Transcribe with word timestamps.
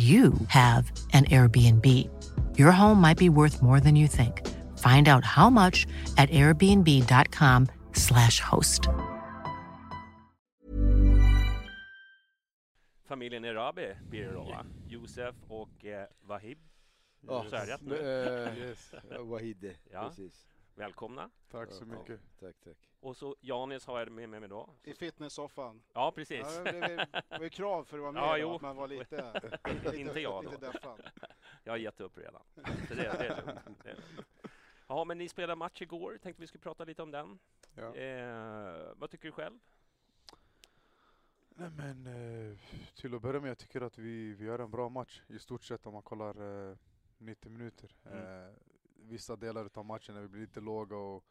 you 0.00 0.32
have 0.48 0.90
an 1.12 1.24
Airbnb. 1.26 1.84
Your 2.58 2.72
home 2.72 3.00
might 3.00 3.18
be 3.18 3.28
worth 3.28 3.60
more 3.62 3.80
than 3.80 3.94
you 3.96 4.08
think. 4.08 4.42
Find 4.78 5.08
out 5.08 5.24
how 5.24 5.50
much 5.50 5.86
at 6.16 6.30
airbnb.com/slash 6.30 8.40
host. 8.40 8.88
Familjen 13.04 13.44
Erabi 13.44 13.94
blir 14.08 14.26
det 14.26 14.32
då 14.32 14.44
va? 14.44 14.64
Josef 14.88 15.34
och 15.48 15.84
eh, 15.84 16.06
Wahib. 16.22 16.58
Ja, 17.20 17.44
Så 17.50 17.56
är 17.56 17.66
det 17.66 17.72
rätt 17.74 17.82
nu? 17.82 17.96
eh, 17.96 18.58
yes. 18.68 18.94
Wahide, 19.20 19.74
Ja. 19.92 20.08
precis. 20.08 20.46
Välkomna. 20.74 21.30
Tack 21.50 21.72
så 21.72 21.84
Ja, 21.90 21.96
mycket. 21.98 22.20
Tack, 22.40 22.54
tack. 22.64 22.89
Och 23.00 23.16
så 23.16 23.36
Janis 23.40 23.86
har 23.86 23.98
jag 23.98 24.10
med 24.10 24.28
mig 24.28 24.48
då. 24.48 24.70
I 24.82 24.94
fitnesssoffan. 24.94 25.82
Ja, 25.92 26.12
precis. 26.14 26.60
Ja, 26.64 26.72
det, 26.72 27.06
var 27.30 27.40
ju 27.40 27.50
krav 27.50 27.84
för 27.84 27.96
att 27.96 28.02
vara 28.02 28.12
med 28.12 28.22
Ja, 28.22 28.38
då, 28.38 28.54
att 28.54 28.62
man 28.62 28.76
var 28.76 28.88
lite, 28.88 29.40
lite, 29.74 29.96
Inte 29.96 30.20
jag 30.20 30.44
då. 30.44 30.68
Jag 31.64 31.72
har 31.72 31.78
gett 31.78 32.00
upp 32.00 32.18
redan. 32.18 32.42
Så 32.88 32.94
det, 32.94 33.02
det 33.02 33.26
är 33.26 33.46
lugnt. 33.46 33.78
Det 33.82 33.90
är 33.90 33.94
lugnt. 33.94 34.28
Ja, 34.86 35.04
men 35.04 35.18
ni 35.18 35.28
spelade 35.28 35.56
match 35.56 35.82
igår. 35.82 36.18
Tänkte 36.22 36.40
vi 36.40 36.46
skulle 36.46 36.62
prata 36.62 36.84
lite 36.84 37.02
om 37.02 37.10
den. 37.10 37.38
Ja. 37.74 37.94
Eh, 37.94 38.92
vad 38.96 39.10
tycker 39.10 39.28
du 39.28 39.32
själv? 39.32 39.58
Nej 41.48 41.70
men 41.70 42.06
eh, 42.06 42.58
till 42.94 43.14
att 43.14 43.22
börja 43.22 43.40
med, 43.40 43.50
jag 43.50 43.58
tycker 43.58 43.80
att 43.80 43.98
vi, 43.98 44.34
vi 44.34 44.44
gör 44.44 44.58
en 44.58 44.70
bra 44.70 44.88
match 44.88 45.22
i 45.26 45.38
stort 45.38 45.62
sett 45.62 45.86
om 45.86 45.92
man 45.92 46.02
kollar 46.02 46.70
eh, 46.70 46.76
90 47.18 47.50
minuter. 47.50 47.96
Mm. 48.04 48.18
Eh, 48.18 48.54
vissa 48.96 49.36
delar 49.36 49.70
av 49.74 49.84
matchen 49.84 50.14
när 50.14 50.22
vi 50.22 50.28
blir 50.28 50.40
lite 50.40 50.60
låga 50.60 50.96
och 50.96 51.24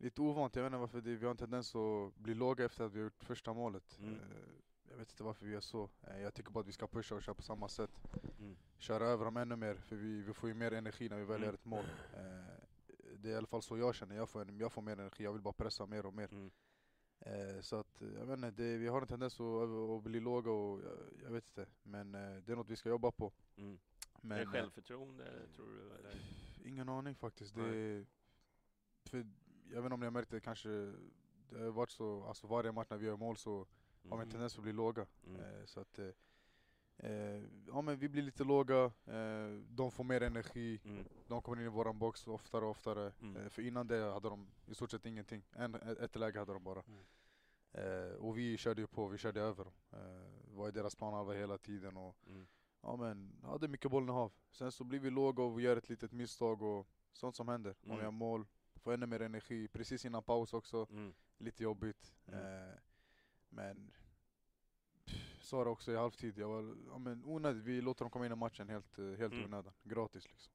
lite 0.00 0.20
ovant. 0.20 0.56
Jag 0.56 0.62
vet 0.62 0.68
inte 0.68 0.78
varför 0.78 1.00
det, 1.00 1.16
vi 1.16 1.24
har 1.24 1.30
en 1.30 1.36
tendens 1.36 1.74
att 1.74 2.14
bli 2.14 2.34
låga 2.34 2.64
efter 2.64 2.84
att 2.84 2.92
vi 2.92 2.98
har 2.98 3.04
gjort 3.04 3.24
första 3.24 3.52
målet. 3.52 3.98
Mm. 3.98 4.14
Eh, 4.14 4.20
jag 4.90 4.96
vet 4.96 5.10
inte 5.10 5.22
varför 5.22 5.46
vi 5.46 5.52
gör 5.52 5.60
så. 5.60 5.88
Eh, 6.02 6.20
jag 6.20 6.34
tycker 6.34 6.50
bara 6.50 6.60
att 6.60 6.66
vi 6.68 6.72
ska 6.72 6.86
pusha 6.86 7.14
och 7.14 7.22
köra 7.22 7.34
på 7.34 7.42
samma 7.42 7.68
sätt. 7.68 7.90
Mm. 8.38 8.56
Köra 8.78 9.06
över 9.06 9.24
dem 9.24 9.36
ännu 9.36 9.56
mer, 9.56 9.74
för 9.74 9.96
vi, 9.96 10.22
vi 10.22 10.32
får 10.32 10.48
ju 10.48 10.54
mer 10.54 10.72
energi 10.72 11.08
när 11.08 11.16
vi 11.16 11.24
väl 11.24 11.36
Mm. 11.36 11.46
gör 11.46 11.54
ett 11.54 11.64
mål. 11.64 11.84
Eh, 12.14 12.54
det 13.16 13.28
är 13.28 13.32
i 13.32 13.36
alla 13.36 13.46
fall 13.46 13.62
så 13.62 13.78
jag 13.78 13.94
känner, 13.94 14.16
jag 14.16 14.28
får, 14.28 14.50
jag 14.60 14.72
får 14.72 14.82
mer 14.82 14.92
energi, 14.92 15.24
jag 15.24 15.32
vill 15.32 15.42
bara 15.42 15.52
pressa 15.52 15.86
mer 15.86 16.06
och 16.06 16.14
mer. 16.14 16.28
Mm. 16.32 16.50
Så 17.62 17.76
att, 17.76 18.02
jag 18.18 18.26
vet 18.26 18.36
inte, 18.36 18.50
det, 18.50 18.76
vi 18.76 18.88
har 18.88 19.00
en 19.00 19.06
tendens 19.06 19.40
att, 19.40 19.68
att 19.68 20.02
bli 20.02 20.20
låga 20.20 20.50
och 20.50 20.80
jag, 20.80 20.98
jag 21.22 21.30
vet 21.30 21.44
inte. 21.44 21.66
Men 21.82 22.12
det 22.12 22.48
är 22.48 22.56
något 22.56 22.68
vi 22.68 22.76
ska 22.76 22.88
jobba 22.88 23.10
på. 23.10 23.32
Mm. 23.56 23.78
Men, 24.20 24.38
är 24.38 24.40
det 24.40 24.46
självförtroende, 24.46 25.48
tror 25.56 25.66
du? 25.66 25.94
Eller? 25.94 26.22
Ingen 26.64 26.88
aning 26.88 27.14
faktiskt. 27.14 27.54
Det, 27.54 28.06
för, 29.04 29.26
jag 29.70 29.76
vet 29.82 29.84
inte 29.84 29.94
om 29.94 30.00
ni 30.00 30.06
har 30.06 30.10
märkt 30.10 30.30
det 30.30 30.40
kanske, 30.40 30.68
det 31.48 31.58
har 31.58 31.70
varit 31.70 31.90
så, 31.90 32.24
alltså 32.24 32.46
varje 32.46 32.72
match 32.72 32.86
när 32.90 32.96
vi 32.98 33.06
gör 33.06 33.16
mål 33.16 33.36
så 33.36 33.58
har 33.58 33.66
vi 34.02 34.12
en 34.12 34.18
Mm. 34.20 34.30
tendens 34.30 34.56
att 34.56 34.62
bli 34.62 34.72
låga. 34.72 35.06
Mm. 35.26 35.40
Eh, 35.40 35.64
så 35.64 35.80
att, 35.80 35.98
eh, 35.98 36.08
eh, 36.96 37.42
ja 37.66 37.80
men 37.82 37.98
vi 37.98 38.08
blir 38.08 38.22
lite 38.22 38.44
låga, 38.44 38.84
eh, 39.06 39.50
de 39.68 39.90
får 39.90 40.04
mer 40.04 40.20
energi, 40.22 40.80
Mm. 40.84 41.04
de 41.28 41.42
kommer 41.42 41.60
in 41.60 41.66
i 41.66 41.70
våran 41.70 41.98
box 41.98 42.26
oftare 42.26 42.64
och 42.64 42.70
oftare. 42.70 43.12
Mm. 43.20 43.36
Eh, 43.36 43.48
för 43.48 43.62
innan 43.62 43.86
det 43.86 44.12
hade 44.12 44.28
de 44.28 44.50
i 44.66 44.74
stort 44.74 44.90
sett 44.90 45.06
ingenting. 45.06 45.42
En, 45.52 45.74
ett 45.74 46.16
läge 46.16 46.38
hade 46.38 46.52
de 46.52 46.64
bara. 46.64 46.82
Mm. 46.88 47.00
Eh, 47.72 48.14
och 48.14 48.38
vi 48.38 48.56
körde 48.56 48.80
ju 48.80 48.86
på, 48.86 49.08
vi 49.08 49.18
körde 49.18 49.40
över 49.40 49.64
dem. 49.64 49.72
Eh, 49.92 50.54
var 50.56 50.68
i 50.68 50.72
deras 50.72 50.94
planhalva 50.96 51.32
hela 51.32 51.58
tiden 51.58 51.96
och 51.96 52.16
ja 52.82 52.96
men 52.96 53.32
hade 53.42 53.68
mycket 53.68 53.90
bollinnehav. 53.90 54.32
Sen 54.50 54.72
så 54.72 54.84
blir 54.84 55.00
vi 55.00 55.10
låga 55.10 55.42
och 55.42 55.58
vi 55.58 55.62
gör 55.62 55.76
ett 55.76 55.88
litet 55.88 56.12
misstag 56.12 56.62
och 56.62 56.86
sånt 57.12 57.36
som 57.36 57.48
händer. 57.48 57.74
Man 57.80 57.90
Mm. 57.96 58.04
gör 58.04 58.10
mål, 58.10 58.46
får 58.80 58.92
ännu 58.92 59.06
mer 59.06 59.22
energi, 59.22 59.68
precis 59.68 60.04
innan 60.04 60.22
paus 60.22 60.54
också. 60.54 60.86
Mm. 60.90 61.14
Lite 61.38 61.62
jobbigt. 61.62 62.14
Mm. 62.26 62.68
Eh, 62.68 62.74
men 63.48 63.90
sa 65.40 65.64
det 65.64 65.70
också 65.70 65.92
i 65.92 65.96
halvtid, 65.96 66.38
jag 66.38 66.48
var 66.48 66.76
ja, 66.88 66.98
men 66.98 67.24
onödigt. 67.24 67.64
Vi 67.64 67.80
låter 67.80 68.04
dem 68.04 68.10
komma 68.10 68.26
in 68.26 68.32
i 68.32 68.36
matchen 68.36 68.68
helt, 68.68 68.98
eh, 68.98 69.04
helt 69.04 69.32
Mm. 69.32 69.44
onödan. 69.44 69.72
Gratis 69.82 70.28
liksom. 70.30 70.52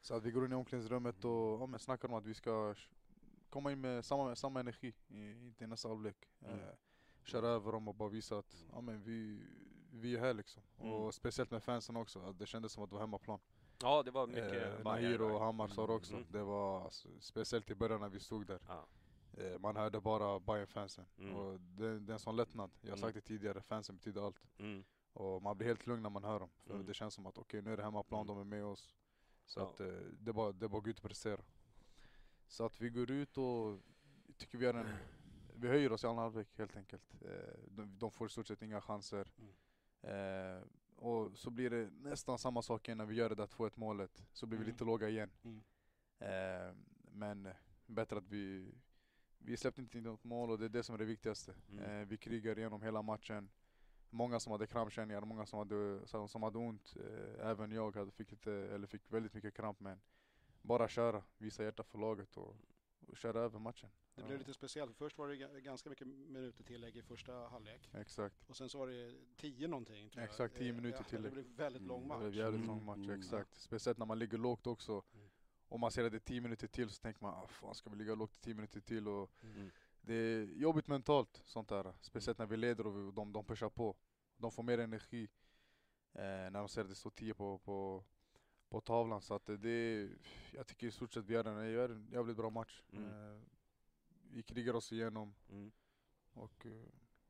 Så 0.00 0.14
att 0.14 0.22
vi 0.22 0.30
går 0.30 0.44
in 0.44 0.52
i 0.52 0.54
omklädningsrummet 0.54 1.24
och 1.24 1.60
ja, 1.60 1.66
men 1.66 1.80
snackar 1.80 2.08
om 2.08 2.14
att 2.14 2.26
vi 2.26 2.34
ska 2.34 2.74
komma 3.50 3.72
in 3.72 3.80
med 3.80 4.04
samma, 4.04 4.36
samma 4.36 4.60
energi 4.60 4.94
i, 5.08 5.52
i 5.58 5.66
nästa 5.66 5.88
halvlek. 5.88 6.28
Mm. 6.40 6.58
Eh, 6.60 6.74
köra 7.24 7.48
över 7.48 7.72
dem 7.72 7.88
och 7.88 7.94
bara 7.94 8.08
visa 8.08 8.38
att 8.38 8.66
ja, 8.72 8.80
men 8.80 9.02
vi, 9.02 9.40
vi 9.92 10.16
är 10.16 10.20
här 10.20 10.34
liksom. 10.34 10.62
Mm. 10.78 10.92
Och 10.92 11.14
speciellt 11.14 11.50
med 11.50 11.62
fansen 11.62 11.96
också, 11.96 12.20
att 12.20 12.38
det 12.38 12.46
kändes 12.46 12.72
som 12.72 12.84
att 12.84 12.90
det 12.90 12.94
var 12.94 13.00
hemmaplan. 13.00 13.38
Ja, 13.82 14.02
det 14.02 14.10
var 14.10 14.26
mycket 14.26 14.52
Eh, 14.78 14.84
Nahir 14.84 15.20
och 15.22 15.30
där. 15.30 15.38
Hammar 15.38 15.68
sa 15.68 15.86
det 15.86 15.92
också. 15.92 16.14
Mm. 16.14 16.26
Det 16.30 16.42
var 16.42 16.84
alltså, 16.84 17.08
speciellt 17.20 17.70
i 17.70 17.74
början 17.74 18.00
när 18.00 18.08
vi 18.08 18.20
stod 18.20 18.46
där. 18.46 18.60
Ja. 18.68 18.86
Eh, 19.42 19.58
man 19.58 19.76
hörde 19.76 20.00
bara 20.00 20.40
bayern 20.40 20.66
fansen 20.66 21.06
Mm. 21.18 21.34
Och 21.36 21.60
det, 21.60 21.98
det 21.98 22.12
är 22.12 22.14
en 22.14 22.18
sån 22.18 22.36
lättnad. 22.36 22.70
Jag 22.80 22.88
har 22.90 22.96
Mm. 22.96 23.00
sagt 23.08 23.14
det 23.14 23.20
tidigare, 23.20 23.62
fansen 23.62 23.96
betyder 23.96 24.20
allt. 24.26 24.42
Mm. 24.58 24.84
Och 25.12 25.42
man 25.42 25.56
blir 25.56 25.66
helt 25.68 25.86
lugn 25.86 26.02
när 26.02 26.10
man 26.10 26.24
hör 26.24 26.40
dem. 26.40 26.50
För 26.66 26.74
Mm. 26.74 26.86
det 26.86 26.94
känns 26.94 27.14
som 27.14 27.26
att 27.26 27.38
okej, 27.38 27.62
nu 27.62 27.72
är 27.72 27.76
det 27.76 27.82
hemmaplan, 27.82 28.20
Mm. 28.20 28.26
de 28.36 28.40
är 28.40 28.44
med 28.56 28.64
oss. 28.64 28.94
Så 29.46 29.60
Ja. 29.60 29.64
att 29.70 29.80
eh, 29.80 29.86
det 30.18 30.30
är 30.30 30.32
bara, 30.32 30.52
det 30.52 30.66
är 30.66 30.68
bara 30.68 30.78
att 30.78 30.84
gå 30.84 30.90
ut 30.90 30.98
och 30.98 31.04
prestera. 31.04 31.40
Så 32.48 32.64
att 32.66 32.80
vi 32.80 32.88
går 32.90 33.10
ut 33.10 33.38
och 33.38 33.78
tycker 34.36 34.58
vi 34.58 34.66
är 34.66 34.74
en 34.74 34.96
vi 35.58 35.68
höjer 35.68 35.92
oss 35.92 36.04
i 36.04 36.06
andra 36.06 36.22
halvlek 36.22 36.58
helt 36.58 36.76
enkelt. 36.76 37.14
Eh, 37.24 37.58
de, 37.68 37.98
de 37.98 38.10
får 38.10 38.26
i 38.26 38.30
stort 38.30 38.46
sett 38.46 38.62
inga 38.62 38.80
chanser. 38.80 39.28
Mm. 39.38 39.52
Eh, 40.02 40.62
och 40.96 41.38
så 41.38 41.50
blir 41.50 41.70
det 41.70 41.90
nästan 41.90 42.38
samma 42.38 42.62
sak 42.62 42.88
igen 42.88 42.98
när 42.98 43.06
vi 43.06 43.14
gör 43.14 43.28
det 43.28 43.34
där 43.34 43.46
2-1 43.46 43.70
målet. 43.74 44.24
Så 44.32 44.46
blir 44.46 44.58
vi 44.58 44.64
Mm. 44.64 44.72
lite 44.72 44.84
låga 44.84 45.08
igen. 45.08 45.30
Mm. 45.42 45.62
Eh, 46.18 46.74
men 47.12 47.48
bättre 47.86 48.16
att 48.18 48.28
vi, 48.28 48.74
vi 49.38 49.56
släppte 49.56 49.80
inte 49.80 49.98
in 49.98 50.04
något 50.04 50.24
mål 50.24 50.50
och 50.50 50.58
det 50.58 50.64
är 50.64 50.68
det 50.68 50.82
som 50.82 50.94
är 50.94 50.98
det 50.98 51.04
viktigaste. 51.04 51.54
Mm. 51.70 51.84
Eh, 51.84 52.06
vi 52.06 52.16
krigar 52.16 52.58
igenom 52.58 52.82
hela 52.82 53.02
matchen. 53.02 53.48
Många 54.10 54.40
som 54.40 54.52
hade 54.52 54.66
krampkänningar, 54.66 55.20
många 55.20 55.46
som 55.46 55.58
hade, 55.58 56.06
som, 56.06 56.28
som 56.28 56.42
hade 56.42 56.58
ont. 56.58 56.96
Eh, 56.96 57.46
även 57.48 57.72
jag 57.72 57.96
hade, 57.96 58.10
fick, 58.10 58.30
lite, 58.30 58.52
eller 58.52 58.86
fick 58.86 59.12
väldigt 59.12 59.34
mycket 59.34 59.54
kramp 59.54 59.80
men 59.80 60.00
bara 60.62 60.88
köra, 60.88 61.22
visa 61.38 61.64
hjärta 61.64 61.82
för 61.82 61.98
laget 61.98 62.36
och, 62.36 62.56
och 63.08 63.16
köra 63.16 63.40
över 63.40 63.58
matchen. 63.58 63.90
Det 64.14 64.22
blev 64.22 64.38
lite 64.38 64.54
speciellt. 64.54 64.96
Först 64.96 65.18
var 65.18 65.28
det 65.28 65.34
ga- 65.34 65.60
ganska 65.60 65.90
mycket 65.90 66.06
minuter 66.06 66.64
tillägg 66.64 66.96
i 66.96 67.02
första 67.02 67.32
halvlek. 67.48 67.90
Exakt. 67.94 68.44
Och 68.48 68.56
sen 68.56 68.68
så 68.68 68.78
var 68.78 68.86
det 68.86 69.14
tio 69.36 69.68
någonting. 69.68 70.10
Tror. 70.10 70.24
Exakt, 70.24 70.56
10 70.56 70.68
Eh, 70.68 70.74
minuter 70.74 70.98
ja, 70.98 71.04
tillägg. 71.04 71.24
Det 71.24 71.42
blev 71.42 71.44
väldigt 71.56 71.82
lång 71.82 71.96
Mm, 72.04 72.08
match. 72.08 72.22
Det 72.22 72.30
blev 72.30 72.44
jävligt 72.44 72.58
Mm. 72.64 72.66
lång 72.76 72.84
match, 72.84 72.96
Mm. 73.08 73.20
exakt. 73.20 73.60
Speciellt 73.60 73.98
när 73.98 74.06
man 74.06 74.18
ligger 74.18 74.38
lågt 74.38 74.66
också. 74.66 74.92
Mm. 75.14 75.26
Och 75.68 75.80
man 75.80 75.90
ser 75.90 76.04
att 76.04 76.12
det 76.12 76.18
är 76.18 76.20
10 76.20 76.40
minuter 76.40 76.66
till 76.66 76.90
så 76.90 77.00
tänker 77.02 77.22
man 77.22 77.34
ah, 77.34 77.46
fan 77.46 77.74
ska 77.74 77.90
vi 77.90 77.96
ligga 77.96 78.14
lågt 78.14 78.36
i 78.36 78.40
10 78.40 78.54
minuter 78.54 78.80
till? 78.80 79.08
Och 79.08 79.30
Mm. 79.42 79.70
det 80.00 80.14
är 80.14 80.44
jobbigt 80.44 80.86
mentalt 80.86 81.42
sånt 81.44 81.68
där. 81.68 81.94
Speciellt 82.00 82.38
när 82.38 82.46
vi 82.46 82.56
leder 82.56 82.86
och 82.86 82.96
vi, 82.98 83.12
de, 83.12 83.32
de 83.32 83.44
pushar 83.44 83.68
på. 83.70 83.96
De 84.36 84.52
får 84.52 84.62
mer 84.62 84.78
energi 84.78 85.28
eh, 86.12 86.20
när 86.22 86.58
de 86.58 86.68
ser 86.68 86.80
att 86.82 86.88
det 86.88 86.94
står 86.94 87.10
10 87.10 87.34
på, 87.34 87.58
på, 87.58 88.04
på 88.76 88.80
tavlan. 88.80 89.22
Så 89.22 89.34
att 89.34 89.46
det, 89.46 89.56
det 89.56 89.70
är, 89.70 90.08
jag 90.52 90.66
tycker 90.66 90.86
i 90.86 90.90
stort 90.90 91.12
sett 91.12 91.24
vi 91.24 91.34
gör 91.34 91.88
en, 91.88 92.08
jävligt 92.12 92.36
bra 92.36 92.50
match. 92.50 92.82
Mm. 92.92 93.04
Eh, 93.08 93.40
vi 94.30 94.42
krigar 94.42 94.74
oss 94.74 94.92
igenom 94.92 95.34
Mm. 95.50 95.72
och 96.32 96.66
eh, 96.66 96.72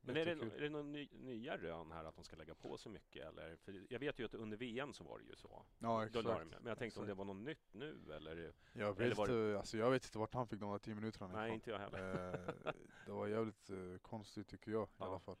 Men 0.01 0.17
är 0.17 0.25
det, 0.25 0.31
är 0.31 0.61
det 0.61 0.69
några 0.69 0.83
ny, 0.85 1.09
nya 1.13 1.57
rön 1.57 1.91
här 1.91 2.03
att 2.05 2.15
de 2.15 2.23
ska 2.23 2.35
lägga 2.35 2.55
på 2.55 2.77
sig 2.77 2.91
mycket 2.91 3.25
eller? 3.25 3.55
För 3.55 3.85
jag 3.89 3.99
vet 3.99 4.19
ju 4.19 4.25
att 4.25 4.33
under 4.33 4.57
VM 4.57 4.93
så 4.93 5.03
var 5.03 5.19
det 5.19 5.25
ju 5.25 5.35
så. 5.35 5.65
Ja 5.79 6.05
exakt. 6.05 6.25
men 6.25 6.65
jag 6.65 6.77
tänkte 6.77 6.99
om 6.99 7.05
det 7.05 7.11
Exakt. 7.11 7.17
var 7.17 7.25
något 7.33 7.45
nytt 7.45 7.73
nu 7.73 8.13
eller? 8.15 8.53
Jag 8.73 8.95
Eller 9.01 9.09
vet, 9.09 9.17
var 9.17 9.25
inte, 9.25 9.57
alltså, 9.57 9.77
jag 9.77 9.91
vet 9.91 10.05
inte 10.05 10.17
vart 10.17 10.33
han 10.33 10.47
fick 10.47 10.59
de 10.59 10.71
där 10.71 10.79
10 10.79 10.95
minuterna 10.95 11.27
Nej, 11.27 11.45
ifrån. 11.45 11.55
inte 11.55 11.69
jag 11.69 11.79
heller. 11.79 12.33
Eh, 12.33 12.73
det 13.05 13.11
var 13.11 13.27
jävligt 13.27 13.69
eh, 13.69 13.97
konstigt 14.01 14.47
tycker 14.47 14.71
jag 14.71 14.83
i 14.87 14.91
Ja. 14.97 15.05
alla 15.05 15.19
fall. 15.19 15.37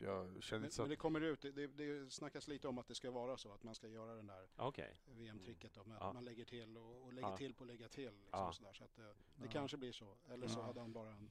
Jag 0.00 0.42
kände 0.42 0.60
Men, 0.60 0.64
inte 0.64 0.74
så 0.76 0.82
men 0.82 0.88
det 0.88 0.92
att... 0.94 0.98
kommer 0.98 1.20
ut, 1.20 1.40
det, 1.42 1.50
det, 1.52 1.66
det 1.66 2.12
snackas 2.12 2.48
lite 2.48 2.68
om 2.68 2.78
att 2.78 2.86
det 2.88 2.94
ska 2.94 3.10
vara 3.10 3.36
så, 3.36 3.52
att 3.52 3.62
man 3.62 3.74
ska 3.74 3.88
göra 3.88 4.14
den 4.14 4.26
där 4.26 4.48
Okej. 4.56 4.96
VM-tricket 5.06 5.74
då, 5.74 5.84
med 5.84 5.96
att 5.96 6.02
Ja. 6.02 6.12
man 6.12 6.24
lägger 6.24 6.44
till 6.44 6.76
och, 6.76 7.02
och 7.04 7.12
lägger 7.12 7.28
Ja. 7.28 7.36
till 7.36 7.54
på 7.54 7.64
att 7.64 7.68
lägga 7.68 7.88
till. 7.88 8.04
Liksom, 8.20 8.40
Ja. 8.40 8.52
sådär. 8.52 8.72
Så 8.72 8.84
att, 8.84 8.98
eh, 8.98 9.04
det 9.36 9.44
Ja. 9.44 9.50
kanske 9.52 9.76
blir 9.76 9.92
så. 9.92 10.16
Eller 10.30 10.48
så 10.48 10.58
Ja. 10.58 10.62
hade 10.64 10.80
han 10.80 10.92
bara 10.92 11.10
en, 11.12 11.28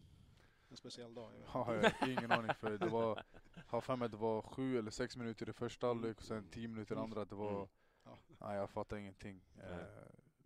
en 0.70 0.78
speciell 0.78 1.14
dag. 1.14 1.32
Ja, 1.54 1.74
jag 1.76 1.92
har 1.92 2.10
ingen 2.10 2.32
aning 2.32 2.54
för 2.54 2.78
det 2.78 2.90
var, 2.90 3.24
har 3.68 3.82
för 3.82 3.96
mig 3.96 4.06
att 4.06 4.12
det 4.12 4.18
var 4.18 4.42
sju 4.42 4.78
eller 4.80 4.92
sex 4.92 5.18
minuter 5.18 5.50
i 5.50 5.54
första 5.54 5.88
halvlek 5.88 6.18
och 6.18 6.24
sen 6.24 6.50
tio 6.50 6.68
minuter 6.68 6.96
i 6.96 7.00
andra. 7.00 7.26
Det 7.26 7.36
var, 7.36 7.52
Mm. 7.56 7.68
Ja. 8.04 8.18
nej 8.40 8.58
jag 8.58 8.70
fattar 8.70 8.98
ingenting. 8.98 9.44
Eh, 9.64 9.78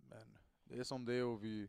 men 0.08 0.38
det 0.64 0.78
är 0.78 0.84
som 0.84 1.04
det 1.04 1.14
är 1.14 1.24
och 1.24 1.44
vi, 1.44 1.68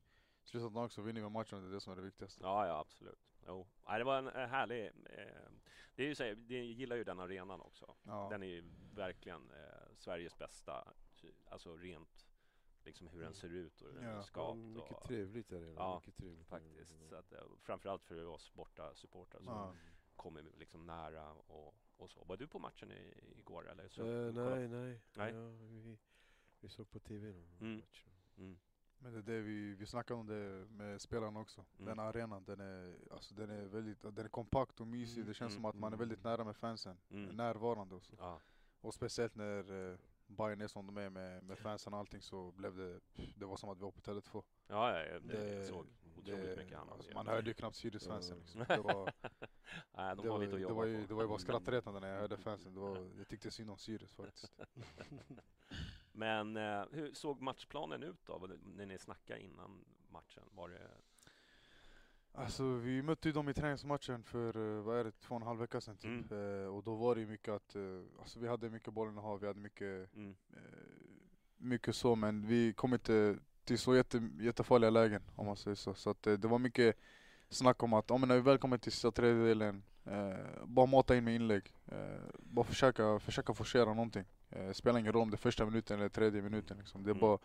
i 0.54 0.58
dagen 0.58 0.90
så 0.90 1.02
vinner 1.02 1.22
vi 1.22 1.30
matchen, 1.30 1.62
det 1.62 1.68
är 1.70 1.72
det 1.74 1.82
som 1.82 1.92
är 1.94 1.98
det 1.98 2.02
viktigaste. 2.02 2.44
Ja, 2.44 2.68
ja 2.68 2.80
absolut. 2.80 3.20
Jo. 3.48 3.68
Nej, 3.88 3.98
det 4.00 4.04
var 4.06 4.18
en 4.18 4.28
eh, 4.28 4.48
härlig... 4.48 4.86
Eh, 5.06 5.52
det 5.96 6.04
är 6.04 6.08
ju 6.08 6.16
så, 6.16 6.24
jag 6.24 6.36
gillar 6.52 6.96
ju 6.96 7.04
den 7.04 7.20
arenan 7.20 7.62
också. 7.62 7.96
Ja. 8.04 8.28
Den 8.32 8.44
är 8.44 8.48
ju 8.48 8.64
verkligen 8.96 9.52
eh, 9.52 9.88
Sveriges 9.98 10.38
bästa, 10.38 10.94
alltså 11.46 11.76
rent 11.78 12.28
liksom 12.84 13.08
hur 13.08 13.18
den 13.20 13.28
Mm. 13.28 13.34
ser 13.34 13.50
ut 13.50 13.82
och 13.82 13.88
hur 13.88 13.96
den 13.96 14.04
Ja. 14.04 14.10
är 14.12 14.16
Ja, 14.16 14.24
skapt. 14.24 14.58
mycket 14.58 14.92
och, 14.98 15.08
trevligt 15.08 15.52
är 15.52 15.62
det. 15.62 15.72
Ja, 15.72 16.00
mycket 16.00 16.16
trevligt. 16.18 16.48
faktiskt. 16.48 17.10
Så 17.10 17.16
att, 17.16 17.34
eh, 17.34 17.40
framförallt 17.62 18.04
för 18.06 18.26
oss 18.26 18.54
borta 18.54 18.96
supportrar 18.96 19.42
som 19.42 19.54
Ja. 19.54 19.76
kommer 20.16 20.44
liksom 20.58 20.86
nära 20.86 21.32
och, 21.34 21.76
och 21.98 22.10
så. 22.10 22.24
Var 22.24 22.38
du 22.38 22.48
på 22.48 22.60
matchen 22.60 22.92
i, 22.92 23.14
igår 23.40 23.70
eller? 23.70 23.88
Så, 23.90 24.02
kolla- 24.02 24.50
nej, 24.56 24.68
nej. 24.68 25.02
Nej. 25.14 25.34
Ja, 25.34 25.50
vi, 25.50 25.98
vi 26.60 26.70
såg 26.70 26.90
på 26.90 27.00
TV. 27.00 27.30
Mm. 27.60 27.76
matchen. 27.76 28.12
Mm. 28.38 28.58
Men 29.04 29.14
det 29.14 29.20
är 29.20 29.22
det 29.36 29.42
vi, 29.42 29.76
vi 29.76 29.86
snackade 29.86 30.20
om 30.20 30.28
det 30.28 30.66
med 30.74 31.02
spelarna 31.02 31.40
också. 31.40 31.66
Mm. 31.80 31.86
Den 31.86 32.00
arenan, 32.00 32.44
den 32.44 32.60
är, 32.60 32.96
alltså, 33.12 33.36
den 33.36 33.50
är 33.50 33.66
väldigt 33.66 34.02
den 34.02 34.18
är 34.26 34.28
kompakt 34.30 34.80
och 34.82 34.88
mysig. 34.88 35.18
Mm. 35.18 35.28
Det 35.28 35.34
känns 35.34 35.52
Mm. 35.52 35.62
som 35.62 35.66
att 35.66 35.76
man 35.76 35.94
är 35.94 35.98
väldigt 35.98 36.24
nära 36.24 36.44
med 36.44 36.56
fansen. 36.56 36.98
Mm. 37.10 37.36
Närvarande 37.36 37.96
också. 37.96 38.16
Ja. 38.20 38.40
Och 38.82 38.94
speciellt 38.94 39.36
när 39.36 39.92
eh, 39.92 39.98
Bayern 40.28 40.62
är 40.62 40.68
som 40.68 40.88
de 40.88 40.98
är 40.98 41.10
med, 41.10 41.44
med 41.44 41.58
fansen 41.58 41.94
och 41.94 42.00
allting 42.00 42.22
så 42.22 42.52
blev 42.52 42.76
det, 42.76 43.00
det 43.36 43.46
var 43.46 43.58
som 43.58 43.70
att 43.70 43.78
vi 43.78 43.82
var 43.82 43.92
på 43.92 44.02
Tele2. 44.02 44.44
Ja, 44.68 45.00
ja, 45.00 45.06
jag 45.06 45.22
Det- 45.24 45.64
såg 45.66 45.86
otroligt 46.18 46.58
mycket 46.58 46.78
annat. 46.80 46.94
alltså, 46.96 47.14
Man 47.14 47.28
hörde 47.28 47.48
ju 47.50 47.54
knappt 47.54 47.84
Ja. 47.84 47.90
liksom. 47.94 48.40
Det 48.68 48.78
var, 48.78 49.14
Nej, 49.94 50.16
de 50.16 50.22
det 50.24 50.30
var, 50.30 50.40
lite 50.40 50.56
att 50.56 50.62
det 50.68 50.74
var, 50.74 50.86
ju, 50.86 51.06
det 51.08 51.14
var 51.14 51.22
ju 51.22 51.28
bara 51.28 51.40
skrattretande 51.40 52.00
när 52.00 52.08
jag 52.08 52.20
hörde 52.22 52.38
fansen. 52.38 52.74
Det 52.74 52.80
var, 52.80 52.98
jag 53.18 53.28
tyckte 53.28 53.52
synd 53.52 53.70
om 53.70 53.78
Sirius 53.78 54.14
faktiskt. 54.16 54.54
Men 56.16 56.58
eh, 56.58 56.86
hur 56.92 57.14
såg 57.14 57.42
matchplanen 57.42 58.04
ut 58.04 58.26
då, 58.26 58.48
när 58.76 58.86
ni 58.86 58.98
snackade 58.98 59.42
innan 59.42 59.86
matchen? 60.10 60.44
Var 60.52 60.70
det... 60.70 60.88
Alltså 62.36 62.64
vi 62.76 63.02
mötte 63.02 63.28
ju 63.30 63.34
dem 63.34 63.50
i 63.50 63.54
träningsmatchen 63.54 64.24
för, 64.24 64.78
eh, 64.78 64.84
vad 64.84 65.00
är 65.00 65.04
det, 65.04 65.12
två 65.12 65.36
och 65.36 65.42
en 65.42 65.48
halv 65.48 65.60
vecka 65.60 65.82
sedan 65.82 65.98
typ. 65.98 66.32
Mm. 66.32 66.62
Eh, 66.62 66.68
och 66.68 66.84
då 66.84 66.96
var 66.96 67.16
det 67.16 67.22
ju 67.22 67.28
mycket 67.28 67.54
att, 67.54 67.76
eh, 67.76 68.02
alltså 68.20 68.40
vi 68.40 68.48
hade 68.48 68.70
mycket 68.70 68.94
bollinnehav, 68.94 69.40
vi 69.40 69.48
hade 69.48 69.60
mycket, 69.60 70.16
Mm. 70.16 70.36
eh, 70.54 70.60
mycket 71.58 71.96
så 71.96 72.16
men 72.16 72.48
vi 72.48 72.74
kom 72.74 72.94
inte 72.94 73.38
till 73.64 73.78
så 73.80 73.96
jätte, 73.96 74.30
jättefarliga 74.40 74.90
lägen 74.90 75.22
om 75.36 75.46
man 75.46 75.56
säger 75.58 75.76
så. 75.76 75.94
Så 75.94 76.10
att, 76.10 76.28
eh, 76.28 76.34
det 76.34 76.48
var 76.48 76.60
mycket 76.60 76.98
snack 77.50 77.84
om 77.84 77.94
att, 77.94 78.10
ja, 78.10 78.18
men 78.18 78.30
när 78.30 78.36
vi 78.36 78.42
väl 78.42 78.58
kommer 78.58 78.78
till 78.78 78.92
sista 78.92 79.12
tredjedelen, 79.12 79.84
bara 80.66 80.86
mata 80.86 81.16
in 81.18 81.24
med 81.24 81.36
inlägg. 81.36 81.74
Bara 82.40 82.66
försöka, 82.66 83.20
försöka 83.20 83.54
forcera 83.54 83.86
någonting. 83.86 84.26
Eh, 84.56 84.72
spelar 84.72 85.00
ingen 85.00 85.14
roll 85.14 85.22
om 85.22 85.30
det 85.30 85.36
är 85.36 85.38
första 85.38 85.66
minuten 85.66 86.00
eller 86.00 86.10
tredje 86.10 86.42
minuten 86.42 86.78
liksom. 86.78 87.04
Det 87.04 87.10
är 87.10 87.12
Mm. 87.12 87.22
bara, 87.22 87.38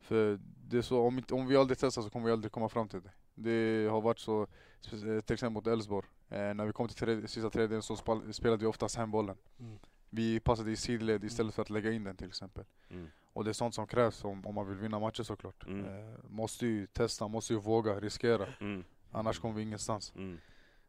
för 0.00 0.38
det 0.68 0.78
är 0.78 0.82
så, 0.82 1.00
om, 1.06 1.18
inte, 1.18 1.34
om 1.34 1.46
vi 1.46 1.56
aldrig 1.56 1.78
testar 1.78 2.02
så 2.02 2.10
kommer 2.10 2.26
vi 2.26 2.32
aldrig 2.32 2.52
komma 2.52 2.68
fram 2.68 2.88
till 2.88 3.00
det. 3.02 3.10
Det 3.34 3.88
har 3.90 4.00
varit 4.00 4.18
så, 4.18 4.42
eh, 4.42 5.20
till 5.20 5.34
exempel 5.34 5.50
mot 5.50 5.66
Elfsborg. 5.66 6.08
Eh, 6.28 6.54
när 6.54 6.64
vi 6.66 6.72
kom 6.72 6.88
till 6.88 6.96
tredje, 6.96 7.28
sista 7.28 7.50
tredjedelen 7.50 7.82
så 7.82 7.96
spelade 8.32 8.56
vi 8.60 8.66
oftast 8.66 8.96
hem 8.96 9.10
bollen. 9.10 9.36
Mm. 9.60 9.78
Vi 10.10 10.40
passade 10.40 10.70
i 10.70 10.76
sidled 10.76 11.24
istället 11.24 11.54
för 11.54 11.62
att 11.62 11.70
lägga 11.70 11.92
in 11.92 12.04
den 12.04 12.16
till 12.16 12.28
exempel. 12.28 12.64
Mm. 12.90 13.06
Och 13.32 13.44
det 13.44 13.50
är 13.50 13.52
sånt 13.52 13.74
som 13.74 13.86
krävs 13.86 14.24
om, 14.24 14.46
om 14.46 14.54
man 14.54 14.68
vill 14.68 14.76
vinna 14.78 14.98
matcher 14.98 15.22
såklart. 15.22 15.66
Mm. 15.66 15.84
Eh, 15.84 16.14
måste 16.28 16.66
ju 16.66 16.86
testa, 16.86 17.28
måste 17.28 17.52
ju 17.52 17.58
våga, 17.58 18.00
riskera. 18.00 18.46
Mm. 18.60 18.84
Annars 19.10 19.38
kommer 19.38 19.54
vi 19.54 19.62
ingenstans. 19.62 20.12
Mm. 20.16 20.38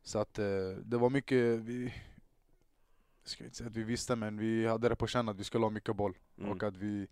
Så 0.04 0.20
att 0.20 0.40
eh, 0.40 0.46
det 0.84 0.98
var 0.98 1.10
mycket, 1.10 1.60
vi, 1.60 1.94
jag 3.26 3.30
ska 3.30 3.44
inte 3.44 3.56
säga 3.56 3.70
att 3.70 3.76
vi 3.76 3.84
visste 3.84 4.16
men 4.16 4.38
vi 4.38 4.68
hade 4.68 4.90
det 4.90 4.96
på 4.96 5.08
känn 5.08 5.30
att 5.30 5.40
vi 5.40 5.44
skulle 5.44 5.66
ha 5.66 5.70
mycket 5.70 5.96
boll. 5.96 6.18
Mm. 6.38 6.52
Och 6.52 6.64
att 6.64 6.78
vi 6.78 7.08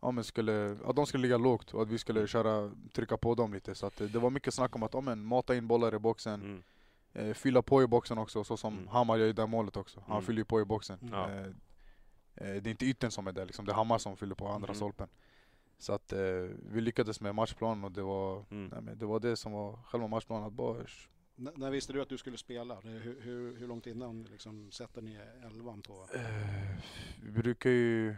ja, 0.00 0.10
men 0.10 0.24
skulle, 0.24 0.78
att 0.84 0.96
de 0.96 1.06
skulle 1.06 1.22
ligga 1.22 1.36
lågt 1.38 1.74
och 1.74 1.82
att 1.82 1.88
vi 1.88 1.98
skulle 1.98 2.26
köra, 2.26 2.72
trycka 2.92 3.16
på 3.16 3.34
dem 3.34 3.52
lite. 3.54 3.74
Så 3.74 3.86
att 3.86 4.00
eh, 4.00 4.06
det 4.06 4.18
var 4.18 4.30
mycket 4.30 4.54
snack 4.54 4.76
om 4.76 4.82
att 4.82 4.94
ja, 4.94 5.00
men, 5.00 5.24
mata 5.24 5.56
in 5.56 5.68
bollar 5.68 5.94
i 5.94 5.98
boxen, 5.98 6.42
Mm. 6.42 6.62
eh, 7.28 7.34
fylla 7.34 7.62
på 7.62 7.82
i 7.82 7.86
boxen 7.86 8.18
också, 8.18 8.44
så 8.44 8.56
som 8.56 8.74
Mm. 8.74 8.88
Hammar 8.88 9.16
gör 9.16 9.26
i 9.26 9.32
det 9.32 9.46
målet 9.46 9.76
också. 9.76 10.00
Han 10.06 10.16
Mm. 10.16 10.22
fyller 10.26 10.38
ju 10.38 10.44
på 10.44 10.60
i 10.60 10.64
boxen. 10.64 10.98
Ja. 11.12 11.30
Eh, 11.30 11.46
eh, 12.34 12.62
det 12.62 12.66
är 12.66 12.68
inte 12.68 12.86
ytten 12.86 13.10
som 13.10 13.26
är 13.26 13.32
där, 13.32 13.46
liksom. 13.46 13.64
det 13.64 13.72
är 13.72 13.76
Hammar 13.76 13.98
som 13.98 14.16
fyller 14.16 14.34
på 14.34 14.48
andra 14.48 14.66
Mm. 14.68 14.76
stolpen. 14.76 15.08
Så 15.78 15.92
att 15.92 16.12
eh, 16.12 16.18
vi 16.72 16.80
lyckades 16.80 17.20
med 17.20 17.34
matchplanen 17.34 17.84
och 17.84 17.92
det 17.92 18.02
var, 18.02 18.44
Mm. 18.50 18.84
nej, 18.84 18.96
det 18.96 19.06
var 19.06 19.20
det 19.20 19.36
som 19.36 19.52
var 19.52 19.76
själva 19.86 20.06
matchplanen. 20.08 20.46
Att 20.46 20.52
bara, 20.52 20.76
N- 21.38 21.52
när 21.56 21.70
visste 21.70 21.92
du 21.92 22.02
att 22.02 22.08
du 22.08 22.18
skulle 22.18 22.36
spela? 22.38 22.80
Hur, 22.80 23.20
hur, 23.20 23.56
hur 23.56 23.68
långt 23.68 23.86
innan 23.86 24.22
liksom, 24.24 24.70
sätter 24.70 25.02
ni 25.02 25.18
elvan 25.46 25.82
på? 25.82 26.08
Eh, 26.14 26.78
vi 27.22 27.30
brukar 27.30 27.70
ju, 27.70 28.14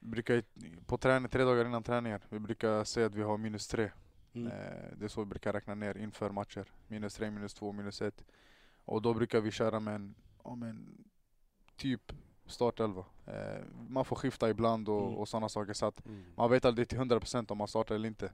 brukar 0.00 0.34
ju 0.34 0.42
på 0.86 0.98
träning, 0.98 1.28
tre 1.28 1.42
dagar 1.44 1.64
innan 1.64 1.82
träningar, 1.82 2.20
vi 2.28 2.38
brukar 2.38 2.84
säga 2.84 3.06
att 3.06 3.14
vi 3.14 3.22
har 3.22 3.38
minus 3.38 3.68
tre. 3.68 3.90
Mm. 4.32 4.52
Eh, 4.52 4.96
det 4.96 5.04
är 5.04 5.08
så 5.08 5.20
vi 5.20 5.26
brukar 5.26 5.52
räkna 5.52 5.74
ner 5.74 5.96
inför 5.96 6.30
matcher. 6.30 6.64
Minus 6.88 7.14
tre, 7.14 7.30
minus 7.30 7.54
två, 7.54 7.72
minus 7.72 8.02
ett. 8.02 8.24
Och 8.84 9.02
då 9.02 9.14
brukar 9.14 9.40
vi 9.40 9.50
köra 9.50 9.80
med 9.80 9.94
en, 9.94 10.14
ja, 10.44 10.54
men, 10.54 11.04
typ 11.76 12.12
startelva. 12.46 13.04
Eh, 13.26 13.64
man 13.88 14.04
får 14.04 14.16
skifta 14.16 14.50
ibland 14.50 14.88
och, 14.88 15.02
Mm. 15.06 15.14
och 15.18 15.28
sådana 15.28 15.48
saker. 15.48 15.72
Så 15.72 15.86
att 15.86 16.06
Mm. 16.06 16.24
man 16.36 16.50
vet 16.50 16.64
aldrig 16.64 16.88
till 16.88 16.98
100% 16.98 17.50
om 17.50 17.58
man 17.58 17.68
startar 17.68 17.94
eller 17.94 18.08
inte. 18.08 18.32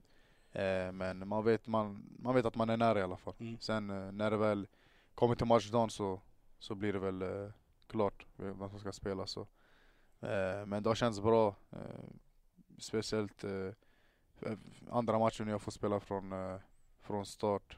Eh, 0.53 0.93
men 0.93 1.29
man 1.29 1.45
vet, 1.45 1.67
man, 1.67 2.03
man 2.19 2.35
vet 2.35 2.45
att 2.47 2.55
man 2.55 2.71
är 2.71 2.77
nära 2.77 2.99
i 3.01 3.03
alla 3.03 3.17
fall. 3.17 3.35
Mm. 3.39 3.57
Sen 3.61 3.91
eh, 3.91 4.13
när 4.13 4.31
det 4.31 4.37
väl 4.37 4.67
kommer 5.15 5.35
till 5.35 5.47
matchdagen 5.47 5.91
så, 5.91 6.21
så 6.59 6.75
blir 6.75 6.93
det 6.93 6.99
väl 6.99 7.23
eh, 7.23 7.51
klart 7.87 8.27
vem 8.37 8.59
som 8.71 8.79
ska 8.81 8.93
spela. 8.93 9.27
Så. 9.27 9.47
Men 10.67 10.83
det 10.83 10.91
har 10.91 10.95
känts 10.95 11.21
bra. 11.21 11.57
Speciellt 12.79 13.45
andra 14.91 15.19
matchen 15.19 15.49
jag 15.49 15.63
får 15.63 15.73
spela 15.73 16.01
från, 16.01 16.35
från 17.01 17.27
start. 17.27 17.77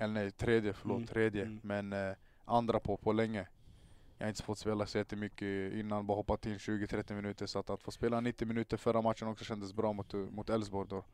Eller 0.00 0.14
nej, 0.14 0.30
tredje, 0.30 0.72
förlåt, 0.72 0.96
Mm, 0.96 1.06
tredje. 1.06 1.42
mm. 1.42 1.60
Men 1.62 2.16
andra 2.44 2.80
på, 2.80 2.96
på 2.96 3.12
länge. 3.12 3.48
Jag 4.18 4.26
har 4.26 4.28
inte 4.28 4.42
fått 4.42 4.58
spela 4.58 4.86
så 4.86 4.98
jättemycket 4.98 5.72
innan, 5.72 6.06
bara 6.06 6.16
hoppat 6.16 6.46
in 6.46 6.56
20-30 6.58 7.14
minuter. 7.14 7.46
Så 7.46 7.58
att, 7.58 7.70
att 7.70 7.82
få 7.82 7.90
spela 7.90 8.20
90 8.20 8.48
minuter 8.48 8.76
förra 8.76 9.02
matchen 9.02 9.28
också 9.28 9.44
kändes 9.44 9.72
bra 9.72 9.92
mot, 9.92 10.12
mot 10.12 10.50
Elfsborg 10.50 10.88
då. 10.88 11.04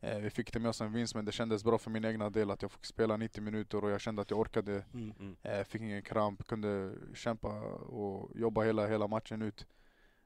Eh, 0.00 0.18
vi 0.18 0.30
fick 0.30 0.52
det 0.52 0.58
med 0.58 0.68
oss 0.68 0.80
en 0.80 0.92
vinst 0.92 1.14
men 1.14 1.24
det 1.24 1.32
kändes 1.32 1.64
bra 1.64 1.78
för 1.78 1.90
min 1.90 2.04
egna 2.04 2.30
del 2.30 2.50
att 2.50 2.62
jag 2.62 2.72
fick 2.72 2.84
spela 2.84 3.16
90 3.16 3.42
minuter 3.42 3.84
och 3.84 3.90
jag 3.90 4.00
kände 4.00 4.22
att 4.22 4.30
jag 4.30 4.40
orkade. 4.40 4.84
Mm. 4.94 5.12
Mm. 5.20 5.36
Eh, 5.42 5.64
fick 5.64 5.82
ingen 5.82 6.02
kramp, 6.02 6.46
kunde 6.46 6.94
kämpa 7.14 7.48
och 7.72 8.38
jobba 8.38 8.62
hela, 8.62 8.86
hela 8.86 9.06
matchen 9.06 9.42
ut. 9.42 9.66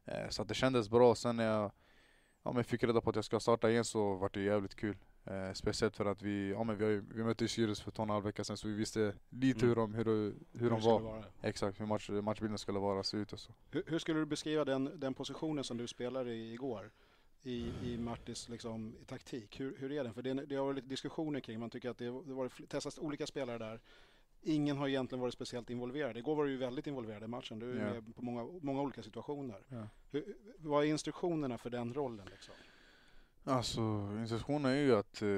Eh, 0.05 0.29
så 0.29 0.43
att 0.43 0.49
det 0.49 0.55
kändes 0.55 0.91
bra. 0.91 1.15
Sen 1.15 1.37
när 1.37 1.45
jag 1.45 1.73
ja, 2.43 2.53
men 2.53 2.65
fick 2.65 2.85
reda 2.85 3.01
på 3.01 3.11
att 3.11 3.17
jag 3.17 3.25
ska 3.25 3.41
starta 3.41 3.71
igen 3.71 3.85
så 3.85 4.15
var 4.15 4.31
det 4.33 4.41
jävligt 4.41 4.75
kul. 4.75 4.97
Eh, 5.25 5.53
speciellt 5.53 5.97
för 5.97 6.05
att 6.07 6.23
vi, 6.23 6.51
ja, 6.51 6.65
men 6.65 6.77
vi, 6.79 6.85
har 6.85 6.91
ju, 6.91 7.05
vi 7.15 7.25
mötte 7.25 7.49
Sirius 7.49 7.81
för 7.81 7.91
två 7.91 8.03
och 8.03 8.07
en 8.07 8.11
halv 8.11 8.25
vecka 8.25 8.45
sedan 8.45 8.57
så 8.57 8.69
vi 8.69 8.75
visste 8.75 9.15
lite 9.31 9.67
Mm. 9.67 9.69
hur 9.69 9.75
de, 9.77 9.95
hur, 9.95 10.05
de- 10.05 10.35
hur 10.59 10.71
de 10.71 10.81
var. 10.81 11.01
vara. 11.01 11.25
Exakt, 11.43 11.81
hur 11.81 11.87
match, 11.87 12.11
matchbilden 12.11 12.59
skulle 12.59 12.79
vara, 12.79 13.03
se 13.03 13.17
ut 13.17 13.33
och 13.33 13.39
så. 13.41 13.53
Hur, 13.71 13.83
hur 13.87 13.99
skulle 13.99 14.19
du 14.21 14.27
beskriva 14.27 14.65
den, 14.65 15.01
den 15.01 15.15
positionen 15.15 15.65
som 15.65 15.77
du 15.77 15.87
spelade 15.87 16.35
i 16.35 16.53
igår? 16.53 16.91
I, 17.45 17.73
i 17.83 17.99
Martis 17.99 18.49
liksom, 18.49 18.95
i 19.03 19.05
taktik. 19.05 19.61
Hur, 19.61 19.77
hur 19.79 19.93
är 19.93 20.05
den? 20.05 20.15
För 20.15 20.23
det, 20.23 20.35
det 20.35 20.55
har 20.57 20.65
varit 20.65 20.77
lite 20.77 20.89
diskussioner 20.89 21.41
kring, 21.41 21.61
man 21.61 21.71
tycker 21.71 21.91
att 21.91 21.99
det, 21.99 22.05
det 22.05 22.11
fl- 22.11 22.67
testats 22.67 22.99
olika 22.99 23.27
spelare 23.27 23.59
där. 23.59 23.81
Ingen 24.45 24.77
har 24.77 24.89
egentligen 24.89 25.21
varit 25.23 25.35
speciellt 25.35 25.71
involverad. 25.71 26.17
Igår 26.17 26.37
var 26.37 26.45
du 26.45 26.51
ju 26.51 26.57
väldigt 26.57 26.87
involverad 26.87 27.23
i 27.23 27.27
matchen. 27.27 27.59
Du 27.59 27.73
är 27.73 27.87
Ja. 27.87 27.93
med 28.01 28.17
på 28.17 28.23
många, 28.23 28.59
många 28.63 28.81
olika 28.83 29.03
situationer. 29.03 29.63
Ja. 29.69 29.87
Hur, 30.11 30.37
vad 30.59 30.85
är 30.85 30.89
instruktionerna 30.89 31.59
för 31.59 31.71
den 31.71 31.95
rollen? 31.95 32.27
Liksom? 32.31 32.55
Alltså 33.45 33.81
instruktionen 34.19 34.65
är 34.73 34.77
ju 34.77 34.95
att 34.97 35.23
eh, 35.23 35.29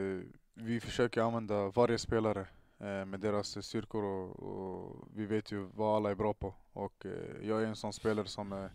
vi 0.54 0.80
försöker 0.80 1.20
använda 1.22 1.68
varje 1.68 1.98
spelare 1.98 2.40
eh, 2.78 3.04
med 3.04 3.20
deras 3.20 3.66
styrkor 3.66 4.04
och, 4.04 4.40
och 4.42 5.08
vi 5.14 5.26
vet 5.26 5.52
ju 5.52 5.68
vad 5.74 5.96
alla 5.96 6.10
är 6.10 6.14
bra 6.14 6.34
på. 6.34 6.54
Och 6.72 7.06
eh, 7.06 7.12
jag 7.48 7.62
är 7.62 7.66
en 7.66 7.76
sån 7.76 7.92
spelare 7.92 8.26
som 8.26 8.52
är 8.52 8.70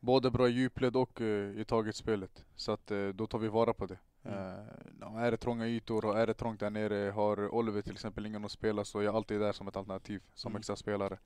både 0.00 0.30
bra 0.30 0.48
i 0.48 0.52
djupled 0.52 0.96
och 0.96 1.20
eh, 1.20 1.60
i 1.60 1.64
taget 1.64 1.96
spelet. 1.96 2.44
Så 2.54 2.72
att 2.72 2.90
eh, 2.90 3.08
då 3.08 3.26
tar 3.26 3.38
vi 3.38 3.48
vara 3.48 3.72
på 3.72 3.86
det. 3.86 3.98
Eh, 4.22 4.64
ja, 5.00 5.20
är 5.20 5.30
det 5.30 5.36
trånga 5.36 5.66
ytor 5.68 6.04
och 6.04 6.18
är 6.18 6.26
det 6.26 6.34
trångt 6.34 6.60
där 6.60 6.70
nere, 6.70 7.10
har 7.10 7.54
Oliver 7.54 7.82
till 7.82 7.92
exempel 7.92 8.26
ingen 8.26 8.44
att 8.44 8.50
spela 8.50 8.84
så 8.84 8.98
är 8.98 9.02
jag 9.02 9.14
alltid 9.16 9.40
där 9.40 9.52
som 9.52 9.68
ett 9.68 9.76
alternativ 9.76 10.22
som 10.34 10.52
Mm. 10.52 10.58
extra 10.58 10.76
spelare. 10.76 11.18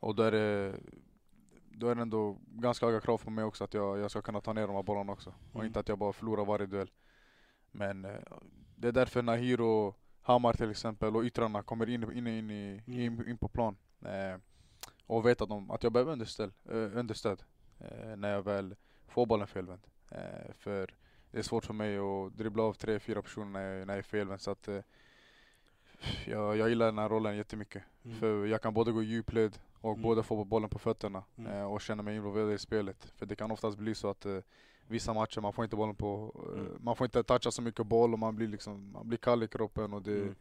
Och 0.00 0.14
då 0.14 0.22
är 0.22 0.32
det 0.32 0.74
då 1.72 1.88
är 1.88 1.94
det 1.94 2.02
ändå 2.02 2.36
ganska 2.48 2.86
höga 2.86 3.00
krav 3.00 3.18
på 3.18 3.30
mig 3.30 3.44
också 3.44 3.64
att 3.64 3.74
jag, 3.74 3.98
jag 3.98 4.10
ska 4.10 4.22
kunna 4.22 4.40
ta 4.40 4.52
ner 4.52 4.66
de 4.66 4.76
här 4.76 4.82
bollarna 4.82 5.12
också. 5.12 5.30
Och 5.52 5.54
Mm. 5.54 5.66
inte 5.66 5.80
att 5.80 5.88
jag 5.88 5.98
bara 5.98 6.12
förlorar 6.12 6.44
varje 6.44 6.66
duell. 6.66 6.90
Men 7.70 8.04
eh, 8.04 8.20
det 8.76 8.88
är 8.88 8.92
därför 8.92 9.22
Nahir 9.22 9.60
och 9.60 9.96
Hamar 10.22 10.52
till 10.52 10.70
exempel 10.70 11.16
och 11.16 11.22
yttrarna 11.22 11.62
kommer 11.62 11.88
in, 11.88 12.02
in, 12.12 12.26
in, 12.26 12.50
i, 12.50 12.82
Mm. 12.86 13.00
in, 13.00 13.28
in 13.28 13.38
på 13.38 13.48
plan. 13.48 13.76
Eh, 14.04 14.40
och 15.06 15.26
vet 15.26 15.40
att, 15.40 15.48
de, 15.48 15.70
att 15.70 15.82
jag 15.82 15.92
behöver 15.92 16.12
understöd, 16.12 16.52
eh, 16.68 16.76
understöd 16.98 17.40
eh, 17.40 17.44
när 18.16 18.32
jag 18.32 18.42
väl 18.42 18.74
får 19.08 19.26
bollen 19.26 19.46
felvänd. 19.46 19.80
Eh, 20.10 20.52
för 20.58 20.94
det 21.30 21.38
är 21.38 21.42
svårt 21.42 21.64
för 21.64 21.74
mig 21.74 21.98
att 21.98 22.36
dribbla 22.38 22.62
av 22.62 22.72
tre, 22.72 22.98
fyra 23.00 23.22
personer 23.22 23.46
när 23.50 23.60
jag, 23.78 23.86
när 23.86 23.94
jag 23.94 23.98
är 23.98 24.02
felvänd. 24.02 24.40
Så 24.40 24.50
att, 24.50 24.68
eh, 24.68 24.80
jag, 26.26 26.56
jag 26.56 26.68
gillar 26.68 26.86
den 26.86 26.98
här 26.98 27.08
rollen 27.08 27.36
jättemycket. 27.36 27.82
Mm. 28.04 28.16
För 28.18 28.46
jag 28.46 28.62
kan 28.62 28.74
både 28.74 28.92
gå 28.92 29.02
djupled 29.02 29.58
och 29.80 29.90
Mm. 29.90 30.02
både 30.02 30.22
få 30.22 30.44
bollen 30.44 30.68
på 30.70 30.78
fötterna 30.78 31.24
Mm. 31.38 31.52
eh, 31.52 31.64
och 31.72 31.80
känna 31.80 32.02
mig 32.02 32.16
involverad 32.16 32.52
i 32.52 32.58
spelet. 32.58 33.04
För 33.16 33.26
det 33.26 33.36
kan 33.36 33.50
oftast 33.50 33.78
bli 33.78 33.94
så 33.94 34.10
att 34.10 34.26
eh, 34.26 34.38
vissa 34.86 35.14
matcher 35.14 35.40
man 35.40 35.52
får 35.52 35.64
inte 35.64 35.76
bollen 35.76 35.94
på, 35.94 36.34
eh, 36.54 36.60
Mm. 36.60 36.78
man 36.80 36.96
får 36.96 37.04
inte 37.04 37.22
toucha 37.22 37.50
så 37.50 37.62
mycket 37.62 37.86
boll 37.86 38.12
och 38.12 38.18
man 38.18 38.36
blir 38.36 38.48
liksom, 38.48 38.90
man 38.92 39.08
blir 39.08 39.18
kall 39.18 39.42
i 39.42 39.48
kroppen 39.48 39.92
och 39.94 40.02
det 40.02 40.16
Mm. 40.20 40.34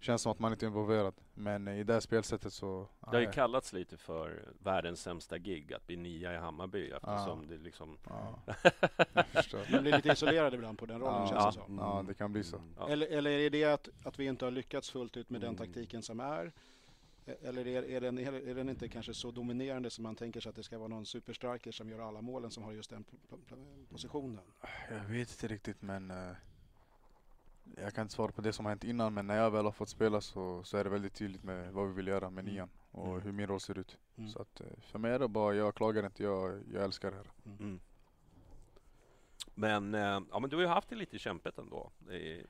Känns 0.00 0.22
som 0.22 0.32
att 0.32 0.38
man 0.38 0.52
inte 0.52 0.64
är 0.66 0.68
involverad. 0.68 1.14
Men 1.34 1.68
i 1.68 1.84
det 1.84 1.92
här 1.92 2.00
spelsättet 2.00 2.52
så... 2.52 2.88
Det 3.00 3.06
har 3.16 3.20
ju 3.20 3.30
kallats 3.32 3.72
lite 3.72 3.96
för 3.96 4.48
världens 4.62 5.00
sämsta 5.02 5.38
gig 5.38 5.72
att 5.74 5.86
bli 5.86 5.96
nia 5.96 6.34
i 6.34 6.36
Hammarby 6.36 6.90
eftersom 6.90 7.46
det 7.48 7.56
liksom... 7.58 7.98
Ja, 8.08 8.38
jag 9.12 9.26
förstår. 9.26 9.72
Man 9.72 9.82
blir 9.82 9.92
lite 9.96 10.08
isolerad 10.08 10.54
ibland 10.54 10.78
på 10.78 10.86
den 10.86 11.00
rollen 11.00 11.14
Ja. 11.14 11.26
känns 11.28 11.54
det 11.54 11.60
Ja. 11.60 11.66
som. 11.66 11.78
Ja, 11.78 12.04
det 12.08 12.14
kan 12.14 12.32
bli 12.32 12.44
så. 12.44 12.60
Ja. 12.78 12.88
Eller, 12.88 13.06
eller 13.06 13.30
är 13.30 13.50
det 13.50 13.64
att, 13.64 13.88
att 14.04 14.18
vi 14.18 14.24
inte 14.26 14.44
har 14.44 14.52
lyckats 14.52 14.90
fullt 14.90 15.16
ut 15.16 15.30
med 15.30 15.40
den 15.40 15.48
Mm. 15.54 15.58
taktiken 15.58 16.02
som 16.02 16.20
är? 16.20 16.52
E- 17.26 17.34
Eller 17.42 17.66
är, 17.66 17.82
är, 17.82 18.00
den, 18.00 18.18
är 18.18 18.54
den 18.54 18.68
inte 18.68 18.88
kanske 18.88 19.14
så 19.14 19.30
dominerande 19.30 19.90
som 19.90 20.02
man 20.02 20.16
tänker 20.16 20.40
sig 20.40 20.50
att 20.50 20.56
det 20.56 20.62
ska 20.62 20.78
vara 20.78 20.88
någon 20.88 21.06
superstriker 21.06 21.72
som 21.72 21.90
gör 21.90 21.98
alla 22.08 22.20
målen 22.20 22.50
som 22.50 22.62
har 22.62 22.72
just 22.72 22.90
den 22.90 23.04
positionen? 23.90 24.44
Jag 24.90 25.04
vet 25.04 25.30
inte 25.30 25.48
riktigt 25.54 25.82
men 25.82 26.10
eh, 26.10 26.30
jag 27.76 27.94
kan 27.94 28.02
inte 28.02 28.14
svara 28.14 28.32
på 28.32 28.40
det 28.40 28.52
som 28.52 28.64
har 28.64 28.70
hänt 28.70 28.84
innan 28.84 29.14
men 29.14 29.26
när 29.26 29.36
jag 29.36 29.50
väl 29.50 29.64
har 29.64 29.72
fått 29.72 29.88
spela 29.88 30.20
så, 30.20 30.64
så 30.64 30.76
är 30.76 30.84
det 30.84 30.90
väldigt 30.90 31.14
tydligt 31.14 31.42
med 31.44 31.72
vad 31.72 31.88
vi 31.88 31.94
vill 31.94 32.06
göra 32.06 32.30
med 32.30 32.42
Mm. 32.42 32.54
nian 32.54 32.70
och 32.90 33.06
Mm. 33.08 33.20
hur 33.20 33.32
min 33.32 33.46
roll 33.46 33.60
ser 33.60 33.78
ut. 33.78 33.98
Mm. 34.16 34.30
Så 34.30 34.42
att, 34.42 34.60
eh, 34.60 34.66
för 34.80 34.98
mig 34.98 35.12
är 35.12 35.18
det 35.18 35.28
bara, 35.28 35.54
jag 35.54 35.74
klagar 35.74 36.04
inte, 36.06 36.22
jag, 36.22 36.62
jag 36.72 36.84
älskar 36.84 37.10
det 37.10 37.16
här. 37.16 37.26
Mm. 37.60 37.80
Men, 39.54 39.94
eh, 39.94 40.20
ja, 40.30 40.38
men 40.40 40.50
du 40.50 40.56
har 40.56 40.62
ju 40.62 40.68
haft 40.68 40.88
det 40.88 40.96
lite 40.96 41.18
kämpigt 41.18 41.58
ändå. 41.58 41.90
Det 41.98 42.32
är, 42.40 42.46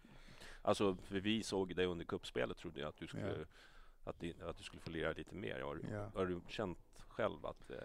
alltså, 0.62 0.96
för 0.96 1.20
vi 1.20 1.42
såg 1.42 1.76
dig 1.76 1.86
under 1.86 2.04
kuppspelet 2.04 2.56
trodde 2.56 2.80
jag 2.80 2.88
att 2.88 2.96
du 2.96 3.06
skulle, 3.06 3.46
att, 4.04 4.20
det, 4.20 4.42
att 4.42 4.56
du 4.56 4.62
skulle 4.64 4.82
få 4.82 4.90
lira 4.90 5.12
lite 5.12 5.34
mer. 5.34 5.60
Har, 5.60 5.80
Ja. 5.92 6.10
har 6.14 6.26
du 6.26 6.40
känt 6.48 6.78
själv 7.18 7.46
att 7.46 7.70
eh, 7.70 7.76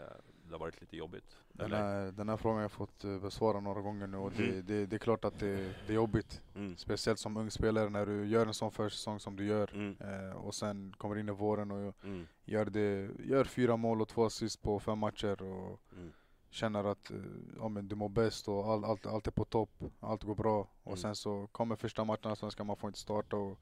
det 0.45 0.51
har 0.51 0.59
varit 0.59 0.81
lite 0.81 0.97
jobbigt? 0.97 1.37
Den, 1.53 1.71
här, 1.71 2.11
den 2.11 2.29
här 2.29 2.37
frågan 2.37 2.55
har 2.55 2.61
jag 2.61 2.71
fått 2.71 3.03
eh, 3.03 3.19
besvara 3.19 3.59
några 3.59 3.81
gånger 3.81 4.07
nu 4.07 4.17
och 4.17 4.31
det, 4.31 4.43
Mm. 4.49 4.65
det, 4.65 4.85
det 4.85 4.95
är 4.95 4.99
klart 4.99 5.25
att 5.25 5.39
det, 5.39 5.55
det 5.87 5.91
är 5.93 5.95
jobbigt. 5.95 6.41
Mm. 6.55 6.77
Speciellt 6.77 7.19
som 7.19 7.37
ung 7.37 7.51
spelare 7.51 7.89
när 7.89 8.05
du 8.05 8.25
gör 8.27 8.45
en 8.45 8.53
sån 8.53 8.71
försäsong 8.71 9.19
som 9.19 9.35
du 9.35 9.45
gör 9.45 9.69
Mm. 9.73 9.95
eh, 9.99 10.35
och 10.35 10.55
sen 10.55 10.93
kommer 10.97 11.17
in 11.17 11.29
i 11.29 11.31
våren 11.31 11.71
och 11.71 11.93
Mm. 12.03 12.27
gör, 12.45 12.65
det, 12.65 13.09
gör 13.25 13.43
fyra 13.45 13.77
mål 13.77 14.01
och 14.01 14.07
två 14.07 14.25
assist 14.25 14.61
på 14.61 14.79
fem 14.79 14.99
matcher 14.99 15.41
och 15.41 15.79
Mm. 15.97 16.11
känner 16.49 16.83
att 16.83 17.11
eh, 17.11 17.17
ja, 17.59 17.67
men 17.69 17.87
du 17.87 17.95
mår 17.95 18.09
bäst 18.09 18.47
och 18.47 18.65
all, 18.67 18.85
allt, 18.85 19.05
allt 19.05 19.27
är 19.27 19.31
på 19.31 19.45
topp, 19.45 19.83
allt 19.99 20.23
går 20.23 20.35
bra. 20.35 20.59
Och 20.83 20.87
Mm. 20.87 20.97
sen 20.97 21.15
så 21.15 21.47
kommer 21.51 21.75
första 21.75 22.03
matchen 22.03 22.35
så 22.35 22.51
ska 22.51 22.63
man 22.63 22.75
får 22.77 22.87
inte 22.87 22.99
starta 22.99 23.35
och 23.37 23.59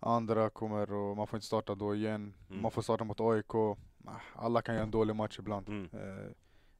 andra 0.00 0.50
kommer 0.50 0.92
och 0.92 1.16
man 1.16 1.26
får 1.26 1.36
inte 1.36 1.46
starta 1.46 1.74
då 1.74 1.94
igen. 1.94 2.34
Mm. 2.50 2.62
Man 2.62 2.70
får 2.70 2.82
starta 2.82 3.04
mot 3.04 3.20
AIK. 3.20 3.54
Alla 4.34 4.62
kan 4.62 4.74
göra 4.74 4.84
en 4.84 4.90
dålig 4.90 5.16
match 5.16 5.38
ibland. 5.38 5.68
Mm. 5.68 5.84
Eh, 5.92 6.30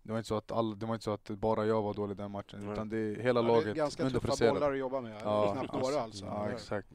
det, 0.03 0.13
var 0.13 0.19
inte 0.19 0.29
så 0.29 0.37
att 0.37 0.53
all, 0.53 0.79
det 0.79 0.87
var 0.87 0.95
inte 0.95 1.05
så 1.05 1.13
att 1.13 1.31
bara 1.31 1.67
jag 1.67 1.83
var 1.83 1.95
dålig 1.95 2.17
den 2.17 2.31
matchen, 2.31 2.61
Nej. 2.61 2.73
utan 2.73 2.89
det 2.89 2.97
är 2.99 3.17
hela 3.17 3.41
Ja, 3.41 3.47
det 3.47 3.53
är 3.53 3.57
laget 3.57 3.77
ganska 3.77 4.03
tuffa 4.03 4.07
underpresterade. 4.07 4.55
bollar 4.55 4.73
att 4.73 4.79
jobba 4.79 5.01
med. 5.01 5.21
Ja, 5.25 5.53
Knappt 5.53 5.73
några 5.73 6.01
alltså. 6.01 6.25
Ja, 6.25 6.51
exakt. 6.51 6.89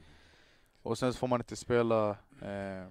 Och 0.82 0.98
sen 0.98 1.14
så 1.14 1.20
får 1.20 1.28
man 1.28 1.40
inte 1.42 1.56
spela, 1.56 2.10
eh, 2.42 2.88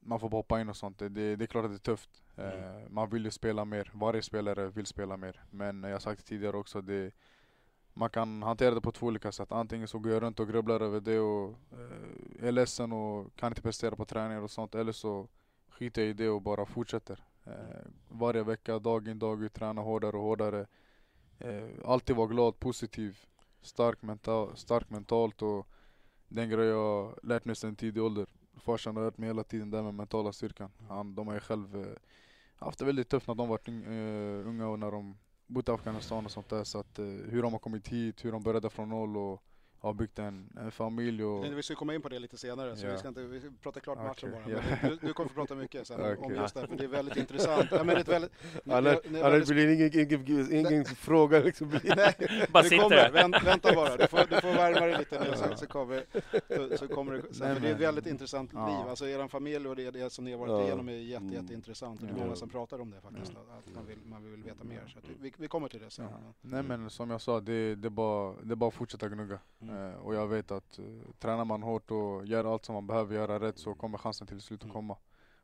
man 0.00 0.20
får 0.20 0.28
bara 0.28 0.38
hoppa 0.38 0.60
in 0.60 0.68
och 0.68 0.76
sånt. 0.76 0.98
Det, 0.98 1.08
det, 1.08 1.36
det 1.36 1.44
är 1.44 1.46
klart 1.46 1.64
att 1.64 1.70
det 1.70 1.76
är 1.76 1.78
tufft. 1.78 2.10
Eh, 2.36 2.44
Mm. 2.44 2.94
Man 2.94 3.10
vill 3.10 3.24
ju 3.24 3.30
spela 3.30 3.64
mer, 3.64 3.90
varje 3.94 4.22
spelare 4.22 4.68
vill 4.68 4.86
spela 4.86 5.16
mer. 5.16 5.42
Men 5.50 5.82
jag 5.82 5.92
har 5.92 5.98
sagt 5.98 6.18
det 6.20 6.28
tidigare 6.28 6.56
också, 6.56 6.80
det, 6.80 7.12
man 7.92 8.10
kan 8.10 8.42
hantera 8.42 8.74
det 8.74 8.80
på 8.80 8.92
två 8.92 9.06
olika 9.06 9.32
sätt. 9.32 9.52
Antingen 9.52 9.88
så 9.88 9.98
går 9.98 10.12
jag 10.12 10.22
runt 10.22 10.40
och 10.40 10.48
grubblar 10.48 10.80
över 10.80 11.00
det 11.00 11.18
och 11.18 11.48
eh, 11.72 12.48
är 12.48 12.52
ledsen 12.52 12.92
och 12.92 13.36
kan 13.36 13.48
inte 13.52 13.62
prestera 13.62 13.96
på 13.96 14.04
träningar 14.04 14.42
och 14.42 14.50
sånt. 14.50 14.74
Eller 14.74 14.92
så 14.92 15.28
skiter 15.74 16.02
jag 16.02 16.10
i 16.10 16.12
det 16.12 16.28
och 16.28 16.42
bara 16.42 16.66
fortsätter. 16.66 17.24
Eh, 17.44 17.86
varje 18.08 18.42
vecka, 18.42 18.78
dag 18.78 19.08
in 19.08 19.18
dag 19.18 19.42
ut, 19.42 19.54
träna 19.54 19.80
hårdare 19.80 20.16
och 20.16 20.22
hårdare. 20.22 20.66
Eh, 21.38 21.68
alltid 21.84 22.16
vara 22.16 22.26
glad, 22.26 22.60
positiv, 22.60 23.18
stark, 23.62 24.02
mental, 24.02 24.56
stark 24.56 24.90
mentalt 24.90 25.42
och 25.42 25.66
den 26.28 26.48
grej 26.50 26.66
jag 26.66 27.18
lärt 27.22 27.44
mig 27.44 27.56
sedan 27.56 27.76
tidig 27.76 28.02
ålder. 28.02 28.26
Farsan 28.56 28.96
har 28.96 29.04
lärt 29.04 29.18
mig 29.18 29.26
hela 29.28 29.44
tiden 29.44 29.70
det 29.70 29.82
med 29.82 29.94
mentala 29.94 30.32
styrkan. 30.32 30.70
Han, 30.88 31.14
de 31.14 31.26
har 31.26 31.34
ju 31.34 31.40
själv 31.40 31.76
eh, 31.76 31.96
haft 32.56 32.78
det 32.78 32.84
väldigt 32.84 33.08
tufft 33.08 33.26
när 33.28 33.34
de 33.34 33.50
ung- 33.50 33.84
eh, 33.84 34.48
unga 34.48 34.68
och 34.68 34.78
när 34.78 34.90
de 34.90 35.16
bott 35.46 35.68
i 35.68 35.72
Afghanistan 35.72 36.24
och 36.24 36.30
sånt 36.30 36.48
där. 36.48 36.64
Så 36.64 36.78
att, 36.78 36.98
eh, 36.98 37.04
hur 37.04 37.42
de 37.42 37.52
har 37.52 37.58
kommit 37.58 37.88
hit, 37.88 38.24
hur 38.24 38.32
de 38.32 38.42
började 38.42 38.70
från 38.70 38.88
noll 38.88 39.16
och 39.16 39.42
har 39.84 39.94
byggt 39.94 40.18
en, 40.18 40.48
en 40.60 40.70
familj. 40.70 41.24
Och, 41.24 41.44
Vi 41.44 41.62
ska 41.62 41.74
komma 41.74 41.94
in 41.94 42.02
på 42.02 42.08
det 42.08 42.18
lite 42.18 42.38
senare, 42.38 42.76
så 42.76 42.86
Ja. 42.86 42.92
vi 42.92 42.98
ska 42.98 43.08
inte 43.08 43.22
vi 43.22 43.40
ska 43.40 43.50
prata 43.62 43.80
klart 43.80 43.98
matchen 43.98 44.34
Okej, 44.42 44.54
bara. 44.54 44.62
ja. 44.70 44.76
Men 44.82 44.90
du, 44.90 45.06
du 45.06 45.12
kommer 45.12 45.28
få 45.28 45.34
prata 45.34 45.54
mycket 45.54 45.86
sen 45.86 46.00
om 46.00 46.16
Okej. 46.18 46.36
just 46.36 46.54
det, 46.54 46.66
för 46.66 46.76
det 46.76 46.84
är 46.84 46.88
väldigt 46.88 47.16
intressant. 47.16 47.66
Ja, 47.70 47.76
men 47.84 47.86
det 47.86 47.92
är 47.94 48.00
ett 48.00 48.08
väldigt, 48.08 48.32
Annars 48.66 48.84
det- 49.02 49.08
det 49.08 49.18
är 49.18 49.24
annars 49.24 49.32
väldigt- 49.32 49.48
blir 49.48 49.66
det 49.66 49.74
ingen, 50.08 50.26
ingen, 50.52 50.72
ingen 50.72 50.84
fråga 50.84 51.38
liksom. 51.38 51.68
Nej, 51.96 52.14
Bara 52.52 52.62
sitter 52.62 52.82
kommer. 52.82 53.10
Vänt, 53.10 53.36
vänta 53.44 53.74
bara, 53.74 53.96
du 53.96 54.06
får, 54.06 54.18
du 54.18 54.40
får 54.40 54.54
värma 54.54 54.86
dig 54.86 54.98
lite 54.98 55.24
nu 55.24 55.36
så, 55.36 55.56
så 55.56 55.66
kommer, 55.66 56.04
så, 56.70 56.76
så 56.78 56.88
kommer 56.88 57.12
det. 57.12 57.34
Sen, 57.34 57.62
det 57.62 57.68
är 57.68 57.74
ett 57.74 57.80
väldigt 57.80 58.06
intressant 58.06 58.50
Ja. 58.54 58.66
liv. 58.66 58.88
Alltså 58.90 59.06
er 59.08 59.28
familj 59.28 59.68
och 59.68 59.76
det, 59.76 59.90
det 59.90 60.10
som 60.10 60.24
ni 60.24 60.30
har 60.32 60.38
varit 60.38 60.50
Ja. 60.50 60.62
igenom 60.66 60.88
är 60.88 60.92
jätte, 60.92 61.24
Mm. 61.24 61.34
jätteintressant. 61.34 62.00
Och 62.00 62.06
det 62.06 62.12
är 62.12 62.16
många 62.16 62.36
som 62.36 62.48
pratar 62.48 62.80
om 62.80 62.90
det 62.90 63.00
faktiskt. 63.00 63.32
Att 63.32 63.74
man 63.74 63.86
vill, 63.86 63.98
man 64.06 64.30
vill 64.30 64.42
veta 64.42 64.64
mer. 64.64 64.82
Så 64.92 64.98
att 64.98 65.04
vi, 65.20 65.32
vi 65.36 65.48
kommer 65.48 65.68
till 65.68 65.80
det 65.80 65.90
sen. 65.90 66.04
Ja. 66.10 66.32
Nej 66.40 66.62
men 66.62 66.90
som 66.90 67.10
jag 67.10 67.20
sa, 67.20 67.40
det, 67.40 67.74
det, 67.74 67.88
är 67.88 67.90
bara, 67.90 68.34
det 68.42 68.52
är 68.52 68.56
bara 68.56 68.68
att 68.68 68.74
fortsätta 68.74 69.08
gnugga. 69.08 69.38
Mm. 69.62 69.73
Eh, 69.74 69.94
och 69.94 70.14
jag 70.14 70.26
vet 70.26 70.50
att 70.50 70.78
uh, 70.78 71.02
tränar 71.18 71.44
man 71.44 71.62
hårt 71.62 71.90
och 71.90 72.26
gör 72.26 72.44
allt 72.52 72.64
som 72.64 72.74
man 72.74 72.86
behöver 72.86 73.14
göra 73.14 73.40
rätt 73.40 73.58
så 73.58 73.74
kommer 73.74 73.98
chansen 73.98 74.26
till 74.26 74.40
slut 74.40 74.60
att 74.60 74.64
Mm. 74.64 74.74
komma. 74.74 74.96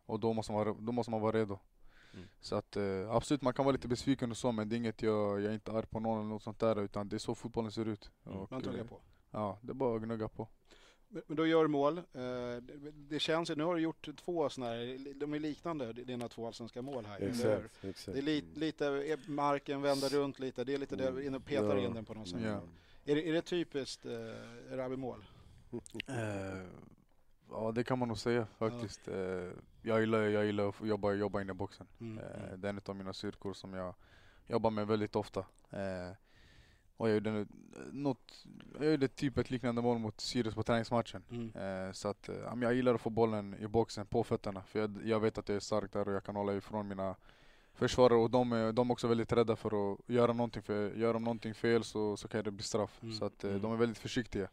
Och 0.06 0.20
då 0.20 0.32
måste 0.32 0.52
man, 0.52 0.64
vara- 0.66 0.76
då 0.80 0.92
måste 0.92 1.10
man 1.10 1.20
vara 1.20 1.36
redo. 1.38 1.58
Mm. 2.14 2.26
Så 2.40 2.56
att 2.56 2.76
eh, 2.76 3.10
absolut, 3.10 3.42
man 3.42 3.52
kan 3.54 3.64
vara 3.64 3.72
lite 3.72 3.88
besviken 3.88 4.30
och 4.30 4.36
så 4.36 4.52
men 4.52 4.68
det 4.68 4.74
är 4.74 4.76
inget 4.76 5.02
jag, 5.02 5.40
jag 5.40 5.50
är 5.50 5.54
inte 5.54 5.72
arg 5.72 5.86
på 5.86 6.00
någon 6.00 6.18
eller 6.20 6.28
något 6.28 6.42
sånt 6.42 6.58
där 6.58 6.80
utan 6.82 7.08
det 7.08 7.16
är 7.16 7.18
så 7.18 7.34
fotbollen 7.34 7.72
ser 7.72 7.88
ut. 7.88 8.10
Mm. 8.26 8.38
Och, 8.38 8.50
Man 8.52 8.62
tuggar 8.62 8.78
eh, 8.78 8.84
på. 8.86 9.00
Ja, 9.30 9.58
det 9.62 9.70
är 9.72 9.74
bara 9.74 9.96
att 9.96 10.02
gnugga 10.02 10.28
på. 10.28 10.48
Men 11.08 11.22
men 11.26 11.36
då 11.36 11.46
gör 11.46 11.62
du 11.62 11.68
mål. 11.68 11.98
Eh, 11.98 12.02
det- 12.12 12.90
Det 12.92 13.18
känns 13.18 13.50
ju, 13.50 13.54
nu 13.56 13.64
har 13.64 13.74
du 13.74 13.80
gjort 13.80 14.08
två 14.16 14.48
sådana 14.48 14.72
här, 14.72 15.14
de 15.14 15.34
är 15.34 15.38
liknande, 15.38 15.92
dina 15.92 16.28
två 16.28 16.46
allsvenska 16.46 16.82
mål 16.82 17.06
här. 17.06 17.20
Exakt, 17.20 17.84
exakt. 17.84 18.12
Det 18.14 18.18
är 18.20 18.22
li, 18.22 18.44
lite 18.54 18.86
eh, 18.88 19.18
marken, 19.28 19.82
vända 19.82 20.08
runt 20.08 20.38
lite, 20.38 20.64
det 20.64 20.74
är 20.74 20.78
lite 20.78 20.96
det, 20.96 21.24
in 21.26 21.34
och 21.34 21.44
petar 21.44 21.76
Ja. 21.76 21.86
in 21.86 21.94
den 21.94 22.04
på 22.04 22.14
något 22.14 22.28
sätt. 22.28 22.40
Ja. 22.44 22.60
Är, 23.04 23.14
det, 23.14 23.28
är 23.28 23.32
det 23.32 23.42
typiskt 23.42 24.06
eh, 24.06 24.76
Rabi-mål? 24.76 25.24
Eh, 26.06 26.62
ja 27.50 27.72
det 27.72 27.84
kan 27.84 27.98
man 27.98 28.08
nog 28.08 28.18
säga 28.18 28.46
faktiskt. 28.58 29.08
Eh, 29.08 29.48
jag, 29.82 30.00
gillar, 30.00 30.22
jag 30.22 30.46
gillar 30.46 30.68
att 30.68 30.80
jobba, 30.80 31.12
jobba 31.12 31.40
inne 31.40 31.52
i 31.52 31.54
boxen. 31.54 31.86
Mm. 32.00 32.18
Eh, 32.18 32.52
det 32.56 32.68
är 32.68 32.70
en 32.70 32.80
av 32.86 32.96
mina 32.96 33.12
styrkor 33.12 33.52
som 33.52 33.74
jag 33.74 33.94
jobbar 34.46 34.70
med 34.70 34.86
väldigt 34.86 35.16
ofta. 35.16 35.40
Eh, 35.70 36.16
och 36.96 37.08
jag 37.08 37.14
gjorde, 37.14 37.46
något, 37.92 38.46
jag 38.80 38.90
gjorde 38.90 39.08
typ 39.08 39.38
ett 39.38 39.50
liknande 39.50 39.82
mål 39.82 39.98
mot 39.98 40.20
Sirius 40.20 40.54
på 40.54 40.62
träningsmatchen. 40.62 41.24
Mm. 41.30 41.86
Eh, 41.86 41.92
så 41.92 42.08
att, 42.08 42.28
eh, 42.28 42.36
jag 42.62 42.74
gillar 42.74 42.94
att 42.94 43.00
få 43.00 43.10
bollen 43.10 43.56
i 43.60 43.66
boxen 43.66 44.06
på 44.06 44.24
fötterna. 44.24 44.62
För 44.62 44.78
jag, 44.78 45.00
jag 45.04 45.20
vet 45.20 45.38
att 45.38 45.48
jag 45.48 45.56
är 45.56 45.60
stark 45.60 45.92
där 45.92 46.08
och 46.08 46.14
jag 46.14 46.24
kan 46.24 46.36
hålla 46.36 46.54
ifrån 46.54 46.88
mina 46.88 47.16
försvarare. 47.74 48.18
Och 48.18 48.30
de 48.30 48.52
är, 48.52 48.72
de 48.72 48.90
är 48.90 48.92
också 48.92 49.08
väldigt 49.08 49.32
rädda 49.32 49.56
för 49.56 49.92
att 49.92 49.98
göra 50.06 50.32
någonting. 50.32 50.62
För 50.62 50.90
gör 50.90 51.12
de 51.12 51.24
någonting 51.24 51.54
fel 51.54 51.84
så, 51.84 52.16
så 52.16 52.28
kan 52.28 52.44
det 52.44 52.50
bli 52.50 52.62
straff. 52.64 52.98
Mm. 53.02 53.14
Så 53.14 53.24
att, 53.24 53.44
eh, 53.44 53.50
Mm. 53.50 53.62
de 53.62 53.72
är 53.72 53.76
väldigt 53.76 53.98
försiktiga. 53.98 54.48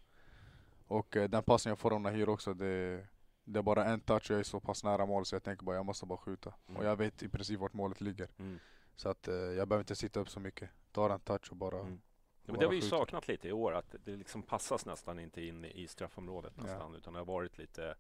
Och 0.87 1.17
eh, 1.17 1.29
den 1.29 1.43
passen 1.43 1.69
jag 1.69 1.79
får 1.79 1.93
av 1.93 2.01
Nahir 2.01 2.29
också, 2.29 2.53
det, 2.53 3.05
det 3.43 3.59
är 3.59 3.63
bara 3.63 3.85
en 3.85 3.99
touch 3.99 4.23
och 4.23 4.31
jag 4.31 4.39
är 4.39 4.43
så 4.43 4.59
pass 4.59 4.83
nära 4.83 5.05
mål 5.05 5.25
så 5.25 5.35
jag 5.35 5.43
tänker 5.43 5.65
bara 5.65 5.75
jag 5.75 5.85
måste 5.85 6.05
bara 6.05 6.17
skjuta. 6.17 6.53
Mm. 6.67 6.77
Och 6.79 6.85
jag 6.85 6.95
vet 6.95 7.23
i 7.23 7.29
princip 7.29 7.59
vart 7.59 7.73
målet 7.73 8.01
ligger. 8.01 8.27
Mm. 8.39 8.59
Så 8.95 9.09
att 9.09 9.27
eh, 9.27 9.35
jag 9.35 9.67
behöver 9.67 9.81
inte 9.81 9.95
sitta 9.95 10.19
upp 10.19 10.29
så 10.29 10.39
mycket. 10.39 10.69
Ta 10.91 11.13
en 11.13 11.19
touch 11.19 11.51
och 11.51 11.57
bara... 11.57 11.79
Mm. 11.79 12.01
Ja, 12.45 12.53
men 12.53 12.55
bara 12.55 12.59
det 12.59 12.65
har 12.65 12.71
vi 12.71 12.75
ju 12.75 12.81
saknat 12.89 13.27
lite 13.27 13.47
i 13.47 13.51
år, 13.51 13.73
att 13.73 13.95
det 14.05 14.15
liksom 14.15 14.41
passas 14.43 14.85
nästan 14.85 15.19
inte 15.19 15.41
in 15.41 15.65
i 15.65 15.87
straffområdet 15.87 16.53
Ja. 16.57 16.63
nästan, 16.63 16.95
utan 16.95 17.13
det 17.13 17.19
har 17.19 17.25
varit 17.25 17.57
lite 17.57 17.95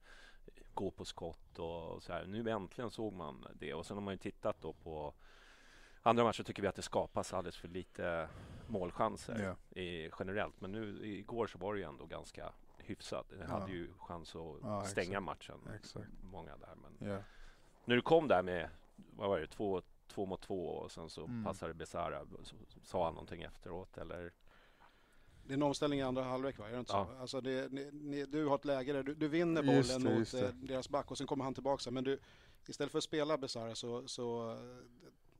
gå 0.77 0.91
på 0.91 1.05
skott 1.05 1.59
och 1.59 2.03
så 2.03 2.13
här. 2.13 2.25
Nu 2.25 2.49
äntligen 2.49 2.89
såg 2.91 3.13
man 3.13 3.47
det 3.53 3.73
och 3.73 3.85
sen 3.85 3.97
har 3.97 4.01
man 4.01 4.13
ju 4.13 4.17
tittat 4.17 4.61
då 4.61 4.73
på 4.73 5.13
Andra 6.03 6.23
matcher 6.23 6.43
tycker 6.43 6.61
vi 6.61 6.67
att 6.67 6.75
det 6.75 6.81
skapas 6.81 7.33
alldeles 7.33 7.57
för 7.57 7.67
lite 7.67 8.29
målchanser 8.67 9.55
Ja. 9.73 9.81
i, 9.81 10.09
generellt. 10.19 10.61
Men 10.61 10.71
nu 10.71 11.05
igår 11.07 11.47
så 11.47 11.57
var 11.57 11.73
det 11.73 11.79
ju 11.79 11.85
ändå 11.85 12.05
ganska 12.05 12.53
hyfsat. 12.77 13.25
Vi 13.29 13.39
Ja. 13.41 13.47
hade 13.47 13.71
ju 13.71 13.93
chans 13.97 14.35
att 14.35 14.41
Ja, 14.63 14.83
stänga 14.85 15.03
exakt. 15.09 15.23
matchen. 15.25 15.59
Exakt. 15.75 16.07
Många 16.23 16.57
där. 16.57 16.75
Men 16.75 17.09
Ja. 17.09 17.19
när 17.85 17.95
du 17.95 18.01
kom 18.01 18.27
där 18.27 18.43
med, 18.43 18.69
vad 18.95 19.29
var 19.29 19.39
det, 19.39 19.47
två, 19.47 19.81
två 20.07 20.25
mot 20.25 20.41
två 20.41 20.67
och 20.67 20.91
sen 20.91 21.09
så 21.09 21.23
Mm. 21.25 21.43
passade 21.43 21.73
Besara. 21.73 22.25
Så, 22.43 22.55
sa 22.83 23.05
han 23.05 23.13
någonting 23.13 23.41
efteråt 23.41 23.97
eller? 23.97 24.31
Det 25.47 25.53
är 25.53 25.57
en 25.57 25.63
omställning 25.63 25.99
i 25.99 26.03
andra 26.03 26.23
halvlek 26.23 26.59
va? 26.59 26.67
Är 26.67 26.71
det 26.73 26.79
inte 26.79 26.93
Ja. 26.93 27.07
så? 27.15 27.21
Alltså 27.21 27.41
det, 27.41 27.71
ni, 27.71 27.89
ni, 27.93 28.25
du 28.25 28.45
har 28.45 28.55
ett 28.55 28.65
läge 28.65 28.93
där 28.93 29.03
du, 29.03 29.13
du 29.15 29.27
vinner 29.27 29.63
Just 29.63 29.89
bollen 29.89 30.03
det, 30.03 30.09
mot 30.09 30.19
just 30.19 30.31
det. 30.31 30.47
eh, 30.47 30.53
deras 30.53 30.89
back 30.89 31.11
och 31.11 31.17
sen 31.17 31.27
kommer 31.27 31.43
han 31.43 31.53
tillbaka. 31.53 31.91
Men 31.91 32.03
du, 32.03 32.19
istället 32.67 32.91
för 32.91 32.97
att 32.97 33.03
spela 33.03 33.37
Besara 33.37 33.75
så, 33.75 34.07
så 34.07 34.51
eh, 34.51 34.57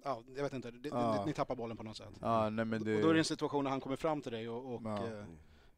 ja, 0.03 0.23
jag 0.35 0.43
vet 0.43 0.53
inte, 0.53 0.71
det, 0.71 0.89
Ja. 0.89 1.23
ni, 1.25 1.33
tappar 1.33 1.55
bollen 1.55 1.77
på 1.77 1.83
något 1.83 1.97
sätt. 1.97 2.09
Ja, 2.21 2.49
nej 2.49 2.65
men 2.65 2.83
det... 2.83 2.95
Och 2.95 3.01
då 3.01 3.09
är 3.09 3.13
det 3.13 3.19
en 3.19 3.25
situation 3.25 3.63
när 3.63 3.71
han 3.71 3.79
kommer 3.79 3.95
fram 3.95 4.21
till 4.21 4.31
dig 4.31 4.49
och, 4.49 4.75
och 4.75 4.81
Ja. 4.85 5.07
eh, 5.07 5.23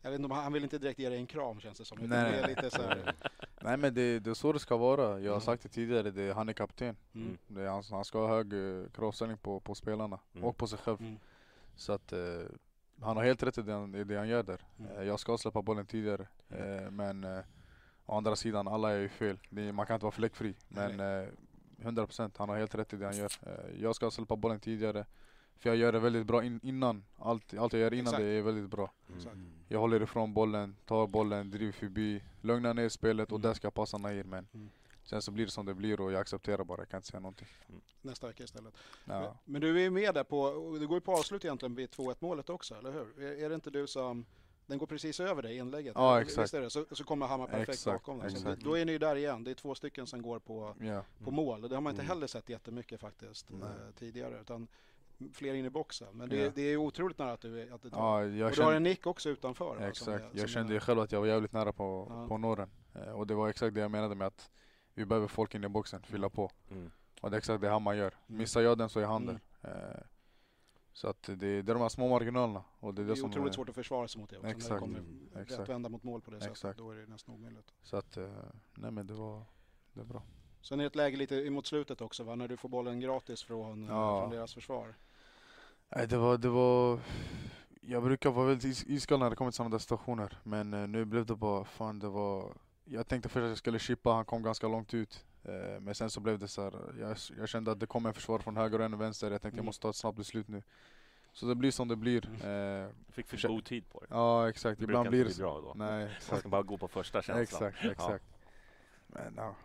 jag 0.01 0.11
vet 0.11 0.19
inte 0.19 0.35
han, 0.35 0.53
vill 0.53 0.63
inte 0.63 0.77
direkt 0.77 0.99
ge 0.99 1.09
dig 1.09 1.17
en 1.17 1.27
kram 1.27 1.59
känns 1.59 1.77
det 1.77 1.85
som. 1.85 1.97
Nej. 2.01 2.31
Det 2.31 2.37
är 2.39 2.47
lite 2.47 2.69
så 2.69 2.81
här, 2.81 3.13
Nej 3.61 3.77
men 3.77 3.93
det, 3.93 4.19
det 4.19 4.29
är 4.29 4.33
så 4.33 4.51
det 4.53 4.59
ska 4.59 4.77
vara. 4.77 5.19
Jag 5.19 5.33
har 5.33 5.39
sagt 5.39 5.63
det 5.63 5.69
tidigare, 5.69 6.11
det, 6.11 6.33
han 6.33 6.49
är 6.49 6.53
kapten. 6.53 6.95
mm, 7.13 7.37
Det 7.47 7.67
han, 7.69 7.83
han 7.91 8.05
ska 8.05 8.19
ha 8.19 8.27
hög 8.27 8.53
eh, 8.53 8.89
kravställning 8.89 9.37
på, 9.37 9.59
på 9.59 9.75
spelarna 9.75 10.19
Mm. 10.33 10.43
och 10.45 10.57
på 10.57 10.67
sig 10.67 10.79
själv. 10.79 10.99
mm, 11.01 11.17
Så 11.75 11.93
att 11.93 12.13
eh, 12.13 12.19
han 13.01 13.17
har 13.17 13.23
helt 13.23 13.43
rätt 13.43 13.57
i 13.57 13.61
det, 13.61 13.73
han- 13.73 13.95
i 13.95 14.03
det 14.03 14.17
han 14.17 14.27
gör 14.27 14.43
där. 14.43 14.61
Mm. 14.79 14.91
Eh, 14.97 15.03
jag 15.03 15.19
ska 15.19 15.37
släppa 15.37 15.61
bollen 15.61 15.85
tidigare. 15.85 16.27
Eh, 16.49 16.91
men 16.91 17.23
eh, 17.23 17.39
å 18.05 18.17
andra 18.17 18.35
sidan, 18.35 18.67
alla 18.67 18.91
är 18.91 18.99
ju 18.99 19.09
fel. 19.09 19.39
Man 19.73 19.85
kan 19.85 19.93
inte 19.93 20.03
vara 20.05 20.11
fläckfri. 20.11 20.55
Men 20.67 20.99
eh, 20.99 21.27
100% 21.81 22.31
han 22.37 22.49
har 22.49 22.57
helt 22.57 22.75
rätt 22.75 22.93
i 22.93 22.97
det 22.97 23.05
han 23.05 23.17
gör. 23.17 23.31
Jag 23.79 23.95
ska 23.95 24.11
släppa 24.11 24.35
bollen 24.35 24.59
tidigare. 24.59 25.05
För 25.57 25.69
jag 25.69 25.77
gör 25.77 25.91
det 25.91 25.99
väldigt 25.99 26.25
bra 26.27 26.43
in, 26.43 26.59
innan. 26.63 27.03
Allt, 27.17 27.53
allt 27.53 27.73
jag 27.73 27.79
gör 27.81 27.93
innan 27.93 28.05
Exakt. 28.07 28.19
det 28.23 28.25
är 28.27 28.41
väldigt 28.41 28.69
bra. 28.69 28.91
exakt. 29.17 29.35
Jag 29.67 29.79
håller 29.79 30.01
ifrån 30.01 30.33
bollen, 30.33 30.75
tar 30.85 31.07
bollen, 31.07 31.51
driver 31.51 31.71
förbi, 31.71 32.23
lugnar 32.41 32.73
ner 32.73 32.89
spelet 32.89 33.31
och 33.31 33.37
Mm. 33.39 33.41
där 33.41 33.53
ska 33.53 33.65
jag 33.65 33.73
passa 33.73 33.97
Nair. 33.97 34.23
Men 34.23 34.47
Mm. 34.53 34.69
Sen 35.09 35.21
så 35.21 35.31
blir 35.31 35.45
det 35.45 35.51
som 35.51 35.65
det 35.65 35.73
blir 35.73 36.01
och 36.01 36.11
jag 36.11 36.21
accepterar 36.21 36.63
bara, 36.63 36.81
jag 36.81 36.89
kan 36.89 36.97
inte 36.97 37.07
säga 37.07 37.19
någonting. 37.19 37.47
Nästa 38.01 38.27
vecka 38.27 38.43
istället. 38.43 38.73
Ja. 39.05 39.19
Men, 39.19 39.31
men 39.45 39.61
du 39.61 39.77
är 39.77 39.81
ju 39.81 39.89
med 39.89 40.13
där 40.13 40.23
på, 40.23 40.51
det 40.79 40.85
går 40.85 40.97
ju 40.97 41.01
på 41.01 41.13
avslut 41.13 41.45
egentligen 41.45 41.75
vid 41.75 41.89
2-1 41.89 42.15
målet 42.19 42.49
också, 42.49 42.75
eller 42.75 42.91
hur? 42.91 43.23
Är, 43.23 43.43
är 43.45 43.49
det 43.49 43.55
inte 43.55 43.69
du 43.69 43.87
som, 43.87 44.25
den 44.65 44.77
går 44.77 44.85
precis 44.87 45.19
över 45.19 45.41
dig 45.41 45.57
inlägget? 45.57 45.93
Ja, 45.95 46.21
exakt. 46.21 46.51
Det? 46.51 46.69
Så, 46.69 46.85
så 46.91 47.03
kommer 47.03 47.27
Hammar 47.27 47.47
perfekt 47.47 47.69
Exakt, 47.69 47.95
bakom 47.95 48.19
den. 48.19 48.31
Så 48.31 48.37
exakt. 48.37 48.61
Då 48.63 48.77
är 48.77 48.85
ni 48.85 48.91
ju 48.91 48.97
där 48.97 49.15
igen, 49.15 49.43
det 49.43 49.51
är 49.51 49.55
två 49.55 49.75
stycken 49.75 50.07
som 50.07 50.21
går 50.21 50.39
på, 50.39 50.75
Ja. 50.81 51.03
på 51.23 51.31
mål. 51.31 51.61
Det 51.61 51.75
har 51.75 51.81
man 51.81 51.91
inte 51.91 52.01
Mm. 52.03 52.09
heller 52.09 52.27
sett 52.27 52.49
jättemycket 52.49 52.99
faktiskt 52.99 53.49
Nej. 53.49 53.61
eh, 53.69 53.93
tidigare. 53.99 54.41
Utan 54.41 54.67
fler 55.33 55.53
in 55.53 55.65
i 55.65 55.69
boxen. 55.69 56.07
Men 56.13 56.29
det, 56.29 56.37
Ja. 56.37 56.51
det 56.55 56.61
är 56.61 56.77
otroligt 56.77 57.17
nära 57.17 57.31
att 57.31 57.41
du, 57.41 57.71
att 57.73 57.81
du 57.81 57.89
tar. 57.89 57.97
Ja, 57.99 58.23
och 58.23 58.29
du 58.31 58.43
har 58.43 58.51
kände, 58.51 58.75
en 58.75 58.83
nick 58.83 59.07
också 59.07 59.29
utanför. 59.29 59.65
va, 59.65 59.75
som 59.75 59.83
exakt. 59.83 60.07
är- 60.23 60.29
som 60.29 60.39
Jag 60.39 60.49
kände 60.49 60.71
är- 60.71 60.73
ju 60.73 60.79
själv 60.79 60.99
att 60.99 61.11
jag 61.11 61.19
var 61.19 61.27
jävligt 61.27 61.51
nära 61.53 61.71
på, 61.73 62.07
Ja. 62.09 62.27
på 62.27 62.37
norren. 62.37 62.69
Eh, 62.95 63.11
och 63.11 63.27
det 63.27 63.33
var 63.35 63.49
exakt 63.49 63.73
det 63.75 63.81
jag 63.81 63.91
menade 63.91 64.15
med 64.15 64.27
att 64.27 64.49
vi 64.99 65.05
behöver 65.05 65.27
folk 65.27 65.55
in 65.55 65.63
i 65.63 65.67
boxen, 65.69 66.01
fylla 66.03 66.29
på. 66.29 66.51
Mm. 66.71 66.91
Och 67.21 67.29
det 67.31 67.35
är 67.35 67.37
exakt 67.37 67.61
det 67.61 67.69
Hammar 67.69 67.93
gör. 67.93 68.13
Mm. 68.27 68.37
Missar 68.39 68.61
jag 68.61 68.77
den 68.77 68.89
så 68.89 68.99
är 68.99 69.05
han 69.05 69.23
Mm. 69.23 69.39
där. 69.61 69.95
Eh, 69.95 70.01
så 70.93 71.07
att 71.07 71.23
det, 71.23 71.35
det 71.35 71.47
är 71.47 71.63
de 71.63 71.81
här 71.81 71.89
små 71.89 72.09
marginalerna. 72.09 72.63
Och 72.79 72.93
det 72.93 73.01
är 73.01 73.03
Det 73.03 73.09
det, 73.09 73.13
är 73.13 73.15
som 73.15 73.29
otroligt 73.29 73.51
är- 73.51 73.55
svårt 73.55 73.69
att 73.69 73.75
försvara 73.75 74.07
sig 74.07 74.21
mot 74.21 74.29
det 74.29 74.35
också. 74.37 74.47
När 74.47 74.53
det 74.53 74.57
Exakt. 74.57 74.79
kommer 74.79 74.99
Mm. 74.99 75.29
rätt 75.33 75.41
Exakt. 75.51 75.69
vända 75.69 75.89
mot 75.89 76.03
mål 76.03 76.21
på 76.21 76.31
det 76.31 76.37
sättet. 76.39 76.51
Exakt. 76.51 76.77
Då 76.77 76.91
är 76.91 76.95
det 76.95 77.05
nästan 77.07 77.35
omöjligt. 77.35 77.73
Så 77.83 77.97
att, 77.97 78.17
eh, 78.17 78.29
nej 78.75 78.91
men 78.91 79.07
det 79.07 79.13
var, 79.13 79.43
det 79.93 80.01
är 80.01 80.05
bra. 80.05 80.21
Sen 80.61 80.79
är 80.79 80.83
det 80.83 80.87
ett 80.87 80.95
läge 80.95 81.17
lite 81.17 81.49
mot 81.49 81.65
slutet 81.67 82.01
också 82.01 82.23
va? 82.23 82.35
När 82.35 82.47
du 82.47 82.57
får 82.57 82.69
bollen 82.69 82.99
gratis 82.99 83.43
från, 83.43 83.83
eh, 83.83 83.89
Ja. 83.89 84.21
från 84.21 84.29
deras 84.31 84.53
försvar. 84.53 84.95
Nej 85.89 86.07
det 86.07 86.17
var, 86.17 86.37
det 86.37 86.49
var 86.49 86.99
Jag 87.81 88.03
brukar 88.03 88.31
vara 88.31 88.45
väldigt 88.47 88.65
is- 88.65 88.85
iskall 88.87 89.19
när 89.19 89.29
det 89.29 89.35
kommer 89.35 89.51
till 89.51 89.55
sådana 89.55 89.71
där 89.71 89.79
situationer 89.79 90.37
Men 90.43 90.73
eh, 90.73 90.87
nu 90.87 91.05
blev 91.05 91.25
det 91.25 91.35
bara, 91.35 91.65
fan 91.65 91.99
det 91.99 92.09
var 92.09 92.53
Jag 92.91 93.07
tänkte 93.07 93.29
först 93.29 93.43
att 93.43 93.49
jag 93.49 93.57
skulle 93.57 93.79
chippa, 93.79 94.11
han 94.13 94.25
kom 94.25 94.43
ganska 94.43 94.67
långt 94.67 94.93
ut 94.93 95.25
eh, 95.43 95.79
Men 95.79 95.95
sen 95.95 96.09
så 96.09 96.19
blev 96.19 96.39
det 96.39 96.47
så 96.47 96.63
här, 96.63 96.73
jag, 96.99 97.17
jag 97.37 97.49
kände 97.49 97.71
att 97.71 97.79
det 97.79 97.85
kom 97.85 98.05
en 98.05 98.13
försvar 98.13 98.39
från 98.39 98.57
höger 98.57 98.79
och 98.79 98.85
en 98.85 98.97
vänster 98.97 99.31
Jag 99.31 99.41
tänkte 99.41 99.55
jag 99.55 99.59
Mm. 99.59 99.65
måste 99.65 99.81
ta 99.81 99.89
ett 99.89 99.95
snabbt 99.95 100.17
beslut 100.17 100.47
nu 100.47 100.63
Så 101.33 101.45
det 101.45 101.55
blir 101.55 101.71
som 101.71 101.87
det 101.87 101.95
blir 101.95 102.25
eh, 102.45 102.87
Du 103.07 103.13
fick 103.13 103.27
för 103.27 103.47
god 103.47 103.65
tid 103.65 103.89
på 103.89 103.99
det. 103.99 104.05
Ja 104.09 104.49
exakt, 104.49 104.79
Det 104.79 104.83
ibland 104.83 105.09
blir 105.09 105.25
det 105.25 105.31
så 105.33 105.41
bra 105.41 105.61
då. 105.61 105.73
Nej 105.75 105.99
Man 106.05 106.09
exakt, 106.15 106.39
ska 106.39 106.49
bara 106.49 106.61
gå 106.63 106.77
på 106.77 106.87
första 106.87 107.21
känslan. 107.21 107.67
exakt, 107.67 107.85
exakt 107.85 108.25
Men 109.07 109.33
ja, 109.37 109.55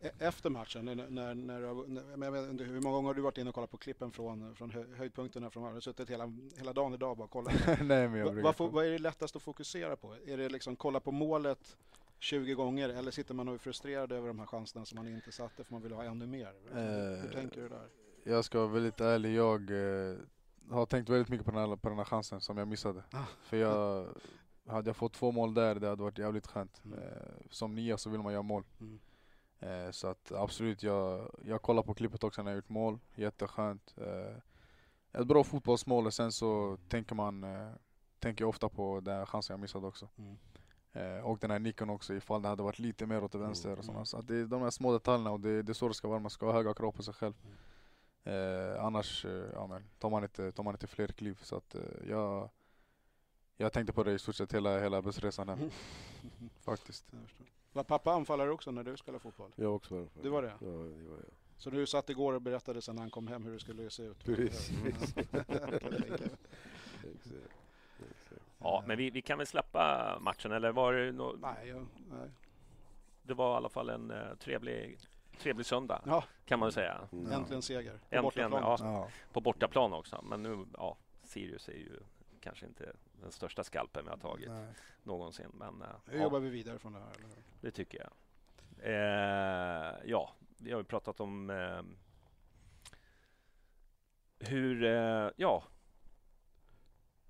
E- 0.00 0.10
Efter 0.18 0.50
matchen, 0.50 0.84
när, 0.84 0.94
när, 0.94 1.08
när, 1.10 1.34
när, 1.34 2.16
men 2.16 2.22
jag 2.22 2.32
vet 2.32 2.50
inte, 2.50 2.64
hur 2.64 2.80
många 2.80 2.94
gånger 2.96 3.06
har 3.08 3.14
du 3.14 3.22
varit 3.22 3.38
inne 3.38 3.48
och 3.48 3.54
kollat 3.54 3.70
på 3.70 3.76
klippen 3.76 4.12
från, 4.12 4.54
från 4.54 4.70
hö- 4.70 4.94
höjdpunkterna? 4.96 5.50
Från, 5.50 5.62
har 5.62 5.72
du 5.74 5.80
suttit 5.80 6.10
hela, 6.10 6.32
hela 6.56 6.72
dagen 6.72 6.94
idag 6.94 7.10
och 7.10 7.16
bara 7.16 7.28
kollat? 7.28 7.54
nej 7.66 8.08
men 8.08 8.14
jag 8.14 8.42
vad, 8.42 8.56
får- 8.56 8.70
vad 8.70 8.86
är 8.86 8.90
det 8.90 8.98
lättast 8.98 9.36
att 9.36 9.42
fokusera 9.42 9.96
på? 9.96 10.14
Är 10.26 10.36
det 10.36 10.48
liksom 10.48 10.76
kolla 10.76 11.00
på 11.00 11.12
målet 11.12 11.76
20 12.22 12.54
gånger 12.54 12.88
eller 12.88 13.10
sitter 13.10 13.34
man 13.34 13.48
och 13.48 13.54
är 13.54 13.58
frustrerad 13.58 14.12
över 14.12 14.28
de 14.28 14.38
här 14.38 14.46
chanserna 14.46 14.84
som 14.84 14.96
man 14.96 15.08
inte 15.08 15.32
satte 15.32 15.64
för 15.64 15.72
man 15.72 15.82
vill 15.82 15.92
ha 15.92 16.04
ännu 16.04 16.26
mer? 16.26 16.52
hur 16.70 17.24
Eh, 17.24 17.30
tänker 17.30 17.62
du 17.62 17.68
där? 17.68 17.88
Jag 18.24 18.44
ska 18.44 18.58
vara 18.58 18.68
väldigt 18.68 19.00
ärlig, 19.00 19.34
jag 19.34 19.70
eh, 19.70 20.16
har 20.70 20.86
tänkt 20.86 21.08
väldigt 21.08 21.28
mycket 21.28 21.44
på 21.46 21.50
den, 21.50 21.60
här, 21.60 21.76
på 21.76 21.88
den 21.88 21.98
här 21.98 22.04
chansen 22.04 22.40
som 22.40 22.58
jag 22.58 22.68
missade. 22.68 23.02
Ah. 23.12 23.24
För 23.42 23.56
jag, 23.56 24.08
hade 24.66 24.88
jag 24.88 24.96
fått 24.96 25.12
två 25.12 25.32
mål 25.32 25.54
där, 25.54 25.74
det 25.74 25.88
hade 25.88 26.02
varit 26.02 26.18
jävligt 26.18 26.46
skönt. 26.46 26.82
Mm. 26.84 26.98
Eh, 26.98 27.06
som 27.50 27.74
nia 27.74 27.98
så 27.98 28.10
vill 28.10 28.20
man 28.20 28.32
göra 28.32 28.42
mål. 28.42 28.64
Mm. 28.80 29.00
Eh, 29.58 29.90
så 29.90 30.08
att 30.08 30.32
absolut, 30.32 30.82
jag, 30.82 31.30
jag 31.44 31.62
kollar 31.62 31.82
på 31.82 31.94
klippet 31.94 32.24
också 32.24 32.42
när 32.42 32.50
jag 32.50 32.56
gjort 32.56 32.68
mål. 32.68 32.98
Jätteskönt. 33.14 33.94
Eh, 33.96 34.36
ett 35.20 35.26
bra 35.26 35.44
fotbollsmål 35.44 36.06
och 36.06 36.14
sen 36.14 36.32
så 36.32 36.78
tänker 36.88 37.14
man 37.14 37.44
tänker 38.18 38.42
jag 38.42 38.48
ofta 38.48 38.68
på 38.68 39.00
den 39.00 39.16
här 39.16 39.26
chansen 39.26 39.54
jag 39.54 39.60
missade 39.60 39.86
också. 39.86 40.08
Mm. 40.18 40.36
Eh, 40.92 41.18
och 41.26 41.38
den 41.38 41.50
här 41.50 41.58
nicken 41.58 41.90
också 41.90 42.14
ifall 42.14 42.42
det 42.42 42.48
hade 42.48 42.62
varit 42.62 42.78
lite 42.78 43.06
mer 43.06 43.24
åt 43.24 43.34
vänster 43.34 43.68
och 43.68 43.72
Mm. 43.74 43.84
sådana. 43.86 44.04
Så 44.04 44.16
att 44.18 44.26
det 44.28 44.36
är 44.36 44.44
de 44.44 44.62
här 44.62 44.70
små 44.70 44.92
detaljerna 44.92 45.30
och 45.30 45.40
det, 45.40 45.62
det 45.62 45.72
är 45.72 45.74
så 45.74 45.88
det 45.88 45.94
ska 45.94 46.08
vara. 46.08 46.18
Man 46.18 46.30
ska 46.30 46.46
ha 46.46 46.52
höga 46.52 46.74
krav 46.74 46.92
på 46.92 47.02
sig 47.02 47.14
själv. 47.14 47.34
Eh, 48.24 48.84
annars 48.84 49.24
eh, 49.24 49.44
ja, 49.52 49.66
men, 49.66 49.84
tar, 49.98 50.10
man 50.10 50.22
inte, 50.22 50.52
tar 50.52 50.62
man 50.62 50.74
inte 50.74 50.86
fler 50.86 51.06
kliv. 51.08 51.38
Så 51.42 51.56
att, 51.56 51.74
eh, 51.74 51.80
jag, 52.08 52.50
jag 53.56 53.72
tänkte 53.72 53.92
på 53.92 54.02
det 54.04 54.12
i 54.12 54.18
stort 54.18 54.34
sett 54.34 54.54
hela, 54.54 54.80
hela 54.80 55.02
bussresan 55.02 55.48
hem. 55.48 55.70
Faktiskt. 56.60 57.04
Var 57.72 57.84
pappa 57.84 58.12
anfallare 58.12 58.50
också 58.50 58.70
när 58.70 58.84
du 58.84 58.96
spelade 58.96 59.22
fotboll? 59.22 59.52
Jag 59.56 59.74
också 59.74 59.94
var 59.94 60.08
Du 60.22 60.28
var 60.28 60.42
det? 60.42 60.52
Ja, 60.60 60.66
det 60.66 61.08
var 61.08 61.16
jag. 61.16 61.24
Så 61.56 61.70
du 61.70 61.86
satt 61.86 62.10
igår 62.10 62.32
och 62.32 62.42
berättade 62.42 62.82
sen 62.82 62.94
när 62.94 63.02
han 63.02 63.10
kom 63.10 63.26
hem 63.26 63.44
hur 63.44 63.52
det 63.52 63.58
skulle 63.60 63.90
se 63.90 64.02
ut? 64.02 64.24
Precis. 64.24 64.70
Ja. 68.64 68.84
Men 68.86 68.98
vi, 68.98 69.10
vi 69.10 69.22
kan 69.22 69.38
väl 69.38 69.46
släppa 69.46 70.16
matchen 70.20 70.52
eller 70.52 70.72
var 70.72 70.92
det 70.92 71.12
nå- 71.12 71.36
Nej, 71.40 71.68
jag, 71.68 71.86
nej. 72.10 72.30
Det 73.22 73.34
var 73.34 73.54
i 73.54 73.56
alla 73.56 73.68
fall 73.68 73.88
en 73.88 74.10
eh, 74.10 74.34
trevlig, 74.34 74.98
trevlig 75.38 75.66
söndag 75.66 76.02
Ja, 76.06 76.24
kan 76.44 76.58
man 76.58 76.72
säga. 76.72 77.08
Mm. 77.12 77.32
äntligen 77.32 77.62
seger. 77.62 77.98
På 78.10 78.16
Äntligen, 78.16 78.50
bortaplan. 78.50 78.92
ja. 78.92 79.00
Ja. 79.00 79.08
På 79.32 79.40
bortaplan 79.40 79.92
också. 79.92 80.22
Men 80.22 80.42
nu, 80.42 80.64
ja, 80.76 80.96
Sirius 81.22 81.68
är 81.68 81.72
ju 81.72 82.00
kanske 82.40 82.66
inte 82.66 82.92
den 83.20 83.32
största 83.32 83.64
skalpen 83.64 84.04
vi 84.04 84.10
har 84.10 84.16
tagit 84.18 84.48
Nej. 84.48 84.66
någonsin. 85.02 85.50
Men 85.54 85.74
Nu 85.78 86.16
ja, 86.16 86.22
jobbar 86.22 86.38
vi 86.40 86.50
vidare 86.50 86.78
från 86.78 86.92
det 86.92 86.98
här. 86.98 87.08
Eller? 87.18 87.28
det 87.60 87.70
tycker 87.70 87.98
jag. 87.98 88.12
Eh, 88.84 89.94
ja, 90.04 90.30
vi 90.58 90.70
har 90.72 90.78
ju 90.78 90.84
pratat 90.84 91.20
om 91.20 91.50
eh, 91.50 91.82
hur, 94.38 94.84
eh, 94.84 95.30
ja, 95.36 95.62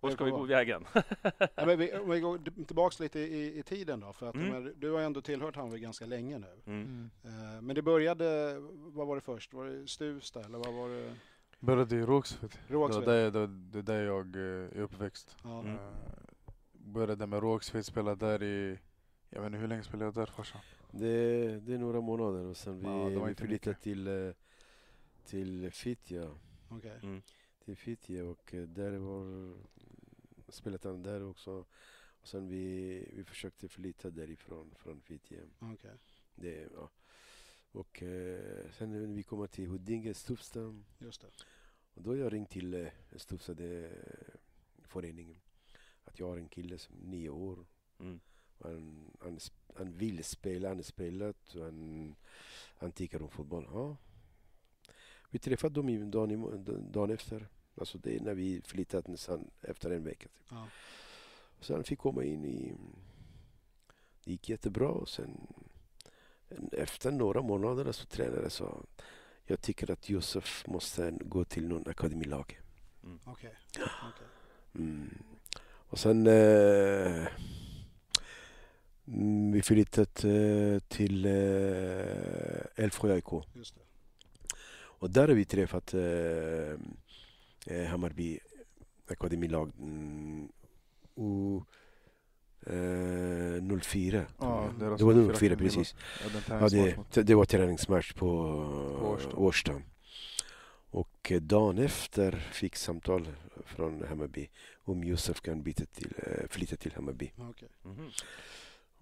vad 0.03 0.13
ska 0.13 0.25
vi 0.25 0.31
gå 0.31 0.43
vägen? 0.43 0.85
Ja, 1.55 1.67
men 1.67 1.79
vi, 1.79 1.93
om 1.93 2.11
vi 2.11 2.21
går 2.21 2.65
tillbaks 2.65 3.01
lite 3.01 3.21
i, 3.21 3.59
i 3.59 3.63
tiden 3.63 4.01
då. 4.01 4.13
För 4.13 4.29
att, 4.29 4.35
Mm. 4.35 4.49
men, 4.49 4.75
du 4.81 4.91
har 4.91 5.01
ändå 5.01 5.21
tillhört 5.23 5.57
Hammarby 5.57 5.79
ganska 5.79 6.07
länge 6.07 6.39
nu. 6.39 6.61
Mm. 6.67 7.11
Eh, 7.25 7.63
men 7.63 7.75
det 7.77 7.83
började, 7.83 8.57
vad 8.71 9.07
var 9.07 9.15
det 9.15 9.21
först? 9.23 9.55
Var 9.55 9.65
det 9.65 9.89
Stuvsta 9.89 10.41
eller 10.45 10.59
vad 10.59 10.75
var 10.75 10.89
det? 10.89 11.15
Började 11.61 11.97
i 11.97 12.03
Rågsved. 12.03 12.51
Det 12.69 12.77
var 12.77 12.89
Rågsved? 12.89 13.09
där, 13.09 13.31
det, 13.31 13.47
det 13.47 13.79
är 13.79 13.83
där 13.83 14.03
jag 14.05 14.37
eh, 14.37 14.43
är 14.79 14.81
uppväxt. 14.81 15.37
Ja. 15.45 15.61
Mm. 15.61 15.75
Eh, 15.75 15.81
började 16.73 17.27
med 17.27 17.41
Rågsved, 17.43 17.87
spelade 17.87 18.27
där 18.27 18.43
i... 18.43 18.79
Jag 19.31 19.41
vet 19.41 19.47
inte 19.47 19.59
hur 19.59 19.69
länge 19.69 19.83
spelade 19.83 20.05
jag 20.05 20.15
där 20.15 20.27
farsan? 20.27 20.61
Det, 20.91 21.61
det 21.61 21.75
är 21.75 21.79
några 21.79 22.01
månader 22.01 22.45
och 22.45 22.57
sen 22.57 22.79
vi, 22.79 22.85
Ja, 22.85 23.21
var 23.21 23.29
vi 23.29 23.35
flyttade 23.35 23.77
till, 23.77 24.33
till 25.25 25.71
Fittja. 25.71 26.31
Okej. 26.69 26.99
Mm. 27.03 27.23
Till 27.65 27.77
Fittja 27.77 28.25
och 28.25 28.55
där 28.69 28.91
var 28.99 29.55
spelat 30.55 30.85
han 30.85 31.03
där 31.03 31.23
också. 31.23 31.65
Och 32.21 32.29
sen 32.29 32.49
vi, 32.49 32.99
vi 33.13 33.25
försökte 33.25 33.69
flytta 33.69 34.11
därifrån, 34.11 34.75
från 34.79 35.01
Fittja. 35.01 35.39
okej. 35.59 35.91
Det, 36.35 36.69
ja. 36.75 36.91
Och 37.73 38.03
eh, 38.03 38.71
sen 38.79 38.91
när 38.93 39.07
vi 39.17 39.23
kommer 39.23 39.47
till 39.47 39.67
Huddinge, 39.69 40.15
Stuvsta. 40.15 40.75
Just 40.99 41.21
det. 41.21 41.31
Och 41.95 42.03
då 42.03 42.11
har 42.11 42.17
jag 42.17 42.33
ringt 42.33 42.51
till 42.51 42.75
eh, 42.75 42.89
Stuvsta 43.17 43.55
det, 43.55 43.93
föreningen. 44.83 45.41
Att 46.05 46.19
jag 46.19 46.27
har 46.29 46.37
en 46.39 46.49
kille 46.49 46.79
som 46.79 46.97
är 47.03 47.07
nio 47.07 47.29
år. 47.31 47.67
Mm. 47.99 48.21
Han, 48.59 49.11
han, 49.21 49.39
han 49.75 49.93
vill 49.93 50.25
spela, 50.25 50.69
han 50.69 50.77
har 50.77 50.83
spelat 50.83 51.55
och 51.55 51.65
han, 51.65 52.15
han 52.77 52.93
tycker 52.93 53.23
om 53.23 53.29
fotboll. 53.31 53.69
Ja. 53.73 53.97
Vi 55.31 55.39
träffade 55.39 55.75
dem 55.75 55.89
i- 55.89 56.05
dagen, 56.11 56.65
dagen 56.93 57.11
efter. 57.11 57.49
Alltså 57.77 57.99
det 57.99 58.17
är 58.17 58.21
när 58.21 58.35
vi 58.35 58.63
flyttat 58.65 59.09
nästan 59.09 59.51
efter 59.61 59.91
en 59.91 60.05
vecka. 60.05 60.29
Typ. 60.29 60.47
Ja. 60.49 60.69
Så 61.61 61.75
han 61.75 61.85
fick 61.85 61.99
komma 61.99 62.25
in 62.25 62.45
i... 62.45 62.75
Det 64.25 64.31
gick 64.31 64.49
jättebra 64.49 64.89
och 64.89 65.09
sen 65.09 65.47
efter 66.73 67.11
några 67.11 67.43
månader 67.43 67.93
så 67.93 68.07
tränare 68.07 68.51
sa 68.51 68.83
jag 69.45 69.61
tycker 69.61 69.91
att 69.91 70.09
Josef 70.11 70.67
måste 70.67 71.11
gå 71.11 71.45
till 71.45 71.69
någon 71.69 71.89
akademilag. 71.89 72.61
Okej. 73.25 73.55
Okej. 73.75 74.27
Mm. 74.75 75.19
Och 75.65 75.99
sen 75.99 76.27
eh, 76.27 77.27
mm, 79.07 79.53
vi 79.53 79.63
flyttat 79.63 80.25
eh, 80.25 80.79
till 80.89 81.25
eh, 81.25 82.85
Älvsjö 82.85 83.13
AIK. 83.13 83.33
Just 83.55 83.75
det. 83.75 83.81
Och 84.75 85.11
där 85.11 85.29
har 85.29 85.35
vi 85.35 85.45
träffat 85.45 85.95
eh, 85.95 86.79
eh, 87.67 87.85
Hammarby 87.85 88.39
akademilag 89.09 89.73
mm, 89.79 90.49
och, 91.15 91.67
eh, 92.73 93.79
04. 93.83 94.27
Ja, 94.39 94.71
det 94.79 94.89
var 94.89 94.99
04 94.99 95.35
04 95.35 95.49
kan 95.49 95.49
det 95.49 95.57
precis. 95.57 95.95
Ja, 96.49 96.69
det, 96.69 97.23
det 97.23 97.35
var 97.35 97.45
träningsmatch 97.45 98.13
på 98.13 98.29
Årsta. 99.03 99.37
Årsta. 99.37 99.83
Och 100.91 101.33
eh, 101.33 101.41
dagen 101.41 101.79
efter 101.79 102.33
fick 102.53 102.77
samtal 102.77 103.29
från 103.65 104.05
Hammarby 104.09 104.49
om 104.85 105.05
Josef 105.05 105.41
kan 105.41 105.63
byta 105.63 105.85
till, 105.87 106.15
eh, 106.17 106.49
flytta 106.49 106.77
till 106.77 106.93
Hammarby. 106.93 107.33
Okej. 107.37 107.69
Mhm. 107.83 107.97
Men, 107.97 108.11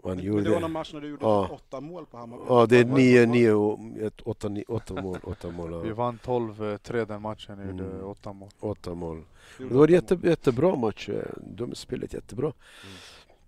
Och 0.02 0.08
han 0.10 0.16
men 0.16 0.26
gjorde 0.26 0.42
det 0.42 0.50
var 0.50 0.60
någon 0.60 0.72
match 0.72 0.92
när 0.92 1.00
du 1.00 1.08
gjorde 1.08 1.24
Ja. 1.26 1.48
åtta 1.52 1.80
mål 1.80 2.06
på 2.06 2.16
Hammarby? 2.16 2.42
Ja, 2.48 2.66
det 2.66 2.76
är 2.78 2.84
nio, 2.84 3.26
nio, 3.26 3.78
ett, 4.06 4.20
åtta, 4.20 4.48
ni- 4.48 4.64
åtta 4.68 5.02
mål. 5.02 5.18
Åtta 5.24 5.50
mål, 5.50 5.82
Vi 5.82 5.88
ja. 5.88 5.94
vann 5.94 6.18
12-3 6.24 7.04
den 7.06 7.22
matchen, 7.22 7.58
jag 7.58 7.70
gjorde 7.70 7.84
Mm. 7.84 8.04
åtta 8.04 8.32
mål. 8.32 8.48
åtta 8.60 8.94
mål. 8.94 9.22
Det 9.58 9.64
var 9.64 9.86
en 9.88 9.92
jätte, 9.94 10.18
jättebra 10.22 10.76
match. 10.76 11.08
eh, 11.08 11.24
De 11.36 11.74
spelade 11.74 12.16
jättebra. 12.16 12.46
Mm. 12.46 12.96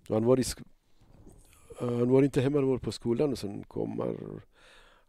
Han 0.09 0.25
var, 0.25 0.39
i, 0.39 0.43
sk- 0.43 0.63
eh, 1.81 1.87
han 1.87 2.09
var 2.09 2.23
inte 2.23 2.41
hemma, 2.41 2.57
han 2.57 2.67
var 2.67 2.77
på 2.77 2.91
skolan 2.91 3.31
och 3.31 3.37
sen 3.39 3.63
kommer... 3.63 4.15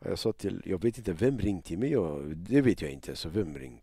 Jag 0.07 0.19
sa 0.19 0.33
till, 0.33 0.63
jag 0.65 0.83
vet 0.83 0.99
inte 0.99 1.13
vem 1.13 1.39
ringde 1.39 1.77
mig, 1.77 1.93
jag, 1.93 2.37
det 2.37 2.61
vet 2.61 2.83
jag 2.83 2.91
inte, 2.91 3.17
så 3.17 3.29
vem 3.29 3.59
ringde? 3.59 3.83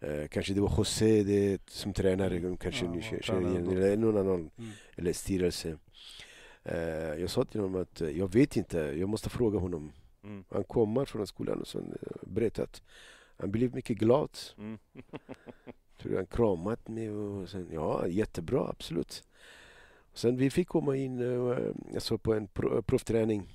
Eh, 0.00 0.28
kanske 0.28 0.54
det 0.54 0.60
var 0.60 0.72
José 0.78 1.22
det, 1.22 1.60
som 1.70 1.92
tränare, 1.92 2.56
kanske 2.60 2.84
Ja, 2.84 2.90
ni 2.92 3.02
känner 3.22 3.50
igen, 3.50 3.68
eller 3.68 3.96
någon 3.96 4.16
annan, 4.18 4.50
Mm. 4.58 4.70
eller 4.96 5.12
styrelse. 5.12 5.76
Eh, 6.64 7.14
jag 7.20 7.30
sa 7.30 7.44
till 7.44 7.60
honom 7.60 7.82
att 7.82 8.00
eh, 8.00 8.10
jag 8.10 8.32
vet 8.32 8.56
inte, 8.56 8.78
jag 8.78 9.08
måste 9.08 9.30
fråga 9.30 9.58
honom. 9.58 9.92
Mm. 10.22 10.44
Han 10.50 10.64
kommer 10.64 11.04
från 11.04 11.26
skolan 11.26 11.60
och 11.60 11.68
sen 11.68 11.96
eh, 12.02 12.28
berättat. 12.28 12.82
Han 13.36 13.50
blev 13.50 13.74
mycket 13.74 13.98
glad. 13.98 14.38
Mm. 14.58 14.78
Tror 15.98 16.16
han 16.16 16.26
kramat 16.26 16.88
mig 16.88 17.10
och 17.10 17.48
sen, 17.48 17.68
ja 17.72 18.06
jättebra, 18.06 18.68
absolut. 18.68 19.24
Sen 20.14 20.36
vi 20.36 20.50
fick 20.50 20.68
komma 20.68 20.96
in 20.96 21.20
eh, 21.20 21.58
alltså 21.94 22.18
på 22.18 22.34
en 22.34 22.46
pro, 22.46 22.82
provträning. 22.82 23.48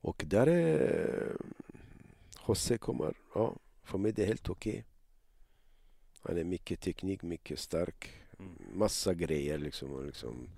Och 0.00 0.24
där 0.26 0.46
är 0.46 1.36
José 2.48 2.78
kommer, 2.78 3.14
ja 3.34 3.56
för 3.82 3.98
mig 3.98 4.12
det 4.12 4.22
är 4.22 4.26
helt 4.26 4.48
okej. 4.48 4.84
Han 6.22 6.38
är 6.38 6.44
mycket 6.44 6.80
teknik, 6.80 7.22
mycket 7.22 7.58
stark. 7.58 8.10
Mm. 8.38 8.52
Massa 8.74 9.14
grejer 9.14 9.58
liksom. 9.58 9.92
Och 9.92 10.04
liksom 10.04 10.48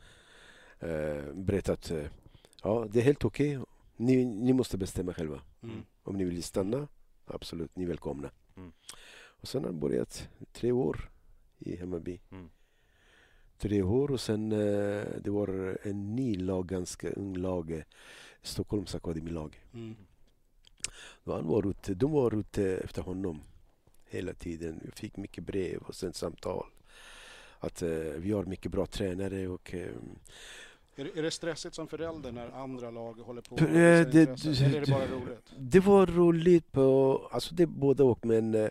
eh, 0.80 1.32
berättat, 1.34 1.90
eh, 1.90 2.06
ja 2.62 2.86
det 2.90 2.98
är 3.00 3.04
helt 3.04 3.24
okej. 3.24 3.58
Ni, 3.96 4.24
ni 4.24 4.52
måste 4.52 4.78
bestämma 4.78 5.14
själva. 5.14 5.40
Mm. 5.62 5.82
Om 6.02 6.16
ni 6.16 6.24
vill 6.24 6.42
stanna, 6.42 6.88
absolut, 7.26 7.76
ni 7.76 7.84
är 7.84 7.88
välkomna. 7.88 8.30
Mm. 8.56 8.72
Och 9.40 9.48
sen 9.48 9.62
har 9.62 9.70
han 9.70 9.80
börjat 9.80 10.28
tre 10.52 10.72
år 10.72 11.10
i 11.58 11.76
Hammarby. 11.76 12.20
Mm. 12.30 12.50
Tre 13.58 13.82
år 13.82 14.10
och 14.10 14.20
sen 14.20 14.52
eh, 14.52 15.04
det 15.20 15.30
var 15.30 15.78
en 15.82 16.16
ny 16.16 16.36
lag, 16.36 16.66
ganska 16.66 17.10
ung 17.10 17.36
lag, 17.36 17.70
eh, 17.70 17.82
Stockholms 18.42 18.94
akademilag. 18.94 19.64
Mm. 19.74 19.96
Då 21.24 21.32
han 21.32 21.46
var 21.46 21.70
ute, 21.70 21.94
de 21.94 22.12
var 22.12 22.34
ute 22.34 22.76
efter 22.76 23.02
honom 23.02 23.40
hela 24.04 24.34
tiden. 24.34 24.80
Vi 24.84 24.90
fick 24.90 25.16
mycket 25.16 25.44
brev 25.44 25.80
och 25.82 25.94
sen 25.94 26.12
samtal. 26.12 26.66
Att 27.58 27.82
eh, 27.82 27.88
vi 27.98 28.32
har 28.32 28.44
mycket 28.44 28.72
bra 28.72 28.86
tränare 28.86 29.48
och 29.48 29.74
eh, 29.74 29.94
Är, 31.00 31.04
det, 31.04 31.18
är 31.18 31.22
det 31.22 31.30
stressigt 31.30 31.74
som 31.74 31.88
förälder 31.88 32.32
när 32.32 32.50
andra 32.50 32.90
lag 32.90 33.12
håller 33.14 33.42
på 33.42 33.56
eh, 33.58 33.64
det- 34.06 34.14
intresse? 34.22 34.64
Eller 34.64 34.76
är 34.76 34.86
det 34.86 34.92
bara 34.92 35.06
roligt? 35.06 35.52
det 35.58 35.80
var 35.80 36.06
roligt 36.06 36.72
på, 36.72 37.28
alltså 37.32 37.54
det 37.54 37.62
är 37.62 37.66
både 37.66 38.02
och 38.02 38.26
men 38.26 38.54
eh, 38.54 38.68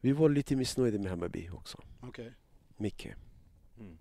vi 0.00 0.12
var 0.12 0.28
lite 0.28 0.56
missnöjda 0.56 0.98
med 0.98 1.10
Hammarby 1.10 1.50
också. 1.50 1.78
Okej. 2.00 2.32
Mycket. 2.76 3.16
Mm. 3.78 3.98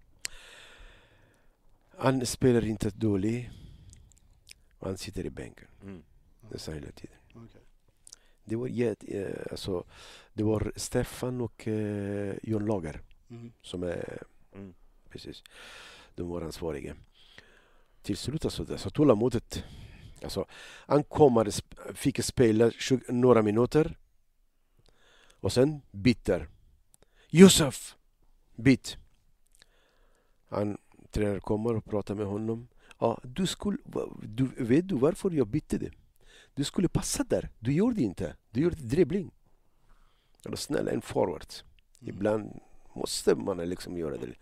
Han 1.97 2.25
spelar 2.25 2.65
inte 2.65 2.89
dåligt. 2.89 3.45
Han 4.79 4.97
sitter 4.97 5.25
i 5.25 5.29
bänken 5.29 5.67
Mm. 5.83 6.03
nästan 6.51 6.73
hela 6.73 6.91
tiden. 6.91 7.17
okej. 7.35 7.61
Det 8.45 8.55
var, 8.55 8.67
jätte, 8.67 9.07
eh, 9.21 9.47
alltså, 9.51 9.83
det 10.33 10.43
var 10.43 10.71
Stefan 10.75 11.41
och 11.41 11.67
eh, 11.67 12.35
John 12.43 12.65
Lager 12.65 13.01
Mm. 13.29 13.51
som 13.61 13.83
är 13.83 14.23
Mm. 14.55 14.73
precis, 15.09 15.43
de 16.15 16.29
var 16.29 16.41
ansvariga. 16.41 16.95
Till 18.03 18.17
slut 18.17 18.45
alltså, 18.45 18.65
alltså 18.71 18.89
tålamodet. 18.89 19.63
Alltså, 20.23 20.45
han 20.87 21.03
kommer, 21.03 21.51
fick 21.93 22.23
spela 22.23 22.71
20, 22.71 22.99
några 23.07 23.41
minuter 23.41 23.97
och 25.39 25.53
sen 25.53 25.81
byter. 25.91 26.47
Josef! 27.29 27.95
Byt! 28.55 28.97
Han, 30.49 30.77
tränaren 31.11 31.41
kommer 31.41 31.75
och 31.75 31.85
pratar 31.85 32.15
med 32.15 32.25
honom. 32.25 32.67
Ja, 32.99 33.19
du 33.23 33.47
skulle, 33.47 33.77
du, 34.21 34.49
vet 34.57 34.87
du 34.87 34.95
varför 34.95 35.31
jag 35.31 35.47
bytte 35.47 35.77
det? 35.77 35.91
Du 36.55 36.63
skulle 36.63 36.87
passa 36.87 37.23
där. 37.23 37.49
Du 37.59 37.73
gjorde 37.73 38.01
inte. 38.01 38.35
Du 38.51 38.61
gjorde 38.61 38.75
dribbling. 38.75 39.31
Eller 40.45 40.57
snälla, 40.57 40.91
en 40.91 41.01
forward. 41.01 41.45
Mm. 42.01 42.15
Ibland 42.15 42.59
måste 42.95 43.35
man 43.35 43.57
liksom 43.57 43.97
göra 43.97 44.17
det. 44.17 44.33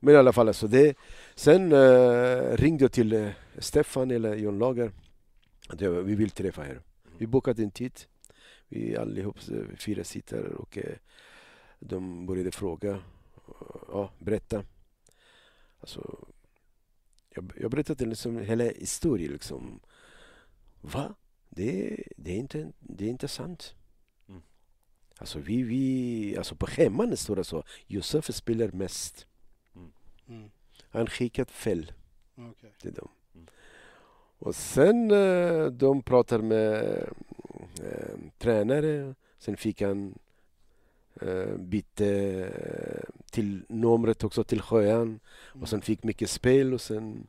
Men 0.00 0.14
i 0.14 0.16
alla 0.18 0.32
fall, 0.32 0.48
alltså 0.48 0.66
det, 0.66 0.96
sen 1.34 1.72
eh, 1.72 2.56
ringde 2.56 2.84
jag 2.84 2.92
till 2.92 3.12
eh, 3.12 3.28
Stefan 3.58 4.10
eller 4.10 4.34
John 4.34 4.58
Lager. 4.58 4.92
Att 5.68 5.80
jag, 5.80 5.90
vi 5.90 6.14
vill 6.14 6.30
träffa 6.30 6.66
er. 6.66 6.80
Vi 7.18 7.26
bokade 7.26 7.62
en 7.62 7.70
tid. 7.70 8.00
Vi 8.68 8.96
allihop 8.96 9.38
eh, 9.50 9.76
fyra 9.78 10.04
sitter 10.04 10.52
och 10.52 10.78
eh, 10.78 10.96
de 11.78 12.26
började 12.26 12.50
fråga. 12.50 13.02
Ja, 13.88 14.10
berätta. 14.18 14.64
Alltså, 15.80 16.26
jag, 17.30 17.52
jag 17.56 17.70
berättade 17.70 18.06
liksom 18.06 18.38
hela 18.38 18.64
historien. 18.64 19.32
Liksom. 19.32 19.80
Va? 20.80 21.14
Det, 21.48 21.96
det, 22.16 22.32
är 22.32 22.36
inte, 22.36 22.72
det 22.78 23.04
är 23.04 23.08
inte 23.08 23.28
sant. 23.28 23.74
Mm. 25.14 25.20
Alltså, 25.20 25.38
vi, 25.38 25.62
vi, 25.62 26.36
alltså 26.38 26.54
på 26.54 26.66
hemman 26.66 27.16
står 27.16 27.36
det 27.36 27.44
så. 27.44 27.62
Josef 27.86 28.34
spelar 28.34 28.68
mest. 28.68 29.26
Mm. 30.28 30.50
Han 30.90 31.06
skickat 31.06 31.50
fel 31.50 31.92
Okej. 32.36 32.72
till 32.80 32.92
dem. 32.92 33.08
Mm. 33.34 33.46
Och 34.38 34.54
sen 34.54 35.10
eh, 35.10 35.66
de 35.66 36.02
pratar 36.02 36.38
med 36.38 36.84
eh, 37.82 38.18
tränare. 38.38 39.14
Sen 39.38 39.56
fick 39.56 39.82
han 39.82 40.18
bytte 41.56 42.06
eh, 42.06 43.14
till 43.30 43.64
numret 43.68 44.24
också 44.24 44.44
till 44.44 44.62
Sjöan. 44.62 45.02
Mm. 45.02 45.62
Och 45.62 45.68
sen 45.68 45.80
fick 45.80 46.02
mycket 46.02 46.30
spel 46.30 46.74
och 46.74 46.80
sen 46.80 47.26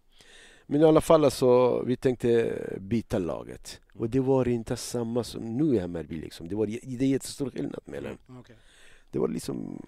men 0.68 0.82
i 0.82 0.84
alla 0.84 1.02
fall 1.02 1.26
alltså, 1.26 1.82
vi 1.82 1.98
tänkte 1.98 2.58
byta 2.80 3.18
laget. 3.18 3.82
Och 3.98 4.10
det 4.10 4.20
var 4.20 4.48
inte 4.48 4.78
samma 4.78 5.24
som 5.24 5.58
nu 5.58 5.76
i 5.76 5.80
Hammarby 5.80 6.22
liksom. 6.22 6.48
Det 6.48 6.56
var 6.56 6.66
det 6.68 7.06
är 7.06 7.08
jättestor 7.08 7.50
skillnad 7.50 7.82
mellan. 7.86 8.18
Okej. 8.28 8.56
Det 9.12 9.20
var 9.20 9.28
liksom... 9.28 9.82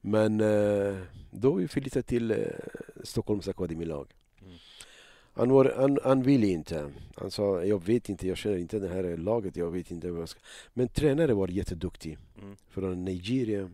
Men 0.00 0.40
eh, 0.40 0.96
då 1.30 1.52
vi 1.52 1.68
flyttade 1.68 2.02
till 2.02 2.30
eh, 2.30 2.36
Stockholms 3.02 3.48
akademilag. 3.48 4.14
Mm. 4.42 4.54
Han, 5.32 5.50
var, 5.50 5.74
han, 5.76 5.98
han 6.04 6.22
ville 6.22 6.46
inte. 6.46 6.92
Han 7.16 7.30
sa, 7.30 7.64
jag 7.64 7.84
vet 7.84 8.08
inte, 8.08 8.28
jag 8.28 8.36
känner 8.36 8.56
inte 8.56 8.78
det 8.78 8.88
här 8.88 9.16
laget, 9.16 9.56
jag 9.56 9.70
vet 9.70 9.90
inte 9.90 10.10
vad 10.10 10.20
jag 10.20 10.28
ska... 10.28 10.40
Men 10.74 10.88
tränare 10.88 11.34
var 11.34 11.48
jätteduktig 11.48 12.18
Mm. 12.42 12.56
från 12.68 13.04
Nigeria. 13.04 13.70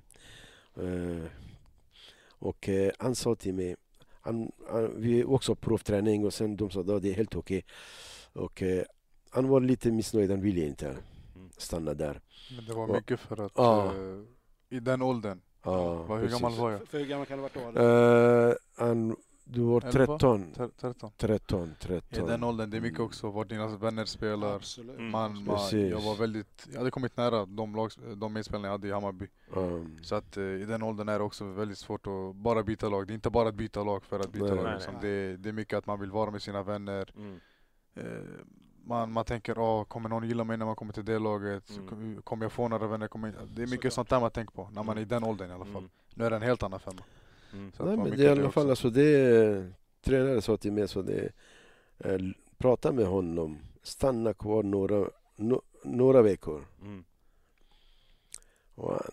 Eh, 0.76 1.24
och 2.28 2.68
han 2.98 3.14
sa 3.14 3.34
till 3.34 3.54
mig, 3.54 3.76
han, 4.20 4.52
han, 4.68 5.00
vi 5.00 5.24
också 5.24 5.54
provträning 5.54 6.24
och 6.24 6.34
sen 6.34 6.56
de 6.56 6.70
sa 6.70 6.82
det 6.82 7.10
är 7.10 7.14
helt 7.14 7.36
okej. 7.36 7.64
Och 8.32 8.62
eh, 8.62 8.82
han 9.30 9.48
var 9.48 9.60
lite 9.60 9.90
missnöjd, 9.92 10.30
han 10.30 10.40
ville 10.40 10.60
inte 10.66 10.96
stanna 11.56 11.94
där. 11.94 12.20
Men 12.56 12.64
det 12.66 12.74
var 12.74 12.88
Ja. 12.88 12.94
mycket 12.94 13.20
för 13.20 13.44
att 13.46 13.52
Ja. 13.56 13.86
eh, 13.86 14.76
i 14.76 14.80
den 14.80 15.02
åldern, 15.02 15.40
Ja, 15.64 15.94
vad, 16.02 16.18
hur 16.18 16.26
precis. 16.26 16.40
gammal 16.42 16.58
var 16.58 16.70
jag? 16.70 16.80
För, 16.80 16.86
för 16.86 16.98
hur 16.98 17.06
gammal 17.06 17.26
kan 17.26 17.38
du 17.38 17.42
ha 17.44 17.50
varit 17.64 17.74
då? 17.74 17.82
Eh, 17.82 18.54
han, 18.86 19.16
du 19.44 19.60
var 19.60 19.76
Elva? 19.76 19.90
13, 19.92 20.52
Ter- 20.54 20.70
13. 20.80 21.10
13, 21.16 21.68
I 21.70 21.74
13. 21.84 22.26
den 22.26 22.44
åldern, 22.44 22.70
det 22.70 22.76
är 22.76 22.80
mycket 22.80 23.00
också 23.00 23.30
vart 23.30 23.48
dina 23.48 23.66
vänner 23.76 24.04
spelar. 24.04 24.54
Absolut. 24.54 24.98
Mm. 24.98 25.10
Man, 25.10 25.44
man, 25.44 25.58
jag 25.88 26.00
var 26.00 26.14
väldigt, 26.16 26.66
jag 26.72 26.78
hade 26.78 26.90
kommit 26.90 27.16
nära 27.16 27.46
de, 27.46 27.74
lag, 27.76 27.90
de 28.16 28.32
medspelarna 28.32 28.68
jag 28.68 28.72
hade 28.72 28.88
i 28.88 28.92
Hammarby. 28.92 29.28
Um, 29.54 29.98
Så 30.02 30.14
att 30.14 30.36
eh, 30.36 30.42
i 30.44 30.64
den 30.64 30.82
åldern 30.82 31.08
är 31.08 31.18
det 31.18 31.24
också 31.24 31.44
väldigt 31.44 31.78
svårt 31.78 32.06
att 32.06 32.36
bara 32.36 32.62
byta 32.62 32.88
lag. 32.88 33.06
Det 33.06 33.12
är 33.12 33.14
inte 33.14 33.30
bara 33.30 33.48
att 33.48 33.54
byta 33.54 33.84
lag 33.84 34.04
för 34.04 34.20
att 34.20 34.32
byta 34.32 34.44
Nej. 34.46 34.54
lag. 34.56 34.64
Nej, 34.64 34.74
Liksom. 34.74 34.94
nej. 34.94 35.02
Det, 35.02 35.36
det 35.36 35.48
är 35.48 35.52
mycket 35.52 35.78
att 35.78 35.86
man 35.86 36.00
vill 36.00 36.10
vara 36.10 36.30
med 36.30 36.42
sina 36.42 36.62
vänner. 36.62 37.12
Mm. 37.16 37.40
Eh, 37.94 38.04
man, 38.84 39.12
man 39.12 39.24
tänker, 39.24 39.54
oh, 39.54 39.84
kommer 39.84 40.08
någon 40.08 40.28
gilla 40.28 40.44
mig 40.44 40.56
när 40.56 40.66
man 40.66 40.76
kommer 40.76 40.92
till 40.92 41.04
det 41.04 41.18
laget? 41.18 41.66
Så 41.66 41.74
Mm. 41.80 41.88
kom- 41.88 42.22
Kommer 42.22 42.44
jag 42.44 42.52
få 42.52 42.68
några 42.68 42.86
vänner? 42.86 43.08
Kommer 43.08 43.28
jag... 43.38 43.48
Det 43.48 43.62
är 43.62 43.66
mycket 43.66 43.92
sånt 43.92 44.08
där 44.08 44.20
man 44.20 44.30
tänker 44.30 44.52
på 44.54 44.70
när 44.72 44.82
man 44.82 44.98
är 44.98 45.02
i 45.02 45.04
den 45.04 45.24
åldern 45.24 45.50
i 45.50 45.52
alla 45.52 45.64
fall. 45.64 45.76
Mm. 45.76 45.90
Nu 46.14 46.24
är 46.24 46.30
det 46.30 46.36
en 46.36 46.42
helt 46.42 46.62
annan 46.62 46.80
femma. 46.80 47.02
Mm. 47.52 47.72
Nej, 47.78 47.96
men 47.96 48.10
det 48.10 48.24
är 48.24 48.36
i 48.36 48.40
alla 48.40 48.50
fall 48.50 48.70
alltså 48.70 48.90
det 48.90 49.72
tränare 50.00 50.42
sa 50.42 50.56
till 50.56 50.72
mig 50.72 50.88
så 50.88 51.02
det 51.02 51.32
eh, 51.98 52.18
prata 52.58 52.92
med 52.92 53.06
honom, 53.06 53.58
stanna 53.82 54.34
kvar 54.34 54.62
några, 54.62 55.10
no, 55.36 55.62
några 55.84 56.22
veckor. 56.22 56.64
Mm. 56.82 57.04
Och 58.74 58.90
han 58.92 59.10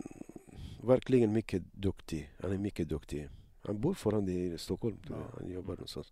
verkligen 0.84 1.34
mycket 1.34 1.64
duktig. 1.74 2.30
Han 2.42 2.52
är 2.52 2.58
mycket 2.58 2.90
duktig. 2.90 3.30
Han 3.64 3.82
bor 3.82 3.94
fortfarande 3.94 4.32
i 4.32 4.58
Stockholm. 4.58 4.98
Ja. 5.10 5.16
Han 5.40 5.50
jobbar 5.52 5.74
någonstans. 5.74 6.12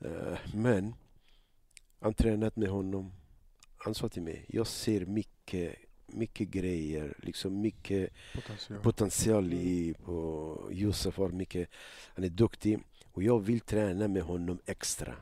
Eh, 0.00 0.38
Men 0.54 0.94
han 2.02 2.14
tränat 2.14 2.56
med 2.56 2.68
honom. 2.68 3.12
Han 3.76 3.94
sa 3.94 4.08
till 4.08 4.22
mig, 4.22 4.44
jag 4.48 4.66
ser 4.66 5.06
mycket, 5.06 5.74
mycket 6.06 6.48
grejer, 6.48 7.14
liksom 7.22 7.60
mycket 7.60 8.10
Potential. 8.34 8.82
potential 8.82 9.52
i 9.52 9.94
på 10.04 10.68
Josef 10.72 11.16
har 11.16 11.28
mycket, 11.28 11.68
han 12.14 12.24
är 12.24 12.28
duktig 12.28 12.78
och 13.12 13.22
jag 13.22 13.40
vill 13.40 13.60
träna 13.60 14.08
med 14.08 14.22
honom 14.22 14.58
extra. 14.66 15.14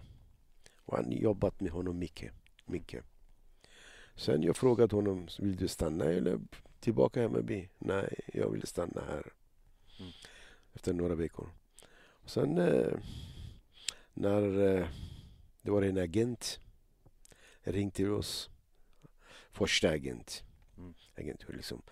Och 0.85 0.97
han 0.97 1.05
har 1.05 1.13
jobbat 1.13 1.61
med 1.61 1.71
honom 1.73 1.99
mycket, 1.99 2.33
mycket. 2.65 3.05
Sen 4.17 4.43
jag 4.43 4.57
frågade 4.57 4.97
honom, 4.97 5.29
vill 5.39 5.57
du 5.57 5.69
stanna 5.69 6.05
eller 6.05 6.41
tillbaka 6.81 7.23
Hammarby? 7.23 7.69
Nej, 7.79 8.21
jag 8.35 8.51
vill 8.51 8.67
stanna 8.67 9.01
här. 9.07 9.33
Mm. 10.01 10.13
Efter 10.73 10.93
några 10.93 11.15
veckor. 11.15 11.51
Och 12.23 12.31
sen 12.31 12.59
eh, 12.59 12.99
när 14.15 14.77
eh, 14.77 14.87
det 15.63 15.71
var 15.71 15.83
en 15.83 15.99
agent 15.99 16.61
ringde 17.65 17.95
till 17.95 18.11
oss. 18.13 18.51
Första 19.53 19.89
agent. 19.89 20.45
Mm. 20.79 20.95
agent 21.19 21.45
liksom. 21.49 21.83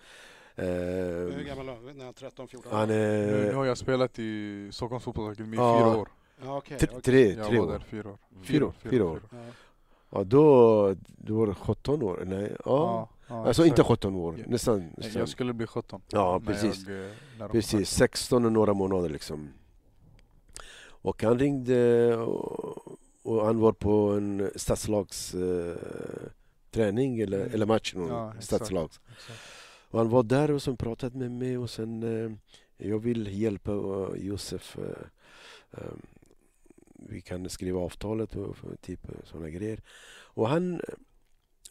Hur 0.55 1.39
Eh, 1.39 1.45
gammal 1.45 1.65
var 1.65 1.73
han? 1.75 1.97
När 1.97 2.05
han 2.05 2.13
13, 2.13 2.47
14? 2.47 2.71
han 2.71 2.87
Nu, 2.87 2.95
nu 2.95 3.47
är 3.49 3.53
har 3.53 3.65
jag 3.65 3.77
spelat 3.77 4.19
i 4.19 4.69
Stockholms 4.71 5.03
fotbollsakademi 5.03 5.55
i 5.57 5.59
Ja. 5.59 5.79
fyra 5.79 5.97
år. 6.01 6.09
Ja, 6.43 6.57
okej. 6.57 6.77
tre, 6.79 6.87
okej. 6.91 7.01
tre, 7.01 7.33
Jag 7.33 7.47
tre 7.47 7.59
var 7.59 7.65
år. 7.67 7.71
där 7.71 7.79
fyra 7.79 8.09
år. 8.09 8.17
Mm. 8.31 8.43
Fyra 8.43 8.65
år, 8.65 8.73
fyra 8.79 9.05
år. 9.05 9.21
Ja. 9.31 9.37
Ja, 10.11 10.23
då, 10.23 10.95
då 11.05 11.37
var 11.37 11.47
det 11.47 11.53
17 11.55 12.03
år. 12.03 12.23
Nej, 12.25 12.55
ja. 12.65 13.09
ja, 13.27 13.47
alltså 13.47 13.61
exakt. 13.65 13.67
inte 13.79 13.83
17 13.89 14.15
år, 14.15 14.35
Ja. 14.39 14.43
nästan. 14.47 14.89
Nästan. 14.97 15.19
Jag 15.19 15.29
skulle 15.29 15.53
bli 15.53 15.67
17. 15.67 16.01
Ja, 16.09 16.39
när 16.43 16.53
precis. 16.53 16.87
Jag, 16.87 17.05
eh, 17.45 17.51
Precis, 17.51 17.89
16 17.89 18.45
och 18.45 18.51
några 18.51 18.73
månader 18.73 19.09
liksom. 19.09 19.49
Och 21.01 21.23
han 21.23 21.39
ringde 21.39 22.15
och, 22.17 22.88
och 23.29 23.45
han 23.45 23.59
var 23.59 23.71
på 23.73 24.09
en 24.11 24.51
stadslags 24.55 25.33
eh, 25.33 25.75
träning 26.71 27.19
eller, 27.19 27.39
Mm. 27.39 27.53
eller 27.53 27.65
match. 27.65 27.93
Ja, 27.95 28.07
Ja, 28.35 28.41
stadslags. 28.41 28.99
Och 29.91 29.99
han 29.99 30.09
var 30.09 30.23
där 30.23 30.51
och 30.51 30.61
sen 30.61 30.77
pratade 30.77 31.17
med 31.17 31.31
mig 31.31 31.57
och 31.57 31.69
sen 31.69 32.03
eh, 32.03 32.31
jag 32.77 32.99
vill 32.99 33.41
hjälpa 33.41 33.71
uh, 33.71 34.15
Josef. 34.17 34.77
eh, 34.77 35.03
eh, 35.71 35.91
vi 37.09 37.21
kan 37.21 37.49
skriva 37.49 37.79
avtalet 37.79 38.35
och 38.35 38.55
typ 38.81 38.99
sådana 39.23 39.49
grejer. 39.49 39.81
Och 40.35 40.49
han 40.49 40.73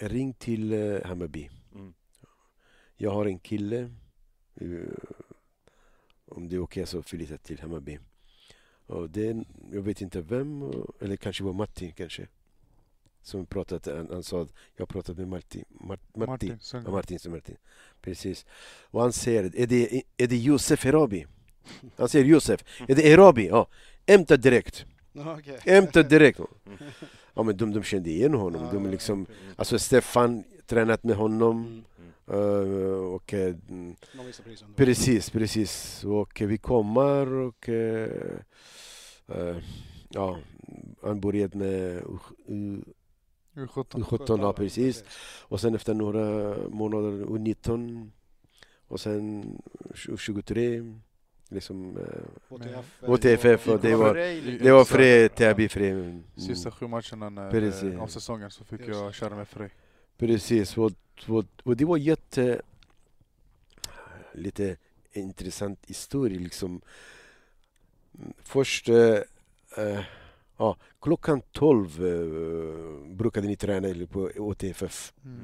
eh, 0.00 0.08
ringde 0.08 0.38
till 0.38 0.72
eh, 0.72 1.02
Hammarby. 1.04 1.50
Mm. 1.74 1.94
Jag 2.96 3.10
har 3.10 3.26
en 3.26 3.38
kille. 3.38 3.90
eh, 4.54 4.68
om 6.24 6.48
det 6.48 6.56
är 6.56 6.60
okej 6.62 6.86
så 6.86 7.02
flyttar 7.02 7.32
jag 7.32 7.42
till 7.42 7.60
Hammarby. 7.60 7.98
Och 8.88 9.10
det, 9.10 9.44
jag 9.72 9.82
vet 9.82 10.00
inte 10.00 10.20
vem, 10.20 10.72
eller 11.00 11.16
kanske 11.16 11.44
var 11.44 11.52
Martin 11.52 11.92
kanske. 11.92 12.26
Som 13.22 13.46
pratade, 13.46 13.96
han, 13.96 14.08
han 14.10 14.22
sa 14.22 14.42
att 14.42 14.52
jag 14.76 14.88
pratade 14.88 15.20
med 15.20 15.28
Martin. 15.28 15.64
Mart, 15.68 16.00
Martin. 16.16 16.48
Martin 16.48 16.82
Ja. 16.86 16.90
Martin, 16.90 17.18
som 17.18 17.32
Martin. 17.32 17.56
Precis. 18.00 18.46
Och 18.90 19.00
han 19.02 19.12
säger, 19.12 19.56
är 19.56 19.66
det, 19.66 20.02
är 20.16 20.26
det 20.26 20.36
Josef 20.36 20.86
Erabi? 20.86 21.26
Han 21.96 22.08
säger 22.08 22.24
Josef, 22.24 22.64
är 22.88 22.94
det 22.94 23.08
Erabi? 23.08 23.48
Ja. 23.48 23.66
Hämta 24.06 24.36
direkt. 24.36 24.84
Ja, 25.12 25.38
okej. 25.38 25.58
Hämta 25.60 26.02
direkt. 26.02 26.40
Ja 27.34 27.42
men 27.42 27.56
de, 27.56 27.72
de 27.72 27.82
kände 27.82 28.10
igen 28.10 28.34
honom. 28.34 28.68
De 28.72 28.90
liksom, 28.90 29.26
alltså 29.56 29.78
Stefan 29.78 30.44
tränat 30.66 31.04
med 31.04 31.16
honom. 31.16 31.84
Mm. 32.30 32.82
eh, 32.82 32.98
och, 32.98 33.34
eh, 33.34 33.54
mm, 33.68 33.96
precis, 34.76 35.30
precis. 35.30 36.04
Och 36.04 36.40
vi 36.40 36.58
kommer 36.58 37.32
och 37.32 37.68
eh, 37.68 38.10
eh, 39.28 39.56
ja, 40.08 40.38
han 41.02 41.20
började 41.20 41.58
med 41.58 41.96
U- 41.96 42.18
U- 42.46 42.84
U17. 43.54 43.84
U17, 44.04 44.40
ja 44.40 44.52
precis. 44.52 45.04
Och 45.42 45.60
sen 45.60 45.74
efter 45.74 45.94
några 45.94 46.54
månader 46.68 47.10
U19 47.24 48.10
och 48.88 49.00
sen 49.00 49.44
U23 49.94 51.00
liksom, 51.48 51.96
eh, 51.96 52.04
HTF. 52.48 53.00
HTFF 53.00 53.68
och 53.68 53.80
det 53.80 53.96
var- 53.96 54.14
Frej- 54.14 54.58
det 54.62 54.72
var. 54.72 54.84
Frej, 54.84 55.28
Täby, 55.28 55.68
Frej. 55.68 55.90
Mm. 55.90 56.22
Sista 56.36 56.70
sju 56.70 56.86
matcherna 56.86 57.26
eh, 57.46 58.02
av 58.02 58.06
säsongen 58.06 58.50
så 58.50 58.64
fick 58.64 58.88
jag 58.88 59.14
köra 59.14 59.36
med 59.36 59.48
Frej. 59.48 59.70
Precis, 60.18 60.78
och, 60.78 60.92
och, 61.26 61.44
och 61.62 61.76
det 61.76 61.84
var 61.84 61.96
jätte 61.96 62.62
lite 64.32 64.76
intressant 65.12 65.78
historia 65.86 66.40
liksom. 66.40 66.80
Först, 68.42 68.88
eh, 68.88 70.00
ja, 70.56 70.76
klockan 71.00 71.42
12 71.52 72.06
eh, 72.06 73.14
brukade 73.14 73.46
ni 73.46 73.56
träna 73.56 74.06
på 74.06 74.30
OTFF. 74.36 75.12
Mm. 75.24 75.40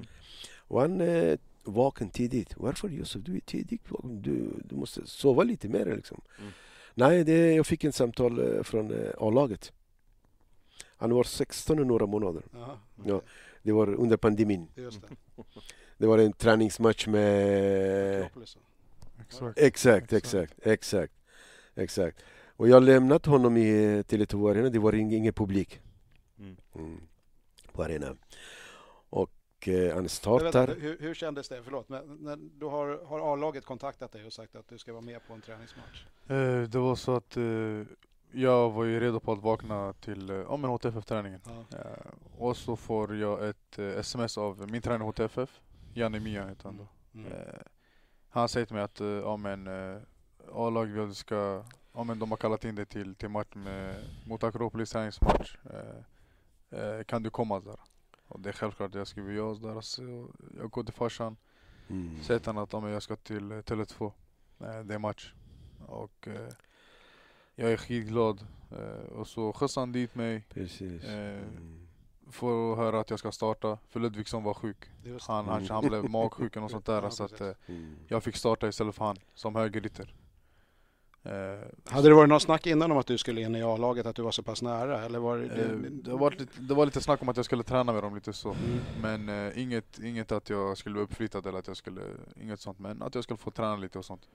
Och 0.59 0.81
han 0.81 1.01
eh, 1.01 1.39
vaknade 1.63 2.13
tidigt. 2.13 2.55
Varför 2.57 2.89
Josef, 2.89 3.23
du 3.23 3.37
är 3.37 3.41
tidigt 3.41 3.91
vaken. 3.91 4.23
Du, 4.23 4.51
du 4.65 4.77
måste 4.77 5.07
sova 5.07 5.43
lite 5.43 5.69
mer 5.69 5.97
liksom. 5.97 6.21
Mm. 6.39 6.51
Nej, 6.95 7.25
det, 7.25 7.55
jag 7.55 7.67
fick 7.67 7.85
en 7.85 7.93
samtal 7.93 8.65
från 8.65 8.93
A-laget. 9.19 9.73
Han 10.97 11.15
var 11.15 11.25
16 11.25 11.79
och 11.79 11.87
några 11.87 12.07
månader. 12.07 12.43
Jaha, 12.53 12.79
Ja. 13.05 13.23
Det 13.65 13.73
var 13.73 13.95
under 13.95 14.17
pandemin. 14.17 14.69
Just 14.75 15.01
det. 15.03 15.09
Det 15.99 16.07
var 16.07 16.19
en 16.19 16.33
träningsmatch 16.33 17.07
med... 17.07 18.31
Exakt. 19.57 20.13
Exakt, 20.13 20.55
Exakt. 20.67 21.13
exakt. 21.75 22.25
Och 22.57 22.69
jag 22.69 22.83
lämnat 22.83 23.27
honom 23.27 23.57
i 23.57 24.03
Tele2 24.03 24.51
Arena, 24.51 24.69
det 24.71 24.79
var 24.79 24.93
ing- 24.93 25.13
ingen 25.15 25.33
publik 25.33 25.81
Mm. 26.39 26.57
mm. 26.75 27.01
på 27.73 27.83
arenan. 27.85 28.19
Och 29.11 29.31
eh, 29.69 29.75
han 29.75 29.85
Men 29.85 29.95
vänta, 29.95 30.09
startar... 30.09 30.75
hur, 30.81 30.99
hur 31.01 31.15
kändes 31.15 31.49
det? 31.49 31.63
Förlåt, 31.65 31.89
men 31.89 32.17
när 32.21 32.37
du 32.37 32.67
har, 32.67 33.05
har 33.07 33.33
A-laget 33.33 33.65
kontaktat 33.65 34.13
dig 34.13 34.25
och 34.25 34.33
sagt 34.33 34.57
att 34.57 34.69
du 34.69 34.79
ska 34.79 34.93
vara 34.93 35.03
med 35.03 35.27
på 35.27 35.35
en 35.35 35.41
träningsmatch? 35.41 36.05
Eh, 36.29 36.63
det 36.63 36.79
var 36.79 36.97
så 36.97 37.17
att 37.17 37.37
eh, 37.37 37.43
jag 38.35 38.71
var 38.71 38.85
ju 38.85 39.01
redo 39.01 39.21
på 39.21 39.33
att 39.33 39.39
vakna 39.43 39.93
till 39.93 40.31
eh, 40.31 40.37
ja, 40.37 40.57
men 40.57 40.71
HTFF-träningen. 40.71 41.41
Ja. 41.47 41.79
Eh, 41.79 42.39
och 42.39 42.57
så 42.57 42.77
får 42.77 43.17
jag 43.17 43.49
ett 43.49 43.79
eh, 43.79 43.87
sms 43.87 44.39
av 44.39 44.71
min 44.71 44.83
tränare 44.83 45.09
HTFF, 45.09 45.61
Janne 45.95 46.21
Mia 46.21 46.47
heter 46.49 46.65
han 46.65 46.77
då. 46.77 46.89
Mm. 47.19 47.33
Eh, 47.33 47.55
han 48.29 48.49
säger 48.49 48.67
till 48.67 48.75
mig 48.77 48.85
att 48.85 49.01
eh, 49.01 49.07
ja, 49.07 49.37
men, 49.37 49.67
eh, 49.67 49.99
A-lag 50.53 51.17
ska, 51.17 51.65
ja, 51.93 52.05
men 52.05 52.19
de 52.19 52.31
har 52.31 52.37
kallat 52.37 52.65
in 52.65 52.75
dig 52.75 52.87
till, 52.87 53.15
till 53.15 53.29
match 53.29 53.55
med, 53.55 53.97
mot 54.27 54.45
Akropolis 54.45 54.91
träningsmatch. 54.91 55.57
Eh, 55.71 56.79
eh, 56.81 57.05
kan 57.05 57.23
du 57.23 57.31
komma 57.31 57.61
där? 57.61 57.81
Och 58.29 58.41
det 58.41 58.49
är 58.49 58.53
självklart 58.53 58.89
att 58.91 58.95
jag 58.95 59.07
skriver 59.07 59.33
ja 59.33 59.55
där. 59.63 59.81
Så 59.81 60.29
jag 60.59 60.71
går 60.71 60.85
till 60.85 60.95
farsan, 60.95 61.37
Mm. 61.89 62.23
säger 62.23 62.41
till 62.41 62.49
honom 62.49 62.65
att 62.65 62.73
ja, 62.73 62.81
men 62.81 62.91
jag 62.93 63.03
ska 63.03 63.17
till 63.17 63.53
eh, 63.53 63.57
Tele2. 63.59 64.13
Eh, 64.61 64.81
det 64.85 64.95
är 64.95 64.99
match. 64.99 65.35
Och 65.87 66.29
eh, 66.29 66.49
jag 67.55 67.73
är 67.73 67.77
skitglad. 67.77 68.47
Eh, 68.71 69.13
och 69.19 69.27
så 69.29 69.53
skjutsar 69.53 69.81
han 69.83 69.93
dit 69.93 70.15
mig. 70.15 70.43
Precis. 70.49 71.05
Eh, 71.05 71.39
Mm. 71.39 71.81
Får 72.31 72.77
höra 72.77 73.01
att 73.01 73.11
jag 73.11 73.19
ska 73.19 73.33
starta. 73.33 73.79
För 73.89 74.01
Ludvigsson 74.01 74.43
var 74.45 74.55
sjuk. 74.55 74.77
Han, 75.21 75.47
han, 75.49 75.67
han 75.67 75.87
blev 75.89 76.11
magsjuk 76.11 76.57
och 76.57 76.71
sånt 76.71 76.87
där. 76.87 77.03
Ja, 77.03 77.11
så 77.11 77.25
att, 77.25 77.41
eh, 77.41 77.51
Mm. 77.67 77.97
jag 78.09 78.23
fick 78.23 78.37
starta 78.37 78.69
istället 78.69 78.95
för 78.95 79.05
han 79.05 79.17
som 79.35 79.55
högerytter. 79.55 80.15
Eh, 81.23 81.93
Hade 81.93 82.09
det 82.09 82.15
varit 82.15 82.29
något 82.29 82.43
snack 82.43 82.67
innan 82.67 82.93
om 82.93 82.99
att 82.99 83.07
du 83.07 83.19
skulle 83.19 83.41
in 83.41 83.55
i 83.57 83.63
A-laget, 83.63 84.07
att 84.07 84.17
du 84.17 84.23
var 84.23 84.31
så 84.31 84.43
pass 84.43 84.63
nära? 84.63 85.05
Eller 85.05 85.19
var 85.19 85.39
det, 85.39 85.63
eh, 85.65 85.77
det, 85.79 86.11
var 86.11 86.31
lite, 86.31 86.61
det 86.61 86.75
var 86.75 86.87
lite 86.87 87.01
snack 87.01 87.23
om 87.23 87.29
att 87.29 87.37
jag 87.37 87.45
skulle 87.45 87.63
träna 87.63 87.93
med 87.93 88.03
dem 88.03 88.15
lite 88.15 88.33
så. 88.33 88.51
Mm. 88.51 88.81
Men 89.25 89.47
eh, 89.49 89.63
inget, 89.63 89.99
inget 89.99 90.33
att 90.33 90.51
jag 90.51 90.79
skulle 90.79 90.93
bli 90.93 91.03
uppflyttad 91.03 91.47
eller 91.47 91.59
att 91.59 91.67
jag 91.69 91.77
skulle, 91.77 92.01
inget 92.41 92.61
sånt. 92.61 92.79
Men 92.79 93.03
att 93.03 93.15
jag 93.15 93.25
skulle 93.25 93.39
få 93.39 93.51
träna 93.51 93.77
lite 93.77 93.99
och 93.99 94.05
sånt. 94.05 94.29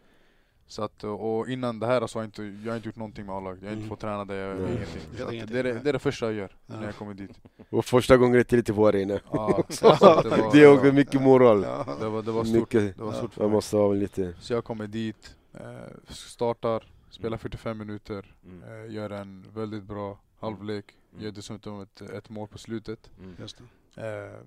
Så 0.70 0.84
att, 0.84 1.04
och 1.04 1.50
innan 1.50 1.80
det 1.80 1.86
här 1.88 2.08
så 2.08 2.20
har 2.20 2.24
jag 2.24 2.28
inte, 2.28 2.44
jag 2.44 2.72
har 2.72 2.76
inte 2.76 2.88
gjort 2.90 2.96
någonting 2.96 3.26
med 3.26 3.36
A-laget. 3.36 3.62
Jag 3.62 3.68
har 3.70 3.74
inte 3.74 3.80
Mm. 3.80 3.90
fått 3.90 4.00
träna 4.00 4.26
det, 4.26 4.36
jag 4.36 4.58
ingenting. 4.58 5.02
Så 5.18 5.24
att 5.24 5.30
det, 5.30 5.60
är 5.60 5.64
det, 5.64 5.74
det 5.80 5.90
är 5.90 5.94
det 5.94 6.00
första 6.00 6.26
jag 6.26 6.36
gör 6.36 6.56
Ja. 6.66 6.76
när 6.76 6.86
jag 6.86 6.96
kommer 6.96 7.14
dit. 7.14 7.32
Och 7.70 7.86
första 7.86 8.18
gången 8.18 8.46
till 8.46 8.58
lite 8.58 8.74
på 8.74 8.92
inne. 8.98 9.20
Ja, 9.32 9.64
det, 9.68 9.82
var, 9.84 10.52
Det 10.54 10.64
är 10.64 10.74
också 10.74 10.92
mycket 10.92 11.22
moral. 11.22 11.62
Det, 11.62 12.10
var, 12.10 12.22
det 12.22 12.32
var 12.32 12.44
stort. 12.44 12.56
Mycket. 12.74 12.98
Det 12.98 13.04
var 13.04 13.14
stort 13.14 13.34
för 13.34 13.42
mig. 13.42 13.52
måste 13.52 13.78
ha 13.78 13.94
lite... 13.94 14.34
Så 14.40 14.54
jag 14.54 14.64
kommer 14.64 14.88
dit, 14.88 15.36
eh, 15.54 15.64
startar, 16.08 16.84
spelar 17.10 17.38
45 17.38 17.78
minuter, 17.78 18.36
Mm. 18.46 18.64
eh, 18.86 18.94
gör 18.94 19.10
en 19.10 19.46
väldigt 19.54 19.84
bra 19.84 20.20
halvlek, 20.40 20.86
Mm. 21.14 21.24
gör 21.26 21.32
dessutom 21.32 21.82
ett, 21.82 22.02
ett 22.02 22.30
mål 22.30 22.48
på 22.48 22.58
slutet. 22.58 23.10
Mm. 23.20 23.36
Just 23.40 23.62
det. 23.96 24.08
Eh, 24.08 24.40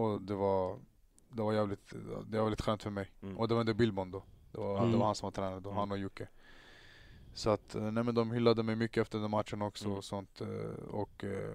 och 0.00 0.22
det 0.22 0.34
var, 0.34 0.76
det 1.30 1.42
var 1.42 1.52
jävligt, 1.52 1.92
det 2.26 2.36
var 2.38 2.44
väldigt 2.44 2.60
skönt 2.60 2.82
för 2.82 2.90
mig. 2.90 3.10
Mm. 3.22 3.38
Och 3.38 3.48
det 3.48 3.54
var 3.54 3.60
under 3.60 3.74
Billborn 3.74 4.10
då. 4.10 4.22
Det 4.52 4.58
var, 4.58 4.78
Mm. 4.78 4.92
det 4.92 4.98
var 4.98 5.06
han 5.06 5.14
som 5.14 5.26
var 5.26 5.30
tränare 5.30 5.60
då, 5.60 5.68
Mm. 5.68 5.78
han 5.78 5.92
och 5.92 5.98
Jocke. 5.98 6.28
Så 7.34 7.50
att, 7.50 7.74
eh, 7.74 7.82
nej 7.82 8.04
men 8.04 8.14
de 8.14 8.30
hyllade 8.30 8.62
mig 8.62 8.76
mycket 8.76 9.00
efter 9.02 9.18
den 9.18 9.30
matchen 9.30 9.62
också 9.62 9.84
Mm. 9.84 9.96
och 9.98 10.04
sånt. 10.04 10.40
eh, 10.40 10.84
Och 10.90 11.24
eh, 11.24 11.50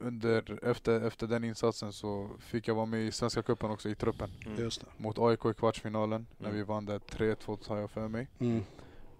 under, 0.00 0.64
efter, 0.64 1.00
efter 1.00 1.26
den 1.26 1.44
insatsen 1.44 1.92
så 1.92 2.28
fick 2.38 2.68
jag 2.68 2.74
vara 2.74 2.86
med 2.86 3.00
i 3.00 3.12
Svenska 3.12 3.42
cupen 3.42 3.70
också 3.70 3.88
i 3.88 3.94
truppen. 3.94 4.30
Mm. 4.46 4.58
Just 4.60 4.80
det. 4.80 4.86
Mot 4.96 5.18
AIK 5.18 5.44
i 5.50 5.54
kvartsfinalen, 5.54 6.26
när 6.38 6.46
Mm. 6.48 6.56
vi 6.56 6.62
vann 6.62 6.86
där 6.86 6.98
3-2 6.98 7.68
har 7.68 7.76
jag 7.76 7.90
för 7.90 8.08
mig. 8.08 8.28
Mm. 8.38 8.64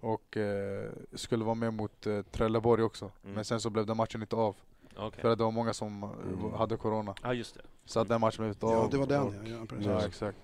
Och 0.00 0.37
eh, 0.37 0.90
skulle 1.14 1.44
vara 1.44 1.55
med 1.55 1.74
mot 1.74 2.07
eh, 2.07 2.22
Trelleborg 2.22 2.83
också. 2.83 3.11
Mm. 3.22 3.35
Men 3.35 3.44
sen 3.44 3.61
så 3.61 3.70
blev 3.70 3.87
den 3.87 3.96
matchen 3.96 4.20
inte 4.22 4.37
av. 4.37 4.57
Okej. 4.96 5.20
För 5.20 5.28
att 5.31 5.38
det 5.38 5.44
var 5.44 5.50
många 5.50 5.72
som 5.74 6.02
Mm. 6.02 6.52
hade 6.52 6.76
corona. 6.76 7.14
Ja, 7.22 7.35
just 7.35 7.55
det. 7.55 7.61
Så 7.85 8.00
att 8.00 8.09
den 8.09 8.20
matchen 8.20 8.37
blev 8.38 8.48
inte 8.48 8.66
av. 8.66 8.72
Ja, 8.72 8.88
det 8.90 8.96
var 8.98 9.07
den 9.07 9.22
och- 9.22 9.35
ja. 9.35 9.57
ja, 9.61 9.66
precis. 9.68 9.87
Ja, 9.87 10.07
exakt. 10.07 10.38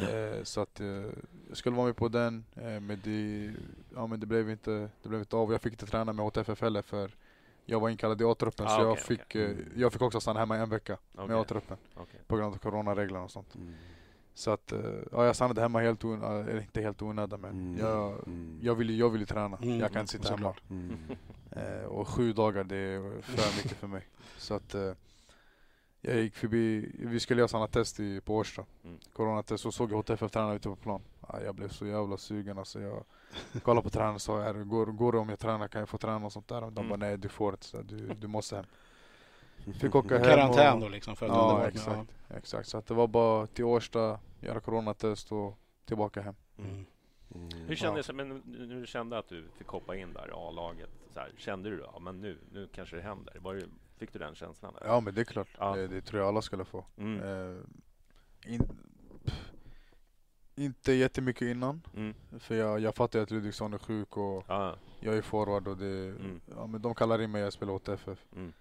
Eh, 0.00 0.42
så 0.42 0.60
att 0.60 0.80
eh, 0.80 0.86
jag 1.48 1.56
skulle 1.56 1.76
vara 1.76 1.86
med 1.86 1.96
på 1.96 2.08
den, 2.08 2.44
eh, 2.56 2.80
men, 2.80 3.00
det, 3.04 3.52
ja, 3.94 4.06
men 4.06 4.20
det, 4.20 4.26
blev 4.26 4.50
inte, 4.50 4.88
det 5.02 5.08
blev 5.08 5.20
inte 5.20 5.36
av. 5.36 5.52
Jag 5.52 5.60
fick 5.62 5.72
inte 5.72 5.86
träna 5.86 6.12
med 6.12 6.24
HTFF 6.24 6.60
heller 6.60 6.82
för 6.82 7.10
jag 7.64 7.80
var 7.80 7.88
inkallad 7.90 8.20
i 8.20 8.24
A-truppen 8.24 8.66
Ah, 8.66 8.76
så 8.76 8.82
jag, 8.82 8.90
okej, 8.92 9.04
fick, 9.04 9.20
okej. 9.20 9.44
eh, 9.50 9.80
jag 9.80 9.92
fick 9.92 10.02
också 10.02 10.20
stanna 10.20 10.40
hemma 10.40 10.56
i 10.58 10.60
en 10.60 10.68
vecka 10.70 10.98
Okej. 11.14 11.28
med 11.28 11.36
A-truppen 11.36 11.76
på 12.26 12.36
grund 12.36 12.54
av 12.54 12.58
coronareglerna 12.58 13.24
och 13.24 13.30
sånt. 13.30 13.54
Mm. 13.54 13.74
Så 14.34 14.50
att, 14.50 14.72
ja, 15.12 15.26
jag 15.26 15.36
stannade 15.36 15.60
hemma 15.60 15.80
helt 15.80 16.04
onödan, 16.04 16.48
eller 16.48 16.60
inte 16.60 16.80
helt 16.80 17.02
onödan 17.02 17.40
men 17.40 17.50
Mm. 17.50 17.78
jag, 17.78 18.12
Mm. 18.26 18.58
jag 18.62 18.74
ville 18.74 18.92
jag 18.92 19.10
ville 19.10 19.26
träna. 19.26 19.56
Mm, 19.62 19.78
jag 19.78 19.92
kan 19.92 20.00
inte 20.00 20.12
sitta 20.12 20.34
hemma. 20.36 20.54
Mm. 20.70 20.96
Och 21.88 22.08
sju 22.08 22.32
dagar 22.32 22.64
det 22.64 22.76
är 22.76 23.20
för 23.22 23.56
mycket 23.56 23.76
för 23.78 23.86
mig. 23.86 24.06
Så 24.38 24.54
att 24.54 24.74
jag 26.04 26.16
gick 26.20 26.34
förbi, 26.36 26.92
vi 26.98 27.20
skulle 27.20 27.40
göra 27.40 27.48
sådana 27.48 27.66
test 27.68 28.00
i, 28.00 28.20
på 28.20 28.36
Årsta. 28.36 28.64
Mm. 28.84 28.98
Coronatest 29.12 29.66
och 29.66 29.74
såg 29.74 29.92
jag 29.92 29.96
HTFF-tränare 29.96 30.56
ute 30.56 30.68
på 30.68 30.76
plan. 30.76 31.02
Ja, 31.28 31.40
jag 31.44 31.54
blev 31.54 31.68
så 31.68 31.86
jävla 31.86 32.16
sugen 32.16 32.58
alltså. 32.58 32.80
Jag 32.80 33.02
kollade 33.62 33.82
på 33.84 33.90
tränaren 33.90 34.14
och 34.14 34.20
sa 34.22 34.52
går, 34.52 34.86
går 34.86 35.12
det 35.12 35.18
om 35.18 35.28
jag 35.28 35.38
tränar, 35.38 35.68
kan 35.68 35.78
jag 35.78 35.88
få 35.88 35.98
träna 35.98 36.26
och 36.26 36.32
sånt 36.32 36.48
där? 36.48 36.60
De 36.60 36.76
Mm. 36.76 36.88
bara 36.88 36.96
nej 36.96 37.18
du 37.18 37.28
får 37.28 37.52
inte, 37.54 37.64
så 37.66 37.82
du, 37.82 38.08
du 38.14 38.26
måste 38.26 38.56
hem. 38.56 38.64
Fick 39.80 39.94
åka 39.94 40.14
hem 40.18 40.24
Karantän 40.24 40.80
då 40.80 40.88
liksom 40.88 41.16
för 41.16 41.26
att 41.26 41.32
Ja 41.32 41.42
undervara- 41.42 41.68
exakt, 41.68 42.10
exakt. 42.36 42.68
Så 42.68 42.78
att 42.78 42.86
det 42.86 42.94
var 42.94 43.06
bara 43.06 43.46
till 43.46 43.64
Årsta, 43.64 44.20
göra 44.40 44.60
coronatest 44.60 45.32
och 45.32 45.58
tillbaka 45.84 46.20
hem. 46.22 46.34
Ja. 46.56 46.64
Mm. 46.64 46.84
Mm. 47.34 47.48
Hur 47.66 47.74
kändes 47.76 48.06
det, 48.06 48.12
men 48.12 48.28
när 48.46 48.80
du 48.80 48.86
kände 48.86 49.18
att 49.18 49.28
du 49.28 49.44
fick 49.58 49.66
hoppa 49.68 49.96
in 49.96 50.12
där 50.12 50.28
i 50.28 50.32
A-laget, 50.34 50.90
kände 51.36 51.70
du 51.70 51.76
då, 51.76 51.90
ja 51.92 51.98
men 51.98 52.20
nu, 52.20 52.38
nu 52.52 52.68
kanske 52.74 52.96
det 52.96 53.02
händer? 53.02 53.36
Var 53.40 53.54
det, 53.54 53.64
fick 54.02 54.12
du 54.12 54.18
den 54.18 54.34
känslan? 54.34 54.74
Ja 54.84 55.00
men 55.00 55.14
det 55.14 55.20
är 55.20 55.24
klart, 55.24 55.48
Ja. 55.58 55.76
det, 55.76 55.88
det 55.88 56.00
tror 56.00 56.20
jag 56.20 56.28
alla 56.28 56.42
skulle 56.42 56.64
få. 56.64 56.84
Mm. 56.96 57.20
Eh, 57.22 57.62
in, 58.54 58.68
pff, 59.24 59.52
inte 60.54 60.92
jättemycket 60.92 61.42
innan. 61.42 61.82
Mm. 61.96 62.14
För 62.38 62.54
jag, 62.54 62.80
jag 62.80 62.94
fattar 62.94 63.18
att 63.20 63.30
Ludvigsson 63.30 63.74
är 63.74 63.78
sjuk 63.78 64.16
och 64.16 64.44
Ja. 64.48 64.76
jag 65.00 65.14
är 65.16 65.22
forward 65.22 65.68
och 65.68 65.76
det, 65.76 66.08
Mm. 66.08 66.40
ja, 66.56 66.66
men 66.66 66.82
de 66.82 66.94
kallar 66.94 67.22
in 67.22 67.30
mig 67.30 67.42
jag 67.42 67.52
spelar 67.52 67.72
åt 67.72 67.88
FF. 67.88 68.26
Mm. 68.36 68.52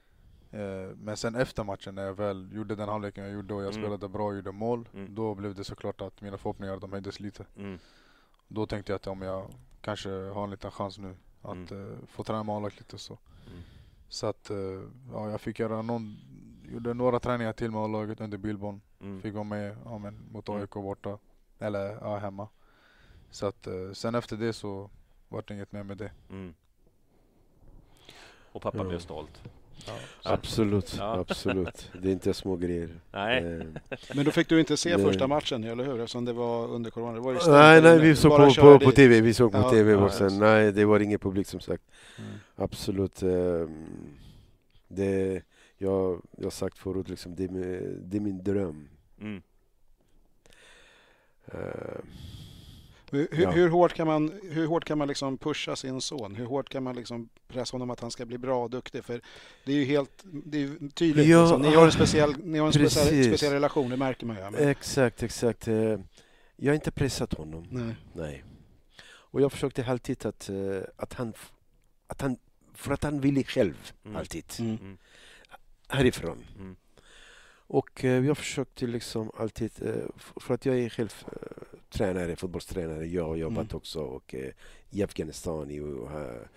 Eh, 0.51 0.95
men 0.95 1.17
sen 1.17 1.35
efter 1.35 1.63
matchen 1.63 1.95
när 1.95 2.03
jag 2.03 2.13
väl 2.13 2.49
gjorde 2.53 2.75
den 2.75 2.89
halvleken 2.89 3.23
jag 3.23 3.33
gjorde 3.33 3.53
och 3.53 3.61
jag 3.63 3.73
Mm. 3.73 3.83
spelade 3.83 4.07
bra 4.09 4.27
och 4.27 4.35
gjorde 4.35 4.51
mål. 4.51 4.89
Mm. 4.93 5.15
Då 5.15 5.35
blev 5.35 5.55
det 5.55 5.63
såklart 5.63 6.01
att 6.01 6.21
mina 6.21 6.37
förhoppningar 6.37 6.77
de 6.77 6.91
höjdes 6.91 7.19
lite. 7.19 7.45
Mm. 7.57 7.79
Då 8.47 8.65
tänkte 8.65 8.91
jag 8.91 8.95
att 8.95 9.07
om 9.07 9.21
jag 9.21 9.51
kanske 9.81 10.09
har 10.09 10.43
en 10.43 10.49
liten 10.51 10.71
chans 10.71 10.97
nu 10.97 11.15
att 11.41 11.71
eh, 11.71 11.87
få 12.07 12.23
träna 12.23 12.43
med 12.43 12.55
A-laget 12.55 12.79
lite 12.79 12.97
så. 12.97 13.17
Så 14.11 14.27
att 14.27 14.49
eh, 14.49 14.57
ja, 15.11 15.29
jag 15.29 15.41
fick 15.41 15.59
göra 15.59 15.81
någon, 15.81 16.17
gjorde 16.71 16.93
några 16.93 17.19
träningar 17.19 17.53
till 17.53 17.71
med 17.71 17.81
A-laget 17.81 18.21
under 18.21 18.37
Billborn. 18.37 18.81
Mm. 19.01 19.21
Fick 19.21 19.33
vara 19.33 19.43
med 19.43 19.77
ja, 19.85 19.97
men, 19.97 20.19
mot 20.31 20.49
Mm. 20.49 20.61
AIK 20.61 20.71
borta. 20.73 21.17
Eller 21.59 21.97
ja, 22.01 22.17
hemma. 22.17 22.47
Så 23.29 23.45
att 23.45 23.67
eh, 23.67 23.91
sen 23.93 24.15
efter 24.15 24.37
det 24.37 24.53
så 24.53 24.89
var 25.29 25.43
det 25.47 25.53
inget 25.53 25.71
mer 25.71 25.83
med 25.83 25.97
det. 25.97 26.11
Mm. 26.29 26.53
Och 28.51 28.61
pappa 28.61 28.77
Ja. 28.77 28.83
blev 28.83 28.99
stolt? 28.99 29.41
Ja. 29.87 29.93
Absolut, 30.23 30.95
Ja. 30.97 31.19
absolut. 31.29 31.91
Det 32.01 32.07
är 32.07 32.11
inte 32.11 32.33
små 32.33 32.55
grejer. 32.55 32.89
Nej. 33.11 33.37
Eh, 33.37 33.65
Men 34.15 34.25
då 34.25 34.31
fick 34.31 34.49
du 34.49 34.59
inte 34.59 34.77
se 34.77 34.97
Nej. 34.97 35.05
första 35.05 35.27
matchen, 35.27 35.63
eller 35.63 35.83
hur? 35.83 35.99
Eftersom 35.99 36.25
det 36.25 36.33
var 36.33 36.67
under 36.67 36.91
corona. 36.91 37.13
Det 37.13 37.19
var 37.19 37.31
ju 37.33 37.39
Nej, 37.51 37.81
nej, 37.81 37.99
vi 37.99 38.15
såg 38.15 38.37
på, 38.37 38.53
på, 38.61 38.79
på. 38.79 38.91
TV. 38.91 39.21
Vi 39.21 39.33
såg 39.33 39.51
på 39.51 39.57
Ja, 39.57 39.69
TV 39.69 39.91
ja, 39.91 39.97
och 39.97 40.11
sen, 40.11 40.39
nej, 40.39 40.71
det 40.71 40.85
var 40.85 40.99
ingen 40.99 41.19
publik 41.19 41.47
som 41.47 41.59
sagt. 41.59 41.83
Mm. 42.17 42.31
Absolut. 42.55 43.21
ehm, 43.21 43.85
Det, 44.87 45.41
jag, 45.77 46.21
jag 46.37 46.43
har 46.45 46.51
sagt 46.51 46.77
förut, 46.77 47.09
liksom, 47.09 47.35
det, 47.35 47.43
är, 47.43 47.49
min- 47.49 48.01
det 48.09 48.17
är 48.17 48.21
min 48.21 48.43
dröm. 48.43 48.87
Mm. 49.21 49.41
Hur, 53.11 53.27
Ja. 53.41 53.51
hur 53.51 53.69
hårt 53.69 53.93
kan 53.93 54.07
man, 54.07 54.39
hur 54.43 54.67
hårt 54.67 54.85
kan 54.85 54.97
man 54.97 55.07
liksom 55.07 55.37
pusha 55.37 55.75
sin 55.75 56.01
son? 56.01 56.35
Hur 56.35 56.45
hårt 56.45 56.69
kan 56.69 56.83
man 56.83 56.95
liksom 56.95 57.29
pressa 57.47 57.73
honom 57.73 57.89
att 57.89 57.99
han 57.99 58.11
ska 58.11 58.25
bli 58.25 58.37
bra 58.37 58.63
och 58.63 58.69
duktig? 58.69 59.03
För 59.05 59.21
det 59.65 59.71
är 59.71 59.75
ju 59.75 59.85
helt 59.85 60.23
det 60.23 60.57
är 60.57 60.61
ju 60.61 60.89
tydligt. 60.89 61.27
Ja, 61.27 61.41
liksom. 61.41 61.61
Ni 61.61 61.75
har 61.75 61.85
en 61.85 61.91
speciell, 61.91 62.35
ni 62.43 62.59
har 62.59 62.67
en 62.67 62.73
speciell, 62.73 63.23
speciell 63.25 63.53
relation, 63.53 63.89
det 63.89 63.97
märker 63.97 64.25
man 64.25 64.35
ju. 64.35 64.49
Men, 64.51 64.67
Exakt, 64.69 65.23
exakt. 65.23 65.67
Eh, 65.67 65.99
Jag 66.55 66.71
har 66.71 66.75
inte 66.75 66.91
pressat 66.91 67.33
honom. 67.33 67.67
nej. 67.71 67.95
Nej. 68.13 68.43
Och 69.33 69.41
jag 69.41 69.51
försökte 69.51 69.85
alltid 69.85 70.25
att, 70.25 70.49
eh, 70.49 70.55
att 70.95 71.13
han, 71.13 71.33
att 72.07 72.21
han, 72.21 72.37
för 72.73 72.93
att 72.93 73.03
han 73.03 73.19
ville 73.21 73.43
själv, 73.43 73.91
Mm. 74.05 74.17
alltid, 74.17 74.43
Mm. 74.59 74.77
Mm. 74.81 74.97
härifrån. 75.87 76.45
Mm. 76.59 76.75
Och 77.67 78.05
eh, 78.05 78.25
jag 78.25 78.37
försökte 78.37 78.87
liksom 78.87 79.31
alltid, 79.37 79.71
för 80.35 80.53
att 80.53 80.65
jag 80.65 80.79
är 80.79 80.89
själv 80.89 81.13
tränare, 81.91 82.35
fotbollstränare, 82.35 83.05
jag 83.05 83.25
har 83.27 83.35
jobbat 83.35 83.65
Mm. 83.71 83.77
också 83.77 84.01
och, 84.01 84.35
eh, 84.35 84.51
i 84.89 85.03
Afghanistan, 85.03 85.71
i, 85.71 85.79
och 85.79 86.09
här, 86.09 86.47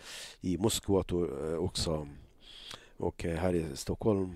i 0.40 0.58
Moskva 0.58 1.02
to- 1.02 1.52
eh, 1.52 1.58
också 1.58 2.08
och 2.96 3.24
eh, 3.24 3.36
här 3.36 3.54
i 3.54 3.66
Stockholm. 3.74 4.34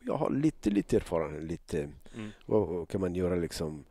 Jag 0.00 0.14
har 0.16 0.30
lite, 0.30 0.70
lite 0.70 0.96
erfarenhet, 0.96 1.42
lite, 1.42 1.78
Mm. 2.14 2.30
vad 2.46 2.68
vad 2.68 2.88
kan 2.88 3.00
man 3.00 3.14
göra 3.14 3.34
liksom. 3.34 3.84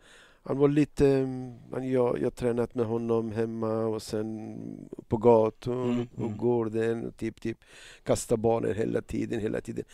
Han 0.44 0.58
var 0.58 0.68
lite, 0.68 1.08
mm, 1.08 1.54
han, 1.72 1.90
jag 1.92 2.18
jag 2.20 2.24
har 2.26 2.32
tränat 2.32 2.76
med 2.76 2.86
honom 2.86 3.32
hemma 3.32 3.86
och 3.86 4.02
sen 4.02 4.90
på 5.08 5.18
gatan 5.18 5.92
Mm, 5.92 6.08
och 6.16 6.26
mm. 6.26 6.38
gården 6.38 7.06
och 7.08 7.18
typ, 7.18 7.42
typ 7.42 7.58
kasta 8.04 8.38
bollen 8.38 8.76
hela 8.76 9.02
tiden, 9.02 9.40
hela 9.40 9.62
tiden. 9.62 9.86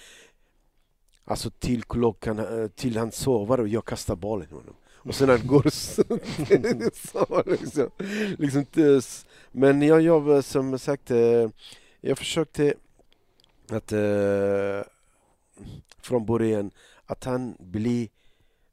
Alltså 1.24 1.50
till 1.50 1.84
klockan, 1.84 2.40
eh, 2.40 2.68
till 2.68 2.98
han 2.98 3.12
sover 3.12 3.60
och 3.60 3.68
jag 3.68 3.86
kastar 3.86 4.16
bollen 4.16 4.48
honom. 4.52 4.76
Och 5.06 5.16
sen 5.16 5.30
så 6.94 7.44
liksom, 7.46 7.90
liksom 8.38 8.66
Men 9.52 9.82
jag 9.82 10.02
jobbar 10.02 10.42
som 10.42 10.80
sagt, 10.80 11.12
eh, 11.12 11.50
jag 12.02 12.18
försökte 12.18 12.74
att 13.70 13.92
eh, 13.92 14.82
från 16.02 16.26
början 16.26 16.72
att 17.06 17.24
han 17.24 17.56
blir 17.60 18.08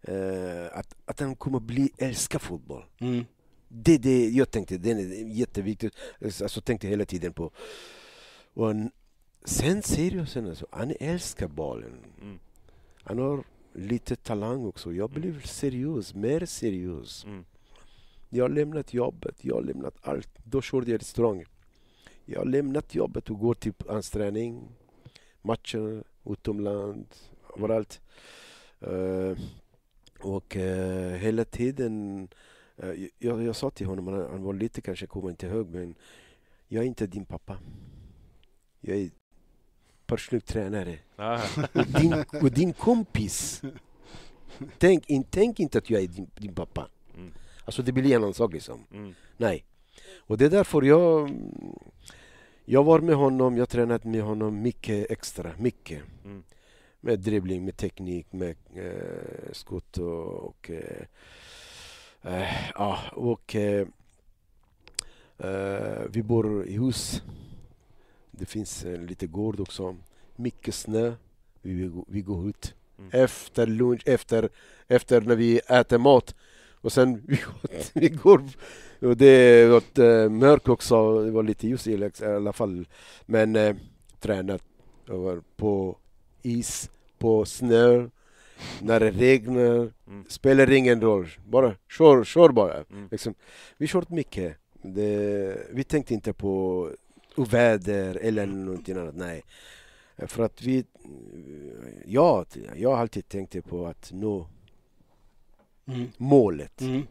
eh, 0.02 0.78
att, 0.78 0.94
att 1.04 1.20
han 1.20 1.36
kommer 1.36 1.60
bli 1.60 1.90
älska 1.98 2.38
fotboll. 2.38 2.84
Mm. 2.98 3.24
Det, 3.68 3.98
det 3.98 4.28
jag 4.28 4.50
tänkte, 4.50 4.78
det 4.78 4.90
är 4.90 5.28
jätteviktigt. 5.28 5.94
Alltså 6.42 6.60
tänkte 6.60 6.88
hela 6.88 7.04
tiden 7.04 7.32
på. 7.32 7.50
Och 8.54 8.70
en- 8.70 8.90
sen 9.44 9.82
ser 9.82 10.16
jag 10.16 10.28
sen 10.28 10.48
alltså, 10.48 10.66
han 10.70 10.92
älskar 11.00 11.48
bollen. 11.48 11.92
Mm. 12.22 12.38
Han 13.04 13.18
har 13.18 13.44
lite 13.72 14.16
talang 14.16 14.64
också. 14.64 14.92
Jag 14.92 15.10
blev 15.10 15.42
seriös, 15.42 16.14
mer 16.14 16.46
seriös. 16.46 17.24
Mm. 17.24 17.44
Jag 18.28 18.44
har 18.44 18.48
lämnat 18.48 18.94
jobbet, 18.94 19.44
jag 19.44 19.54
har 19.54 19.62
lämnat 19.62 19.94
allt. 20.02 20.28
Då 20.44 20.62
körde 20.62 20.90
jag 20.90 21.00
restaurang. 21.00 21.44
Jag 22.24 22.40
har 22.40 22.46
lämnat 22.46 22.94
jobbet 22.94 23.30
och 23.30 23.38
går 23.38 23.54
till 23.54 23.72
ansträngning, 23.88 24.68
matcher, 25.42 26.04
utomlands, 26.24 27.30
överallt. 27.56 28.00
Eh, 28.80 29.38
och 30.20 30.56
eh, 30.56 31.12
hela 31.12 31.44
tiden, 31.44 32.28
eh, 32.76 32.92
jag, 33.18 33.42
jag 33.42 33.56
sa 33.56 33.70
till 33.70 33.86
honom, 33.86 34.06
han 34.06 34.42
var 34.42 34.54
lite 34.54 34.80
kanske, 34.80 35.06
kommer 35.06 35.30
inte 35.30 35.46
ihåg, 35.46 35.70
men 35.70 35.94
jag 36.68 36.82
är 36.82 36.88
inte 36.88 37.06
din 37.06 37.24
pappa. 37.24 37.58
Jag 38.80 38.96
är 38.96 39.10
personlig 40.12 40.44
tränare. 40.44 40.98
Ah. 41.16 41.40
Och 41.72 41.86
din, 41.86 42.24
och 42.42 42.50
din 42.50 42.72
kompis, 42.72 43.62
tänk, 44.78 45.10
in, 45.10 45.24
tänk 45.30 45.60
inte 45.60 45.78
att 45.78 45.90
jag 45.90 46.02
är 46.02 46.08
din, 46.08 46.30
din 46.36 46.54
pappa. 46.54 46.88
Mm. 47.16 47.32
Alltså 47.64 47.82
det 47.82 47.92
blir 47.92 48.16
en 48.16 48.22
annan 48.22 48.34
sak 48.34 48.52
liksom. 48.52 48.84
Mm. 48.92 49.14
Nej. 49.36 49.64
Och 50.26 50.38
det 50.38 50.44
är 50.44 50.50
därför 50.50 50.82
jag 50.82 51.30
jag 52.64 52.84
var 52.84 53.00
med 53.00 53.14
honom, 53.14 53.56
jag 53.56 53.68
tränat 53.68 54.04
med 54.04 54.22
honom 54.22 54.62
mycket 54.62 55.10
extra, 55.10 55.52
mycket. 55.58 56.02
Mm. 56.24 56.42
Med 57.00 57.18
dribbling, 57.20 57.64
med 57.64 57.76
teknik, 57.76 58.32
med 58.32 58.56
eh, 58.74 59.52
skott 59.52 59.98
och, 59.98 60.44
och 60.44 60.70
eh, 60.70 61.06
eh, 62.22 62.70
ja, 62.74 62.98
och 63.12 63.56
eh, 63.56 63.86
eh, 65.38 66.02
vi 66.10 66.22
bor 66.22 66.66
i 66.66 66.78
hus. 66.78 67.22
Det 68.32 68.46
finns 68.46 68.84
en 68.84 69.06
liten 69.06 69.32
gård 69.32 69.60
också. 69.60 69.96
Mycket 70.36 70.74
snö. 70.74 71.12
Vi, 71.62 71.74
vi, 71.74 71.86
går- 71.86 72.04
vi 72.08 72.20
går 72.20 72.48
ut 72.48 72.74
Mm. 72.98 73.10
efter 73.24 73.66
lunch, 73.66 74.02
efter, 74.06 74.48
efter 74.88 75.20
när 75.20 75.36
vi 75.36 75.58
äter 75.58 75.98
mat. 75.98 76.34
Och 76.72 76.92
sen 76.92 77.22
vi, 77.26 77.38
vi 77.94 78.08
går... 78.08 78.42
Och 79.00 79.16
det 79.16 79.66
var 79.66 80.04
uh, 80.04 80.30
mörkt 80.30 80.68
också, 80.68 81.24
det 81.24 81.30
var 81.30 81.42
lite 81.42 81.68
ljus 81.68 81.86
i 81.86 82.10
alla 82.24 82.52
fall. 82.52 82.88
Men 83.26 83.56
eh, 83.56 83.76
tränat 84.20 84.62
på 85.56 85.96
is, 86.42 86.90
på 87.18 87.44
snö, 87.44 88.08
när 88.80 89.00
det 89.00 89.10
regnar. 89.10 89.90
Mm. 90.06 90.24
Spelar 90.28 90.70
ingen 90.72 91.00
roll, 91.00 91.28
bara 91.46 91.74
kör, 91.88 92.24
kör 92.24 92.48
bara. 92.48 92.74
Mm. 92.90 93.08
Liksom, 93.10 93.34
vi 93.78 93.86
kört 93.86 94.10
mycket. 94.10 94.56
Det, 94.82 95.56
vi 95.70 95.84
tänkte 95.84 96.14
inte 96.14 96.32
på 96.32 96.90
väder 97.36 98.16
eller 98.22 98.46
någonting 98.46 98.96
annat, 98.96 99.14
nej. 99.16 99.42
För 100.26 100.42
att 100.44 100.62
vi... 100.62 100.84
Ja, 102.06 102.44
jag 102.76 102.90
har 102.90 102.96
alltid 102.96 103.28
tänkt 103.28 103.64
på 103.68 103.86
att 103.86 104.10
nå 104.12 104.46
Mm. 105.86 106.08
målet. 106.16 106.80
Mm. 106.80 107.02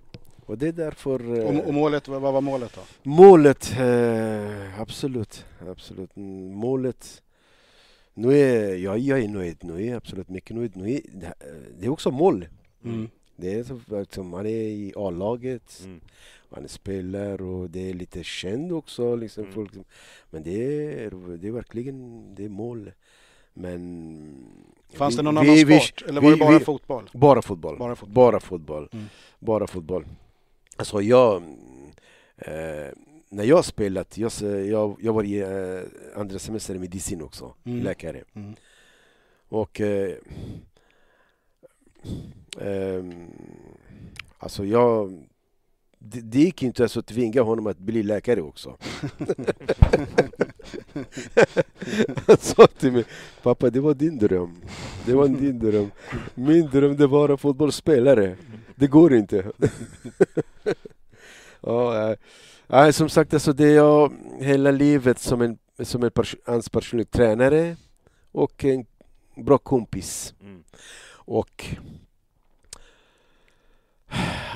Och 0.45 0.57
det 0.57 0.67
är 0.67 0.72
därför... 0.72 1.39
eh, 1.39 1.45
Och, 1.59 1.67
och 1.67 1.74
målet, 1.74 2.07
vad 2.07 2.22
var 2.22 2.41
målet 2.41 2.74
då? 2.76 2.82
Målet, 3.03 3.72
eh, 3.80 4.82
absolut. 4.82 5.45
absolut. 5.69 6.17
Mm, 6.17 6.51
Målet... 6.53 7.22
Nu 8.13 8.38
är 8.39 8.76
jag, 8.76 8.99
jag 8.99 9.19
är 9.19 9.28
nöjd, 9.28 9.57
nu 9.63 9.88
är 9.88 9.95
absolut 9.95 10.30
mycket 10.30 10.55
nöjd. 10.55 10.76
Nu 10.76 10.91
är, 10.91 11.01
det, 11.13 11.34
det 11.80 11.86
är 11.86 11.89
också 11.89 12.11
mål. 12.11 12.47
Mm. 12.84 13.09
Det 13.42 13.54
är 13.54 13.64
så, 13.64 13.80
liksom, 14.00 14.34
han 14.34 14.46
är 14.46 14.50
i 14.50 14.94
A-laget, 14.96 15.82
Mm. 15.84 16.02
han 16.50 16.68
spelar 16.68 17.42
och 17.42 17.70
det 17.70 17.89
är 17.89 17.94
lite 17.94 18.24
känd 18.24 18.72
också. 18.72 19.16
Liksom, 19.16 19.44
Mm. 19.44 19.56
folk, 19.56 19.72
men 20.30 20.44
det 20.44 20.64
är, 21.04 21.38
det 21.38 21.48
är 21.48 21.52
verkligen 21.52 22.26
det 22.36 22.46
är 22.46 22.50
mål. 22.50 22.92
Men... 23.54 24.46
Fanns 24.94 25.14
vi- 25.14 25.18
det 25.18 25.24
någon 25.24 25.34
vi- 25.36 25.39
annan 25.52 25.66
vi- 25.68 25.80
sport? 25.80 26.10
Eller 26.10 26.22
var 26.22 26.30
det 26.30 26.36
vi- 26.36 26.39
bara 26.39 26.60
vi- 26.60 26.66
fotboll? 26.66 27.10
Bara 27.14 27.42
fotboll. 27.42 27.78
Bara 27.78 27.96
fotboll. 27.96 28.14
Bara 28.16 28.39
fotboll. 28.39 28.89
Mm. 28.94 29.06
Bara 29.39 29.68
fotboll. 29.68 30.06
Alltså 30.78 31.02
jag... 31.02 31.44
Eh, 32.38 32.88
när 33.30 33.44
jag 33.44 33.66
spelat, 33.66 34.18
jag, 34.18 34.32
jag, 34.68 34.96
jag 35.02 35.14
var 35.14 35.24
i 35.24 35.38
eh, 35.39 36.20
andra 36.20 36.39
semester 36.39 36.76
i 36.76 36.80
medicin 36.80 37.22
också, 37.22 37.54
Mm. 37.66 37.84
läkare. 37.84 38.24
Mm. 38.34 38.54
Och... 39.50 39.82
Eh, 39.82 40.16
Eh, 42.60 43.04
alltså 44.38 44.66
jag... 44.66 45.28
Det, 46.04 46.22
det 46.22 46.39
gick 46.39 46.64
inte 46.64 46.84
ens 46.84 46.97
att 46.97 47.08
tvinga 47.08 47.41
honom 47.41 47.68
att 47.68 47.78
bli 47.78 48.04
läkare 48.04 48.41
också. 48.41 48.78
Han 52.28 52.38
sa 52.39 52.68
till 52.68 52.91
mig, 52.91 53.04
pappa 53.43 53.70
det 53.70 53.80
var 53.80 53.93
din 53.93 54.18
dröm. 54.18 54.56
Det 55.06 55.14
var 55.14 55.28
din 55.28 55.60
dröm. 55.60 55.91
Min 56.36 56.70
dröm 56.70 56.95
det 56.97 57.08
var 57.08 57.30
att 57.30 57.41
fotbollsspelare. 57.41 58.36
Det 58.76 58.88
går 58.88 59.14
inte. 59.14 59.52
ja, 61.62 62.10
eh, 62.12 62.18
nej, 62.68 62.93
som 62.93 63.10
sagt, 63.10 63.34
alltså, 63.34 63.54
det 63.54 63.66
är 63.66 63.76
jag 63.76 64.14
hela 64.39 64.72
livet 64.72 65.20
som 65.20 65.41
en, 65.41 65.58
som 65.84 66.04
en 66.04 66.12
pers- 66.12 66.39
hans 66.45 66.70
personlig 66.70 67.12
tränare 67.12 67.76
och 68.32 68.66
en 68.66 68.86
bra 69.36 69.58
kompis. 69.58 70.34
Mm. 70.41 70.64
Och 71.26 71.65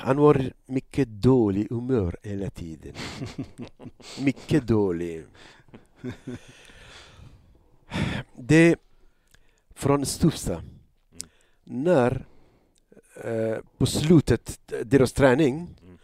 han 0.06 0.16
var 0.16 0.52
mycket 0.66 1.08
dålig 1.08 1.66
humör 1.70 2.16
hela 2.22 2.50
tiden. 2.50 2.92
mycket 4.20 4.66
dålig. 4.66 5.24
Det 8.36 8.76
från 9.74 10.06
Stufsa. 10.06 10.62
När 11.64 12.26
eh, 13.24 13.56
på 13.78 13.86
slutet 13.86 14.72
deras 14.84 15.12
träning 15.12 15.68
Mm. 15.82 15.98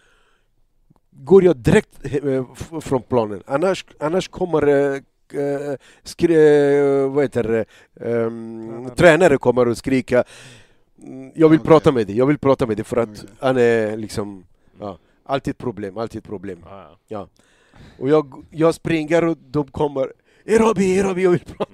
går 1.10 1.44
jag 1.44 1.56
direkt 1.56 2.14
eh, 2.24 2.54
från 2.80 3.02
planen. 3.02 3.42
Annars, 3.46 3.84
annars 4.00 4.28
kommer 4.28 5.02
eh, 5.35 5.76
skri, 6.03 6.35
eh, 6.35 7.11
vad 7.11 7.24
heter 7.24 7.43
det, 7.43 7.64
ehm, 8.07 8.91
Tränare. 8.97 9.37
kommer 9.39 9.68
och 9.68 9.76
skrika 9.76 10.24
"Mm, 11.03 11.33
jag 11.35 11.49
vill 11.49 11.59
Okej. 11.59 11.68
prata 11.68 11.93
med 11.93 12.07
dig, 12.07 12.16
jag 12.16 12.26
vill 12.26 12.39
prata 12.39 12.66
med 12.66 12.76
dig 12.76 12.85
för 12.85 12.97
att 12.97 13.09
Okej. 13.09 13.30
han 13.41 13.57
är 13.57 13.97
liksom 13.97 14.45
ja, 14.80 14.99
alltid 15.24 15.59
problem, 15.59 15.99
alltid 15.99 16.24
problem. 16.24 16.64
Ah, 16.66 16.97
ja. 17.09 17.28
Och 17.99 18.09
jag, 18.09 18.45
jag 18.51 18.74
springer 18.74 19.24
och 19.24 19.37
de 19.51 19.66
kommer 19.66 20.12
Erobi, 20.45 20.99
Erobi, 20.99 21.22
jag 21.22 21.30
vill 21.30 21.45
prata. 21.45 21.72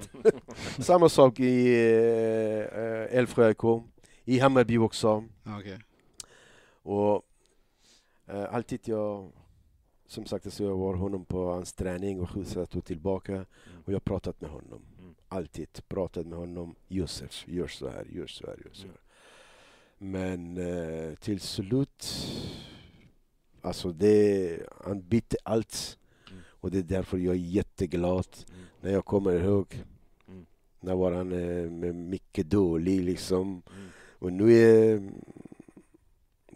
Samma 0.79 1.09
sak 1.09 1.41
i 1.41 1.75
eh, 2.75 3.19
Älvsjö 3.19 3.51
IK, 3.51 3.63
i 4.25 4.39
Hammarby 4.39 4.79
också. 4.79 5.25
Okej. 5.59 5.79
Och 6.83 7.23
eh, 8.29 8.55
alltid 8.55 8.81
jag, 8.85 9.33
som 10.09 10.27
sagt, 10.27 10.53
så 10.53 10.63
jag 10.63 10.77
var 10.77 10.95
honom 10.95 11.25
på 11.25 11.51
hans 11.51 11.73
träning 11.73 12.21
och 12.21 12.31
skjutsat 12.31 12.77
och 12.77 12.85
tillbaka. 12.85 13.47
Och 13.85 13.89
jag 13.93 13.95
har 13.95 14.01
pratat 14.01 14.41
med 14.41 14.51
honom. 14.51 14.83
Mm. 14.99 15.15
Alltid 15.29 15.69
pratat 15.89 16.27
med 16.27 16.39
honom. 16.39 16.75
Josef, 16.89 17.45
gör 17.49 17.67
så 17.67 17.89
här, 17.89 18.05
gör 18.11 18.27
så 18.27 18.47
här, 18.47 18.57
gör 18.65 18.73
så 18.73 18.87
här. 18.87 19.01
Men 19.99 20.57
eh, 20.59 21.15
till 21.15 21.41
slut, 21.41 22.07
alltså 23.61 23.93
det, 23.93 24.59
han 24.85 25.09
bytte 25.09 25.37
allt. 25.43 25.99
Mm. 26.31 26.43
Och 26.49 26.71
det 26.71 26.79
är 26.79 26.83
därför 26.83 27.19
jag 27.19 27.35
är 27.35 27.39
jätteglad 27.39 28.27
Mm. 28.49 28.61
när 28.81 28.93
jag 28.93 29.05
kommer 29.05 29.33
ihåg. 29.45 29.85
Mm. 30.29 30.47
När 30.81 30.95
var 30.95 31.13
han 31.13 31.33
eh, 31.33 31.71
med 31.71 31.95
mycket 31.95 32.51
dålig 32.51 33.05
liksom. 33.05 33.49
Mm. 33.49 33.89
Och 34.21 34.33
nu 34.33 34.53
är 34.53 35.11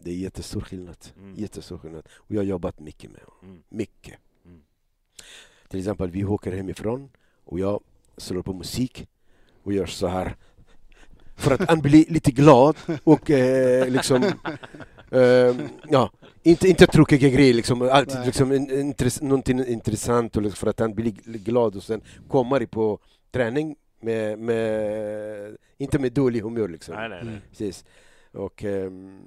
det 0.04 0.10
är 0.10 0.14
jättestor 0.14 0.60
skillnad. 0.60 0.96
Mm. 1.16 1.34
Jättestor 1.36 1.78
skillnad. 1.78 2.08
Och 2.14 2.34
jag 2.34 2.40
har 2.40 2.44
jobbat 2.44 2.80
mycket 2.80 3.10
med 3.10 3.20
honom. 3.20 3.50
Mm. 3.50 3.62
Mycket. 3.68 4.14
Mm. 4.44 4.60
Till 5.68 5.78
exempel, 5.78 6.10
vi 6.10 6.24
åker 6.24 6.52
hemifrån 6.52 7.10
och 7.44 7.58
jag 7.58 7.80
slår 8.16 8.42
på 8.42 8.52
musik 8.52 9.08
och 9.62 9.72
gör 9.72 9.86
så 9.86 10.06
här. 10.06 10.36
För 11.36 11.50
att 11.54 11.68
han 11.68 11.80
blir 11.80 12.04
lite 12.08 12.30
glad 12.30 12.76
och 13.04 13.30
eh, 13.30 13.88
liksom... 13.88 14.24
Eh, 15.12 15.56
ja, 15.88 16.10
inte, 16.42 16.68
inte 16.68 16.86
tråkiga 16.86 17.28
grejer, 17.28 17.54
liksom, 17.54 17.82
alltid 17.82 18.16
Nej. 18.16 18.26
liksom, 18.26 18.52
in, 18.52 18.70
intress, 18.70 19.22
någonting 19.22 19.66
intressant 19.66 20.36
och 20.36 20.42
liksom, 20.42 20.56
för 20.56 20.66
att 20.66 20.78
han 20.78 20.94
blir 20.94 21.12
glad 21.38 21.76
och 21.76 21.82
sen 21.82 22.00
kommer 22.28 22.66
på 22.66 22.98
träning 23.30 23.76
med, 24.00 24.38
med, 24.38 25.56
inte 25.78 25.98
med 25.98 26.12
dålig 26.12 26.40
humör. 26.40 26.68
Liksom. 26.68 26.94
Nej, 26.94 27.08
nej, 27.08 27.20
nej. 27.24 27.40
Precis. 27.50 27.84
Och 28.32 28.64
ehm, 28.64 29.20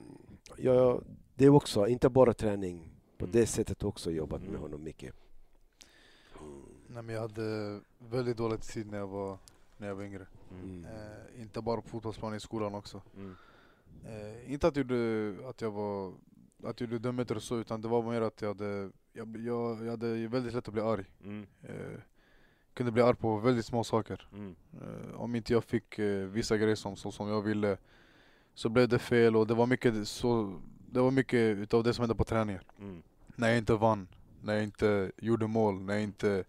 ja, 0.58 1.02
det 1.36 1.46
är 1.46 1.50
också, 1.50 1.88
inte 1.88 2.10
bara 2.10 2.34
träning, 2.34 2.92
på 3.18 3.26
Mm. 3.26 3.32
det 3.32 3.48
sättet 3.48 3.84
också 3.84 4.12
jobbat 4.12 4.42
med 4.42 4.50
Mm. 4.50 4.62
honom 4.62 4.84
mycket. 4.84 5.14
Mm. 6.40 6.62
Nej, 6.88 7.04
men 7.04 7.16
jag 7.16 7.22
hade 7.22 7.80
väldigt 8.00 8.38
dålig 8.38 8.62
tid 8.62 8.92
när 8.92 8.98
jag 8.98 9.08
var, 9.08 9.38
när 9.78 9.88
jag 9.88 9.96
var 9.96 10.04
yngre. 10.04 10.28
Mm. 10.52 10.86
Eh, 10.86 11.42
inte 11.42 11.62
bara 11.62 11.82
på 11.82 11.88
fotbollsplanen, 11.88 12.38
i 12.38 12.40
skolan 12.40 12.76
också. 12.76 13.02
Mm. 13.18 13.36
Eh, 14.06 14.54
inte 14.54 14.68
att, 14.68 14.76
jag 14.76 14.92
gjorde, 14.92 15.50
att 15.50 15.62
jag 15.62 15.72
var 15.72 16.14
att 16.64 16.82
jag 16.82 16.90
gjorde 16.92 17.00
dumheter 17.00 17.36
och 17.36 17.44
så, 17.44 17.58
utan 17.58 17.82
det 17.82 17.88
var 17.88 18.12
mer 18.12 18.22
att 18.22 18.42
jag 18.42 18.48
hade, 18.50 18.90
jag, 19.14 19.38
jag, 19.38 19.84
jag 19.86 19.92
hade 19.92 20.28
väldigt 20.28 20.54
lätt 20.54 20.68
att 20.68 20.74
bli 20.74 20.82
arg. 20.84 21.06
Mm. 21.24 21.48
Eh, 21.64 22.00
kunde 22.74 22.92
bli 22.92 23.02
arg 23.02 23.16
på 23.16 23.38
väldigt 23.38 23.66
små 23.66 23.84
saker. 23.84 24.28
Mm. 24.34 24.56
Eh, 24.74 25.22
om 25.22 25.36
inte 25.36 25.54
jag 25.54 25.64
fick 25.64 26.00
eh, 26.00 26.26
vissa 26.28 26.58
grejer 26.58 26.76
som, 26.76 26.96
så, 26.96 27.12
som 27.12 27.28
jag 27.28 27.42
ville 27.42 27.78
så 28.56 28.70
blev 28.70 28.90
det 28.90 29.00
fel 29.00 29.36
och 29.36 29.48
det 29.48 29.54
var 29.54 29.66
mycket, 29.66 30.08
så, 30.08 30.60
det 30.92 31.00
var 31.00 31.12
mycket 31.12 31.58
utav 31.58 31.84
det 31.84 31.94
som 31.94 32.02
hände 32.02 32.16
på 32.16 32.24
träningen. 32.24 32.62
Mm. 32.80 33.04
När 33.36 33.48
jag 33.48 33.58
inte 33.58 33.74
vann, 33.74 34.08
när 34.42 34.54
jag 34.54 34.64
inte 34.64 35.12
gjorde 35.18 35.48
mål, 35.48 35.82
när 35.82 35.94
jag 35.94 36.04
inte 36.04 36.44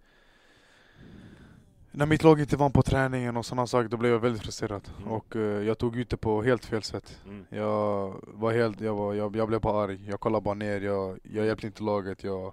när 1.97 2.07
mitt 2.07 2.23
lag 2.23 2.41
inte 2.41 2.57
vann 2.57 2.73
på 2.73 2.83
träningen 2.83 3.37
och 3.37 3.47
sådana 3.47 3.67
saker, 3.67 3.89
då 3.89 3.97
blev 3.97 4.13
jag 4.13 4.19
väldigt 4.19 4.43
frustrerad. 4.43 4.89
Mm. 4.99 5.11
Och 5.11 5.37
eh, 5.37 5.43
jag 5.43 5.79
tog 5.79 5.97
ut 5.97 6.11
det 6.11 6.17
på 6.17 6.43
helt 6.43 6.65
fel 6.65 6.83
sätt. 6.83 7.21
Mm. 7.25 7.47
Jag 7.49 8.15
var 8.23 8.53
helt, 8.53 8.81
jag, 8.81 8.95
var, 8.95 9.15
jag, 9.15 9.37
jag 9.37 9.49
blev 9.49 9.61
bara 9.61 9.85
arg, 9.85 10.09
jag 10.09 10.21
kollade 10.21 10.45
bara 10.45 10.55
ner, 10.55 10.81
jag, 10.81 11.19
jag 11.23 11.47
hjälpte 11.47 11.67
inte 11.67 11.83
laget, 11.83 12.25
jag, 12.25 12.53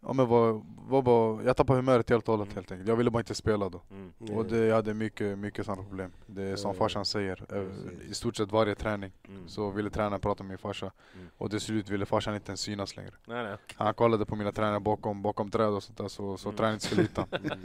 Ja 0.00 0.12
men 0.12 0.26
var, 0.28 0.62
var 0.88 1.02
bara, 1.02 1.42
jag 1.42 1.56
tappade 1.56 1.78
humöret 1.78 2.10
helt 2.10 2.28
och 2.28 2.32
hållet 2.34 2.46
Mm. 2.46 2.54
helt 2.56 2.72
enkelt. 2.72 2.88
Jag 2.88 2.96
ville 2.96 3.10
bara 3.10 3.18
inte 3.20 3.34
spela 3.34 3.68
då. 3.68 3.80
Mm. 3.90 4.36
Och 4.36 4.46
det, 4.46 4.58
jag 4.66 4.74
hade 4.74 4.94
mycket, 4.94 5.38
mycket 5.38 5.66
sådana 5.66 5.82
problem. 5.82 6.12
Det 6.26 6.42
är 6.42 6.56
som 6.56 6.74
farsan 6.74 7.04
säger, 7.04 7.44
eh, 7.56 8.10
i 8.10 8.14
stort 8.14 8.36
sett 8.36 8.52
varje 8.52 8.74
träning 8.74 9.12
Mm. 9.28 9.48
så 9.48 9.70
ville 9.70 9.90
tränaren 9.90 10.20
prata 10.20 10.42
med 10.42 10.48
min 10.48 10.58
farsa. 10.58 10.92
Mm. 11.14 11.26
Och 11.38 11.50
till 11.50 11.60
slut 11.60 11.88
ville 11.88 12.06
farsan 12.06 12.34
inte 12.34 12.50
ens 12.50 12.60
synas 12.60 12.96
längre. 12.96 13.12
Nej, 13.26 13.44
nej. 13.44 13.56
Han 13.74 13.94
kollade 13.94 14.26
på 14.26 14.36
mina 14.36 14.52
träningar 14.52 14.80
bakom, 14.80 15.22
bakom 15.22 15.50
träd 15.50 15.68
och 15.68 15.82
sånt 15.82 15.98
där 15.98 16.08
så, 16.08 16.36
så 16.36 16.48
Mm. 16.48 16.56
träningen 16.56 16.80
skulle 16.80 17.02
hitta. 17.02 17.26
Mm. 17.36 17.60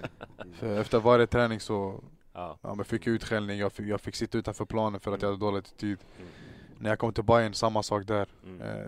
Mm. 0.61 0.77
Efter 0.77 0.99
varje 0.99 1.27
träning 1.27 1.59
så 1.59 2.03
Ja. 2.33 2.57
ja, 2.61 2.75
men 2.75 2.85
fick 2.85 3.07
jag 3.07 3.13
utskällning, 3.15 3.59
jag 3.59 3.71
fick, 3.73 3.87
jag 3.87 4.01
fick 4.01 4.15
sitta 4.15 4.37
utanför 4.37 4.65
planen 4.65 4.99
för 4.99 5.11
att 5.13 5.21
jag 5.21 5.29
hade 5.29 5.39
dålig. 5.39 5.63
Mm. 5.81 5.97
När 6.79 6.89
jag 6.89 6.99
kom 6.99 7.13
till 7.13 7.23
Bayern, 7.23 7.53
samma 7.53 7.83
sak 7.83 8.07
där. 8.07 8.27
Mm. 8.45 8.61
Eh, 8.61 8.85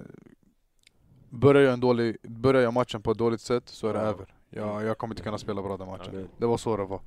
börjar, 1.33 1.61
jag 1.63 1.73
en 1.73 1.79
dålig, 1.79 2.17
börjar 2.23 2.61
jag 2.61 2.73
matchen 2.73 3.01
på 3.01 3.11
ett 3.11 3.17
dåligt 3.17 3.41
sätt 3.41 3.69
så 3.69 3.87
är 3.87 3.93
det 3.93 3.99
Ja. 3.99 4.05
över. 4.05 4.33
Jag, 4.49 4.83
jag 4.83 4.97
kommer 4.97 5.13
inte 5.13 5.23
kunna 5.23 5.37
spela 5.37 5.61
bra 5.61 5.77
den 5.77 5.87
matchen. 5.87 6.19
Ja. 6.19 6.27
Det 6.37 6.45
var 6.45 6.57
så 6.57 6.77
det 6.77 6.85
var. 6.85 7.01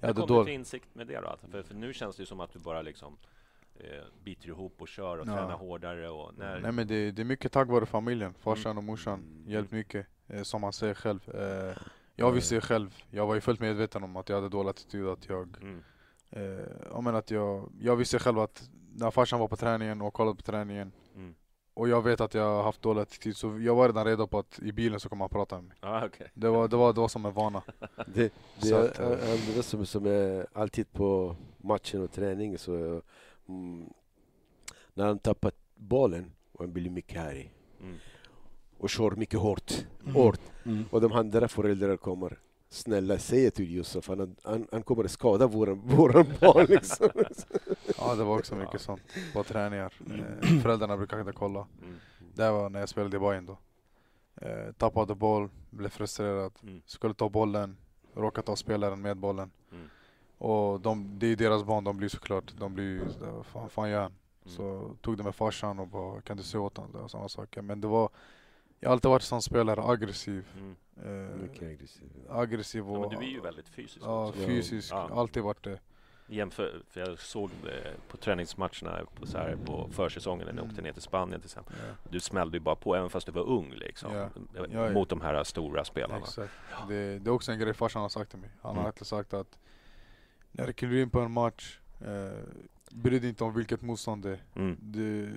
Jag 0.00 0.06
hade 0.08 0.20
kom 0.26 0.38
du 0.38 0.44
till 0.44 0.52
insikt 0.54 0.94
med 0.94 1.06
det 1.06 1.20
då? 1.20 1.26
Alltså, 1.28 1.46
för, 1.46 1.62
för 1.62 1.74
nu 1.74 1.92
känns 1.92 2.16
det 2.16 2.22
ju 2.22 2.26
som 2.26 2.40
att 2.40 2.52
du 2.52 2.58
bara 2.58 2.82
liksom 2.82 3.16
eh, 3.74 3.84
biter 4.24 4.48
ihop 4.48 4.74
och 4.78 4.88
kör 4.88 5.18
och 5.18 5.26
Ja. 5.28 5.32
tränar 5.36 5.56
hårdare 5.56 6.08
och 6.08 6.32
när... 6.38 6.60
Nej 6.60 6.72
men 6.72 6.86
det, 6.86 7.10
det 7.10 7.22
är 7.22 7.26
mycket 7.26 7.52
tack 7.52 7.68
vare 7.68 7.86
familjen, 7.86 8.34
farsan 8.34 8.78
och 8.78 8.84
morsan. 8.84 9.14
Mm. 9.20 9.50
Hjälpt 9.52 9.72
mycket, 9.72 10.06
eh, 10.28 10.42
som 10.42 10.62
han 10.62 10.72
säger 10.72 10.94
själv. 10.94 11.28
Eh, 11.34 11.76
jag 12.16 12.32
visste 12.32 12.60
själv, 12.60 12.94
jag 13.10 13.26
var 13.26 13.34
ju 13.34 13.40
fullt 13.40 13.60
medveten 13.60 14.04
om 14.04 14.16
att 14.16 14.28
jag 14.28 14.36
hade 14.36 14.48
dålig 14.48 14.70
attityd, 14.70 15.06
att 15.06 15.28
jag 15.28 15.56
Mm. 15.62 15.82
Eh, 16.30 16.66
jag 16.90 17.02
menar 17.04 17.18
att 17.18 17.30
jag, 17.30 17.72
jag 17.80 17.96
visste 17.96 18.18
själv 18.18 18.38
att 18.38 18.70
när 18.94 19.10
farsan 19.10 19.40
var 19.40 19.48
på 19.48 19.56
träningen 19.56 20.00
och 20.02 20.14
kollade 20.14 20.36
på 20.36 20.42
träningen 20.42 20.82
Mm. 20.82 20.92
Och 21.74 21.88
jag 21.88 22.02
vet 22.02 22.20
att 22.20 22.34
jag 22.34 22.42
har 22.56 22.62
haft 22.62 22.82
dålig 22.82 23.00
attityd 23.02 23.36
så 23.36 23.58
jag 23.60 23.74
var 23.74 23.86
redan 23.88 24.04
redo 24.04 24.26
på 24.26 24.38
att 24.38 24.58
i 24.62 24.72
bilen 24.72 25.00
så 25.00 25.08
kommer 25.08 25.22
han 25.24 25.28
prata 25.30 25.56
med 25.56 25.64
mig. 25.64 25.76
Ja, 25.80 26.06
okej. 26.06 26.30
Det 26.34 26.48
var, 26.48 26.68
det 26.68 26.76
var, 26.76 26.92
det 26.92 27.00
var 27.00 27.08
som 27.08 27.26
en 27.26 27.32
vana. 27.32 27.62
Det, 28.14 28.32
det 28.60 28.66
Så 28.66 28.76
är 28.76 28.88
att, 28.88 28.98
eh, 28.98 29.06
andra 29.06 29.62
som, 29.62 29.86
som 29.86 30.06
är 30.06 30.46
alltid 30.52 30.92
på 30.92 31.36
matchen 31.56 32.02
och 32.02 32.12
träning 32.12 32.58
så 32.58 33.02
mm, 33.48 33.88
när 34.94 35.06
han 35.06 35.18
tappar 35.18 35.52
bollen 35.74 36.32
och 36.52 36.60
han 36.64 36.72
blir 36.72 36.90
mycket 36.90 37.20
arg 37.22 37.50
Mm. 37.80 37.96
och 38.78 38.90
kör 38.90 39.10
mycket 39.10 39.40
hårt, 39.40 39.86
Mm. 40.02 40.14
hårt 40.14 40.40
Mm. 40.64 40.84
och 40.90 41.00
de 41.00 41.12
andra 41.12 41.48
föräldrarna 41.48 41.96
kommer 41.96 42.38
snälla 42.74 43.18
säg 43.18 43.50
till 43.50 43.74
Josef 43.74 44.08
han, 44.08 44.36
han, 44.42 44.66
han 44.72 44.82
kommer 44.82 45.06
skada 45.06 45.46
våran, 45.46 45.80
våran 45.84 46.26
barn 46.40 46.66
liksom. 46.68 47.08
Ja 47.98 48.14
det 48.14 48.24
var 48.24 48.38
också 48.38 48.54
mycket 48.54 48.80
sånt 48.80 49.02
på 49.32 49.42
träningar. 49.44 49.92
Eh, 50.10 50.60
föräldrarna 50.62 50.96
brukade 50.96 51.20
inte 51.20 51.32
kolla. 51.32 51.66
Mm. 51.82 51.94
Det 52.34 52.50
var 52.50 52.70
när 52.70 52.80
jag 52.80 52.88
spelade 52.88 53.16
i 53.16 53.20
Bayern 53.20 53.46
då. 53.46 53.58
Eh, 54.36 54.72
tappade 54.78 55.14
boll, 55.14 55.48
blev 55.70 55.88
frustrerad, 55.88 56.52
Mm. 56.62 56.82
skulle 56.86 57.14
ta 57.14 57.28
bollen, 57.28 57.76
råkade 58.14 58.46
ta 58.46 58.56
spelaren 58.56 59.00
med 59.02 59.16
bollen. 59.16 59.50
Mm. 59.72 59.88
Och 60.38 60.80
de, 60.80 61.18
det 61.18 61.26
är 61.26 61.36
deras 61.36 61.64
barn, 61.64 61.84
de 61.84 61.96
blir 61.96 62.08
såklart, 62.08 62.52
de 62.58 62.74
blir 62.74 63.00
vad 63.20 63.46
fan, 63.46 63.70
fan 63.70 63.90
gör 63.90 64.00
han? 64.02 64.12
Mm. 64.44 64.56
Så 64.56 64.96
tog 65.00 65.16
det 65.16 65.22
med 65.22 65.34
farsan 65.34 65.78
och 65.78 65.88
bara 65.88 66.20
kan 66.20 66.36
du 66.36 66.42
se 66.42 66.58
åt 66.58 66.76
honom 66.76 67.02
och 67.02 67.10
sådana 67.10 67.28
saker. 67.28 67.62
Men 67.62 67.80
det 67.80 67.86
var, 67.86 68.08
jag 68.84 68.88
har 68.90 68.92
alltid 68.92 69.08
varit 69.10 69.22
som 69.22 69.42
spelare, 69.42 69.82
aggressiv. 69.82 70.46
Mm. 70.58 70.76
Eh, 71.04 71.36
mycket 71.36 71.62
aggressiv. 71.62 72.08
aggressiv 72.30 72.84
Ja, 72.86 72.90
och 72.92 73.00
men 73.12 73.20
du 73.20 73.26
är 73.26 73.30
ju 73.30 73.40
väldigt 73.40 73.68
fysisk 73.68 74.04
ja, 74.06 74.28
också. 74.28 74.46
fysisk, 74.46 74.92
Ja. 74.92 75.08
alltid 75.12 75.42
varit 75.42 75.64
det. 75.64 75.80
Jämför, 76.26 76.82
för 76.90 77.00
jag 77.00 77.18
såg 77.18 77.50
eh, 77.50 77.92
på 78.08 78.16
träningsmatcherna 78.16 79.00
på, 79.20 79.26
så 79.26 79.38
här, 79.38 79.56
på 79.66 79.88
försäsongen 79.92 80.46
när 80.46 80.52
ni 80.52 80.58
Mm. 80.58 80.70
åkte 80.70 80.82
ner 80.82 80.92
till 80.92 81.02
Spanien 81.02 81.40
till 81.40 81.46
exempel. 81.48 81.74
Ja, 81.88 81.94
Du 82.10 82.20
smällde 82.20 82.56
ju 82.56 82.60
bara 82.60 82.76
på 82.76 82.94
även 82.96 83.10
fast 83.10 83.26
du 83.26 83.32
var 83.32 83.42
ung 83.48 83.70
liksom. 83.74 84.12
Ja. 84.14 84.28
Ja, 84.54 84.66
ja. 84.72 84.90
Mot 84.90 85.08
de 85.08 85.20
här 85.20 85.44
stora 85.44 85.84
spelarna. 85.84 86.18
exakt. 86.20 86.52
Det, 86.88 87.18
det 87.18 87.30
är 87.30 87.32
också 87.32 87.52
en 87.52 87.58
grej 87.58 87.74
farsan 87.74 88.02
har 88.02 88.08
sagt 88.08 88.30
till 88.30 88.40
mig. 88.40 88.50
Han 88.62 88.70
Mm. 88.70 88.80
har 88.80 88.86
alltid 88.88 89.06
sagt 89.06 89.34
att 89.34 89.58
när 90.52 90.66
du 90.66 90.72
kliver 90.72 90.96
in 91.02 91.10
på 91.10 91.20
en 91.20 91.30
match, 91.32 91.78
eh, 92.00 92.38
bry 92.90 93.18
dig 93.18 93.28
inte 93.28 93.44
om 93.44 93.54
vilket 93.54 93.82
motstånd 93.82 94.22
det 94.22 94.30
är. 94.30 94.40
Mm. 94.54 94.76
Du, 94.80 95.30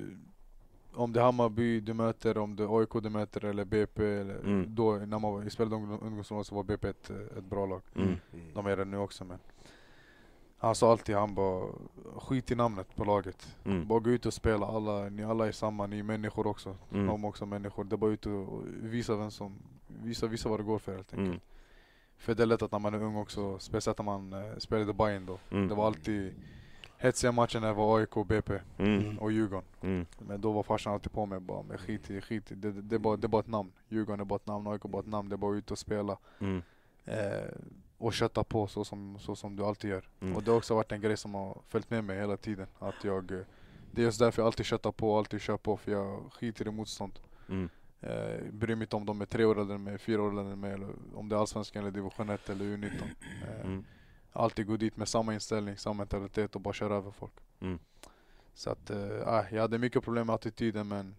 om 0.98 1.14
det 1.14 1.20
är 1.20 1.24
Hammarby 1.24 1.80
du 1.80 1.94
möter, 1.94 2.38
om 2.38 2.56
det 2.56 2.64
är 2.64 2.80
AIK 2.80 2.90
du 3.04 3.10
möter 3.10 3.46
eller 3.46 3.66
BP. 3.66 4.04
Eller, 4.06 4.36
Mm. 4.40 4.76
Då, 4.76 4.92
när 4.96 5.20
man 5.20 5.50
spelade 5.50 5.76
ungdom- 5.76 6.00
ungdomslag 6.02 6.46
så 6.46 6.56
var 6.56 6.64
BP 6.64 6.88
ett, 6.90 7.10
ett 7.10 7.44
bra 7.44 7.66
lag. 7.66 7.82
Mm. 7.96 8.08
Mm. 8.34 8.54
De 8.54 8.66
är 8.66 8.78
det 8.78 8.86
nu 8.86 8.98
också 8.98 9.26
men 9.26 9.40
Han 10.60 10.76
sa 10.76 10.92
alltid, 10.92 11.16
han 11.16 11.36
bara 11.36 11.66
skit 12.16 12.52
i 12.52 12.56
namnet 12.56 12.96
på 12.96 13.04
laget. 13.04 13.56
Mm. 13.66 13.88
Bara 13.88 14.00
gå 14.00 14.10
ut 14.10 14.26
och 14.26 14.34
spela, 14.34 14.66
alla, 14.66 15.10
ni 15.10 15.24
alla 15.24 15.48
är 15.48 15.52
samma, 15.52 15.88
ni 15.88 16.00
är 16.00 16.04
människor 16.04 16.48
också. 16.48 16.76
Mm. 16.92 17.08
De 17.08 17.24
är 17.24 17.28
också 17.28 17.46
människor. 17.46 17.84
Det 17.84 17.96
är 17.96 17.98
bara 17.98 18.12
ut 18.12 18.26
och 18.26 18.64
visa 18.68 19.16
vem 19.16 19.32
som, 19.32 19.56
visa, 19.88 20.28
visa 20.28 20.50
vad 20.50 20.60
det 20.60 20.64
går 20.64 20.80
för 20.80 20.96
helt 20.96 21.14
enkelt. 21.14 21.28
Mm. 21.30 21.40
För 22.18 22.36
det 22.36 22.44
är 22.44 22.48
lätt 22.48 22.62
att 22.62 22.72
när 22.72 22.80
man 22.80 22.94
är 22.94 23.04
ung 23.04 23.16
också, 23.16 23.60
speciellt 23.60 23.98
när 23.98 24.06
man 24.06 24.34
eh, 24.34 24.58
spelade 24.58 24.94
Bayern 24.94 25.26
då. 25.26 25.38
Mm. 25.52 25.68
Det 25.68 25.76
var 25.76 25.86
alltid 25.88 26.34
hetsiga 26.98 27.32
matcher 27.32 27.60
när 27.60 27.68
det 27.68 27.74
var 27.74 28.00
AIK, 28.00 28.28
BP 28.28 28.60
Mm. 28.78 29.20
och 29.20 29.32
Djurgården. 29.32 29.66
Mm. 29.82 30.06
Men 30.20 30.42
då 30.42 30.52
var 30.52 30.64
farsan 30.64 30.94
alltid 30.94 31.12
på 31.12 31.26
mig 31.26 31.40
bara, 31.40 31.64
men 31.64 31.78
skit 31.78 32.10
i, 32.10 32.22
skit 32.22 32.52
i. 32.52 32.56
Det, 32.56 32.72
det, 32.72 32.82
det, 32.82 32.96
är 32.96 33.00
bara, 33.00 33.18
det 33.18 33.26
är 33.26 33.30
bara 33.30 33.40
ett 33.42 33.48
namn. 33.48 33.72
Djurgården 33.90 34.20
är 34.20 34.26
bara 34.26 34.36
ett 34.36 34.48
namn, 34.48 34.68
AIK 34.68 34.86
är 34.86 34.90
bara 34.90 35.00
ett 35.02 35.08
namn. 35.08 35.30
Det 35.30 35.36
är 35.36 35.38
bara 35.38 35.56
ut 35.56 35.72
och 35.72 35.78
spela. 35.80 36.18
Mm. 36.40 36.62
Eh, 37.06 37.52
och 37.98 38.14
kötta 38.14 38.44
på 38.44 38.68
så 38.68 38.86
som, 38.86 39.18
så 39.20 39.36
som 39.36 39.56
du 39.56 39.64
alltid 39.64 39.90
gör. 39.90 40.10
Mm. 40.20 40.36
Och 40.36 40.44
det 40.44 40.52
har 40.52 40.58
också 40.58 40.76
varit 40.76 40.92
en 40.92 41.02
grej 41.02 41.18
som 41.18 41.34
har 41.34 41.58
följt 41.68 41.90
med 41.90 42.04
mig 42.04 42.20
hela 42.20 42.38
tiden. 42.38 42.68
Att 42.80 43.04
jag, 43.04 43.32
eh, 43.32 43.40
det 43.92 44.02
är 44.02 44.06
just 44.06 44.20
därför 44.20 44.42
jag 44.42 44.46
alltid 44.48 44.66
köttar 44.66 44.92
på, 44.92 45.18
alltid 45.18 45.42
kör 45.42 45.58
på. 45.58 45.78
För 45.78 45.92
jag 45.92 46.22
skiter 46.34 46.68
i 46.68 46.72
motstånd. 46.72 47.20
Mm. 47.50 47.70
Eh, 48.02 48.44
bryr 48.52 48.76
mig 48.76 48.84
inte 48.84 48.96
om 48.96 49.06
de 49.06 49.22
är 49.22 49.26
tre 49.26 49.46
år 49.46 49.72
än 49.72 49.84
mig, 49.84 49.98
fyra 49.98 50.22
år 50.22 50.40
än 50.40 50.60
mig. 50.60 50.72
Eller 50.74 50.90
om 51.16 51.30
det 51.30 51.36
är 51.36 51.40
Allsvenskan 51.40 51.82
eller 51.84 51.92
division 51.92 52.30
1 52.30 52.50
eller 52.50 52.66
U19. 52.66 52.92
Eh, 53.48 53.66
Mm. 53.66 53.84
Alltid 54.38 54.68
gå 54.68 54.78
dit 54.78 54.98
med 54.98 55.08
samma 55.08 55.34
inställning, 55.34 55.78
samma 55.78 55.94
mentalitet 55.94 56.56
och 56.56 56.62
bara 56.62 56.74
köra 56.74 56.96
över 56.96 57.12
folk. 57.12 57.34
Mm. 57.60 57.80
Så 58.54 58.70
att, 58.70 58.90
äh, 58.90 58.98
jag 59.52 59.62
hade 59.62 59.78
mycket 59.78 60.04
problem 60.04 60.28
med 60.28 60.34
attityden 60.34 60.88
men 60.88 61.16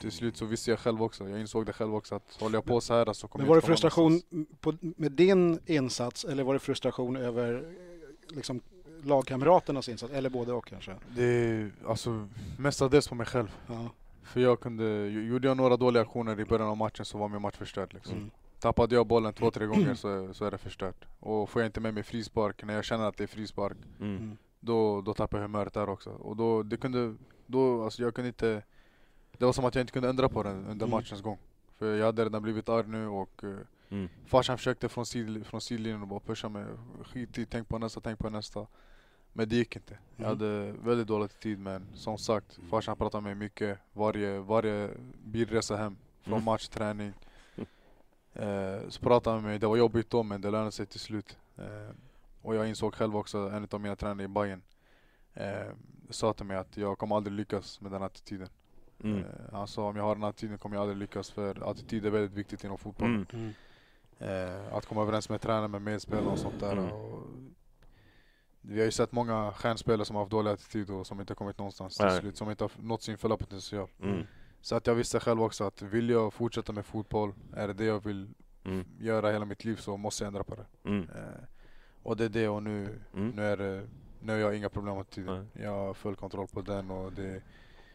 till 0.00 0.12
slut 0.12 0.36
så 0.36 0.44
visste 0.44 0.70
jag 0.70 0.78
själv 0.78 1.02
också. 1.02 1.28
Jag 1.28 1.40
insåg 1.40 1.66
det 1.66 1.72
själv 1.72 1.94
också 1.94 2.14
att 2.14 2.36
håller 2.40 2.56
jag 2.56 2.64
på 2.64 2.80
så 2.80 2.94
här 2.94 3.12
så 3.12 3.28
kommer 3.28 3.42
Men 3.42 3.46
jag 3.46 3.54
var 3.54 3.60
det 3.60 3.66
frustration 3.66 4.22
på, 4.60 4.74
med 4.80 5.12
din 5.12 5.58
insats 5.66 6.24
eller 6.24 6.42
var 6.42 6.52
det 6.52 6.60
frustration 6.60 7.16
över 7.16 7.54
eh, 7.54 8.36
liksom, 8.36 8.60
lagkamraternas 9.02 9.88
insats? 9.88 10.12
Eller 10.12 10.30
både 10.30 10.52
och 10.52 10.66
kanske? 10.66 10.94
Det 11.16 11.24
är 11.24 11.70
alltså 11.86 12.28
mestadels 12.58 13.08
på 13.08 13.14
mig 13.14 13.26
själv. 13.26 13.56
Ja. 13.66 13.90
För 14.22 14.40
jag 14.40 14.60
kunde, 14.60 15.06
gjorde 15.08 15.48
jag 15.48 15.56
några 15.56 15.76
dåliga 15.76 16.02
aktioner 16.02 16.40
i 16.40 16.44
början 16.44 16.68
av 16.68 16.76
matchen 16.76 17.04
så 17.04 17.18
var 17.18 17.28
min 17.28 17.42
match 17.42 17.56
förstörd 17.56 17.94
liksom. 17.94 18.16
Mm. 18.16 18.30
Tappade 18.60 18.94
jag 18.94 19.06
bollen 19.06 19.32
två, 19.32 19.50
tre 19.50 19.66
gånger 19.66 19.94
så, 19.94 20.34
så 20.34 20.44
är 20.44 20.50
det 20.50 20.58
förstört. 20.58 21.04
Och 21.20 21.50
får 21.50 21.62
jag 21.62 21.68
inte 21.68 21.80
med 21.80 21.94
mig 21.94 22.02
frispark, 22.02 22.62
när 22.64 22.74
jag 22.74 22.84
känner 22.84 23.04
att 23.08 23.16
det 23.16 23.22
är 23.24 23.28
frispark, 23.28 23.76
Mm. 24.00 24.16
Mm. 24.16 24.36
då, 24.60 25.00
då 25.00 25.14
tappar 25.14 25.38
jag 25.38 25.42
humöret 25.42 25.74
där 25.74 25.88
också. 25.88 26.10
Och 26.10 26.36
då, 26.36 26.62
det 26.62 26.76
kunde, 26.76 27.16
då, 27.46 27.84
alltså 27.84 28.02
jag 28.02 28.14
kunde 28.14 28.28
inte, 28.28 28.62
det 29.38 29.44
var 29.44 29.52
som 29.52 29.64
att 29.64 29.74
jag 29.74 29.82
inte 29.82 29.92
kunde 29.92 30.08
ändra 30.08 30.28
på 30.28 30.42
det 30.42 30.50
under 30.50 30.72
Mm. 30.86 30.90
matchens 30.90 31.20
gång. 31.22 31.38
För 31.78 31.94
jag 31.96 32.06
hade 32.06 32.24
redan 32.24 32.42
blivit 32.42 32.68
arg 32.68 32.86
nu 32.86 33.06
och 33.06 33.44
eh, 33.44 33.56
Mm. 33.92 34.08
farsan 34.26 34.58
försökte 34.58 34.88
från, 34.88 35.06
sid, 35.06 35.46
från 35.46 35.60
sidlinjen 35.60 36.02
och 36.02 36.08
bara 36.08 36.20
pusha 36.20 36.48
mig. 36.48 36.64
Skit 37.04 37.38
i, 37.38 37.46
tänk 37.46 37.68
på 37.68 37.78
nästa, 37.78 38.00
tänk 38.00 38.18
på 38.18 38.30
nästa. 38.30 38.66
Men 39.32 39.48
det 39.48 39.56
gick 39.56 39.76
inte. 39.76 39.98
Jag 40.16 40.26
Mm. 40.26 40.38
hade 40.38 40.72
väldigt 40.72 41.06
dålig 41.06 41.40
tid 41.40 41.58
men 41.58 41.86
som 41.94 42.18
sagt, 42.18 42.58
farsan 42.70 42.96
pratade 42.96 43.22
med 43.22 43.36
mig 43.36 43.46
mycket. 43.46 43.78
Varje, 43.92 44.38
varje 44.38 44.90
bilresa 45.24 45.76
hem, 45.76 45.96
från 46.22 46.32
Mm. 46.34 46.44
match, 46.44 46.68
träning. 46.68 47.12
Eh, 48.34 48.88
så 48.88 49.00
pratade 49.00 49.36
han 49.36 49.42
med 49.42 49.50
mig, 49.50 49.58
det 49.58 49.66
var 49.66 49.76
jobbigt 49.76 50.10
då 50.10 50.22
men 50.22 50.40
det 50.40 50.50
lönade 50.50 50.72
sig 50.72 50.86
till 50.86 51.00
slut. 51.00 51.38
Eh, 51.56 51.94
och 52.42 52.54
jag 52.54 52.68
insåg 52.68 52.94
själv 52.94 53.16
också, 53.16 53.38
en 53.38 53.68
av 53.70 53.80
mina 53.80 53.96
tränare 53.96 54.24
i 54.24 54.28
Bayern 54.28 54.62
eh, 55.34 55.72
sa 56.10 56.32
till 56.32 56.46
mig 56.46 56.56
att 56.56 56.76
jag 56.76 56.98
kommer 56.98 57.16
aldrig 57.16 57.36
lyckas 57.36 57.80
med 57.80 57.92
den 57.92 58.02
attityden. 58.02 58.48
Mm. 59.04 59.18
Eh, 59.18 59.24
han 59.52 59.68
sa 59.68 59.88
om 59.88 59.96
jag 59.96 60.04
har 60.04 60.14
den 60.14 60.24
attityden 60.24 60.58
kommer 60.58 60.76
jag 60.76 60.82
aldrig 60.82 60.98
lyckas 60.98 61.30
för 61.30 61.70
attityd 61.70 62.06
är 62.06 62.10
väldigt 62.10 62.38
viktigt 62.38 62.64
inom 62.64 62.78
fotboll. 62.78 63.08
Mm. 63.08 63.26
Mm. 63.32 63.52
Eh, 64.18 64.74
att 64.74 64.86
komma 64.86 65.02
överens 65.02 65.28
med 65.28 65.40
tränare, 65.40 65.68
med 65.68 65.82
medspelare 65.82 66.26
och 66.26 66.38
sånt 66.38 66.60
där. 66.60 66.72
Mm. 66.72 66.92
Och 66.92 67.26
vi 68.60 68.78
har 68.78 68.84
ju 68.84 68.90
sett 68.90 69.12
många 69.12 69.52
stjärnspelare 69.52 70.04
som 70.04 70.16
har 70.16 70.22
haft 70.22 70.30
dålig 70.30 70.50
attityd 70.50 70.90
och 70.90 71.06
som 71.06 71.20
inte 71.20 71.34
kommit 71.34 71.58
någonstans 71.58 71.96
till 71.96 72.06
Nej. 72.06 72.20
slut, 72.20 72.36
som 72.36 72.50
inte 72.50 72.64
har 72.64 72.70
nått 72.76 73.02
sin 73.02 73.18
fulla 73.18 73.36
potential. 73.36 73.88
Mm. 74.02 74.26
Så 74.60 74.76
att 74.76 74.86
jag 74.86 74.94
visste 74.94 75.20
själv 75.20 75.42
också 75.42 75.64
att 75.64 75.82
vill 75.82 76.10
jag 76.10 76.32
fortsätta 76.32 76.72
med 76.72 76.86
fotboll, 76.86 77.32
är 77.56 77.68
det 77.68 77.74
det 77.74 77.84
jag 77.84 78.04
vill 78.04 78.28
Mm. 78.64 78.84
göra 78.98 79.30
hela 79.32 79.44
mitt 79.44 79.64
liv 79.64 79.76
så 79.76 79.96
måste 79.96 80.24
jag 80.24 80.26
ändra 80.28 80.44
på 80.44 80.54
det. 80.54 80.88
Mm. 80.88 81.08
Eh, 81.08 81.44
och 82.02 82.16
det 82.16 82.24
är 82.24 82.28
det 82.28 82.48
och 82.48 82.62
nu, 82.62 82.98
Mm. 83.14 83.28
nu 83.30 83.42
är 83.44 83.56
det, 83.56 83.86
nu 84.22 84.32
har 84.32 84.38
jag 84.38 84.56
inga 84.56 84.68
problem 84.68 84.94
med 84.94 85.00
attityden. 85.00 85.48
Jag 85.52 85.70
har 85.70 85.94
full 85.94 86.16
kontroll 86.16 86.46
på 86.52 86.60
den 86.60 86.90
och 86.90 87.12
det 87.12 87.42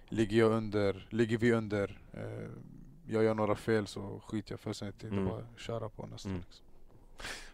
ligger 0.09 0.37
jag 0.37 0.51
under, 0.51 1.07
ligger 1.09 1.37
vi 1.37 1.51
under, 1.53 1.99
eh, 2.13 2.49
jag 3.07 3.23
gör 3.23 3.33
några 3.33 3.55
fel 3.55 3.87
så 3.87 4.21
skiter 4.27 4.53
jag 4.53 4.59
fullständigt 4.59 5.03
i 5.03 5.07
det. 5.09 5.13
Mm. 5.15 5.25
Bara 5.29 5.43
köra 5.57 5.89
på 5.89 6.05
nästan. 6.05 6.31
Mm. 6.31 6.43
Liksom. 6.47 6.65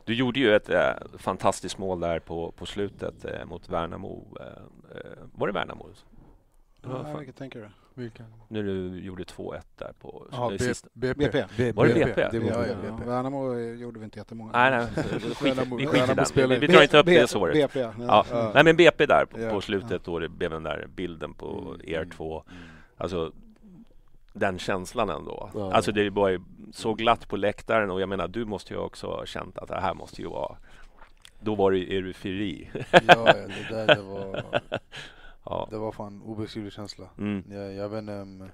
Du 0.05 0.13
gjorde 0.13 0.39
ju 0.39 0.55
ett 0.55 0.69
eh, 0.69 0.93
fantastiskt 1.17 1.77
mål 1.77 1.99
där 1.99 2.19
på, 2.19 2.51
på 2.51 2.65
slutet 2.65 3.25
eh, 3.25 3.45
mot 3.45 3.69
Värnamo. 3.69 4.37
Eh, 4.39 5.23
var 5.33 5.47
det 5.47 5.53
Värnamo? 5.53 5.89
Ja, 6.81 7.17
vilket 7.17 7.35
tänker 7.35 7.59
du? 7.61 7.69
Vilken? 7.93 8.25
När 8.47 8.63
du 8.63 8.99
gjorde 8.99 9.23
2-1 9.23 9.61
där 9.77 9.93
på 9.99 10.27
Ja, 10.31 10.49
B- 10.51 10.59
sista. 10.59 10.89
BP. 10.93 11.25
BP. 11.31 11.71
Var 11.71 11.85
det 11.87 11.93
BP? 11.93 12.27
Det 12.31 12.39
var 12.39 12.47
Ja, 12.47 12.57
BP. 12.57 12.87
ja. 12.87 12.95
Värnamo 13.05 13.57
gjorde 13.59 13.99
vi 13.99 14.05
inte 14.05 14.19
jättemånga. 14.19 14.51
Nej, 14.51 14.71
nej, 14.71 15.03
skit, 15.03 15.23
vi 15.77 15.87
skiter 15.87 16.11
i 16.11 16.15
den. 16.15 16.25
spelar 16.25 16.55
Vi, 16.59 16.67
drar 16.67 16.81
inte 16.81 16.97
upp 16.99 17.05
B- 17.05 17.19
det 17.21 17.27
såret. 17.27 17.53
BP, 17.53 17.79
ja. 17.79 17.93
Ja. 17.99 18.25
Ja. 18.31 18.51
Nej 18.53 18.63
men 18.63 18.75
BP 18.75 19.05
där 19.05 19.25
på, 19.25 19.49
på 19.49 19.61
slutet 19.61 20.03
då 20.03 20.19
det 20.19 20.29
blev 20.29 20.51
den 20.51 20.63
där 20.63 20.87
bilden 20.95 21.33
på 21.33 21.59
Mm, 21.75 21.81
er 21.83 22.05
två. 22.15 22.43
Alltså 22.97 23.31
den 24.33 24.59
känslan 24.59 25.09
ändå. 25.09 25.49
Ja. 25.53 25.73
Alltså 25.73 25.91
det 25.91 26.09
var 26.09 26.29
ju 26.29 26.39
så 26.73 26.93
glatt 26.93 27.27
på 27.27 27.35
läktaren 27.37 27.91
och 27.91 28.01
jag 28.01 28.09
menar 28.09 28.27
du 28.27 28.45
måste 28.45 28.73
ju 28.73 28.79
också 28.79 29.07
ha 29.07 29.25
känt 29.25 29.57
att 29.57 29.67
det 29.69 29.79
här 29.81 29.93
måste 29.93 30.21
ju 30.21 30.27
vara 30.27 30.57
då 31.43 31.55
var 31.55 31.71
det 31.71 31.77
eufori. 31.95 32.69
Ja, 32.91 32.99
ja, 33.07 33.33
det 33.33 33.75
där 33.75 33.87
det 33.95 34.01
var, 34.01 34.43
ja. 35.51 35.67
det 35.71 35.77
var 35.77 35.91
fan 35.91 36.21
obeskrivlig 36.21 36.73
känsla. 36.73 37.09
Mm. 37.17 37.43
Jag, 37.49 37.73
jag 37.73 37.89
vet 37.89 37.99
inte 37.99 38.19
om... 38.21 38.49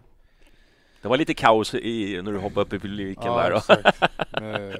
Det 1.01 1.07
var 1.07 1.17
lite 1.17 1.33
kaos 1.33 1.73
i, 1.73 2.21
när 2.21 2.31
du 2.31 2.37
hoppade 2.37 2.61
upp 2.61 2.73
i 2.73 2.79
publiken 2.79 3.23
där. 3.23 3.51
då. 3.51 3.57
exakt. 3.57 4.01
Men 4.41 4.73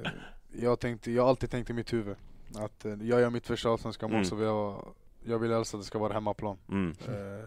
jag, 0.51 0.79
tänkte, 0.79 1.11
jag 1.11 1.23
har 1.23 1.29
alltid 1.29 1.49
tänkt 1.51 1.69
i 1.69 1.73
mitt 1.73 1.93
huvud 1.93 2.15
att 2.55 2.85
eh, 2.85 2.91
jag 2.91 3.21
gör 3.21 3.29
mitt 3.29 3.47
första 3.47 3.69
allsvenska 3.69 4.07
mål 4.07 4.15
Mm. 4.15 4.25
så 4.25 4.35
vill 4.35 4.45
jag, 4.47 4.85
jag 5.23 5.39
vill 5.39 5.51
helst 5.51 5.73
att 5.73 5.79
det 5.79 5.85
ska 5.85 5.99
vara 5.99 6.13
hemmaplan. 6.13 6.57
Mm. 6.69 6.95
Eh, 7.07 7.45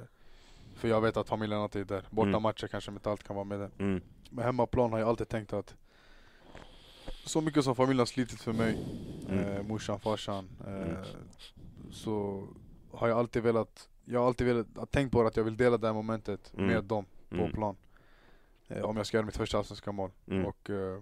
för 0.76 0.88
jag 0.88 1.00
vet 1.00 1.16
att 1.16 1.28
familjen 1.28 1.60
alltid 1.60 1.82
är 1.82 1.94
där. 1.96 2.04
Borta 2.10 2.28
Mm. 2.28 2.42
matcher 2.42 2.66
kanske 2.66 2.90
inte 2.90 3.10
allt 3.10 3.22
kan 3.22 3.36
vara 3.36 3.44
med 3.44 3.58
där. 3.60 3.70
Mm. 3.78 4.00
Men 4.30 4.44
hemmaplan 4.44 4.92
har 4.92 4.98
jag 4.98 5.08
alltid 5.08 5.28
tänkt 5.28 5.52
att 5.52 5.74
så 7.24 7.40
mycket 7.40 7.64
som 7.64 7.76
familjen 7.76 7.98
har 7.98 8.06
slitit 8.06 8.40
för 8.40 8.52
mig, 8.52 8.78
Mm. 9.28 9.44
eh, 9.44 9.62
morsan, 9.62 10.00
farsan, 10.00 10.48
eh, 10.66 10.74
Mm. 10.74 10.96
så 11.92 12.46
har 12.92 13.08
jag 13.08 13.18
alltid 13.18 13.42
velat, 13.42 13.88
jag 14.10 14.20
har 14.20 14.26
alltid 14.26 14.46
velat, 14.46 14.90
tänkt 14.90 15.12
på 15.12 15.22
att 15.26 15.36
jag 15.36 15.44
vill 15.44 15.56
dela 15.56 15.76
det 15.78 15.86
här 15.86 15.94
momentet 15.94 16.52
Mm. 16.56 16.66
med 16.66 16.84
dem 16.84 17.04
på 17.28 17.34
Mm. 17.36 17.52
plan. 17.52 17.76
Eh, 18.68 18.82
om 18.82 18.96
jag 18.96 19.06
ska 19.06 19.16
göra 19.16 19.26
mitt 19.26 19.36
första 19.36 19.58
allsvenska 19.58 19.92
mål. 19.92 20.10
Mm. 20.26 20.46
Och 20.46 20.70
eh, 20.70 21.00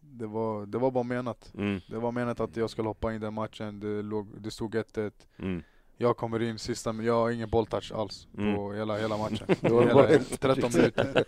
det, 0.00 0.26
var, 0.26 0.66
det 0.66 0.78
var 0.78 0.90
bara 0.90 1.04
menat. 1.04 1.52
Mm. 1.58 1.80
Det 1.88 1.98
var 1.98 2.12
menat 2.12 2.40
att 2.40 2.56
jag 2.56 2.70
skulle 2.70 2.88
hoppa 2.88 3.14
in 3.14 3.20
den 3.20 3.34
matchen, 3.34 3.80
det, 3.80 4.02
låg, 4.02 4.26
det 4.40 4.50
stod 4.50 4.74
1-1. 4.74 5.12
Mm. 5.38 5.62
Jag 5.96 6.16
kommer 6.16 6.42
in 6.42 6.58
sista, 6.58 6.92
jag 6.92 7.14
har 7.14 7.30
ingen 7.30 7.50
bolltouch 7.50 7.92
alls 7.92 8.28
Mm. 8.38 8.54
på 8.54 8.72
hela, 8.72 8.96
hela 8.98 9.16
matchen. 9.16 9.46
Det 9.60 9.68
var 9.72 9.82
hela, 9.82 9.94
bara 9.94 10.08
en- 10.08 10.24
13 10.24 10.70
minuter. 10.74 11.24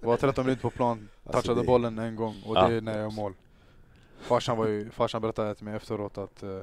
Det 0.00 0.06
var 0.06 0.16
13 0.16 0.44
minuter 0.46 0.62
på 0.62 0.70
plan, 0.70 1.08
Alltså, 1.24 1.40
touchade 1.40 1.60
det- 1.60 1.66
bollen 1.66 1.98
en 1.98 2.16
gång 2.16 2.34
och 2.46 2.54
det 2.54 2.60
är 2.74 2.80
när 2.80 2.92
jag 2.92 3.02
gör 3.02 3.10
mål. 3.16 3.32
Farsan, 4.20 4.56
var 4.58 4.66
ju, 4.66 4.90
farsan 4.90 5.22
berättade 5.22 5.54
till 5.54 5.64
mig 5.64 5.74
efteråt 5.76 6.18
att 6.18 6.42
eh, 6.42 6.62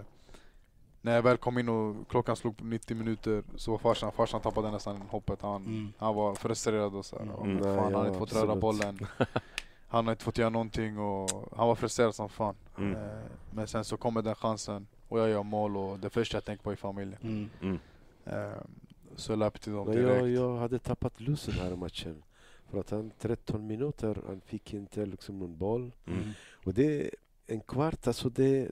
när 1.06 1.16
jag 1.16 1.22
väl 1.22 1.38
kom 1.38 1.58
in 1.58 1.70
och 1.70 2.08
klockan 2.10 2.36
slog 2.36 2.58
på 2.58 2.64
90 2.66 2.96
minuter 2.98 3.44
så 3.56 3.72
var 3.72 3.78
farsan, 3.78 4.12
farsan 4.12 4.42
tappade 4.42 4.72
nästan 4.72 4.98
hoppet. 5.10 5.42
Han, 5.42 5.66
Mm. 5.66 5.94
han 5.98 6.16
var 6.16 6.36
frustrerad 6.36 6.96
och 6.96 7.06
så 7.06 7.20
här, 7.20 7.32
och 7.32 7.46
Mm. 7.46 7.64
fan, 7.64 7.78
han 7.78 7.94
har 7.94 8.02
Nej, 8.02 8.08
inte 8.08 8.20
fått 8.20 8.32
ja, 8.34 8.38
röra 8.44 8.52
absolut. 8.54 8.62
bollen. 8.62 9.00
Han 9.88 10.06
har 10.06 10.12
inte 10.14 10.24
fått 10.24 10.38
göra 10.38 10.50
någonting 10.50 11.00
och 11.00 11.30
han 11.58 11.68
var 11.68 11.76
frustrerad 11.76 12.16
som 12.16 12.30
fan. 12.30 12.56
Mm. 12.78 12.96
Eh, 12.96 13.18
Men 13.52 13.68
sen 13.68 13.86
så 13.86 13.98
kommer 13.98 14.22
den 14.22 14.36
chansen 14.36 14.88
och 15.08 15.20
jag 15.20 15.30
gör 15.30 15.44
mål 15.44 15.78
och 15.78 16.00
det 16.00 16.10
första 16.10 16.38
jag 16.38 16.46
tänker 16.46 16.64
på 16.64 16.72
är 16.72 16.76
familjen. 16.76 17.20
Mm. 17.24 17.50
Mm. 17.62 17.80
Eh, 18.26 18.58
Så 19.16 19.32
jag 19.32 19.40
löper 19.40 19.60
till 19.60 19.74
dem 19.74 19.92
direkt. 19.92 20.20
jag, 20.20 20.30
jag 20.30 20.58
hade 20.58 20.80
tappat 20.80 21.20
lusten 21.22 21.54
här 21.54 21.72
i 21.72 21.76
matchen. 21.76 22.24
För 22.72 22.80
att 22.80 22.90
han 22.90 23.12
13 23.20 23.68
minuter, 23.68 24.18
han 24.28 24.42
fick 24.42 24.74
inte 24.74 25.06
liksom 25.06 25.40
någon 25.40 25.58
boll. 25.58 25.92
Mm. 26.08 26.30
Och 26.66 26.74
det 26.74 27.10
en 27.48 27.60
kvart, 27.62 28.08
alltså 28.08 28.30
det... 28.30 28.72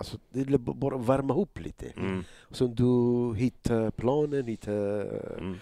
Alltså 0.00 0.18
det 0.30 0.40
är 0.40 0.58
bara 0.58 0.96
att 0.96 1.06
värma 1.08 1.34
upp 1.34 1.60
lite. 1.60 1.90
Mm. 1.96 2.24
Sen 2.50 2.74
du 2.74 3.34
hittar 3.36 3.90
planen, 3.90 4.46
hittar 4.46 5.02
Mm. 5.38 5.54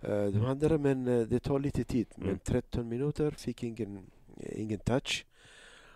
eh, 0.00 0.24
de 0.26 0.44
andra, 0.44 0.78
men 0.78 1.08
eh, 1.08 1.20
det 1.26 1.40
tar 1.40 1.58
lite 1.58 1.84
tid. 1.84 2.06
Men 2.14 2.26
Mm. 2.28 2.38
13 2.44 2.88
minuter 2.88 3.30
fick 3.30 3.62
ingen, 3.62 3.98
ingen 4.56 4.78
touch. 4.78 5.26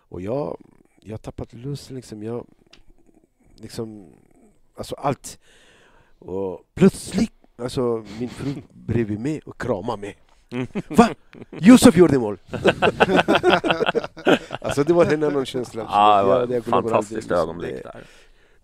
Och 0.09 0.21
jag, 0.21 0.57
jag 1.01 1.21
tappat 1.21 1.53
lust 1.53 1.91
liksom. 1.91 2.23
Jag, 2.23 2.47
liksom, 3.55 4.13
alltså 4.75 4.95
allt. 4.95 5.39
Och 6.19 6.61
plötsligt, 6.73 7.33
alltså 7.55 8.05
min 8.19 8.29
fru 8.29 8.53
bredvid 8.73 9.19
mig 9.19 9.39
och 9.45 9.61
kramade 9.61 10.01
mig. 10.01 10.17
Mm. 10.55 10.67
Va? 10.89 11.09
Josef 11.51 11.97
gjorde 11.97 12.19
mål! 12.19 12.37
alltså 14.61 14.83
det 14.83 14.93
var 14.93 15.05
en 15.13 15.23
annan 15.23 15.45
känsla. 15.45 15.87
Ja, 15.89 16.23
det 16.23 16.27
var 16.47 16.57
ett 16.57 16.65
fantastiskt 16.65 17.31
ögonblick 17.31 17.71
Det- 17.75 17.81
där. 17.83 18.03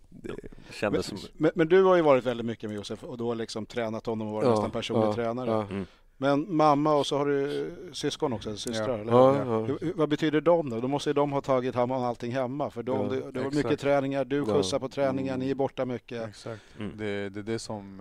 det- 0.09 0.73
Kändes 0.73 1.05
som... 1.05 1.17
Men, 1.37 1.51
men 1.55 1.67
du 1.67 1.83
har 1.83 1.95
ju 1.95 2.01
varit 2.01 2.25
väldigt 2.25 2.45
mycket 2.45 2.69
med 2.69 2.75
Josef 2.77 3.03
och 3.03 3.17
du 3.17 3.23
har 3.23 3.35
liksom 3.35 3.65
tränat 3.65 4.05
honom 4.05 4.27
och 4.27 4.33
varit 4.33 4.45
Ja, 4.45 4.51
nästan 4.51 4.71
personlig 4.71 5.07
ja, 5.07 5.13
tränare. 5.13 5.49
ja. 5.51 5.61
Mm. 5.69 5.85
Men 6.17 6.55
mamma 6.55 6.93
och 6.95 7.05
så 7.07 7.17
har 7.17 7.25
du 7.25 7.71
syskon 7.93 8.33
också, 8.33 8.57
systrar 8.57 8.89
Ja. 8.89 9.01
eller 9.01 9.11
Ja, 9.11 9.59
hur? 9.63 9.93
Vad 9.95 10.09
betyder 10.09 10.41
de 10.41 10.69
då? 10.69 10.79
Då 10.79 10.87
måste 10.87 11.09
ju 11.09 11.13
de 11.13 11.31
ha 11.31 11.41
tagit 11.41 11.75
hand 11.75 11.91
om 11.91 12.03
allting 12.03 12.31
hemma 12.31 12.69
för 12.69 12.83
de, 12.83 13.09
det 13.09 13.19
var 13.21 13.29
exakt. 13.29 13.55
mycket 13.55 13.79
träningar, 13.79 14.25
du 14.25 14.37
Ja. 14.37 14.45
skjutsar 14.45 14.79
på 14.79 14.89
träningar, 14.89 15.33
Mm. 15.33 15.45
ni 15.45 15.51
är 15.51 15.55
borta 15.55 15.85
mycket. 15.85 16.29
Exakt. 16.29 16.61
Mm. 16.79 16.91
Det, 16.97 17.29
det 17.29 17.39
är 17.39 17.43
det 17.43 17.59
som 17.59 17.99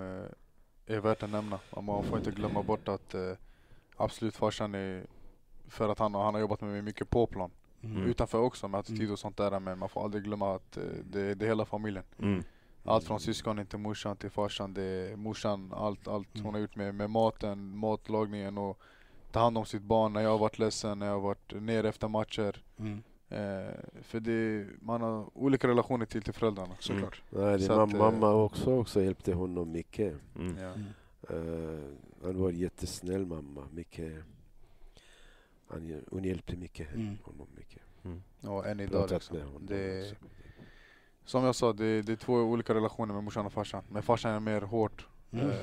eh, 0.86 0.94
är 0.96 1.00
värt 1.00 1.22
att 1.22 1.30
nämna. 1.30 1.58
Man 1.82 2.04
får 2.04 2.18
inte 2.18 2.30
glömma 2.30 2.62
bort 2.62 2.88
att 2.88 3.14
eh, 3.14 3.20
absolut 4.04 4.36
farsan 4.36 4.74
är 4.74 5.06
för 5.68 5.88
att 5.88 5.98
han, 5.98 6.14
har- 6.14 6.24
han 6.24 6.34
har 6.34 6.40
jobbat 6.40 6.60
med 6.60 6.70
mig 6.70 6.82
mycket 6.82 7.10
på 7.10 7.26
plan. 7.26 7.50
Mm. 7.82 8.02
Utanför 8.02 8.38
också 8.40 8.68
med 8.68 8.80
attityd 8.80 9.00
Mm. 9.00 9.12
och 9.12 9.18
sånt 9.18 9.36
där 9.36 9.60
men 9.60 9.78
man 9.78 9.88
får 9.88 10.04
aldrig 10.04 10.24
glömma 10.24 10.54
att 10.54 10.76
eh, 10.76 10.82
det, 11.04 11.34
det 11.34 11.44
är 11.44 11.48
hela 11.48 11.64
familjen. 11.64 12.04
Mm. 12.18 12.42
Allt 12.84 13.04
från 13.04 13.20
syskonen 13.20 13.66
till 13.66 13.78
morsan 13.78 14.16
till 14.16 14.30
farsan. 14.30 14.74
Det 14.74 14.82
är 14.82 15.16
morsan, 15.16 15.72
allt, 15.76 16.08
allt 16.08 16.34
Mm. 16.34 16.44
hon 16.44 16.54
har 16.54 16.60
gjort 16.60 16.76
med, 16.76 16.94
med 16.94 17.10
maten, 17.10 17.76
matlagningen 17.76 18.58
och 18.58 18.78
ta 19.32 19.40
hand 19.40 19.58
om 19.58 19.64
sitt 19.66 19.82
barn 19.82 20.12
när 20.12 20.20
jag 20.20 20.30
har 20.30 20.38
varit 20.38 20.58
ledsen, 20.58 20.98
när 20.98 21.06
jag 21.06 21.12
har 21.12 21.20
varit 21.20 21.52
nere 21.62 21.88
efter 21.88 22.08
matcher. 22.08 22.62
Mm. 22.78 23.02
Eh, 23.28 23.74
för 24.02 24.20
det, 24.20 24.66
man 24.80 25.00
har 25.02 25.38
olika 25.38 25.68
relationer 25.68 26.06
till, 26.06 26.22
till 26.22 26.32
föräldrarna. 26.34 26.74
Såklart. 26.78 27.22
Nej, 27.30 27.52
det 27.58 27.64
Så 27.64 27.80
att, 27.80 27.92
eh, 27.92 27.98
mamma 27.98 28.32
också, 28.32 28.70
också 28.78 29.02
hjälpte 29.02 29.32
honom 29.34 29.72
mycket. 29.72 30.14
Mm. 30.38 30.56
Ja. 30.62 30.72
Eh, 31.30 31.80
han 32.22 32.42
var 32.42 32.50
jättesnäll 32.50 33.26
mamma. 33.26 33.64
Mycket, 33.72 34.12
han, 35.68 36.02
hon 36.10 36.24
hjälpte 36.24 36.56
mycket 36.56 36.94
Mm. 36.94 37.18
honom. 37.22 37.46
Mycket. 37.56 37.82
Och 38.42 38.66
än 38.66 38.76
Bra 38.76 38.84
idag 38.86 39.10
liksom. 39.10 39.36
med 39.36 39.46
honom 39.46 39.66
Det, 39.66 40.02
också. 40.02 40.14
som 41.24 41.44
jag 41.44 41.54
sa, 41.54 41.72
det, 41.72 42.02
det 42.02 42.12
är 42.12 42.16
två 42.16 42.34
olika 42.34 42.74
relationer 42.74 43.14
med 43.14 43.24
morsan 43.24 43.46
och 43.46 43.52
farsan. 43.52 43.82
Men 43.88 44.02
farsan 44.02 44.32
är 44.34 44.40
mer 44.40 44.60
hårt, 44.62 45.06
Mm. 45.32 45.50
eh, 45.50 45.56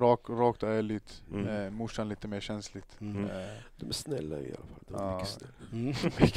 rak, 0.00 0.20
rakt 0.28 0.62
och 0.62 0.68
ärligt. 0.68 1.22
Mm. 1.32 1.48
Eh, 1.48 1.70
morsan 1.70 2.08
lite 2.08 2.28
mer 2.28 2.40
känsligt. 2.40 3.00
Mm. 3.00 3.24
Eh, 3.24 3.46
De 3.76 3.88
är 3.88 3.92
snälla 3.92 4.38
i 4.40 4.46
alla 4.46 4.66
fall. 4.66 4.84
De 4.88 4.94
är 4.94 4.98
Ja. 5.02 5.14
mycket 5.16 5.28
snälla. 5.28 5.52
Mm. 5.72 5.94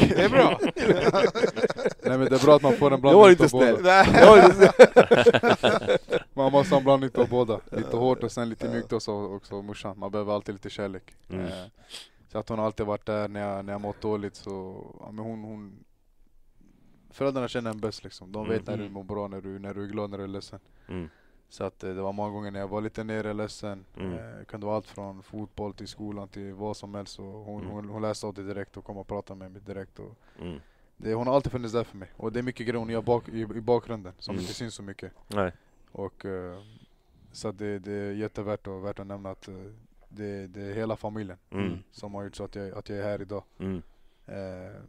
det 0.17 0.23
är 0.23 0.29
bra! 0.29 0.59
Nej 2.09 2.17
men 2.17 2.29
det 2.29 2.35
är 2.35 2.45
bra 2.45 2.55
att 2.55 2.61
man 2.61 2.73
får 2.73 2.87
en 2.87 2.91
Jag 2.91 3.01
blandning 3.01 3.21
var 3.21 3.29
inte 3.29 3.47
båda. 3.51 3.77
snäll. 3.77 4.15
Jag 4.15 4.27
var 4.27 4.45
inte 4.45 4.73
snäll. 5.59 5.97
Man 6.35 6.51
måste 6.51 6.75
ha 6.75 6.79
en 6.79 6.83
blandning 6.83 7.07
utav 7.07 7.29
båda. 7.29 7.59
Lite 7.71 7.97
hårt 7.97 8.23
och 8.23 8.31
sen 8.31 8.49
lite 8.49 8.69
mjukt 8.69 8.93
och 8.93 9.01
så 9.03 9.35
också 9.35 9.61
morsan. 9.61 9.99
Man 9.99 10.11
behöver 10.11 10.33
alltid 10.33 10.55
lite 10.55 10.69
kärlek. 10.69 11.15
Mm. 11.29 11.45
Eh, 11.45 11.65
så 12.27 12.37
att 12.37 12.49
hon 12.49 12.59
har 12.59 12.65
alltid 12.65 12.85
varit 12.85 13.05
där 13.05 13.27
när 13.27 13.39
jag, 13.39 13.65
när 13.65 13.73
jag 13.73 13.81
mått 13.81 14.01
dåligt 14.01 14.35
så, 14.35 14.85
ja, 14.99 15.11
men 15.11 15.25
hon, 15.25 15.43
hon 15.43 15.83
Föräldrarna 17.09 17.47
känner 17.47 17.69
en 17.71 17.79
bäst 17.79 18.03
liksom. 18.03 18.31
De 18.31 18.49
vet 18.49 18.67
när 18.67 18.77
du 18.77 18.81
Mm. 18.83 18.93
mår 18.93 19.03
bra, 19.03 19.27
när 19.27 19.41
du, 19.41 19.59
när 19.59 19.73
du 19.73 19.83
är 19.83 19.87
glad, 19.87 20.09
när 20.09 20.17
du 20.17 20.23
är 20.23 20.27
ledsen. 20.27 20.59
Mm. 20.87 21.09
Så 21.49 21.63
att 21.63 21.83
eh, 21.83 21.93
det 21.93 22.01
var 22.01 22.13
många 22.13 22.29
gånger 22.31 22.51
när 22.51 22.59
jag 22.59 22.67
var 22.67 22.81
lite 22.81 23.03
nere 23.03 23.33
ledsen. 23.33 23.85
Mm. 23.97 24.13
Eh, 24.13 24.45
kunde 24.45 24.65
vara 24.65 24.75
allt 24.75 24.87
från 24.87 25.23
fotboll 25.23 25.73
till 25.73 25.87
skolan 25.87 26.27
till 26.27 26.53
vad 26.53 26.77
som 26.77 26.95
helst. 26.95 27.19
Och 27.19 27.25
hon, 27.25 27.61
Mm. 27.61 27.71
hon, 27.73 27.89
hon 27.89 28.01
läste 28.01 28.25
av 28.27 28.33
det 28.33 28.43
direkt 28.43 28.77
och 28.77 28.83
kom 28.83 28.97
och 28.97 29.07
pratade 29.07 29.39
med 29.39 29.51
mig 29.51 29.61
direkt. 29.61 29.99
Och 29.99 30.15
Mm. 30.41 30.59
det, 30.97 31.13
hon 31.13 31.27
har 31.27 31.35
alltid 31.35 31.51
funnits 31.51 31.73
där 31.73 31.83
för 31.83 31.97
mig. 31.97 32.09
Och 32.17 32.31
det 32.31 32.39
är 32.39 32.43
mycket 32.43 32.67
grejer 32.67 32.79
hon 32.79 32.89
gör 32.89 33.01
bak, 33.01 33.29
i, 33.29 33.39
i 33.41 33.45
bakgrunden 33.61 34.13
som 34.19 34.31
Mm. 34.35 34.41
inte 34.41 34.53
syns 34.53 34.73
så 34.75 34.83
mycket. 34.83 35.11
Nej. 35.27 35.51
Och, 35.97 36.25
eh, 36.25 36.59
så 37.31 37.51
det, 37.51 37.79
det 37.79 37.91
är 37.91 38.11
jättevärt 38.11 38.67
och 38.67 38.85
värt 38.85 38.99
att 38.99 39.07
nämna 39.07 39.29
att 39.31 39.47
eh, 39.47 39.55
det, 40.09 40.47
det 40.47 40.61
är 40.61 40.73
hela 40.73 40.95
familjen 40.95 41.37
Mm. 41.51 41.77
som 41.91 42.13
har 42.13 42.23
gjort 42.23 42.35
så 42.35 42.43
att 42.43 42.55
jag, 42.55 42.71
att 42.71 42.89
jag 42.89 42.97
är 42.99 43.03
här 43.03 43.21
idag. 43.21 43.43
Mm. 43.59 43.81
Eh, 44.25 44.81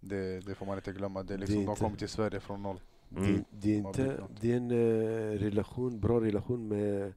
det, 0.00 0.40
det 0.46 0.54
får 0.54 0.66
man 0.66 0.76
inte 0.78 0.92
glömma. 0.92 1.22
Det 1.22 1.34
är 1.34 1.38
Det 1.38 1.44
är 1.44 1.46
liksom, 1.46 1.64
de 1.64 1.70
inte- 1.70 1.80
kom 1.82 1.96
till 1.96 2.08
Sverige 2.08 2.40
från 2.40 2.62
noll. 2.62 2.80
Mm. 3.16 3.32
Det, 3.32 3.44
det, 3.50 3.72
är 3.74 3.76
inte, 3.78 4.20
det 4.40 4.52
är 4.52 4.56
en 4.56 4.70
eh, 4.70 5.38
relation, 5.38 6.00
bra 6.00 6.20
relation 6.20 6.68
med 6.68 7.12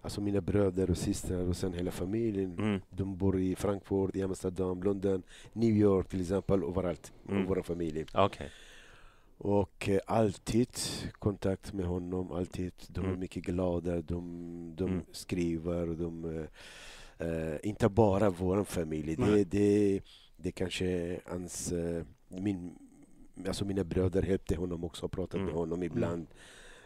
alltså 0.00 0.20
mina 0.20 0.40
bröder 0.40 0.90
och 0.90 0.98
systrar 0.98 1.48
och 1.48 1.56
sen 1.56 1.72
hela 1.72 1.90
familjen. 1.90 2.58
Mm. 2.58 2.80
De 2.90 3.16
bor 3.16 3.38
i 3.40 3.56
Frankfurt, 3.56 4.16
i 4.16 4.22
Amsterdam, 4.22 4.82
London, 4.82 5.22
New 5.52 5.70
York 5.76 6.08
till 6.08 6.20
exempel, 6.20 6.62
överallt. 6.64 7.12
Mm. 7.28 7.42
Och 7.42 7.48
våra 7.48 7.62
familjer. 7.62 8.06
Okej. 8.14 8.50
Och 9.42 9.88
eh, 9.88 10.00
alltid 10.06 10.68
kontakt 11.18 11.72
med 11.72 11.86
honom, 11.86 12.32
alltid. 12.32 12.72
De 12.88 13.00
är 13.00 13.08
Mm. 13.08 13.20
mycket 13.20 13.42
glada, 13.44 14.02
de, 14.02 14.72
de 14.76 14.90
Mm. 14.90 15.04
skriver. 15.12 15.86
De, 15.86 16.24
eh, 17.18 17.26
eh, 17.28 17.56
inte 17.62 17.88
bara 17.88 18.30
vår 18.30 18.64
familj. 18.64 19.16
Det, 19.16 19.22
Nej. 19.30 19.44
det, 19.44 20.00
det 20.36 20.52
kanske 20.52 21.20
hans, 21.26 21.72
eh, 21.72 22.04
min, 22.28 22.78
alltså 23.46 23.64
mina 23.64 23.84
bröder 23.84 24.22
hjälpte 24.22 24.56
honom 24.56 24.84
också, 24.84 25.08
pratade 25.08 25.38
Mm. 25.42 25.46
med 25.46 25.54
honom 25.60 25.82
ibland. 25.82 26.26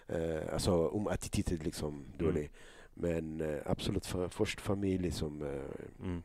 Eh, 0.09 0.53
alltså 0.53 0.89
om 0.89 1.07
attityden 1.07 1.59
liksom 1.65 2.05
dålig. 2.19 2.51
Men 2.95 3.41
eh, 3.41 3.59
absolut 3.67 4.07
fa- 4.07 4.29
först 4.29 4.61
familj 4.61 5.11
som 5.11 5.43
Mm. 5.43 6.23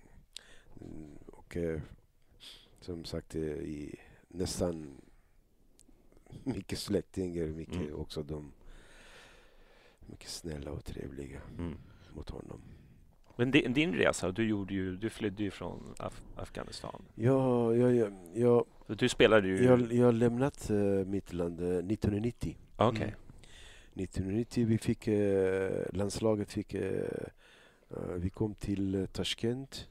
Mm, 0.82 1.10
Och 1.28 1.58
som 2.82 3.06
sagt, 3.06 3.36
i 3.36 3.96
nästan 4.28 5.02
mycket 6.44 6.80
släktingar, 6.80 7.46
mycket 7.48 7.76
Mm. 7.76 7.96
också 7.96 8.24
de 8.24 8.52
mycket 10.06 10.30
snälla 10.30 10.72
och 10.72 10.86
trevliga 10.86 11.42
Mm. 11.58 11.78
mot 12.14 12.30
honom. 12.30 12.62
Men 13.36 13.52
din, 13.52 13.74
din 13.74 13.94
resa, 13.94 14.32
du, 14.32 14.48
gjorde 14.48 14.74
ju, 14.74 14.96
du 14.98 15.10
flydde 15.10 15.44
ju 15.44 15.52
från 15.52 15.94
Af 16.00 16.22
Afghanistan. 16.36 17.02
Ja, 17.16 17.76
jag, 17.76 17.96
jag, 17.96 18.14
jag, 18.34 18.66
Du 18.88 19.10
spelade 19.10 19.48
ju... 19.48 19.64
jag, 19.64 19.94
jag 19.94 20.14
lämnat 20.14 20.70
uh, 20.72 21.06
mitt 21.06 21.34
land 21.34 21.62
eh, 21.62 21.68
1990. 21.68 22.58
Okej. 22.78 23.04
Mm. 23.04 23.16
1990 23.96 24.66
vi 24.68 24.78
fick, 24.78 25.08
eh, 25.08 25.86
landslaget 25.94 26.52
fick, 26.52 26.76
vi 28.18 28.30
kom 28.30 28.56
till 28.56 29.08
Tashkent, 29.12 29.88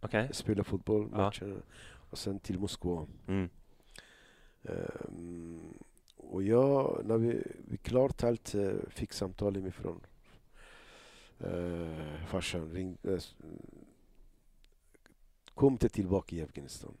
Okej. 0.00 0.28
spelade 0.32 0.64
fotboll, 0.64 1.08
Ja. 1.12 1.16
matcherna, 1.18 1.60
och 2.10 2.18
sen 2.18 2.38
till 2.40 2.58
Moskva. 2.58 3.06
Mm. 3.28 3.48
Ehm, 4.68 5.60
och 6.16 6.42
jag, 6.42 7.02
när 7.04 7.18
vi, 7.18 7.42
vi 7.68 7.76
klart 7.76 8.22
allt, 8.24 8.54
eh, 8.54 8.72
fick 8.88 9.12
samtal 9.12 9.54
hemifrån. 9.56 10.00
Uh, 11.44 12.24
farsan 12.28 12.70
ringde. 12.72 13.16
s- 13.16 13.34
kom 15.54 15.72
inte 15.72 15.88
tillbaka 15.88 16.36
i 16.36 16.42
Afghanistan. 16.42 16.92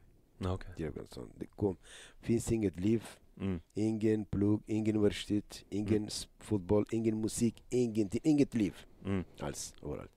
Okej. 0.44 0.74
till 0.76 0.88
Afghanistan. 0.88 1.28
Det 1.38 1.46
kom, 1.46 1.76
finns 2.20 2.52
inget 2.52 2.80
liv, 2.80 3.04
Mm. 3.40 3.60
ingen 3.74 4.24
plugg, 4.24 4.60
ingen 4.66 4.96
universitet, 4.96 5.64
ingen 5.70 6.06
s- 6.06 6.28
fotboll, 6.38 6.86
ingen 6.90 7.20
musik, 7.20 7.64
ingenting, 7.70 8.20
inget 8.24 8.54
liv 8.54 8.74
Mm. 9.04 9.24
alls 9.40 9.74
överallt. 9.82 10.12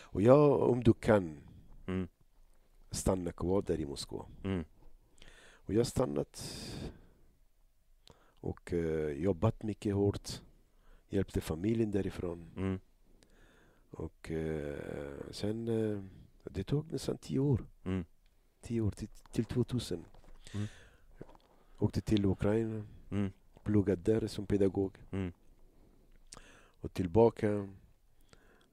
Och 0.00 0.22
jag, 0.22 0.60
om 0.62 0.84
du 0.84 0.92
kan, 0.92 1.36
Mm. 1.86 2.08
stanna 2.90 3.32
kvar 3.32 3.62
där 3.62 3.80
i 3.80 3.86
Moskva. 3.86 4.26
Och 5.68 5.74
jag 5.74 5.78
har 5.80 5.84
stannat 5.84 6.44
och 8.40 8.72
eh, 8.72 9.10
jobbat 9.10 9.62
mycket 9.62 9.94
hårt. 9.94 10.42
Hjälpte 11.08 11.40
familjen 11.40 11.90
därifrån. 11.90 12.50
Mm. 12.56 12.80
Och 13.90 14.30
eh, 14.30 14.78
sen, 15.30 15.68
eh, 15.68 16.02
det 16.44 16.64
tog 16.64 16.92
nästan 16.92 17.18
tio 17.18 17.38
år. 17.38 17.66
Mm. 17.84 18.04
Tio 18.60 18.80
år 18.80 18.90
till, 18.90 19.08
till 19.32 19.44
2000. 19.44 20.04
Mm. 20.54 20.66
Åkte 21.78 22.00
till 22.00 22.24
Ukraina, 22.26 22.84
Mm. 23.10 23.32
pluggade 23.62 24.02
där 24.20 24.26
som 24.26 24.46
pedagog. 24.46 24.92
Mm. 25.10 25.32
Och 26.80 26.92
tillbaka. 26.94 27.68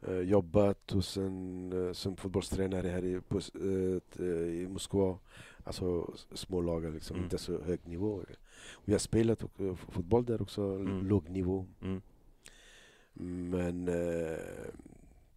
Eh, 0.02 0.20
jobbat 0.20 0.91
hos 0.91 1.18
en, 1.18 1.74
eh, 1.88 1.93
som 1.93 2.16
fotbollstränare 2.18 2.88
här 2.88 3.06
i, 3.06 3.22
på, 3.22 3.38
eh, 3.38 4.26
eh, 4.26 4.36
i 4.36 4.68
Moskva. 4.70 5.20
Alltså 5.68 6.13
små 6.34 6.61
lag, 6.61 6.93
liksom, 6.93 7.16
Mm. 7.16 7.24
inte 7.24 7.38
så 7.38 7.61
hög 7.61 7.80
nivå. 7.88 8.24
Vi 8.86 8.91
har 8.93 8.99
spelat 8.99 9.43
och, 9.43 9.59
eh, 9.61 9.76
fotboll 9.76 10.26
där 10.26 10.41
också, 10.41 10.61
Mm. 10.63 11.07
låg 11.07 11.30
nivå. 11.30 11.66
Mm. 11.82 12.01
Men 13.49 13.88
eh, 13.88 14.39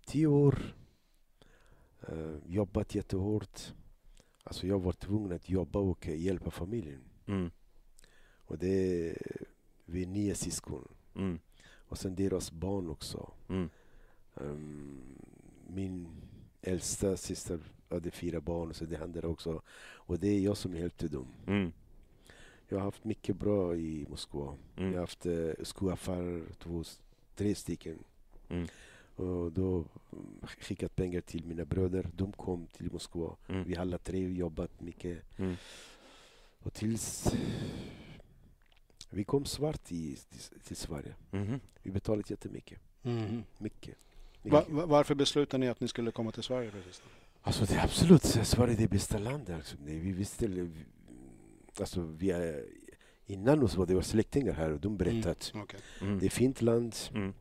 tio 0.06 0.26
år, 0.26 0.58
eh, 2.08 2.34
jobbat 2.46 2.94
jättehårt. 2.94 3.74
Alltså 4.44 4.66
jag 4.66 4.82
var 4.82 4.92
tvungen 4.92 5.32
att 5.32 5.48
jobba 5.50 5.78
och 5.78 6.08
eh, 6.08 6.20
hjälpa 6.22 6.50
familjen. 6.50 7.00
Mm. 7.26 7.50
Och 8.46 8.58
det 8.58 9.14
vi 9.84 10.02
är 10.02 10.06
nio 10.06 10.34
syskon. 10.34 10.88
Mm. 11.14 11.38
Och 11.88 11.98
sen 11.98 12.14
deras 12.14 12.52
barn 12.52 12.88
också. 12.90 13.30
Ehm, 14.36 15.18
min 15.66 16.08
äldsta 16.62 17.16
syster 17.16 17.60
hade 17.90 18.10
fyra 18.10 18.40
barn, 18.40 18.74
så 18.74 18.84
det 18.84 18.96
händer 18.96 19.24
också. 19.24 19.62
Och 20.08 20.18
det 20.18 20.28
är 20.28 20.40
jag 20.40 20.56
som 20.56 20.74
hjälpte 20.76 21.08
dem. 21.08 21.26
Mm. 21.46 21.72
Jag 22.68 22.78
har 22.78 22.84
haft 22.84 23.04
mycket 23.04 23.36
bra 23.36 23.76
i 23.76 24.06
Moskva. 24.10 24.54
Jag 24.74 24.82
har 24.82 24.88
Mm. 24.88 24.98
haft 25.00 25.26
eh, 25.26 25.50
skoaffärer, 25.62 26.42
två, 26.58 26.84
tre 27.36 27.54
stycken. 27.54 27.98
Mm. 28.48 28.66
Och 29.16 29.52
då 29.52 29.84
mm, 30.12 30.40
skickat 30.60 30.96
pengar 30.96 31.20
till 31.20 31.44
mina 31.44 31.64
bröder. 31.64 32.10
De 32.16 32.32
kom 32.32 32.66
till 32.66 32.92
Moskva. 32.92 33.36
Mm. 33.48 33.64
Vi 33.64 33.76
alla 33.76 33.98
tre 33.98 34.28
jobbat 34.28 34.80
mycket. 34.80 35.38
Mm. 35.38 35.56
Och 36.62 36.72
tills 36.74 37.32
vi 39.10 39.24
kom 39.24 39.44
svart 39.44 39.92
i, 39.92 40.16
till, 40.16 40.60
till 40.60 40.76
Sverige. 40.76 41.14
Mhm. 41.30 41.60
Vi 41.82 41.90
betalade 41.90 42.24
jättemycket. 42.30 42.78
Mhm. 43.02 43.44
Mycket. 43.58 43.96
Mycket. 44.42 44.68
va, 44.70 44.86
varför 44.86 45.14
beslutade 45.14 45.58
ni 45.60 45.68
att 45.68 45.80
ni 45.80 45.88
skulle 45.88 46.10
komma 46.10 46.32
till 46.32 46.42
Sverige 46.42 46.70
precis? 46.70 47.02
Alltså 47.48 47.64
det 47.64 47.74
är 47.74 47.84
absolut, 47.84 48.22
Sverige 48.24 48.72
är 48.74 48.76
det 48.76 48.88
bästa 48.88 49.18
landet. 49.18 49.54
Alltså. 49.56 49.76
Vi 49.84 50.12
visste, 50.12 50.46
vi, 50.46 50.70
alltså, 51.80 52.00
vi 52.00 52.30
är, 52.30 52.62
innan 53.26 53.62
oss 53.62 53.76
var 53.76 53.86
det 53.86 53.94
var 53.94 54.02
släktingar 54.02 54.52
här 54.52 54.72
och 54.72 54.80
de 54.80 54.96
berättade 54.96 55.30
att 55.30 55.52
Okej. 55.54 55.80
Mm. 56.00 56.18
det 56.18 56.26
är 56.26 56.30
fint 56.30 56.62
land. 56.62 56.96
Mm. 57.14 57.32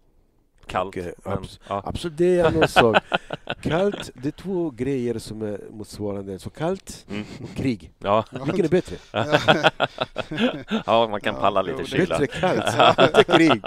Kallt. 0.65 0.95
Och, 0.97 1.03
men, 1.25 1.37
abs- 1.37 1.59
ja. 1.69 1.81
Absolut, 1.85 2.17
det 2.17 2.39
är 2.39 2.61
en 2.61 2.67
sak. 2.67 2.97
Kallt, 3.61 4.09
det 4.13 4.27
är 4.27 4.31
två 4.31 4.69
grejer 4.69 5.19
som 5.19 5.41
är 5.41 5.61
motsvarande. 5.71 6.39
Så 6.39 6.49
kallt 6.49 7.05
Mm. 7.09 7.23
och 7.43 7.49
krig. 7.55 7.91
Ja. 7.99 8.25
Vilken 8.45 8.65
är 8.65 8.69
bättre? 8.69 8.95
ja, 10.85 11.07
man 11.07 11.21
kan 11.21 11.35
Ja, 11.35 11.41
palla 11.41 11.61
lite 11.61 11.85
kyla. 11.85 12.19
Bättre 12.19 12.27
kallt, 12.27 12.99
inte 13.17 13.23
krig. 13.23 13.61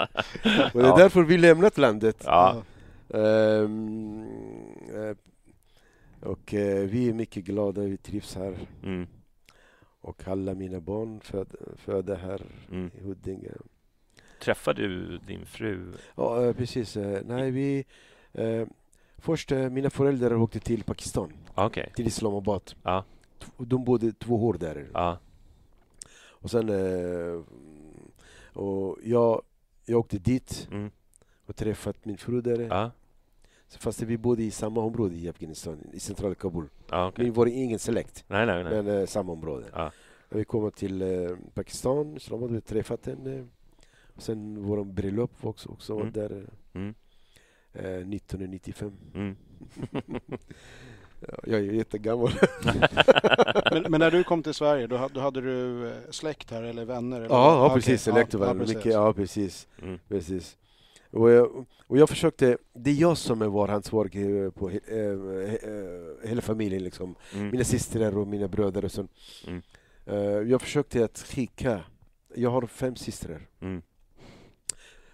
Och 0.73 0.81
det 0.81 0.87
är 0.87 0.89
Ja. 0.89 0.97
därför 0.97 1.23
vi 1.23 1.37
lämnat 1.37 1.77
landet. 1.77 2.23
Ja. 2.25 2.63
Eh, 3.09 3.69
och 6.21 6.53
eh, 6.53 6.85
vi 6.85 7.09
är 7.09 7.13
mycket 7.13 7.43
glada, 7.43 7.81
vi 7.81 7.97
trivs 7.97 8.35
här. 8.35 8.57
Mm. 8.83 9.07
Och 10.01 10.27
alla 10.27 10.53
mina 10.53 10.79
barn 10.79 11.19
föd, 11.21 11.55
födda 11.77 12.15
här 12.15 12.41
Mm. 12.71 12.91
i 12.97 13.01
Huddinge. 13.03 13.49
Träffade 14.41 14.81
du 14.87 15.17
din 15.17 15.45
fru? 15.45 15.93
Ja, 16.15 16.45
eh, 16.45 16.53
precis. 16.53 16.97
Eh, 16.97 17.21
Nej, 17.25 17.51
vi... 17.51 17.85
Eh, 18.33 18.67
först, 19.17 19.51
eh, 19.51 19.69
mina 19.69 19.89
föräldrar 19.89 20.33
åkte 20.33 20.59
till 20.59 20.83
Pakistan, 20.83 21.33
Ah, 21.55 21.65
Okej. 21.65 21.91
till 21.95 22.07
Islamabad. 22.07 22.65
T- 22.65 23.45
De 23.57 23.83
bodde 23.83 24.11
två 24.13 24.45
år 24.47 24.53
där. 24.53 24.89
Ja. 24.93 25.17
Och 26.29 26.51
sen... 26.51 26.69
Eh, 26.69 27.41
och 28.53 28.97
jag, 29.03 29.41
jag 29.85 29.99
åkte 29.99 30.17
dit 30.19 30.67
Mm. 30.71 30.91
och 31.45 31.55
träffade 31.55 31.97
min 32.03 32.17
fru 32.17 32.41
där. 32.41 32.59
Ja. 32.69 32.91
Fast 33.79 34.01
vi 34.01 34.17
bodde 34.17 34.43
i 34.43 34.51
samma 34.51 34.81
område 34.81 35.15
i 35.15 35.29
Afghanistan, 35.29 35.77
i 35.93 35.99
centrala 35.99 36.35
Kabul. 36.35 36.69
Ja, 36.89 37.07
okej. 37.07 37.25
Vi 37.25 37.31
var 37.31 37.45
ingen 37.45 37.79
släkt, 37.79 38.23
Nej, 38.27 38.45
nej, 38.45 38.63
nej. 38.63 38.83
men 38.83 38.99
eh, 38.99 39.05
samma 39.05 39.31
område. 39.31 39.65
När 40.29 40.37
vi 40.37 40.45
kom 40.45 40.71
till 40.71 41.01
eh, 41.01 41.29
Pakistan, 41.53 42.15
Islamabad, 42.17 42.51
vi 42.51 42.61
träffade 42.61 43.11
henne. 43.11 43.35
Eh, 43.37 43.43
och 44.15 44.21
sen 44.21 44.63
vår 44.63 44.83
bröllop 44.83 45.31
var 45.43 45.49
också, 45.49 45.69
också 45.69 45.93
var 45.93 46.01
Mm. 46.01 46.13
där 46.13 46.31
eh, 46.31 46.81
Mm. 46.81 46.93
eh, 47.73 47.83
1995. 48.15 48.91
Mm. 49.15 49.35
Ja, 51.27 51.37
jag 51.43 51.59
är 51.59 51.63
jättegammal. 51.73 52.31
Men, 53.71 53.83
men 53.89 53.99
när 53.99 54.11
du 54.11 54.23
kom 54.23 54.43
till 54.43 54.53
Sverige, 54.53 54.87
då, 54.87 54.97
hade- 54.97 55.13
då 55.13 55.19
hade 55.19 55.41
du 55.41 55.87
eh, 55.89 55.93
släkt 56.09 56.51
här 56.51 56.63
eller 56.63 56.85
vänner? 56.85 57.17
Eller 57.17 57.29
Ja, 57.35 57.51
ja 57.55 57.65
Okej, 57.65 57.75
precis. 57.75 58.07
ja, 58.07 58.13
Elektor 58.13 58.39
var 58.39 58.47
ja, 58.47 58.53
precis. 58.53 58.75
mycket, 58.75 58.93
ja 58.93 59.13
precis. 59.13 59.67
Mm. 59.81 59.99
precis. 60.07 60.57
Och, 61.11 61.31
jag, 61.31 61.65
och 61.87 61.97
jag 61.97 62.09
försökte, 62.09 62.57
det 62.73 62.89
är 62.91 62.95
jag 62.95 63.17
som 63.17 63.51
var 63.51 63.69
ansvarig 63.69 64.43
eh, 64.43 64.51
på 64.51 64.69
he, 64.69 64.79
eh, 64.87 65.53
eh, 65.53 66.29
hela 66.29 66.41
familjen 66.41 66.83
liksom. 66.83 67.15
Mm. 67.33 67.49
Mina 67.49 67.63
systrar 67.63 68.17
och 68.17 68.27
mina 68.27 68.47
bröder 68.47 68.85
och 68.85 68.91
så. 68.91 69.07
Mm. 69.47 69.61
Jag 70.49 70.61
försökte 70.61 71.05
att 71.05 71.17
skicka, 71.19 71.81
jag 72.35 72.49
har 72.49 72.67
fem 72.67 72.95
systrar. 72.95 73.47
Mm. 73.59 73.81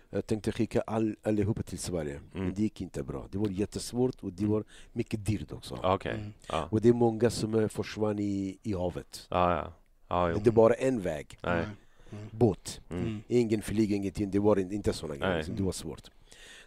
Jag 0.09 0.27
tänkte 0.27 0.51
skicka 0.51 0.81
all, 0.81 1.15
allihopa 1.23 1.63
till 1.63 1.79
Sverige, 1.79 2.13
Mm. 2.13 2.45
men 2.45 2.53
det 2.53 2.61
gick 2.61 2.81
inte 2.81 3.03
bra. 3.03 3.27
Det 3.31 3.37
var 3.37 3.47
jättesvårt 3.47 4.15
och 4.19 4.33
det 4.33 4.45
var 4.45 4.63
mycket 4.93 5.25
dyrt 5.25 5.51
också. 5.51 5.79
Ja, 5.83 5.95
Okej. 5.95 6.11
Mm. 6.13 6.33
Ja. 6.49 6.67
Och 6.71 6.81
det 6.81 6.89
är 6.89 6.93
många 6.93 7.29
som 7.29 7.69
försvann 7.69 8.19
i, 8.19 8.59
i 8.63 8.73
havet. 8.73 9.27
Ja, 9.29 9.73
ja. 10.07 10.27
Men 10.27 10.43
det 10.43 10.49
är 10.49 10.51
bara 10.51 10.73
en 10.73 11.01
väg, 11.01 11.37
Nej. 11.43 11.65
Mm. 12.11 12.23
båt. 12.31 12.81
Mm. 12.89 13.03
Mm. 13.05 13.21
Ingen 13.27 13.61
flyg, 13.61 13.91
ingenting. 13.91 14.31
Det 14.31 14.39
var 14.39 14.59
in- 14.59 14.71
inte 14.71 14.93
sådana 14.93 15.13
Nej. 15.13 15.19
grejer. 15.19 15.37
liksom. 15.37 15.55
Det 15.55 15.63
var 15.63 15.71
svårt. 15.71 16.11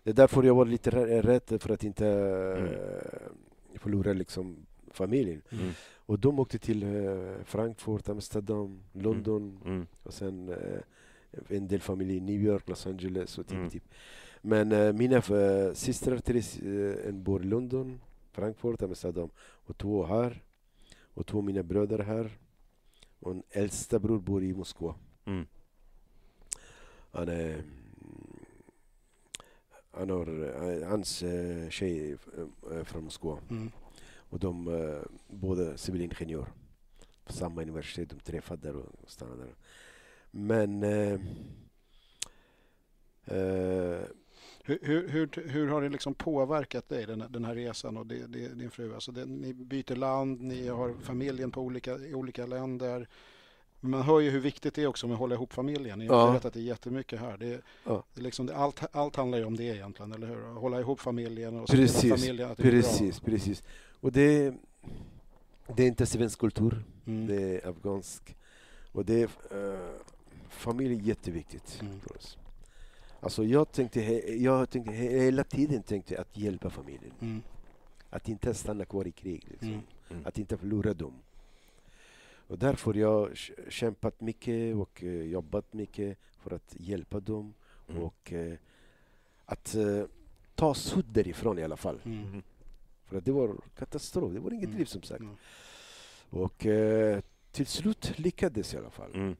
Det 0.02 0.10
är 0.10 0.14
därför 0.14 0.42
jag 0.42 0.54
var 0.54 0.64
lite 0.66 0.90
rä- 0.90 1.22
rädd 1.22 1.62
för 1.62 1.70
att 1.72 1.84
inte 1.84 2.06
Mm. 2.06 2.64
eh, 2.64 3.78
förlora 3.78 4.12
liksom, 4.12 4.56
familjen. 4.90 5.42
Mm. 5.52 5.70
Och 6.06 6.18
de 6.18 6.38
åkte 6.38 6.58
till 6.58 6.82
eh, 6.82 7.44
Frankfurt, 7.44 8.08
Amsterdam, 8.08 8.80
London 8.92 9.60
Mm. 9.64 9.86
och 10.02 10.14
sen 10.14 10.48
eh, 10.48 10.80
en 11.48 11.68
del 11.68 11.80
familj 11.80 12.16
i 12.16 12.20
New 12.20 12.42
York, 12.42 12.68
Los 12.68 12.86
Angeles 12.86 13.38
och 13.38 13.46
typ. 13.46 13.56
Mm. 13.58 13.70
typ. 13.70 13.84
Men 14.42 14.72
eh, 14.72 14.92
mina 14.92 15.16
eh, 15.16 15.72
systrar, 15.74 16.20
eh, 16.26 17.08
en 17.08 17.22
bor 17.22 17.42
i 17.42 17.46
London, 17.46 18.00
Frankfurt, 18.32 18.82
Amsterdam 18.82 19.30
och 19.40 19.78
två 19.78 20.04
här. 20.06 20.42
Och 21.14 21.26
två 21.26 21.42
mina 21.42 21.62
bröder 21.62 21.98
här. 21.98 22.30
Och 23.20 23.30
en 23.30 23.42
äldsta 23.50 23.98
bror 23.98 24.18
bor 24.20 24.42
i 24.44 24.52
Moskva. 24.54 24.94
Mm. 25.30 25.46
Han 27.12 27.28
är, 27.28 27.62
han 29.90 30.10
har, 30.10 30.84
hans 30.84 31.22
eh, 31.22 31.68
tjej 31.70 32.10
är 32.10 32.18
eh, 32.72 32.84
från 32.84 33.04
Moskva. 33.04 33.38
Mm. 33.50 33.70
Och 34.30 34.38
de 34.38 34.68
eh, 34.68 35.02
båda 35.28 35.76
civilingenjör. 35.76 36.46
På 37.24 37.32
samma 37.32 37.62
universitet, 37.62 38.10
de 38.10 38.20
träffade 38.20 38.68
där 38.68 38.76
och 38.76 39.10
stannade 39.10 39.42
där. 39.42 39.54
Men... 40.30 40.82
Eh, 40.82 41.20
Hur, 44.64 44.78
hur, 44.82 45.08
hur, 45.08 45.48
hur 45.48 45.68
har 45.68 45.82
det 45.82 45.88
liksom 45.88 46.14
påverkat 46.14 46.88
dig, 46.88 47.06
den, 47.06 47.24
den 47.28 47.44
här 47.44 47.54
resan 47.54 47.96
och 47.96 48.06
det, 48.06 48.26
det, 48.26 48.48
din 48.48 48.70
fru? 48.70 48.94
Alltså 48.94 49.12
det, 49.12 49.26
ni 49.26 49.54
byter 49.54 49.96
land, 49.96 50.40
ni 50.40 50.68
har 50.68 50.94
familjen 51.02 51.50
på 51.50 51.60
olika, 51.60 51.98
i 51.98 52.14
olika 52.14 52.46
länder. 52.46 53.08
Man 53.80 54.02
hör 54.02 54.20
ju 54.20 54.30
hur 54.30 54.40
viktigt 54.40 54.74
det 54.74 54.82
är 54.82 54.86
också 54.86 55.06
med 55.06 55.14
att 55.14 55.18
hålla 55.20 55.34
ihop 55.34 55.52
familjen. 55.52 56.00
Har 56.00 56.06
Ja. 56.06 56.30
berättat 56.30 56.52
det 56.54 56.60
jättemycket 56.60 57.20
här. 57.20 57.36
Det, 57.36 57.60
Ja. 57.84 58.04
det 58.14 58.20
är 58.20 58.22
liksom, 58.24 58.46
det, 58.46 58.56
allt, 58.56 58.80
allt 58.96 59.16
handlar 59.16 59.38
ju 59.38 59.44
om 59.44 59.56
det 59.56 59.64
egentligen, 59.64 60.12
eller 60.12 60.26
hur? 60.26 60.50
Att 60.54 60.60
hålla 60.60 60.80
ihop 60.80 61.00
familjen 61.00 61.56
och 61.56 61.62
att 61.62 61.70
Precis, 61.70 62.10
familjen 62.20 62.50
att 62.50 62.56
det 62.56 62.62
blir 62.62 62.72
bra. 62.72 62.80
precis, 62.82 63.20
precis. 63.20 63.62
Och 64.00 64.12
det, 64.12 64.54
det 65.76 65.82
är 65.82 65.86
inte 65.86 66.06
svensk 66.06 66.38
kultur, 66.38 66.84
Mm. 67.06 67.26
det 67.26 67.42
är 67.42 67.68
afghansk. 67.68 68.36
Och 68.92 69.04
det 69.04 69.22
är, 69.22 69.28
eh, 69.74 69.80
familj 70.48 70.94
är 70.94 71.00
jätteviktigt 71.00 71.78
Mm. 71.82 72.00
för 72.00 72.16
oss. 72.16 72.38
Alltså 73.20 73.44
jag 73.44 73.72
tänkte, 73.72 74.00
jag 74.42 74.70
tänkte 74.70 74.92
he- 74.92 75.20
hela 75.22 75.44
tiden 75.44 75.82
tänkte 75.82 76.20
att 76.20 76.36
hjälpa 76.36 76.70
familjen. 76.70 77.12
Mm. 77.20 77.42
Att 78.10 78.28
inte 78.28 78.54
stanna 78.54 78.84
kvar 78.84 79.06
i 79.06 79.12
krig. 79.12 79.46
Liksom. 79.50 79.68
Mm. 80.10 80.26
Att 80.26 80.38
inte 80.38 80.56
förlora 80.56 80.94
dem. 80.94 81.12
Och 82.50 82.58
därför 82.58 82.94
har 82.94 83.00
jag 83.00 83.30
kä- 83.32 83.70
kämpat 83.70 84.20
mycket 84.20 84.76
och 84.76 85.02
eh, 85.04 85.22
jobbat 85.22 85.72
mycket 85.72 86.18
för 86.38 86.50
att 86.54 86.74
hjälpa 86.78 87.20
dem. 87.20 87.54
Mm. 87.88 88.02
Och 88.02 88.32
eh, 88.32 88.58
att 89.44 89.74
eh, 89.74 90.04
ta 90.54 90.74
ut 90.96 91.06
därifrån 91.14 91.58
i 91.58 91.62
alla 91.64 91.76
fall. 91.76 92.00
Mm. 92.04 92.42
För 93.04 93.16
att 93.18 93.24
det 93.24 93.32
var 93.32 93.56
katastrof, 93.76 94.32
det 94.32 94.40
var 94.40 94.50
inget 94.50 94.64
Mm. 94.68 94.78
liv 94.78 94.84
som 94.84 95.02
sagt. 95.02 95.20
Mm. 95.20 95.36
Och 96.30 96.66
till 97.52 97.66
slut 97.66 98.18
lyckades 98.18 98.74
i 98.74 98.76
alla 98.76 98.90
fall. 98.90 99.14
Mm. 99.14 99.36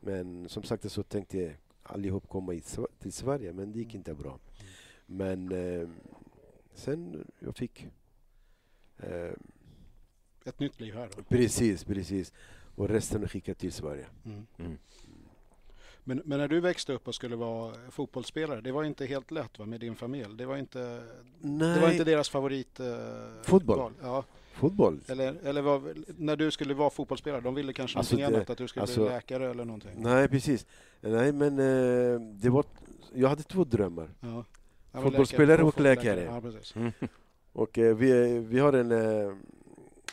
Men 0.00 0.48
som 0.48 0.62
sagt 0.62 0.92
så 0.92 1.02
tänkte 1.02 1.38
jag 1.38 1.52
allihop 1.82 2.28
komma 2.28 2.52
till 2.98 3.12
Sverige, 3.12 3.52
men 3.52 3.72
det 3.72 3.78
gick 3.78 3.88
Mm. 3.94 3.96
inte 4.00 4.14
bra. 4.14 4.38
Men 5.06 5.52
sen 6.74 7.30
jag 7.38 7.56
fick 7.56 7.86
Ett 10.46 10.60
nytt 10.60 10.80
liv 10.80 10.94
här 10.94 11.08
då. 11.16 11.22
Precis, 11.22 11.84
precis. 11.84 12.32
Och 12.74 12.88
resten 12.88 13.28
skickade 13.28 13.58
till 13.58 13.72
Sverige. 13.72 14.06
Mm. 14.24 14.46
Mm. 14.58 14.78
Men, 16.04 16.22
men 16.24 16.38
när 16.38 16.48
du 16.48 16.60
växte 16.60 16.92
upp 16.92 17.08
och 17.08 17.14
skulle 17.14 17.36
vara 17.36 17.74
fotbollsspelare, 17.90 18.60
det 18.60 18.72
var 18.72 18.84
inte 18.84 19.06
helt 19.06 19.30
lätt 19.30 19.58
va, 19.58 19.66
med 19.66 19.80
din 19.80 19.94
familj? 19.96 20.36
Det 20.36 20.46
var 20.46 20.56
inte, 20.56 21.02
Nej, 21.40 21.74
det 21.74 21.80
var 21.80 21.90
inte 21.90 22.04
deras 22.04 22.28
favorit... 22.28 22.80
Eh, 22.80 22.86
Fotboll. 23.42 23.78
val. 23.78 23.92
Ja, 24.02 24.24
fotboll. 24.54 25.00
eller 25.08 25.34
eller 25.44 25.62
vad, 25.62 26.04
när 26.18 26.36
du 26.36 26.50
skulle 26.50 26.74
vara 26.74 26.90
fotbollsspelare, 26.90 27.40
de 27.40 27.54
ville 27.54 27.72
kanske 27.72 27.98
Alltså, 27.98 28.14
någonting 28.16 28.32
det- 28.32 28.36
annat, 28.36 28.50
att 28.50 28.58
du 28.58 28.68
skulle 28.68 28.82
alltså- 28.82 29.00
bli 29.00 29.08
läkare 29.08 29.50
eller 29.50 29.64
någonting? 29.64 29.90
Nej, 29.96 30.28
precis. 30.28 30.66
Nej, 31.00 31.32
men 31.32 31.58
eh, 31.58 32.20
det 32.20 32.48
var, 32.50 32.64
jag 33.14 33.28
hade 33.28 33.42
två 33.42 33.64
drömmar. 33.64 34.10
Ja. 34.20 34.44
Fotbollsspelare 35.02 35.62
och 35.62 35.74
fotboll- 35.74 35.82
läkare. 35.82 36.24
Ja. 36.74 36.80
Mm. 36.80 36.92
Och 37.52 37.78
eh, 37.78 37.96
vi, 37.96 38.38
vi 38.38 38.58
har 38.58 38.72
en 38.72 38.92
eh, 38.92 39.32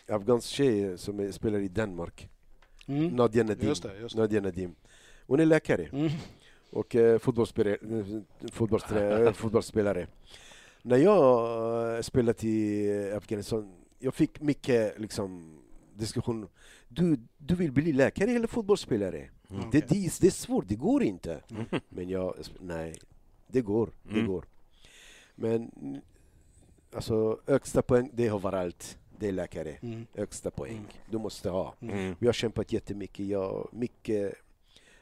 afghansk 0.07 0.47
tjej 0.49 0.97
som 0.97 1.19
är, 1.19 1.31
spelar 1.31 1.59
i 1.59 1.67
Danmark. 1.67 2.29
Mm. 2.87 3.07
Nadia 3.15 3.43
Nadim. 3.43 3.67
Just 3.67 3.83
det, 3.83 3.97
just 3.99 4.15
det. 4.15 4.21
Nadia 4.21 4.41
Nadim. 4.41 4.75
Hon 5.27 5.39
är 5.39 5.45
läkare 5.45 5.83
Mm. 5.93 6.09
och 6.71 6.95
eh, 6.95 7.19
fotbollsspelare. 7.19 7.77
fotbollsträ- 8.51 9.31
fotbollsspelare. 9.33 10.07
När 10.81 10.97
jag 10.97 11.95
eh, 11.95 12.01
spelade 12.01 12.47
i 12.47 12.89
eh, 13.11 13.17
Afghanistan, 13.17 13.75
jag 13.99 14.13
fick 14.15 14.41
mycket 14.41 14.99
liksom, 14.99 15.59
diskussion. 15.95 16.47
Du, 16.87 17.17
du 17.37 17.55
vill 17.55 17.71
bli 17.71 17.93
läkare 17.93 18.31
eller 18.31 18.47
fotbollsspelare? 18.47 19.29
Mm. 19.49 19.63
Det, 19.71 19.89
det, 19.89 20.19
det 20.21 20.27
är 20.27 20.31
svårt, 20.31 20.67
det 20.67 20.75
går 20.75 21.03
inte. 21.03 21.41
Mm. 21.51 21.65
Men 21.89 22.09
jag, 22.09 22.35
nej, 22.59 22.95
det 23.47 23.61
går. 23.61 23.89
Det 24.03 24.13
Mm. 24.19 24.27
går. 24.27 24.45
Men 25.35 25.71
alltså, 26.95 27.39
högsta 27.47 27.81
poäng, 27.81 28.09
det 28.13 28.27
har 28.27 28.39
överallt. 28.39 28.97
Det 29.23 29.27
är 29.27 29.31
läkare. 29.31 29.77
Mm. 29.81 30.05
Högsta 30.13 30.51
poäng. 30.51 30.77
Mm. 30.77 30.87
Du 31.09 31.17
måste 31.17 31.49
ha. 31.49 31.75
Mm. 31.81 32.15
Vi 32.19 32.25
har 32.25 32.33
kämpat 32.33 32.71
jättemycket. 32.73 33.25
Jag, 33.27 33.69
mycket, 33.71 34.33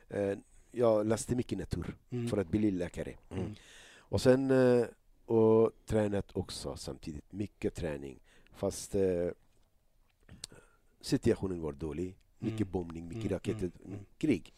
eh, 0.09 0.38
jag 0.72 1.05
läste 1.05 1.36
mycket 1.36 1.57
natur 1.57 1.95
Mm. 2.09 2.28
för 2.30 2.38
att 2.38 2.47
bli 2.47 2.72
läkare. 2.72 3.13
Mm. 3.30 3.55
Och 3.97 4.22
sen 4.22 4.51
eh, 4.51 4.86
och 5.26 5.72
tränat 5.86 6.36
också 6.38 6.76
samtidigt. 6.78 7.32
Mycket 7.32 7.76
träning. 7.76 8.19
Fast 8.53 8.95
eh, 8.95 9.28
situationen 11.01 11.61
var 11.61 11.72
dålig. 11.74 12.15
Mycket 12.39 12.61
Mm. 12.61 12.72
bombning, 12.72 13.07
mycket 13.07 13.24
Mm, 13.26 13.34
raketer, 13.34 13.72
mm, 13.80 13.93
mm. 13.93 13.99
krig. 14.17 14.53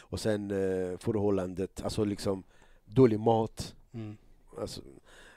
Och 0.00 0.20
sen 0.20 0.50
eh, 0.50 0.98
förhållandet, 0.98 1.82
alltså 1.82 2.04
liksom 2.04 2.42
dålig 2.84 3.20
mat. 3.20 3.74
Mm. 3.92 4.16
Alltså, 4.58 4.80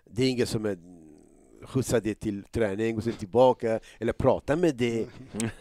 det 0.05 0.23
är 0.23 0.29
inget 0.29 0.49
som 0.49 0.65
är 0.65 0.77
skjutsa 1.63 1.99
dig 1.99 2.15
till 2.15 2.43
träning 2.43 2.97
och 2.97 3.03
sen 3.03 3.13
tillbaka, 3.13 3.79
eller 3.99 4.13
prata 4.13 4.55
med 4.55 4.75
dig. 4.75 5.07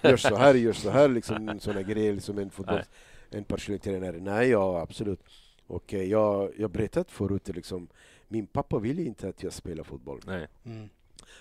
Gör 0.03 0.17
så 0.17 0.37
här, 0.37 0.55
gör 0.55 0.73
så 0.73 0.91
här, 0.91 1.09
liksom 1.09 1.61
sådana 1.61 1.83
grejer, 1.83 2.13
liksom 2.15 2.39
en 2.39 2.51
fotboll, 2.51 2.83
en 3.31 3.45
personlig 3.45 3.83
tränare. 3.83 4.21
Nej, 4.21 4.49
ja 4.49 4.81
absolut. 4.81 5.21
Och 5.67 5.95
eh, 5.95 6.03
jag, 6.03 6.53
jag 6.57 6.71
berättat 6.71 7.11
förut, 7.11 7.49
liksom, 7.49 7.89
min 8.29 8.47
pappa 8.47 8.79
ville 8.79 9.03
inte 9.03 9.29
att 9.29 9.43
jag 9.43 9.53
spelar 9.53 9.85
fotboll, 9.85 10.21
Nej. 10.27 10.49
Mm. 10.65 10.89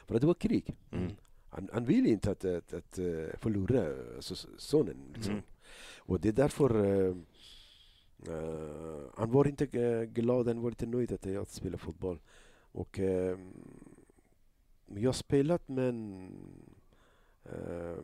för 0.05 0.15
att 0.15 0.21
det 0.21 0.27
var 0.27 0.33
krig. 0.33 0.75
Mm. 0.91 1.11
Han, 1.49 1.69
han 1.73 1.85
ville 1.85 2.09
inte 2.09 2.31
att, 2.31 2.45
att, 2.45 2.73
att 2.73 2.99
eh, 2.99 3.39
förlora 3.39 3.85
alltså, 4.15 4.35
sonen. 4.57 4.97
Liksom. 5.13 5.33
Mm. 5.33 5.43
Och 5.97 6.19
det 6.19 6.27
är 6.27 6.33
därför 6.33 6.85
eh, 6.85 7.15
han 9.15 9.31
var 9.31 9.47
inte 9.47 9.65
glad, 10.05 10.47
han 10.47 10.61
var 10.61 10.69
inte 10.69 10.85
nöjd 10.85 11.11
att 11.11 11.25
jag 11.25 11.47
spelade 11.47 11.77
fotboll. 11.77 12.19
Och 12.71 12.99
men 12.99 13.47
jag 14.95 15.07
har 15.07 15.13
spelat 15.13 15.67
men 15.67 16.27
eh, 17.43 17.97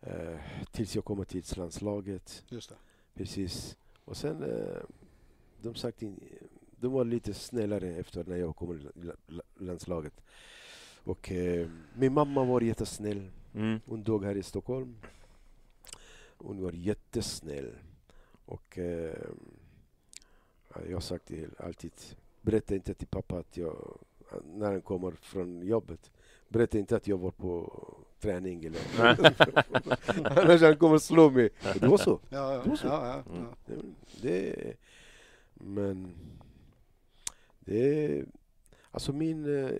eh, 0.00 0.40
tills 0.70 0.94
jag 0.94 1.04
kom 1.04 1.24
till 1.24 1.44
landslaget. 1.56 2.44
Just 2.48 2.68
det. 2.68 2.76
Precis. 3.14 3.76
Och 4.04 4.16
sen 4.16 4.42
eh, 4.42 4.82
de 5.62 5.74
sagt 5.74 6.02
in, 6.02 6.20
de 6.80 6.92
var 6.92 7.04
lite 7.04 7.34
snällare 7.34 7.88
efter 7.94 8.24
när 8.24 8.36
jag 8.36 8.56
kom 8.56 8.78
till 8.78 8.90
la- 8.94 9.16
la- 9.26 9.42
landslaget. 9.54 10.20
Och 11.04 11.32
eh, 11.32 11.70
min 11.94 12.12
mamma 12.12 12.44
var 12.44 12.60
jättesnäll. 12.60 13.30
Mm. 13.54 13.80
Hon 13.86 14.02
dog 14.02 14.24
här 14.24 14.36
i 14.36 14.42
Stockholm. 14.42 14.96
Hon 16.38 16.62
var 16.62 16.72
jättesnäll. 16.72 17.72
Och 18.44 18.78
eh, 18.78 19.16
ja, 20.74 20.80
jag 20.88 20.96
har 20.96 21.00
sagt 21.00 21.26
till 21.26 21.50
alltid, 21.58 21.92
berätta 22.42 22.74
inte 22.74 22.94
till 22.94 23.06
pappa 23.06 23.38
att 23.38 23.56
jag, 23.56 23.98
när 24.44 24.66
han 24.72 24.80
kommer 24.82 25.10
från 25.10 25.62
jobbet, 25.62 26.10
berätta 26.48 26.78
inte 26.78 26.96
att 26.96 27.06
jag 27.06 27.18
var 27.18 27.30
på 27.30 27.72
träning 28.20 28.64
eller 28.64 28.80
annars 30.40 30.60
han 30.62 30.76
kommer 30.76 30.98
slå 30.98 31.30
mig. 31.30 31.50
Det 31.80 31.86
var 31.88 31.98
så. 31.98 32.20
Ja, 32.28 32.54
ja, 32.54 32.62
Det 32.62 32.68
var 32.68 32.76
så. 32.76 32.86
ja, 32.86 33.06
ja, 33.26 33.32
Mm. 33.32 33.46
ja. 33.46 33.56
Det, 33.66 33.82
det, 34.22 34.74
men 35.54 36.14
det 37.60 38.24
alltså 38.90 39.12
min 39.12 39.64
eh, 39.64 39.70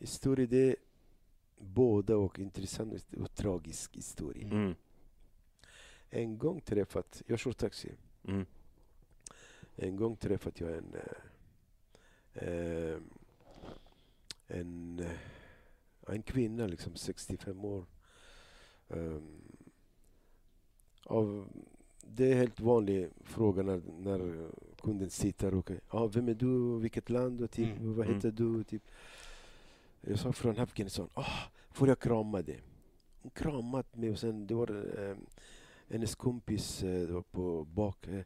historia 0.00 0.46
det 0.46 0.70
är 0.70 0.76
båda 1.58 2.16
och 2.16 2.38
intressant 2.38 3.06
och 3.20 3.34
tragisk 3.34 3.96
historia. 3.96 4.48
Mm. 4.48 4.74
En 6.10 6.38
gång 6.38 6.60
träffat, 6.60 7.22
jag 7.26 7.38
kör 7.38 7.52
taxi, 7.52 7.92
Mm. 8.24 8.46
en 9.76 9.96
gång 9.96 10.16
träffat 10.16 10.60
jag 10.60 10.70
en 10.76 10.94
eh, 12.34 12.48
eh, 12.48 12.98
en, 14.52 14.98
eh, 14.98 16.14
en 16.14 16.22
kvinna, 16.22 16.66
liksom 16.66 16.94
65 16.94 17.64
år. 17.64 17.86
Um, 18.88 19.42
av, 21.04 21.48
det 22.00 22.32
är 22.32 22.34
helt 22.34 22.60
vanlig 22.60 23.08
fråga 23.24 23.62
när, 23.62 23.82
när 23.98 24.50
kunden 24.82 25.10
sitter 25.10 25.54
och 25.54 25.70
ja, 25.90 26.06
vem 26.06 26.28
är 26.28 26.34
du, 26.34 26.78
vilket 26.78 27.10
land, 27.10 27.40
och 27.40 27.50
typ, 27.50 27.78
Mm, 27.78 27.94
vad 27.94 28.06
mm. 28.06 28.16
heter 28.16 28.30
du? 28.30 28.64
Typ. 28.64 28.82
Jag 30.00 30.18
sa 30.18 30.32
från 30.32 30.58
Afghanistan, 30.58 31.08
ah, 31.14 31.50
får 31.70 31.88
jag 31.88 31.98
krama 31.98 32.42
dig? 32.42 32.60
Hon 33.22 33.30
kramade 33.30 33.88
mig 33.92 34.10
och 34.10 34.18
sen 34.18 34.46
det 34.46 34.54
var 34.54 34.98
eh, 34.98 35.16
hennes 35.88 36.14
kompis 36.14 36.78
det 36.78 37.12
var 37.12 37.22
på 37.22 37.64
bak 37.64 38.06
eh, 38.06 38.24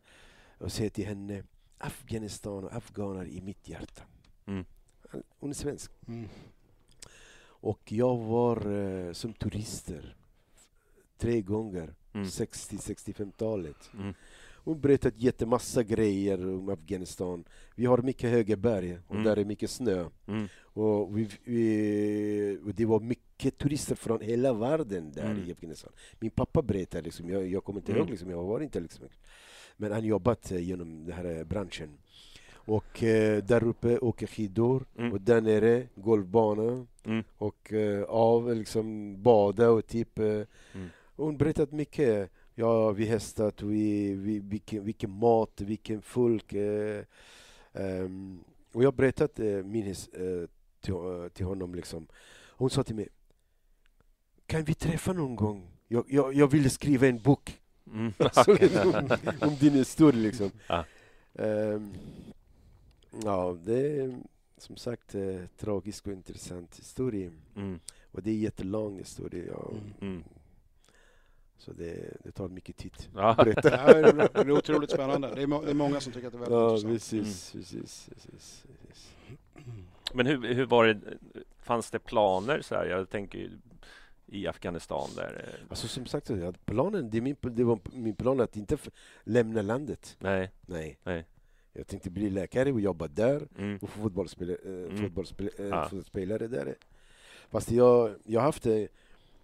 och 0.59 0.73
säger 0.73 0.91
till 0.91 1.07
henne 1.07 1.43
Afghanistan 1.79 2.65
och 2.65 2.75
afghaner 2.77 3.27
i 3.27 3.41
mitt 3.41 3.69
hjärta. 3.69 4.03
Mm. 4.47 4.65
Hon 5.39 5.51
är 5.51 5.55
svensk. 5.55 5.91
Mm. 6.09 6.29
Och 7.39 7.93
jag 7.93 8.17
var 8.17 8.71
eh, 8.73 9.13
som 9.13 9.33
turister 9.33 10.17
tre 11.19 11.41
gånger, 11.41 11.95
Mm. 12.13 12.29
60-65-talet. 12.29 13.91
Mm. 13.95 14.15
Hon 14.65 14.81
berättade 14.81 15.15
jättemassa 15.19 15.83
grejer 15.83 16.49
om 16.55 16.69
Afghanistan. 16.69 17.45
Vi 17.75 17.87
har 17.87 17.99
mycket 17.99 18.31
höga 18.31 18.57
berg 18.57 18.99
och 19.07 19.15
Mm. 19.15 19.25
där 19.25 19.37
är 19.37 19.45
mycket 19.45 19.71
snö. 19.71 20.09
Mm. 20.27 20.49
Och, 20.61 21.19
vi, 21.19 21.29
vi, 21.45 22.59
och 22.65 22.75
det 22.75 22.85
var 22.85 23.01
mycket 23.01 23.59
turister 23.59 23.95
från 23.95 24.21
hela 24.21 24.53
världen 24.53 25.13
där 25.13 25.31
Mm. 25.31 25.49
i 25.49 25.53
Afghanistan. 25.53 25.93
Min 26.21 26.31
pappa 26.31 26.63
berättade, 26.63 27.03
liksom, 27.03 27.31
jag, 27.31 27.47
jag 27.47 27.65
kommer 27.65 27.81
inte 27.81 27.93
Mm. 27.93 28.01
ihåg, 28.03 28.11
liksom, 28.11 28.31
jag 28.31 28.45
var 28.45 28.61
inte 28.61 28.81
liksom, 28.81 29.05
men 29.77 29.93
han 29.93 30.05
jobbat 30.05 30.53
eh, 30.53 30.59
genom 30.59 31.05
den 31.05 31.13
här 31.17 31.25
eh, 31.39 31.45
branschen. 31.45 31.99
Och 32.67 33.03
eh, 33.03 33.43
där 33.45 33.65
uppe 33.65 33.99
åker 33.99 34.27
skidor 34.27 34.85
Mm. 34.99 35.13
och 35.13 35.21
där 35.21 35.41
nere 35.41 35.87
golfbana 35.95 36.87
Mm. 37.05 37.25
och 37.39 37.73
eh, 37.73 38.03
av 38.03 38.55
liksom 38.55 39.17
bada 39.23 39.71
och 39.71 39.87
typ 39.87 40.19
eh, 40.19 40.25
Mm. 40.75 40.89
hon 41.17 41.37
berättat 41.37 41.73
mycket 41.73 42.31
ja, 42.55 42.91
vi 42.91 43.05
hästat, 43.05 43.63
vi, 43.63 44.15
vi, 44.15 44.39
vilken, 44.39 44.85
vilken 44.85 45.11
mat, 45.11 45.61
vilken 45.61 46.03
folk 46.03 46.53
eh, 46.53 47.05
ehm, 47.73 48.39
och 48.73 48.83
jag 48.85 48.95
berättat 48.95 49.39
eh, 49.41 49.47
min 49.47 49.83
his, 49.85 50.09
eh, 50.09 50.49
till, 50.81 50.95
eh, 50.95 51.29
till 51.33 51.47
honom 51.47 51.75
liksom 51.75 52.07
hon 52.59 52.71
sa 52.71 52.83
till 52.83 52.95
mig 52.95 53.09
kan 54.47 54.65
vi 54.65 54.75
träffa 54.75 55.13
någon 55.13 55.37
gång? 55.37 55.67
Jag, 55.89 56.05
jag, 56.09 56.35
jag 56.35 56.51
ville 56.51 56.71
skriva 56.71 57.07
en 57.07 57.19
bok 57.19 57.61
Mm. 57.93 58.13
Alltså, 58.19 58.53
Okej. 58.53 58.71
om, 58.85 59.09
om 59.41 59.57
din 59.61 59.73
historia 59.73 60.21
liksom. 60.23 60.51
Ja. 60.67 60.85
Ehm, 61.35 61.93
ja, 63.25 63.57
det 63.65 64.01
är 64.01 64.19
som 64.59 64.77
sagt 64.77 65.15
eh, 65.15 65.41
tragisk 65.57 66.07
och 66.07 66.13
intressant 66.13 66.79
historia. 66.79 67.31
Mm. 67.57 67.81
Och 68.13 68.23
det 68.23 68.31
är 68.31 68.35
jättelång 68.35 68.99
historia. 68.99 69.45
Ja. 69.49 69.71
Mm. 69.71 69.93
Mm. 70.01 70.25
Så 71.59 71.73
det, 71.73 72.17
det 72.25 72.33
tar 72.33 72.49
mycket 72.49 72.77
tid 72.77 72.93
Ja. 73.15 73.31
att 73.31 73.37
berätta. 73.37 73.61
Det 73.71 73.77
här 73.77 73.95
är, 73.95 74.13
bra. 74.13 74.29
det 74.33 74.41
är 74.41 74.51
otroligt 74.51 74.91
spännande. 74.91 75.33
Det 75.35 75.43
är, 75.43 75.47
må, 75.47 75.63
det 75.63 75.71
är 75.71 75.75
många 75.75 76.01
som 76.01 76.13
tycker 76.13 76.27
att 76.27 76.33
det 76.33 76.37
är 76.37 76.41
väldigt 76.41 76.55
Ja, 76.59 76.69
intressant. 76.93 76.93
precis, 76.95 77.53
precis, 77.53 78.09
precis, 78.15 78.65
precis. 78.89 79.13
Men 80.15 80.27
hur, 80.27 80.55
hur 80.55 80.67
var 80.67 80.87
det, 80.87 81.01
fanns 81.59 81.91
det 81.91 81.99
planer 81.99 82.61
så 82.63 82.75
här? 82.75 82.87
Jag 82.87 83.11
tänker 83.11 83.51
i 84.27 84.47
Afghanistan 84.47 85.09
där. 85.17 85.45
eh, 85.49 85.67
Alltså 85.69 85.89
som 85.89 86.07
sagt, 86.07 86.31
ja, 86.31 86.53
planen, 86.65 87.11
det, 87.11 87.17
är 87.17 87.23
min, 87.23 87.37
det 87.41 87.65
var 87.65 87.79
min 87.93 88.15
plan 88.15 88.41
att 88.41 88.57
inte 88.57 88.77
lämna 89.25 89.63
landet. 89.63 90.17
Nej. 90.21 90.51
Nej. 90.67 90.99
Nej. 91.05 91.25
Jag 91.77 91.87
tänkte 91.87 92.11
bli 92.11 92.31
läkare 92.31 92.73
och 92.73 92.81
jobba 92.81 93.09
där 93.09 93.49
Mm. 93.59 93.79
och 93.83 93.89
fotbollsspelare, 93.91 94.57
eh, 94.65 94.71
Mm. 94.85 94.97
fotbollsspelare, 94.97 95.55
eh, 95.59 95.69
Ja. 95.69 95.83
fotbollsspelare 95.85 96.47
där. 96.49 96.75
Fast 97.51 97.71
jag, 97.71 98.15
jag 98.25 98.41
har 98.41 98.45
haft 98.47 98.67
eh, 98.67 98.85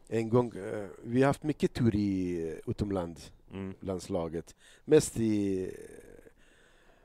en 0.09 0.29
gång, 0.29 0.57
eh, 0.57 0.89
vi 1.05 1.21
har 1.23 1.27
haft 1.27 1.43
mycket 1.43 1.73
tur 1.75 1.95
i 1.97 2.61
utomland, 2.67 3.21
Mm. 3.53 3.75
landslaget. 3.81 4.55
Mest 4.85 5.17
i... 5.21 5.71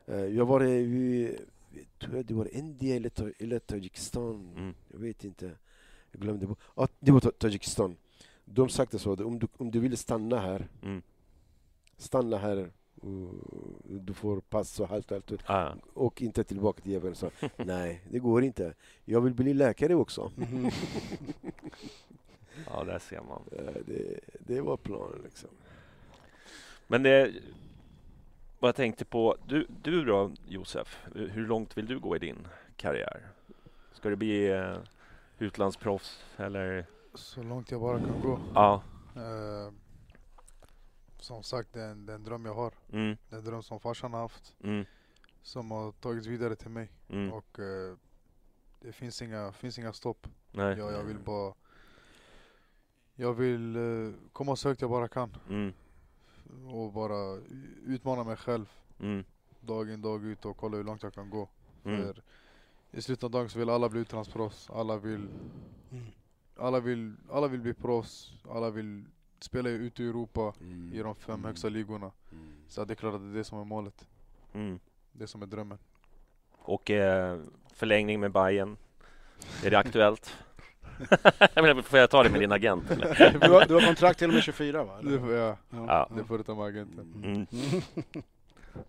jag 0.08 0.46
var 0.46 0.64
i, 0.64 1.38
tror 2.00 2.16
jag 2.16 2.26
det 2.26 2.34
var 2.34 2.56
Indien 2.56 2.98
eller, 2.98 3.34
eller 3.40 3.60
Tadzjikistan. 3.60 4.54
Mm. 4.58 4.74
Jag 4.92 5.00
vet 5.00 5.24
inte. 5.24 5.52
Jag 6.12 6.22
glömde. 6.22 6.48
Ja, 6.76 6.88
det 7.00 7.12
var 7.12 7.20
Ta- 7.20 7.32
Tadzjikistan. 7.32 7.98
De 8.46 8.70
sagde 8.70 9.00
så, 9.00 9.26
om 9.26 9.40
du, 9.40 9.48
om 9.58 9.72
du 9.72 9.80
vill 9.80 9.98
stanna 9.98 10.40
här, 10.40 10.68
Mm. 10.84 11.02
stanna 11.98 12.38
här. 12.38 12.72
Och 13.02 13.34
Du 14.02 14.14
får 14.14 14.40
pass 14.42 14.80
och 14.80 14.92
allt, 14.92 15.12
allt. 15.12 15.32
Ah. 15.46 15.72
Och 15.94 16.22
inte 16.22 16.44
tillbaka 16.44 16.82
till 16.82 16.98
Afghanistan. 16.98 17.32
Nej, 17.58 18.02
det 18.12 18.20
går 18.20 18.44
inte. 18.44 18.74
Jag 19.06 19.22
vill 19.22 19.34
bli 19.34 19.54
läkare 19.54 19.96
också. 19.96 20.32
Ja, 22.66 22.84
där 22.84 23.00
ser 23.00 23.22
man. 23.22 23.42
Eh, 23.52 23.82
Det, 23.86 24.20
det 24.40 24.62
var 24.62 24.78
planen 24.78 25.22
liksom. 25.24 25.50
Men 26.88 27.04
det, 27.04 27.34
vad 28.60 28.70
jag 28.70 28.76
tänkte 28.76 29.06
på, 29.06 29.38
du, 29.48 29.68
du 29.84 30.06
då 30.06 30.32
Josef, 30.48 31.06
hur 31.16 31.48
långt 31.48 31.78
vill 31.78 31.86
du 31.86 32.00
gå 32.00 32.16
i 32.16 32.20
din 32.20 32.48
karriär? 32.76 33.28
Ska 33.94 34.10
det 34.10 34.16
bli 34.16 34.48
eh, 34.52 34.78
utlandsproffs 35.40 36.24
eller? 36.38 36.86
Så 37.14 37.44
långt 37.44 37.72
jag 37.72 37.82
bara 37.82 38.00
kan 38.00 38.22
gå. 38.22 38.40
Ja. 38.54 38.84
Eh, 39.16 39.74
som 41.28 41.44
sagt, 41.44 41.74
det 41.74 41.82
är, 41.82 41.92
en, 41.92 42.06
det 42.06 42.14
är 42.14 42.16
en 42.16 42.24
dröm 42.24 42.46
jag 42.46 42.54
har. 42.54 42.74
Mm, 42.92 43.18
Det 43.30 43.36
är 43.36 43.40
en 43.40 43.46
dröm 43.46 43.64
som 43.64 43.80
farsan 43.80 44.14
har 44.14 44.20
haft. 44.22 44.56
mm, 44.64 44.86
Som 45.42 45.72
har 45.72 45.92
tagits 45.92 46.28
vidare 46.28 46.56
till 46.56 46.70
mig. 46.70 46.92
mm. 47.10 47.34
Och 47.34 47.60
eh, 47.60 47.96
det 48.82 48.92
finns 48.92 49.22
inga, 49.22 49.52
finns 49.52 49.80
inga 49.80 49.94
stopp. 49.94 50.28
Nej. 50.52 50.78
Jag, 50.78 50.92
jag 50.94 51.04
vill 51.04 51.20
bara... 51.20 51.54
Jag 53.16 53.34
vill 53.34 53.76
eh, 53.76 54.14
komma 54.34 54.56
så 54.56 54.68
högt 54.70 54.82
jag 54.82 54.90
bara 54.90 55.08
kan. 55.08 55.38
Mm, 55.50 55.74
Och 56.74 56.94
bara 56.94 57.42
utmana 57.86 58.24
mig 58.24 58.36
själv. 58.38 58.70
mm, 59.00 59.24
Dag 59.60 59.90
in 59.90 60.02
dag 60.02 60.26
ut 60.26 60.46
och 60.46 60.58
kolla 60.58 60.78
hur 60.78 60.84
långt 60.84 61.04
jag 61.04 61.14
kan 61.14 61.30
gå. 61.30 61.50
mm. 61.84 62.02
För 62.02 62.22
I 62.92 63.02
slutet 63.02 63.24
av 63.24 63.32
dagen 63.32 63.50
så 63.50 63.60
vill 63.60 63.70
alla 63.70 63.90
bli 63.90 64.00
utlandsproffs. 64.02 64.70
Alla 64.70 64.98
vill, 64.98 65.28
Mm. 65.92 66.06
alla, 66.58 66.80
vill, 66.80 67.16
alla 67.32 67.48
vill 67.48 67.62
bli 67.62 67.74
proffs. 67.74 68.34
Alla 68.50 68.70
vill 68.70 69.06
spela 69.44 69.70
ute 69.70 70.04
i 70.04 70.08
Europa. 70.10 70.54
Mm. 70.62 70.92
I 70.94 71.00
de 71.04 71.16
fem 71.16 71.34
Mm. 71.36 71.46
högsta 71.46 71.70
ligorna. 71.70 72.12
Mm. 72.32 72.48
Så 72.68 72.86
det 72.86 72.94
är 72.94 72.96
klart 72.96 73.14
att 73.16 73.22
det 73.22 73.28
är 73.28 73.34
det 73.38 73.44
som 73.44 73.60
är 73.60 73.66
målet. 73.66 74.08
Mm. 74.54 74.80
Det 75.12 75.28
som 75.28 75.42
är 75.42 75.46
drömmen. 75.46 75.78
Och 76.52 76.92
eh, 76.92 77.40
förlängning 77.74 78.20
med 78.20 78.32
Bayern. 78.32 78.78
Är 79.66 79.70
det 79.72 79.80
aktuellt? 79.80 80.36
Jag 81.54 81.62
menar, 81.64 81.82
får 81.82 82.00
jag 82.00 82.10
ta 82.10 82.24
det 82.24 82.30
med 82.30 82.40
din 82.40 82.52
agent? 82.52 82.92
Eller? 82.92 83.40
Du, 83.42 83.52
har, 83.52 83.66
du 83.66 83.74
har 83.74 83.82
kontrakt 83.82 84.20
till 84.20 84.28
och 84.28 84.34
med 84.34 84.44
24 84.44 84.84
va? 84.84 85.02
Det 85.02 85.20
får, 85.20 85.34
ja, 85.34 85.58
Ja. 85.70 86.10
det 86.18 86.24
får 86.24 86.38
du 86.38 86.44
ta 86.44 86.56
med 86.56 86.66
agenten. 86.66 87.14
Mm. 87.16 87.34
Mm. 87.34 87.82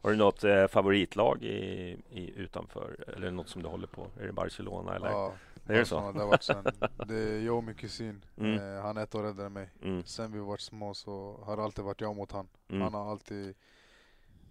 Har 0.02 0.10
du 0.10 0.16
något 0.16 0.44
eh, 0.44 0.66
favoritlag 0.66 1.42
i, 1.42 1.96
i, 2.12 2.32
utanför? 2.36 3.04
Eller 3.16 3.30
något 3.30 3.48
som 3.48 3.62
du 3.62 3.68
håller 3.68 3.86
på? 3.86 4.06
Är 4.20 4.26
det 4.26 4.32
Barcelona 4.32 4.96
eller? 4.96 5.08
Ja, 5.08 5.32
Är 5.68 5.78
det 5.78 5.84
så? 5.84 5.94
Barcelona, 5.94 6.12
Det 6.12 6.20
har 6.20 6.28
varit 6.28 6.42
sen. 6.42 6.66
Det 7.08 7.14
är 7.14 7.40
jag 7.40 7.56
och 7.56 7.64
min 7.64 7.74
kusin. 7.74 8.24
Mm. 8.36 8.76
Eh, 8.76 8.82
han 8.82 8.96
är 8.96 9.02
ett 9.02 9.14
år 9.14 9.26
äldre 9.26 9.46
än 9.46 9.52
mig. 9.52 9.70
Mm, 9.82 10.04
Sen 10.04 10.32
vi 10.32 10.38
var 10.38 10.56
små 10.56 10.94
så 10.94 11.40
har 11.44 11.56
det 11.56 11.62
alltid 11.62 11.84
varit 11.84 12.00
jag 12.00 12.16
mot 12.16 12.32
han. 12.32 12.48
mm, 12.68 12.82
Han 12.82 12.94
har 12.94 13.10
alltid 13.10 13.54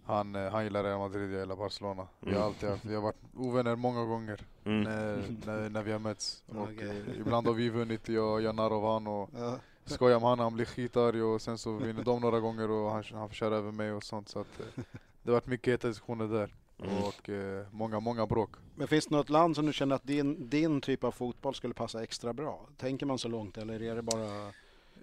han, 0.02 0.34
eh, 0.34 0.50
han 0.52 0.64
gillar 0.64 0.84
Real 0.84 0.98
Madrid, 0.98 1.32
jag 1.32 1.40
gillar 1.40 1.56
Barcelona. 1.56 2.08
Vi, 2.20 2.30
har 2.30 2.36
Mm. 2.36 2.46
alltid 2.46 2.90
vi 2.90 2.94
har 2.94 3.02
varit 3.02 3.16
ovänner 3.34 3.76
många 3.76 4.04
gånger 4.04 4.40
mm. 4.64 4.80
när, 4.82 5.24
när, 5.46 5.70
när 5.70 5.82
vi 5.82 5.92
har 5.92 5.98
mötts. 5.98 6.44
Och, 6.48 6.56
Okej. 6.62 6.88
eh, 7.08 7.20
ibland 7.20 7.46
har 7.46 7.54
vi 7.54 7.68
vunnit, 7.68 8.08
jag, 8.08 8.42
jag 8.42 8.54
narrar 8.54 8.76
av 8.76 8.92
han 8.92 9.06
och 9.06 9.30
Ja. 9.36 9.58
skojar 9.84 10.20
med 10.20 10.28
han, 10.28 10.38
han 10.38 10.54
blir 10.54 10.64
skitarg 10.64 11.22
och 11.22 11.42
sen 11.42 11.58
så 11.58 11.72
vinner 11.76 12.04
de 12.04 12.20
några 12.20 12.40
gånger 12.40 12.70
och 12.70 12.90
han, 12.90 13.04
han 13.12 13.28
får 13.28 13.34
köra 13.34 13.56
över 13.56 13.72
mig 13.72 13.92
och 13.92 14.02
sånt. 14.04 14.28
Så 14.28 14.40
att, 14.40 14.60
eh, 14.60 14.84
det 15.22 15.30
har 15.30 15.34
varit 15.34 15.46
mycket 15.46 15.72
heta 15.72 15.88
diskussioner 15.88 16.28
där. 16.28 16.54
Och 16.78 17.28
eh, 17.28 17.66
många, 17.70 18.00
många 18.00 18.26
bråk. 18.26 18.50
Men 18.74 18.88
finns 18.88 19.06
det 19.06 19.14
något 19.16 19.30
land 19.30 19.56
som 19.56 19.66
du 19.66 19.72
känner 19.72 19.96
att 19.96 20.04
din, 20.06 20.48
din 20.50 20.80
typ 20.80 21.04
av 21.04 21.12
fotboll 21.12 21.54
skulle 21.54 21.74
passa 21.74 22.02
extra 22.02 22.32
bra? 22.32 22.68
Tänker 22.76 23.06
man 23.06 23.18
så 23.18 23.28
långt 23.28 23.58
eller 23.58 23.82
är 23.82 23.94
det 23.94 24.02
bara... 24.02 24.52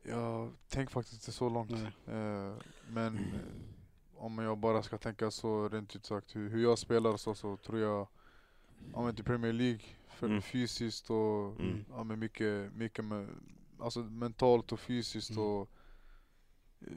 Jag 0.03 0.51
tänker 0.69 0.91
faktiskt 0.93 1.21
inte 1.21 1.31
så 1.31 1.49
långt. 1.49 1.71
Eh, 2.07 2.53
men 2.87 3.15
eh, 3.17 4.15
om 4.15 4.37
jag 4.37 4.57
bara 4.57 4.83
ska 4.83 4.97
tänka 4.97 5.31
så 5.31 5.69
rent 5.69 5.95
ut 5.95 6.05
sagt 6.05 6.35
hur, 6.35 6.49
hur 6.49 6.63
jag 6.63 6.79
spelar 6.79 7.17
så, 7.17 7.35
så 7.35 7.57
tror 7.57 7.79
jag 7.79 8.07
ja, 8.93 9.01
men 9.03 9.15
till 9.15 9.23
Premier 9.25 9.53
League 9.53 9.81
för 10.09 10.27
Mm. 10.27 10.41
fysiskt 10.41 11.09
och 11.09 11.59
Mm. 11.59 11.85
ja, 11.89 12.03
men 12.03 12.19
mycket, 12.19 12.73
mycket 12.75 13.05
med, 13.05 13.27
alltså 13.79 13.99
mentalt 13.99 14.71
och 14.71 14.79
fysiskt 14.79 15.29
Mm. 15.31 15.43
och 15.43 15.69
eh, 16.81 16.87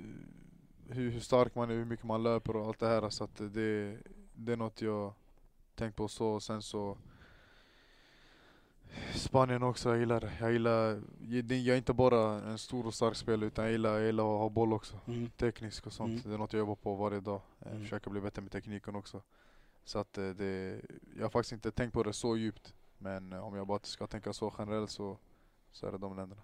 hur, 0.89 1.11
hur 1.11 1.20
stark 1.20 1.55
man 1.55 1.70
är, 1.70 1.74
hur 1.74 1.85
mycket 1.85 2.07
man 2.07 2.22
löper 2.22 2.57
och 2.57 2.66
allt 2.66 2.79
det 2.79 2.87
här. 2.89 3.11
Så 3.11 3.24
att 3.24 3.37
det, 3.37 3.97
det 4.39 4.53
är 4.53 4.57
något 4.57 4.82
jag 4.82 5.12
tänkt 5.74 5.97
på 5.97 6.09
så. 6.09 6.26
Och 6.28 6.43
sen 6.43 6.62
så 6.62 6.97
Spanien 9.14 9.62
också, 9.62 9.89
jag 9.89 9.99
gillar 9.99 10.20
det. 10.20 10.32
Jag 10.41 10.53
gillar, 10.53 11.03
jag 11.28 11.68
är 11.68 11.76
inte 11.76 11.93
bara 11.93 12.43
en 12.43 12.59
stor 12.59 12.86
och 12.86 12.95
stark 12.95 13.16
spelare 13.16 13.47
utan 13.47 13.64
jag 13.64 13.72
gillar, 13.72 13.93
jag 13.95 14.07
gillar 14.07 14.24
att 14.24 14.39
ha 14.41 14.49
boll 14.49 14.72
också. 14.72 15.01
Mm. 15.07 15.30
Teknisk 15.30 15.86
och 15.86 15.93
sånt. 15.93 16.11
Mm. 16.11 16.22
Det 16.30 16.34
är 16.34 16.39
något 16.39 16.53
jag 16.53 16.59
jobbar 16.61 16.74
på 16.74 16.95
varje 16.95 17.20
dag. 17.20 17.41
Jag 17.59 17.68
Mm. 17.70 17.82
försöker 17.82 18.11
bli 18.11 18.20
bättre 18.20 18.43
med 18.43 18.53
tekniken 18.53 18.97
också. 18.97 19.22
Så 19.84 19.99
att 19.99 20.18
eh, 20.18 20.28
det, 20.30 20.80
jag 21.16 21.24
har 21.24 21.30
faktiskt 21.30 21.53
inte 21.53 21.70
tänkt 21.70 21.93
på 21.93 22.03
det 22.03 22.12
så 22.12 22.36
djupt. 22.36 22.74
Men 22.99 23.32
eh, 23.32 23.45
om 23.47 23.55
jag 23.55 23.66
bara 23.66 23.78
ska 23.82 24.07
tänka 24.07 24.32
så 24.32 24.55
generellt 24.59 24.91
så, 24.91 25.16
så 25.72 25.86
är 25.86 25.93
det 25.93 25.99
de 25.99 26.16
länderna. 26.16 26.43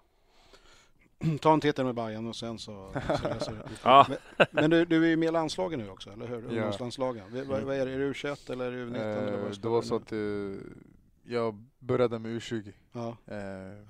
Ta 1.41 1.53
en 1.53 1.59
titel 1.61 1.85
med 1.85 1.95
Bayern 1.95 2.27
och 2.27 2.35
sen 2.35 2.59
så... 2.59 2.93
så. 3.39 3.51
Ja. 3.83 4.07
Men, 4.37 4.47
men 4.51 4.69
du, 4.69 4.85
du 4.85 5.03
är 5.05 5.09
ju 5.09 5.17
med 5.17 5.27
i 5.29 5.31
landslagen 5.31 5.79
nu 5.79 5.89
också, 5.89 6.09
eller 6.11 6.27
hur? 6.27 6.41
Ja. 6.41 6.49
Ungdomslandslagen. 6.49 7.33
Vi- 7.33 7.43
Vad, 7.43 7.63
vad 7.63 7.75
är 7.75 7.85
det? 7.85 7.91
Är 7.91 7.99
det 7.99 8.11
U21 8.13 8.51
eller 8.51 8.65
är 8.65 8.71
det 8.71 8.85
U19? 8.85 8.95
eller 8.95 9.37
vad 9.37 9.45
Eh, 9.47 9.51
står 9.51 9.61
det 9.61 9.69
var 9.69 9.81
nu? 9.81 9.87
så 9.87 9.95
att 9.95 10.11
eh, 10.11 11.31
jag 11.33 11.65
började 11.79 12.19
med 12.19 12.31
U20. 12.31 12.73
Ja. 12.91 13.17
Eh, 13.25 13.33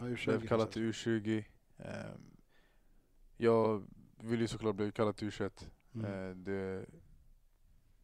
U20 0.04 0.38
blev 0.38 0.48
kallad 0.48 0.72
till 0.72 0.92
U20. 0.92 1.44
Eh, 1.78 1.86
jag 3.38 3.84
vill 4.20 4.42
ju 4.42 4.48
såklart 4.48 4.76
bli 4.76 4.92
kallad 4.92 5.16
till 5.16 5.30
U21. 5.30 5.52
Mm. 5.96 6.06
Eh, 6.30 6.36
det, 6.36 6.86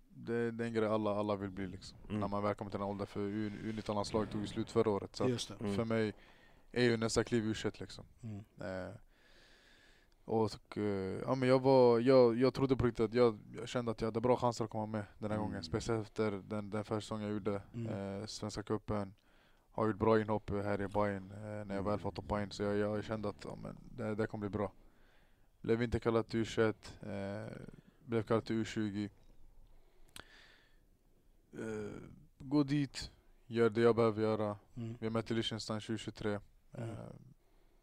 det, 0.10 0.52
det 0.52 0.64
är 0.64 0.68
en 0.68 0.74
grej 0.74 0.88
alla, 0.88 1.12
alla 1.20 1.36
vill 1.36 1.50
bli 1.50 1.68
liksom. 1.68 1.98
Mm. 2.10 2.20
När 2.20 2.28
man 2.28 2.44
väl 2.44 2.56
kommer 2.56 2.72
till 2.72 2.80
den 2.80 2.88
åldern. 2.90 3.08
För 3.08 3.20
U- 3.20 3.52
U19-landslaget 3.64 4.32
tog 4.32 4.42
ju 4.42 4.48
slut 4.48 4.72
förra 4.72 4.90
året. 4.90 5.16
Så 5.16 5.24
att 5.24 5.30
Just 5.30 5.48
det. 5.48 5.56
Mm. 5.60 5.76
för 5.76 5.86
mig 5.86 6.14
är 6.72 6.84
ju 6.84 6.98
nästa 6.98 7.24
kliv 7.24 7.44
U21 7.44 7.76
liksom. 7.80 8.06
Mm. 8.24 8.40
Eh, 8.62 8.96
Och 10.26 10.78
eh, 10.78 10.84
ja, 11.26 11.36
men 11.36 11.50
jag, 11.50 11.60
var, 11.62 12.00
jag, 12.00 12.38
jag 12.38 12.54
trodde 12.54 12.76
på 12.78 12.86
riktigt 12.86 13.06
att 13.06 13.14
jag, 13.14 13.40
jag 13.56 13.68
kände 13.68 13.92
att 13.92 14.02
jag 14.02 14.08
hade 14.08 14.22
bra 14.22 14.36
chanser 14.38 14.64
att 14.66 14.70
komma 14.72 14.86
med 14.86 15.06
den 15.20 15.32
här 15.32 15.38
Mm. 15.38 15.48
gången. 15.50 15.64
Speciellt 15.64 16.08
efter 16.08 16.32
den, 16.32 16.70
den 16.70 16.84
första 16.84 17.02
säsongen 17.02 17.24
jag 17.26 17.34
gjorde, 17.34 17.62
Mm. 17.74 18.20
eh, 18.22 18.26
Svenska 18.26 18.64
cupen. 18.64 19.14
Har 19.72 19.88
gjort 19.88 19.98
bra 19.98 20.20
inhopp 20.20 20.50
här 20.50 20.82
i 20.82 20.88
Bayern 20.88 21.32
eh, 21.32 21.66
när 21.66 21.76
jag 21.76 21.84
väl 21.84 22.00
fått 22.00 22.18
hoppa 22.18 22.44
in. 22.44 22.52
Så 22.52 22.64
jag, 22.64 22.78
jag 22.78 23.04
kände 23.04 23.30
att 23.30 23.44
ja, 23.44 23.58
men 23.64 23.78
det, 23.98 24.16
det 24.16 24.28
kommer 24.28 24.50
bli 24.50 24.58
bra. 24.58 24.72
Blev 25.62 25.82
inte 25.84 26.00
kallad 26.00 26.28
till 26.28 26.44
U21, 26.44 26.74
eh, 27.02 27.52
blev 28.06 28.24
kallad 28.24 28.46
till 28.46 28.64
U20. 28.64 29.10
Eh, 31.54 31.92
gå 32.40 32.64
dit, 32.64 33.12
gör 33.48 33.70
det 33.70 33.82
jag 33.82 33.96
behöver 33.96 34.22
göra. 34.22 34.58
Mm. 34.76 34.98
Vi 35.00 35.10
mötte 35.10 35.34
Liechtenstein 35.34 35.80
2023. 35.82 36.40
Mm. 36.74 36.96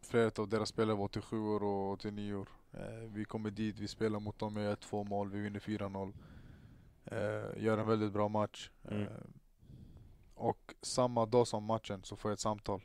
Flera 0.01 0.31
av 0.41 0.49
deras 0.49 0.69
spelare 0.69 0.97
var 0.97 1.05
87 1.05 1.39
år 1.39 1.63
och 1.63 1.91
89 1.91 2.33
år. 2.33 2.49
Eh, 2.71 3.09
vi 3.13 3.25
kommer 3.25 3.51
dit, 3.51 3.79
vi 3.79 3.87
spelar 3.87 4.19
mot 4.19 4.39
dem 4.39 4.53
med 4.53 4.77
1-2 4.77 5.03
mål, 5.09 5.29
vi 5.29 5.39
vinner 5.39 5.59
4-0. 5.59 6.13
Eh, 7.05 7.63
gör 7.63 7.77
en 7.77 7.87
väldigt 7.87 8.13
bra 8.13 8.27
match. 8.27 8.69
Mm. 8.87 9.01
Eh, 9.01 9.07
och 10.35 10.75
samma 10.81 11.25
dag 11.25 11.47
som 11.47 11.63
matchen 11.63 12.03
så 12.03 12.15
får 12.15 12.31
jag 12.31 12.33
ett 12.33 12.39
samtal. 12.39 12.81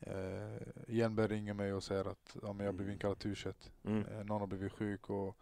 Eh, 0.00 0.66
Hjelmberg 0.88 1.28
ringer 1.28 1.54
mig 1.54 1.72
och 1.72 1.82
säger 1.82 2.04
att 2.04 2.36
ja, 2.42 2.52
men 2.52 2.66
jag 2.66 2.74
blev 2.74 2.90
inkallad 2.90 3.18
till 3.18 3.34
U21. 3.34 3.54
Mm. 3.84 4.06
Eh, 4.06 4.24
någon 4.24 4.40
har 4.40 4.46
blivit 4.46 4.72
sjuk 4.72 5.10
och 5.10 5.36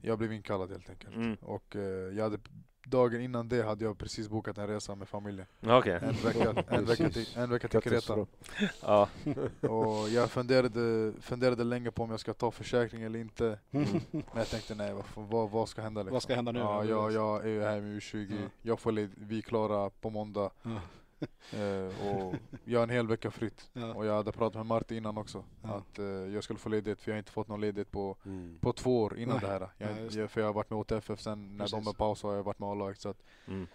jag 0.00 0.18
blev 0.18 0.32
inkallad 0.32 0.70
helt 0.70 0.90
enkelt. 0.90 1.16
Mm. 1.16 1.34
Och 1.34 1.76
eh, 1.76 2.16
jag 2.16 2.22
hade, 2.24 2.38
dagen 2.84 3.20
innan 3.20 3.48
det 3.48 3.62
hade 3.62 3.84
jag 3.84 3.98
precis 3.98 4.28
bokat 4.28 4.58
en 4.58 4.66
resa 4.66 4.94
med 4.94 5.08
familjen. 5.08 5.46
Okej. 5.66 5.98
En 6.02 6.12
vecka, 6.12 6.64
en 6.68 6.84
vecka, 6.84 7.10
till, 7.10 7.26
en 7.36 7.50
vecka 7.50 7.68
till 7.68 7.80
Kreta. 7.80 8.26
Ja. 8.82 9.08
Och 9.68 10.08
jag 10.08 10.30
funderade, 10.30 11.12
funderade 11.20 11.64
länge 11.64 11.90
på 11.90 12.02
om 12.02 12.10
jag 12.10 12.20
ska 12.20 12.34
ta 12.34 12.50
försäkring 12.50 13.02
eller 13.02 13.18
inte. 13.18 13.58
Mm. 13.70 13.86
Men 14.10 14.22
jag 14.34 14.48
tänkte 14.48 14.74
nej, 14.74 14.92
vad, 14.92 15.04
vad, 15.28 15.50
vad 15.50 15.68
ska 15.68 15.82
hända 15.82 16.02
liksom? 16.02 16.12
Vad 16.12 16.22
ska 16.22 16.34
hända 16.34 16.52
nu 16.52 16.58
Ja, 16.58 16.84
jag, 16.84 17.12
jag 17.12 17.44
är 17.44 17.48
ju 17.48 17.62
här 17.62 17.80
med 17.80 17.98
U20, 17.98 18.26
Ja. 18.30 18.48
jag 18.62 18.80
får 18.80 18.92
led, 18.92 19.10
vi 19.16 19.38
är 19.38 19.42
klara 19.42 19.90
på 19.90 20.10
måndag. 20.10 20.50
Ja. 20.62 20.80
Eh, 21.52 22.06
och 22.08 22.34
jag 22.64 22.78
har 22.78 22.84
en 22.84 22.90
hel 22.90 23.06
vecka 23.06 23.30
fritt. 23.30 23.70
Ja. 23.72 23.94
Och 23.94 24.06
jag 24.06 24.14
hade 24.14 24.32
pratat 24.32 24.54
med 24.54 24.66
Martin 24.66 24.96
innan 24.96 25.18
också. 25.18 25.44
Ja. 25.62 25.68
Att 25.68 25.98
eh, 25.98 26.04
jag 26.04 26.44
skulle 26.44 26.58
få 26.58 26.68
ledighet 26.68 27.00
för 27.00 27.10
jag 27.10 27.14
har 27.14 27.18
inte 27.18 27.32
fått 27.32 27.48
någon 27.48 27.60
ledighet 27.60 27.90
på, 27.90 28.16
Mm. 28.24 28.58
på 28.60 28.72
två 28.72 29.02
år 29.02 29.18
innan 29.18 29.36
Nej. 29.36 29.44
det 29.44 29.52
här. 29.52 29.68
Jag, 29.78 30.12
Ja, 30.22 30.28
för 30.28 30.40
jag 30.40 30.48
har 30.48 30.54
varit 30.54 30.70
med 30.70 30.78
OTFF 30.78 31.20
sen 31.20 31.56
när 31.56 31.64
de 31.64 31.70
Precis. 31.70 31.88
är 31.88 31.92
paus 31.92 32.22
har 32.22 32.34
jag 32.34 32.42
varit 32.42 32.58
med 32.58 32.68
A-laget. 32.68 33.00
Så 33.00 33.08
att 33.08 33.22
Mm. 33.46 33.66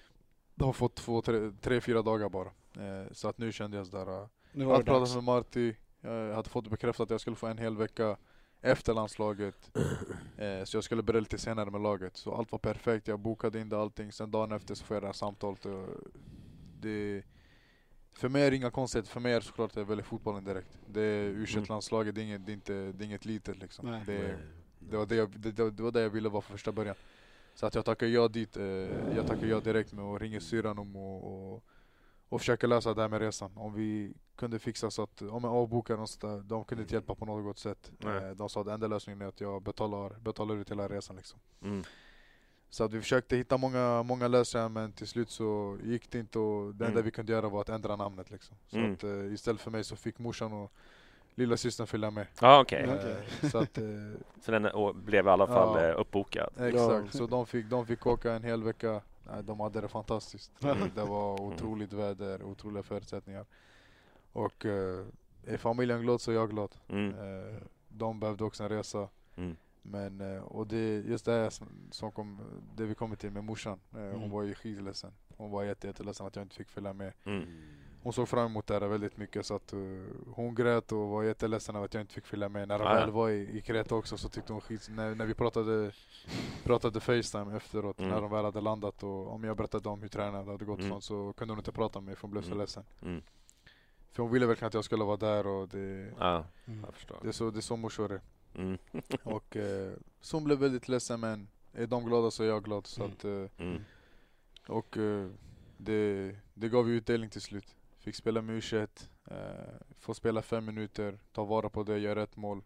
de 0.55 0.63
har 0.65 0.73
fått 0.73 0.95
två, 0.95 1.21
tre, 1.21 1.51
tre 1.61 1.81
fyra 1.81 2.01
dagar 2.01 2.29
bara. 2.29 2.47
Eh, 2.85 3.11
så 3.11 3.27
att 3.27 3.37
nu 3.37 3.51
kände 3.51 3.77
jag 3.77 3.87
sådär. 3.87 4.21
eh, 4.21 4.27
Nu 4.51 4.61
jag 4.63 4.67
var 4.67 4.73
hade 4.75 4.85
pratat 4.85 5.15
med 5.15 5.23
Marti, 5.23 5.75
jag 6.01 6.35
hade 6.35 6.49
fått 6.49 6.67
bekräftat 6.67 7.03
att 7.03 7.09
jag 7.09 7.21
skulle 7.21 7.35
få 7.35 7.47
en 7.47 7.57
hel 7.57 7.77
vecka 7.77 8.17
efter 8.61 8.93
landslaget. 8.93 9.71
Eh, 10.37 10.63
så 10.63 10.77
jag 10.77 10.83
skulle 10.83 11.03
börja 11.03 11.19
lite 11.19 11.37
senare 11.37 11.71
med 11.71 11.81
laget. 11.81 12.17
Så 12.17 12.33
allt 12.35 12.51
var 12.51 12.59
perfekt, 12.59 13.07
jag 13.07 13.19
bokade 13.19 13.59
in 13.59 13.69
det 13.69 13.77
allting. 13.79 14.11
Sen 14.11 14.31
dagen 14.31 14.51
efter 14.51 14.75
så 14.75 14.85
får 14.85 14.95
jag 14.95 15.03
det 15.03 15.07
här 15.07 15.13
samtalet. 15.13 15.65
Och 15.65 15.87
det, 16.79 17.23
för 18.17 18.29
mig 18.29 18.43
är 18.43 18.51
det 18.51 18.57
inga 18.57 18.71
konstigheter, 18.71 19.11
för 19.11 19.19
mig 19.19 19.31
är 19.31 19.39
det 19.39 19.45
såklart 19.45 19.71
att 19.71 19.75
jag 19.75 19.85
väljer 19.85 20.03
fotbollen 20.05 20.43
direkt. 20.43 20.77
Det 20.87 21.01
är 21.01 21.23
u 21.23 21.45
landslaget 21.69 22.15
det 22.15 22.21
är 22.21 22.23
inget, 22.23 22.45
det 22.45 22.51
är 22.51 22.53
inte, 22.53 22.73
det 22.73 23.03
är 23.03 23.05
inget 23.05 23.25
litet 23.25 23.57
liksom. 23.57 23.91
Nej. 23.91 24.03
Det, 24.05 24.37
det, 24.79 24.97
var 24.97 25.05
det, 25.05 25.15
jag, 25.15 25.39
det, 25.39 25.51
det 25.51 25.83
var 25.83 25.91
det 25.91 26.01
jag 26.01 26.09
ville 26.09 26.29
vara 26.29 26.41
från 26.41 26.57
första 26.57 26.71
början. 26.71 26.95
Så 27.55 27.65
att 27.65 27.75
jag 27.75 27.85
tackar 27.85 28.07
ja 28.07 28.27
dit, 28.27 28.57
eh, 28.57 28.65
jag 29.15 29.27
tackar 29.27 29.47
ja 29.47 29.59
direkt 29.59 29.93
med 29.93 30.05
att 30.05 30.21
ringa 30.21 30.39
syrran 30.39 30.79
om 30.79 30.95
och, 30.95 31.53
och, 31.53 31.63
och 32.29 32.41
försöka 32.41 32.67
lösa 32.67 32.93
det 32.93 33.01
här 33.01 33.09
med 33.09 33.21
resan. 33.21 33.51
Om 33.55 33.73
vi 33.73 34.13
kunde 34.35 34.59
fixa 34.59 34.91
så 34.91 35.03
att, 35.03 35.21
om 35.21 35.43
jag 35.43 35.53
avbokar 35.53 35.97
och 35.97 36.09
sådär, 36.09 36.41
de 36.43 36.65
kunde 36.65 36.81
inte 36.81 36.95
hjälpa 36.95 37.15
på 37.15 37.25
något 37.25 37.59
sätt. 37.59 37.91
Eh, 38.05 38.29
de 38.29 38.49
sa 38.49 38.61
att 38.61 38.67
enda 38.67 38.87
lösningen 38.87 39.21
är 39.21 39.25
att 39.25 39.41
jag 39.41 39.61
betalar, 39.61 40.09
betalar 40.19 40.55
ut 40.55 40.71
hela 40.71 40.87
resan 40.87 41.15
liksom. 41.15 41.39
Mm. 41.61 41.83
Så 42.69 42.83
att 42.83 42.93
vi 42.93 43.01
försökte 43.01 43.35
hitta 43.37 43.57
många, 43.57 44.03
många 44.03 44.27
lösningar 44.27 44.69
men 44.69 44.91
till 44.91 45.07
slut 45.07 45.29
så 45.29 45.77
gick 45.83 46.11
det 46.11 46.19
inte 46.19 46.39
och 46.39 46.75
det 46.75 46.85
enda 46.85 46.91
Mm. 46.99 47.05
vi 47.05 47.11
kunde 47.11 47.31
göra 47.31 47.49
var 47.49 47.61
att 47.61 47.69
ändra 47.69 47.95
namnet 47.95 48.31
liksom. 48.31 48.57
Så 48.67 48.77
Mm. 48.77 48.93
att 48.93 49.03
eh, 49.03 49.33
istället 49.33 49.61
för 49.61 49.71
mig 49.71 49.83
så 49.83 49.95
fick 49.95 50.19
morsan 50.19 50.53
och 50.53 50.71
lilla 51.35 51.57
systern 51.57 51.87
följa 51.87 52.11
med. 52.11 52.27
Ja, 52.41 52.61
okej. 52.61 52.85
Ja. 52.87 53.09
Eh. 53.09 53.49
Så 53.49 53.57
att, 53.57 53.77
eh, 53.77 53.83
Så 54.41 54.51
den 54.51 54.69
blev 55.05 55.25
i 55.25 55.29
alla 55.29 55.47
fall 55.47 55.83
Ja. 55.83 55.93
uppbokad? 55.93 56.49
exakt, 56.59 57.13
så 57.15 57.27
de 57.27 57.45
fick, 57.45 57.65
de 57.65 57.85
fick 57.85 58.05
åka 58.07 58.33
en 58.33 58.43
hel 58.43 58.63
vecka. 58.63 59.01
Nej, 59.31 59.43
de 59.43 59.59
hade 59.59 59.81
det 59.81 59.87
fantastiskt. 59.87 60.51
Ja. 60.59 60.75
Det, 60.95 61.03
var 61.05 61.41
otroligt 61.41 61.93
väder, 61.93 62.43
otroliga 62.43 62.83
förutsättningar. 62.83 63.45
Och 64.33 64.65
är 65.45 65.57
familjen 65.57 66.01
glad 66.01 66.21
så 66.21 66.31
är 66.31 66.35
jag 66.35 66.49
glad. 66.49 66.75
Mm. 66.89 67.15
De 67.89 68.19
behövde 68.19 68.43
också 68.43 68.63
en 68.63 68.69
resa. 68.69 69.07
Mm. 69.35 69.55
Men, 69.89 70.21
eh, 70.21 70.41
och 70.43 70.67
det 70.67 70.99
just 70.99 71.25
det 71.25 71.31
här 71.31 71.49
som, 71.49 71.67
som 71.91 72.11
kom, 72.11 72.39
det 72.75 72.85
vi 72.85 72.95
kommer 72.95 73.15
till 73.15 73.31
med 73.31 73.43
morsan. 73.43 73.79
Eh, 73.93 73.99
Hon 73.99 74.13
Mm. 74.15 74.29
var 74.29 74.43
ju 74.43 74.53
skitledsen. 74.55 75.11
Hon 75.37 75.51
var 75.51 75.63
jätte, 75.63 75.87
jätteledsen 75.87 76.27
att 76.27 76.35
jag 76.35 76.43
inte 76.45 76.55
fick 76.55 76.69
följa 76.69 76.93
med. 76.93 77.13
Mm. 77.25 77.43
Hon 78.03 78.13
såg 78.13 78.27
fram 78.27 78.45
emot 78.45 78.67
det 78.67 78.73
här 78.73 78.87
väldigt 78.87 79.17
mycket 79.17 79.45
så 79.45 79.55
att 79.55 79.73
eh, 79.73 79.79
hon 80.33 80.55
grät 80.55 80.91
och 80.91 81.07
var 81.09 81.23
jätteledsen 81.23 81.75
över 81.75 81.85
att 81.85 81.93
jag 81.93 82.01
inte 82.03 82.13
fick 82.13 82.25
följa 82.25 82.49
med. 82.49 82.67
När 82.67 82.79
hon 82.79 82.87
Ah, 82.87 82.93
ja. 82.93 82.99
väl 82.99 83.11
var 83.11 83.29
i, 83.29 83.57
i 83.57 83.61
Kreta 83.61 83.95
också 83.95 84.17
så 84.17 84.29
tyckte 84.29 84.53
hon 84.53 84.61
skit, 84.61 84.87
när, 84.91 85.15
när 85.15 85.25
vi 85.25 85.33
pratade, 85.33 85.91
pratade 86.63 86.99
Facetime 86.99 87.55
efteråt 87.57 87.99
Mm. 87.99 88.11
när 88.11 88.21
de 88.21 88.31
väl 88.31 88.45
hade 88.45 88.61
landat 88.61 89.03
och 89.03 89.31
om 89.33 89.43
jag 89.43 89.57
berättade 89.57 89.89
om 89.89 90.01
hur 90.01 90.07
träningen 90.09 90.47
hade 90.47 90.65
gått 90.65 90.79
Mm. 90.79 90.91
sånt 90.91 91.03
så 91.03 91.33
kunde 91.33 91.51
hon 91.51 91.59
inte 91.59 91.71
prata 91.71 91.99
med 91.99 92.05
mig 92.05 92.15
för 92.15 92.21
hon 92.21 92.31
blev 92.31 92.41
så 92.41 92.47
Mm. 92.47 92.57
ledsen. 92.59 92.83
Mm. 93.01 93.21
För 94.11 94.23
hon 94.23 94.31
ville 94.31 94.45
verkligen 94.45 94.67
att 94.67 94.73
jag 94.73 94.85
skulle 94.85 95.03
vara 95.03 95.17
där 95.17 95.47
och 95.47 95.67
det, 95.69 96.13
Ja, 96.19 96.43
Mm. 96.65 96.83
jag 96.85 96.93
förstår. 96.93 97.17
det, 97.21 97.27
är, 97.27 97.31
så, 97.31 97.51
det 97.51 97.59
är 97.59 97.61
så 97.61 97.75
morsor 97.77 98.11
är. 98.11 98.21
Mm. 98.55 98.77
Och 99.23 99.55
eh, 99.55 99.93
så 100.21 100.37
hon 100.37 100.43
blev 100.43 100.57
väldigt 100.59 100.87
ledsen 100.87 101.19
men 101.19 101.47
är 101.73 101.87
de 101.87 102.05
glada 102.05 102.31
så 102.31 102.43
är 102.43 102.47
jag 102.47 102.63
glad. 102.63 102.87
Så 102.87 103.01
Mm. 103.03 103.13
att, 103.13 103.25
eh, 103.25 103.65
Mm. 103.67 103.81
och 104.67 104.97
eh, 104.97 105.29
det, 105.77 106.35
det 106.53 106.69
gav 106.69 106.89
ju 106.89 106.95
utdelning 106.95 107.29
till 107.29 107.41
slut. 107.41 107.75
Fick 107.99 108.15
spela 108.15 108.41
med 108.41 108.55
U21, 108.55 109.09
eh, 109.25 109.85
få 109.99 110.13
spela 110.13 110.41
fem 110.41 110.65
minuter, 110.65 111.19
ta 111.31 111.43
vara 111.45 111.69
på 111.69 111.83
det, 111.83 111.97
göra 111.99 112.23
ett 112.23 112.35
mål 112.35 112.61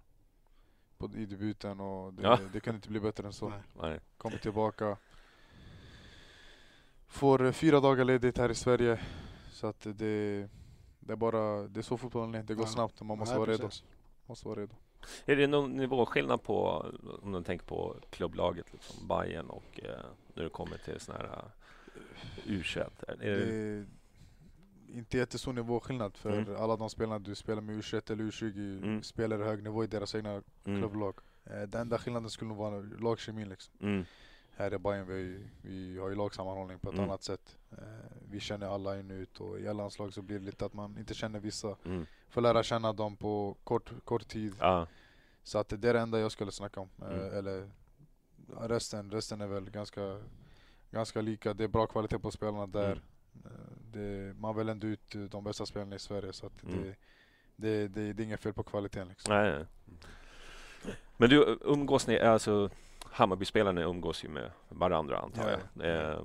på, 0.97 1.09
i 1.15 1.25
debuten 1.25 1.79
och 1.79 2.13
det, 2.13 2.23
Ja. 2.23 2.39
det 2.53 2.59
kunde 2.59 2.75
inte 2.75 2.89
bli 2.89 2.99
bättre 2.99 3.27
än 3.27 3.33
så. 3.33 3.53
Nej. 3.81 3.99
Kommer 4.17 4.37
tillbaka. 4.37 4.97
Får 7.07 7.45
eh, 7.45 7.51
fyra 7.51 7.79
dagar 7.79 8.05
ledigt 8.05 8.37
här 8.37 8.49
i 8.51 8.55
Sverige. 8.55 8.99
Så 9.51 9.67
att 9.67 9.79
det, 9.79 10.49
det 10.99 11.13
är 11.13 11.15
bara, 11.15 11.67
det 11.67 11.79
är 11.79 11.81
så 11.81 11.97
fotbollen 11.97 12.35
är. 12.35 12.43
Det 12.43 12.53
går 12.55 12.65
Ja. 12.65 12.69
snabbt 12.71 12.99
och 12.99 13.05
man 13.05 13.17
måste 13.17 13.33
Nej, 13.35 13.39
vara 13.39 13.51
redo. 13.51 13.63
precis. 13.63 13.83
Måste 14.25 14.47
vara 14.47 14.59
redo. 14.61 14.75
Är 15.25 15.35
det 15.35 15.47
någon 15.47 15.71
nivåskillnad 15.77 16.43
på, 16.43 16.85
om 17.21 17.31
du 17.31 17.43
tänker 17.43 17.65
på 17.65 17.95
klubblaget, 18.09 18.73
liksom 18.73 19.07
Bayern 19.07 19.49
och 19.49 19.79
eh, 19.83 20.05
när 20.33 20.43
du 20.43 20.49
kommer 20.49 20.77
till 20.77 20.99
sån 20.99 21.15
här 21.15 21.23
uh, 21.25 21.43
U21? 22.45 22.89
Är 23.07 23.15
Det 23.17 23.45
det, 23.45 23.53
är 23.53 23.85
inte 24.97 25.17
jättestor 25.17 25.53
nivåskillnad 25.53 26.17
för 26.17 26.31
Mm. 26.31 26.55
alla 26.55 26.75
de 26.77 26.89
spelarna 26.89 27.19
du 27.19 27.35
spelar 27.35 27.61
med 27.61 27.75
U21 27.79 28.11
eller 28.11 28.23
U20 28.23 28.83
Mm. 28.83 29.03
spelar 29.03 29.39
hög 29.39 29.63
nivå 29.63 29.83
i 29.83 29.87
deras 29.87 30.15
egna 30.15 30.29
mm, 30.31 30.79
klubblag. 30.81 31.15
Eh, 31.45 31.61
Den 31.61 31.81
enda 31.81 31.97
skillnaden 31.97 32.29
skulle 32.29 32.49
nog 32.49 32.57
vara 32.57 32.79
lagkemin 32.99 33.49
liksom. 33.49 33.73
mm, 33.81 34.05
Här 34.55 34.73
i 34.73 34.77
Bayern 34.77 35.07
vi, 35.07 35.43
vi 35.61 35.97
har 35.97 36.09
ju 36.09 36.15
lagsammanhållning 36.15 36.79
på 36.79 36.89
ett 36.89 36.93
Mm. 36.95 37.09
annat 37.09 37.23
sätt. 37.23 37.57
Eh, 37.71 37.77
Vi 38.29 38.39
känner 38.39 38.67
alla 38.75 38.99
in 38.99 39.11
och 39.11 39.15
ut 39.15 39.39
och 39.41 39.59
i 39.59 39.67
alla 39.67 39.83
landslag 39.83 40.13
så 40.13 40.21
blir 40.21 40.39
det 40.39 40.45
lite 40.45 40.65
att 40.65 40.73
man 40.73 40.97
inte 40.97 41.13
känner 41.13 41.39
vissa. 41.39 41.75
Får 42.31 42.41
lära 42.41 42.63
känna 42.63 42.93
dem 42.93 43.17
på 43.17 43.57
kort, 43.63 43.91
kort 44.05 44.27
tid. 44.27 44.55
Ja, 44.59 44.87
Så 45.43 45.57
att 45.57 45.69
det 45.69 45.89
är 45.89 45.93
det 45.93 45.99
enda 45.99 46.19
jag 46.19 46.31
skulle 46.31 46.51
snacka 46.51 46.79
om. 46.79 46.89
Eh, 47.01 47.07
Mm. 47.07 47.37
Eller 47.37 47.69
ja, 48.55 48.67
resten, 48.67 49.11
resten 49.11 49.41
är 49.41 49.47
väl 49.47 49.69
ganska, 49.69 50.17
ganska 50.91 51.21
lika. 51.21 51.53
Det 51.53 51.63
är 51.63 51.67
bra 51.67 51.87
kvalitet 51.87 52.19
på 52.19 52.31
spelarna 52.31 52.67
där. 52.67 52.91
Mm. 52.91 53.01
Eh, 53.45 53.51
Det, 53.91 54.33
man 54.39 54.55
väljer 54.55 54.71
ändå 54.71 54.87
ut 54.87 55.15
eh, 55.15 55.21
de 55.21 55.43
bästa 55.43 55.65
spelarna 55.65 55.95
i 55.95 55.99
Sverige 55.99 56.33
så 56.33 56.45
att 56.45 56.63
Mm. 56.63 56.81
det, 56.83 56.95
det, 57.55 57.87
det, 57.87 58.13
det 58.13 58.23
är 58.23 58.25
inget 58.25 58.39
fel 58.41 58.53
på 58.53 58.63
kvaliteten 58.63 59.07
liksom. 59.07 59.33
nej, 59.35 59.51
nej. 59.51 59.65
Men 61.17 61.29
du 61.29 61.57
umgås 61.61 62.07
ni, 62.07 62.19
alltså 62.19 62.69
Hammarbyspelarna 63.05 63.81
umgås 63.81 64.23
ju 64.23 64.29
med 64.29 64.51
varandra 64.69 65.19
antar 65.19 65.49
Ja, 65.75 65.83
jag. 65.85 66.11
Eh, 66.11 66.21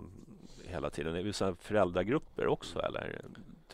hela 0.64 0.90
tiden. 0.90 1.14
Är 1.16 1.22
det 1.22 1.32
så 1.32 1.54
föräldragrupper 1.54 2.46
också 2.46 2.78
eller? 2.80 3.20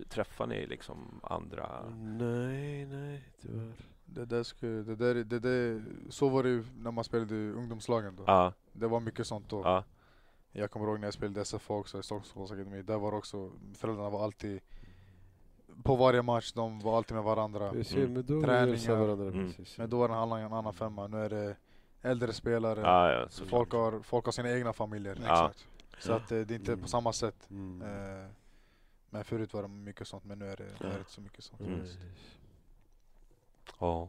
Träffar 0.09 0.47
ni 0.47 0.67
liksom 0.67 1.21
andra? 1.23 1.85
Nej, 1.97 2.87
nej, 2.87 3.23
tyvärr. 3.43 3.73
Det 4.05 4.25
där 4.25 4.43
ska, 4.43 4.67
det 4.67 4.97
där, 4.97 5.15
det 5.15 5.39
där, 5.39 5.83
så 6.11 6.29
var 6.29 6.43
det 6.43 6.49
ju 6.49 6.65
när 6.79 6.91
man 6.91 7.05
spelade 7.05 7.35
i 7.35 7.51
ungdomslagen 7.53 8.17
då. 8.17 8.25
Ja, 8.27 8.53
Det 8.73 8.87
var 8.87 9.01
mycket 9.01 9.27
sånt 9.27 9.49
då. 9.49 9.61
ja, 9.65 9.85
Jag 10.53 10.71
kommer 10.71 10.87
ihåg 10.87 11.01
när 11.01 11.07
jag 11.07 11.15
spelade 11.15 11.45
SFA 11.45 11.75
också 11.75 11.99
i 11.99 12.03
Stockholms 12.03 12.29
fotbollsakademi. 12.29 12.83
Där 12.83 12.99
var 12.99 13.15
också, 13.15 13.51
föräldrarna 13.75 14.11
var 14.11 14.25
alltid 14.25 14.61
på 15.83 15.97
varje 15.97 16.23
match, 16.23 16.53
de 16.53 16.81
var 16.81 16.97
alltid 16.97 17.15
med 17.15 17.25
varandra. 17.25 17.71
Precis, 17.71 17.95
Mm. 17.97 18.13
men 18.13 18.27
då 18.27 18.43
Träningar. 18.43 18.97
varandra. 18.97 19.27
Mm. 19.29 19.47
Precis. 19.53 19.79
Men 19.79 19.91
då 19.91 19.99
var 19.99 20.09
det 20.09 20.15
en 20.15 20.21
annan, 20.21 20.41
en 20.41 20.53
annan 20.53 20.75
femma. 20.75 21.07
Nu 21.07 21.19
är 21.25 21.31
det 21.31 21.57
äldre 22.03 22.33
spelare. 22.33 22.81
ja, 22.81 23.13
ja 23.13 23.27
folk, 23.47 23.73
har, 23.73 24.01
folk 24.03 24.25
har 24.25 24.33
sina 24.33 24.51
egna 24.53 24.73
familjer. 24.73 25.19
Ja. 25.27 25.33
Exakt. 25.49 25.67
Så 25.99 26.13
att 26.13 26.33
eh, 26.33 26.39
det 26.41 26.55
är 26.55 26.59
inte 26.59 26.73
Mm. 26.73 26.83
på 26.83 26.89
samma 26.89 27.13
sätt. 27.13 27.51
Mm. 27.51 27.83
Eh, 27.83 28.27
Men 29.15 29.25
förut 29.25 29.53
var 29.55 29.63
det 29.63 29.69
mycket 29.69 30.09
sånt, 30.09 30.25
men 30.25 30.39
nu 30.39 30.51
är 30.51 30.57
det, 30.57 30.63
är 30.65 30.91
det 30.91 30.99
inte 30.99 31.11
så 31.11 31.21
mycket 31.21 31.45
sånt. 31.45 31.61
Mm. 31.61 31.81
Ja. 33.81 34.09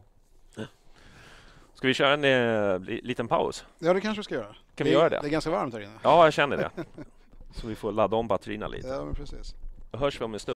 Ska 1.74 1.86
vi 1.88 1.94
köra 1.94 2.12
en 2.14 2.24
eh, 2.24 2.78
li- 2.80 3.00
liten 3.04 3.28
paus? 3.28 3.64
Ja, 3.78 3.92
det 3.94 4.00
kanske 4.00 4.20
vi 4.20 4.24
ska 4.24 4.34
göra. 4.34 4.56
Kan 4.74 4.84
vi 4.84 4.84
det, 4.84 4.90
göra 4.90 5.08
Det 5.08 5.16
är 5.16 5.22
det? 5.22 5.28
ganska 5.28 5.50
varmt 5.50 5.74
här 5.74 5.80
inne. 5.80 5.92
Ja, 6.02 6.24
jag 6.24 6.32
känner 6.32 6.56
det. 6.56 6.70
Så 7.54 7.66
vi 7.66 7.74
får 7.74 7.92
ladda 7.92 8.16
om 8.16 8.28
batterierna 8.28 8.68
lite. 8.68 8.88
Ja, 8.88 9.04
men 9.04 9.14
precis. 9.14 9.54
Då 9.90 9.98
hörs 9.98 10.20
vi 10.20 10.24
om 10.24 10.34
en 10.34 10.40
stund. 10.40 10.54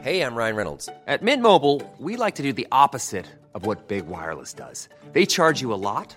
Hey, 0.00 0.20
I'm 0.20 0.36
Ryan 0.36 0.56
Reynolds. 0.56 0.88
At 1.06 1.22
Mint 1.22 1.42
Mobile, 1.42 1.80
we 1.98 2.16
like 2.26 2.36
to 2.36 2.42
do 2.42 2.52
the 2.52 2.66
opposite 2.70 3.26
of 3.52 3.66
what 3.66 3.88
Big 3.88 4.04
Wireless 4.06 4.54
does. 4.54 4.88
They 5.12 5.26
charge 5.26 5.62
you 5.62 5.72
a 5.74 5.76
lot, 5.76 6.16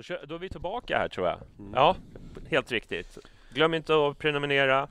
Då, 0.00 0.04
kör, 0.04 0.24
då 0.26 0.34
är 0.34 0.38
vi 0.38 0.48
tillbaka 0.48 0.98
här 0.98 1.08
tror 1.08 1.26
jag. 1.26 1.38
Ja, 1.74 1.96
helt 2.48 2.72
riktigt. 2.72 3.18
Glöm 3.54 3.74
inte 3.74 4.06
att 4.06 4.18
prenumerera 4.18 4.88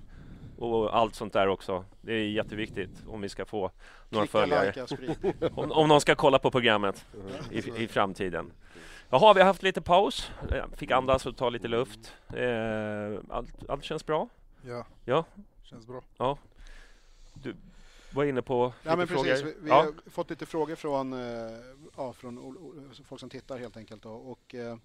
och 0.57 0.97
allt 0.97 1.15
sånt 1.15 1.33
där 1.33 1.47
också. 1.47 1.85
Det 2.01 2.13
är 2.13 2.29
jätteviktigt 2.29 2.89
om 3.07 3.21
vi 3.21 3.29
ska 3.29 3.45
få 3.45 3.71
några 4.09 4.25
Klicka, 4.27 4.39
följare. 4.39 4.87
sprid. 4.87 5.33
Om, 5.55 5.71
om 5.71 5.87
någon 5.87 6.01
ska 6.01 6.15
kolla 6.15 6.39
på 6.39 6.51
programmet 6.51 7.05
i, 7.51 7.83
i 7.83 7.87
framtiden. 7.87 8.51
Jaha, 9.09 9.33
vi 9.33 9.39
har 9.39 9.47
haft 9.47 9.63
lite 9.63 9.81
paus. 9.81 10.31
Fick 10.75 10.91
andas 10.91 11.25
och 11.25 11.37
ta 11.37 11.49
lite 11.49 11.67
luft. 11.67 12.13
Eh, 12.35 13.19
Allt, 13.29 13.69
allt 13.69 13.83
känns 13.83 14.05
bra? 14.05 14.27
Ja, 14.61 14.85
Ja, 15.05 15.25
känns 15.63 15.87
bra. 15.87 16.01
ja. 16.17 16.37
Du 17.33 17.55
var 18.13 18.23
inne 18.23 18.41
på 18.41 18.65
lite 18.65 18.89
Ja, 18.89 18.95
men 18.95 19.07
frågor. 19.07 19.23
precis. 19.23 19.45
Vi, 19.45 19.53
vi 19.61 19.69
ja. 19.69 19.75
har 19.75 19.93
fått 20.11 20.29
lite 20.29 20.45
frågor 20.45 20.75
från, 20.75 21.13
eh, 21.13 21.19
ja, 21.99 22.13
från 22.13 22.37
alltså 22.87 23.03
folk 23.03 23.19
som 23.19 23.29
tittar 23.29 23.57
helt 23.57 23.77
enkelt. 23.77 24.03
Då. 24.03 24.11
Och, 24.11 24.55
eh, 24.55 24.77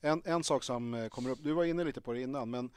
en, 0.00 0.22
en 0.24 0.44
sak 0.44 0.62
som 0.62 0.94
eh, 0.94 1.08
kommer 1.08 1.30
upp, 1.30 1.38
du 1.42 1.52
var 1.52 1.64
inne 1.64 1.84
lite 1.84 2.00
på 2.00 2.12
det 2.12 2.20
innan, 2.20 2.50
men 2.50 2.70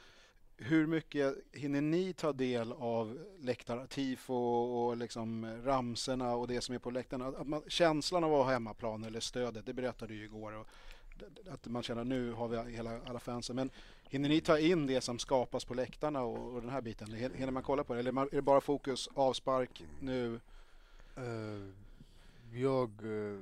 hur 0.56 0.86
mycket 0.86 1.34
hinner 1.52 1.80
ni 1.80 2.12
ta 2.12 2.32
del 2.32 2.72
av 2.72 3.18
läktartifo 3.38 4.34
och 4.34 4.96
liksom 4.96 5.62
ramserna 5.64 6.34
och 6.34 6.48
det 6.48 6.60
som 6.60 6.74
är 6.74 6.78
på 6.78 6.90
läktarna? 6.90 7.26
Att 7.26 7.46
man, 7.46 7.62
känslan 7.68 8.24
av 8.24 8.34
att 8.34 8.44
ha 8.44 8.52
hemmaplan 8.52 9.04
eller 9.04 9.20
stödet, 9.20 9.66
det 9.66 9.72
berättade 9.72 10.12
du 10.12 10.18
ju 10.18 10.24
igår. 10.24 10.52
Och 10.52 10.66
att 11.50 11.66
man 11.66 11.82
känner 11.82 12.04
nu 12.04 12.32
har 12.32 12.48
vi 12.48 12.72
hela, 12.72 13.00
alla 13.06 13.20
fansen. 13.20 13.56
Men 13.56 13.70
hinner 14.04 14.28
ni 14.28 14.40
ta 14.40 14.58
in 14.58 14.86
det 14.86 15.00
som 15.00 15.18
skapas 15.18 15.64
på 15.64 15.74
läktarna 15.74 16.22
och, 16.22 16.54
och 16.54 16.60
den 16.60 16.70
här 16.70 16.80
biten? 16.80 17.12
Hinner 17.12 17.50
man 17.50 17.62
kolla 17.62 17.84
på 17.84 17.94
det? 17.94 18.00
Eller 18.00 18.22
är 18.22 18.28
det 18.30 18.42
bara 18.42 18.60
fokus 18.60 19.08
avspark 19.14 19.84
nu? 20.00 20.40
Uh, 21.18 21.70
jag 22.52 22.90
Uh 23.04 23.40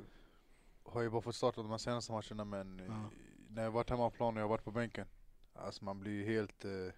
har 0.85 1.02
ju 1.02 1.11
bara 1.11 1.23
fått 1.23 1.35
starta 1.36 1.62
de 1.62 1.70
här 1.70 1.78
senaste 1.78 2.12
matcherna 2.12 2.44
men 2.44 2.81
eh, 2.81 2.86
Ja. 2.86 3.11
när 3.48 3.62
jag 3.62 3.70
varit 3.70 3.90
hemmaplan 3.90 4.36
och 4.36 4.43
jag 4.43 4.48
varit 4.48 4.65
på 4.65 4.70
bänken, 4.70 5.07
alltså 5.55 5.85
man 5.85 6.01
blir 6.01 6.27
helt... 6.27 6.65
Eh, 6.65 6.93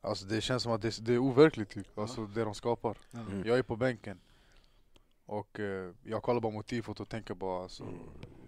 alltså 0.00 0.26
det 0.26 0.40
känns 0.40 0.62
som 0.62 0.72
att 0.72 0.82
det, 0.82 1.04
det 1.04 1.14
är 1.14 1.18
overkligt 1.18 1.70
typ, 1.70 1.98
alltså 1.98 2.26
det 2.26 2.44
de 2.44 2.54
skapar. 2.54 2.98
Ja. 3.10 3.20
Mm. 3.20 3.42
Jag 3.46 3.58
är 3.58 3.62
på 3.62 3.76
bänken 3.76 4.20
och 5.26 5.60
eh, 5.60 5.92
jag 6.04 6.22
kollar 6.22 6.40
bara 6.40 6.52
mot 6.52 6.66
tifot 6.66 7.00
och 7.00 7.08
tänker 7.08 7.34
bara 7.34 7.62
alltså, 7.62 7.84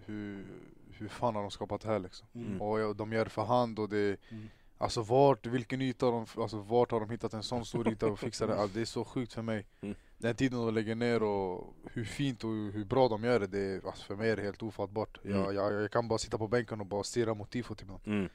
hur, 0.05 0.45
hur 0.91 1.07
fan 1.07 1.35
har 1.35 1.41
de 1.41 1.51
skapat 1.51 1.81
det 1.81 1.87
här 1.87 1.99
liksom? 1.99 2.27
Mm. 2.33 2.61
Och 2.61 2.79
jag, 2.79 2.95
de 2.95 3.13
gör 3.13 3.23
det 3.23 3.29
för 3.29 3.43
hand 3.45 3.79
och 3.79 3.89
det 3.89 4.19
Mm. 4.29 4.47
Alltså 4.77 5.01
vart, 5.01 5.45
vilken 5.45 5.81
yta 5.81 6.11
de, 6.11 6.25
alltså 6.37 6.57
vart 6.57 6.91
har 6.91 6.99
de 6.99 7.09
hittat 7.09 7.33
en 7.33 7.43
sån 7.43 7.65
stor 7.65 7.87
yta 7.87 8.07
och 8.07 8.19
fixat 8.19 8.47
det? 8.47 8.55
Alltså, 8.59 8.75
det 8.75 8.81
är 8.81 8.85
så 8.85 9.05
sjukt 9.05 9.33
för 9.33 9.41
mig. 9.41 9.65
Mm. 9.81 9.95
Den 10.17 10.35
tiden 10.35 10.59
de 10.59 10.73
lägger 10.73 10.95
ner 10.95 11.23
och 11.23 11.75
hur 11.93 12.05
fint 12.05 12.43
och 12.43 12.49
hur 12.49 12.85
bra 12.85 13.07
de 13.07 13.23
gör 13.23 13.39
det, 13.39 13.47
det 13.47 13.59
är, 13.59 13.87
alltså 13.87 14.05
för 14.05 14.15
mig 14.15 14.29
är 14.29 14.35
det 14.35 14.41
helt 14.41 14.63
ofattbart. 14.63 15.19
Mm. 15.25 15.37
Jag, 15.37 15.53
jag, 15.53 15.73
jag 15.73 15.91
kan 15.91 16.07
bara 16.07 16.19
sitta 16.19 16.37
på 16.37 16.47
bänken 16.47 16.79
och 16.79 16.85
bara 16.85 17.03
stirra 17.03 17.33
mot 17.33 17.49
tifot 17.51 17.81
ibland. 17.81 18.01
Mm. 18.05 18.29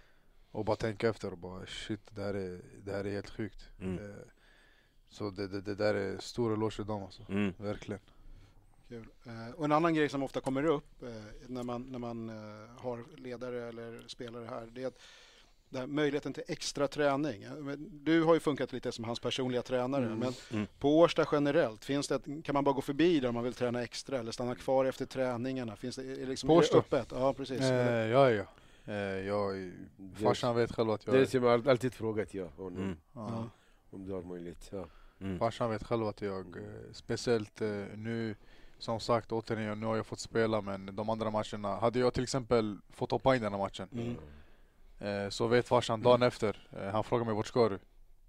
Och 0.50 0.64
bara 0.64 0.76
tänka 0.76 1.08
efter 1.08 1.32
och 1.32 1.38
bara 1.38 1.66
shit, 1.66 2.00
det 2.10 2.22
här 2.22 2.34
är, 2.34 2.60
det 2.84 2.92
här 2.92 3.04
är 3.04 3.10
helt 3.10 3.30
sjukt. 3.30 3.68
Mm. 3.80 4.10
Eh, 4.10 4.16
Så 5.08 5.30
det, 5.30 5.48
det, 5.48 5.60
det 5.60 5.74
där 5.74 5.94
är 5.94 6.18
stor 6.18 6.52
eloge 6.52 6.76
till 6.76 6.86
dem 6.86 7.02
alltså, 7.02 7.22
Mm. 7.28 7.54
verkligen. 7.58 8.00
Kul. 8.88 9.06
Eh, 9.26 9.50
och 9.54 9.64
en 9.64 9.72
annan 9.72 9.94
grej 9.94 10.08
som 10.08 10.22
ofta 10.22 10.40
kommer 10.40 10.64
upp 10.64 11.02
eh, 11.02 11.08
när 11.46 11.62
man, 11.62 11.82
när 11.82 11.98
man 11.98 12.28
har 12.78 13.04
ledare 13.16 13.68
eller 13.68 14.04
spelare 14.08 14.44
här, 14.44 14.66
det 14.72 14.82
är 14.82 14.86
att 14.86 14.98
det 15.70 15.78
här 15.78 15.86
möjligheten 15.86 16.32
till 16.32 16.42
extra 16.48 16.88
träning. 16.88 17.44
Du 17.90 18.22
har 18.22 18.34
ju 18.34 18.40
funkat 18.40 18.72
lite 18.72 18.92
som 18.92 19.04
hans 19.04 19.20
personliga 19.20 19.62
tränare, 19.62 20.04
Mm. 20.06 20.18
men 20.18 20.32
Mm. 20.52 20.66
på 20.78 20.98
Årsta 20.98 21.26
generellt, 21.32 21.84
finns 21.84 22.08
det, 22.08 22.20
kan 22.44 22.52
man 22.52 22.64
bara 22.64 22.74
gå 22.74 22.80
förbi 22.80 23.20
där 23.20 23.28
om 23.28 23.34
man 23.34 23.44
vill 23.44 23.54
träna 23.54 23.82
extra 23.82 24.18
eller 24.18 24.32
stanna 24.32 24.54
kvar 24.54 24.84
efter 24.84 25.06
träningarna? 25.06 25.76
Finns 25.76 25.96
det, 25.96 26.02
är 26.22 26.26
liksom, 26.26 26.46
På 26.46 26.54
Årsta? 26.54 26.78
öppet? 26.78 27.06
Ja, 27.10 27.32
precis. 27.34 27.60
Eh, 27.60 28.06
ja, 28.06 28.30
ja. 28.30 28.44
Eh, 28.84 28.94
jag, 29.26 29.72
farsan 30.22 30.56
vet 30.56 30.72
själv 30.72 30.90
att 30.90 31.06
jag 31.06 31.14
Det 31.14 31.20
är 31.20 31.26
som 31.26 31.44
jag 31.44 31.68
alltid 31.68 31.92
frågat 31.94 32.34
jag 32.34 32.48
honom. 32.56 32.82
Mm. 32.82 32.96
ja. 33.14 33.48
Om 33.90 34.06
du 34.06 34.12
har 34.12 34.22
möjlighet. 34.22 34.68
Ja. 34.72 34.84
Mm. 35.20 35.38
Farsan 35.38 35.70
vet 35.70 35.82
själv 35.84 36.06
att 36.06 36.22
jag, 36.22 36.56
eh, 36.56 36.62
speciellt 36.92 37.60
eh, 37.60 37.68
nu, 37.96 38.34
som 38.78 39.00
sagt 39.00 39.32
återigen, 39.32 39.80
nu 39.80 39.86
har 39.86 39.96
jag 39.96 40.06
fått 40.06 40.20
spela 40.20 40.60
men 40.60 40.96
de 40.96 41.10
andra 41.10 41.30
matcherna, 41.30 41.76
hade 41.76 41.98
jag 41.98 42.14
till 42.14 42.22
exempel 42.22 42.78
fått 42.90 43.10
hoppa 43.10 43.36
in 43.36 43.42
den 43.42 43.52
här 43.52 43.58
matchen 43.58 43.88
Mm. 43.92 44.16
Så 45.30 45.46
vet 45.46 45.68
farsan 45.68 46.02
dagen 46.02 46.22
efter, 46.22 46.68
eh, 46.72 46.88
han 46.90 47.04
frågar 47.04 47.24
mig 47.24 47.34
vart 47.34 47.46
ska 47.46 47.68
du? 47.68 47.78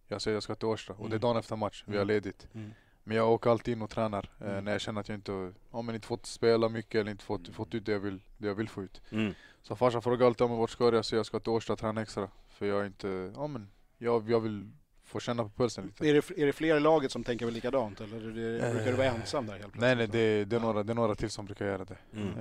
Jag 0.08 0.22
säger 0.22 0.36
jag 0.36 0.44
ska 0.44 0.56
till 0.56 0.68
Årsta 0.68 0.94
och 0.94 1.00
det 1.00 1.04
är 1.04 1.08
Mm. 1.08 1.20
dagen 1.22 1.38
efter 1.38 1.56
match, 1.56 1.84
vi 1.88 1.92
har 1.98 2.04
Mm. 2.04 2.08
ledigt. 2.08 2.48
Mm. 2.54 2.74
Men 3.04 3.18
jag 3.18 3.32
åker 3.32 3.50
alltid 3.50 3.72
in 3.72 3.82
och 3.82 3.90
tränar 3.90 4.30
eh, 4.42 4.48
Mm. 4.52 4.66
när 4.66 4.72
jag 4.72 4.82
känner 4.82 5.02
att 5.02 5.10
jag 5.10 5.18
inte, 5.18 5.52
ja, 5.72 5.82
men 5.82 5.96
inte 5.96 6.08
fått 6.08 6.26
spela 6.26 6.70
mycket 6.70 6.96
eller 7.02 7.12
inte 7.12 7.24
fått, 7.24 7.48
fått 7.48 7.74
ut 7.76 7.86
det 7.86 7.92
jag, 7.92 8.00
vill, 8.00 8.20
det 8.38 8.48
jag 8.48 8.56
vill 8.56 8.70
få 8.70 8.84
ut. 8.84 9.02
Mm. 9.12 9.34
Så 9.62 9.76
farsan 9.76 10.02
frågar 10.02 10.26
alltid 10.28 10.42
om 10.46 10.58
vart 10.58 10.70
ska 10.70 10.92
du? 10.92 10.98
Jag 10.98 11.06
säger 11.06 11.20
jag 11.20 11.26
ska 11.26 11.40
till 11.40 11.50
Årsta 11.52 11.74
och 11.74 11.80
träna 11.80 12.02
extra. 12.02 12.28
För 12.50 12.66
jag 12.66 12.82
är 12.82 12.86
inte, 12.86 13.32
ja 13.36 13.48
men 13.48 13.68
jag, 13.98 14.30
jag 14.30 14.40
vill 14.40 14.72
få 15.04 15.20
känna 15.20 15.44
på 15.44 15.50
pulsen 15.50 15.86
lite. 15.86 16.10
Är 16.10 16.14
det, 16.14 16.42
är 16.42 16.46
det 16.46 16.54
fler 16.54 16.78
i 16.78 16.80
laget 16.80 17.12
som 17.12 17.24
tänker 17.24 17.46
väl 17.46 17.54
likadant 17.56 18.02
eller 18.02 18.18
är 18.28 18.32
det, 18.60 18.66
Eh, 18.68 18.72
brukar 18.74 18.92
du 18.92 18.98
vara 18.98 19.08
ensam 19.08 19.46
där 19.46 19.54
helt 19.54 19.64
plötsligt? 19.74 19.82
Nej 19.82 19.96
nej, 19.96 20.08
det, 20.08 20.46
det, 20.46 20.56
är 20.56 20.60
några, 20.60 20.84
det 20.84 20.94
är 20.94 20.96
några 20.96 21.16
till 21.16 21.30
som 21.30 21.46
brukar 21.46 21.66
göra 21.66 21.86
det. 21.86 21.98
Mm. 22.16 22.34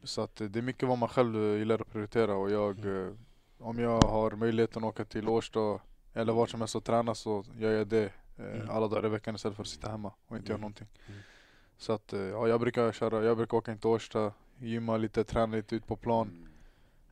Eh, 0.00 0.04
så 0.06 0.22
att 0.22 0.36
det 0.36 0.56
är 0.56 0.62
mycket 0.62 0.88
vad 0.88 0.98
man 0.98 1.08
själv 1.08 1.36
eh, 1.52 1.58
gillar 1.58 1.80
att 1.80 1.92
prioritera 1.92 2.34
och 2.34 2.50
jag, 2.50 2.78
eh, 3.06 3.10
om 3.58 3.78
jag 3.78 4.00
har 4.02 4.30
möjligheten 4.30 4.84
att 4.84 4.88
åka 4.88 5.04
till 5.04 5.28
Årsta 5.28 5.80
eller 6.14 6.32
vart 6.32 6.50
som 6.50 6.60
helst 6.60 6.76
och 6.76 6.84
träna 6.84 7.14
så 7.14 7.44
gör 7.58 7.72
jag 7.72 7.86
det 7.86 8.04
eh, 8.04 8.10
Mm. 8.38 8.70
alla 8.70 8.88
dagar 8.88 9.06
i 9.06 9.08
veckan 9.08 9.34
istället 9.34 9.56
för 9.56 9.62
att 9.62 9.68
sitta 9.68 9.90
hemma 9.90 10.12
och 10.28 10.36
inte 10.36 10.48
göra 10.48 10.54
Mm. 10.54 10.60
någonting. 10.60 10.86
Mm. 11.08 11.20
Så 11.78 11.92
att 11.92 12.12
eh, 12.12 12.20
ja, 12.20 12.48
jag 12.48 12.60
brukar 12.60 12.92
köra, 12.92 13.24
jag 13.24 13.36
brukar 13.36 13.56
åka 13.56 13.72
in 13.72 13.78
till 13.78 13.88
Årsta, 13.90 14.32
gymma 14.58 14.96
lite, 14.96 15.24
träna 15.24 15.56
lite 15.56 15.76
ut 15.76 15.86
på 15.86 15.96
plan. 15.96 16.48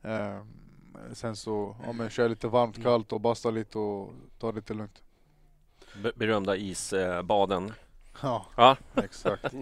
Eh, 0.01 0.41
sen 1.13 1.35
så 1.35 1.75
ja, 1.85 1.93
men, 1.93 2.09
kör 2.09 2.29
lite 2.29 2.47
varmt, 2.47 2.83
kallt 2.83 3.11
och 3.13 3.21
basta 3.21 3.49
lite 3.51 3.77
och 3.79 4.13
ta 4.39 4.51
det 4.51 4.55
lite 4.55 4.73
lugnt. 4.73 5.01
Be- 6.03 6.11
berömda 6.15 6.55
isbaden. 6.57 7.73
Ja, 8.21 8.45
Ja. 8.55 8.77
exakt. 8.95 9.53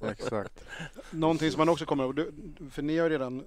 exakt. 0.00 0.64
Någonting 1.10 1.50
som 1.50 1.58
man 1.58 1.68
också 1.68 1.84
kommer 1.84 2.04
ihåg, 2.04 2.20
för 2.70 2.82
ni 2.82 2.98
har 2.98 3.10
redan 3.10 3.44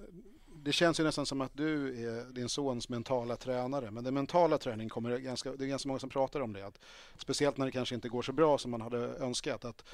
det 0.64 0.72
känns 0.72 1.00
ju 1.00 1.04
nästan 1.04 1.26
som 1.26 1.40
att 1.40 1.52
du 1.54 1.88
är 2.06 2.32
din 2.32 2.48
sons 2.48 2.88
mentala 2.88 3.36
tränare, 3.36 3.90
men 3.90 4.04
den 4.04 4.14
mentala 4.14 4.58
träningen 4.58 4.88
kommer 4.88 5.18
ganska, 5.18 5.52
det 5.52 5.64
är 5.64 5.68
ganska 5.68 5.88
många 5.88 5.98
som 5.98 6.10
pratar 6.10 6.40
om 6.40 6.52
det. 6.52 6.66
Att, 6.66 6.78
speciellt 7.16 7.56
när 7.56 7.66
det 7.66 7.72
kanske 7.72 7.94
inte 7.94 8.08
går 8.08 8.22
så 8.22 8.32
bra 8.32 8.58
som 8.58 8.70
man 8.70 8.80
hade 8.80 8.98
önskat. 8.98 9.64
Att 9.64 9.84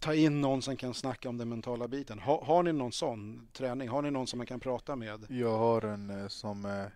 ta 0.00 0.14
in 0.14 0.40
någon 0.40 0.62
som 0.62 0.76
kan 0.76 0.94
snacka 0.94 1.28
om 1.28 1.38
den 1.38 1.48
mentala 1.48 1.88
biten. 1.88 2.18
Ha, 2.18 2.44
har 2.44 2.62
ni 2.62 2.72
någon 2.72 2.92
sån 2.92 3.48
träning? 3.52 3.88
Har 3.88 4.02
ni 4.02 4.10
någon 4.10 4.26
som 4.26 4.38
man 4.38 4.46
kan 4.46 4.60
prata 4.60 4.96
med? 4.96 5.26
Jag 5.28 5.58
har 5.58 5.82
en 5.82 6.10
eh, 6.10 6.28
som... 6.28 6.86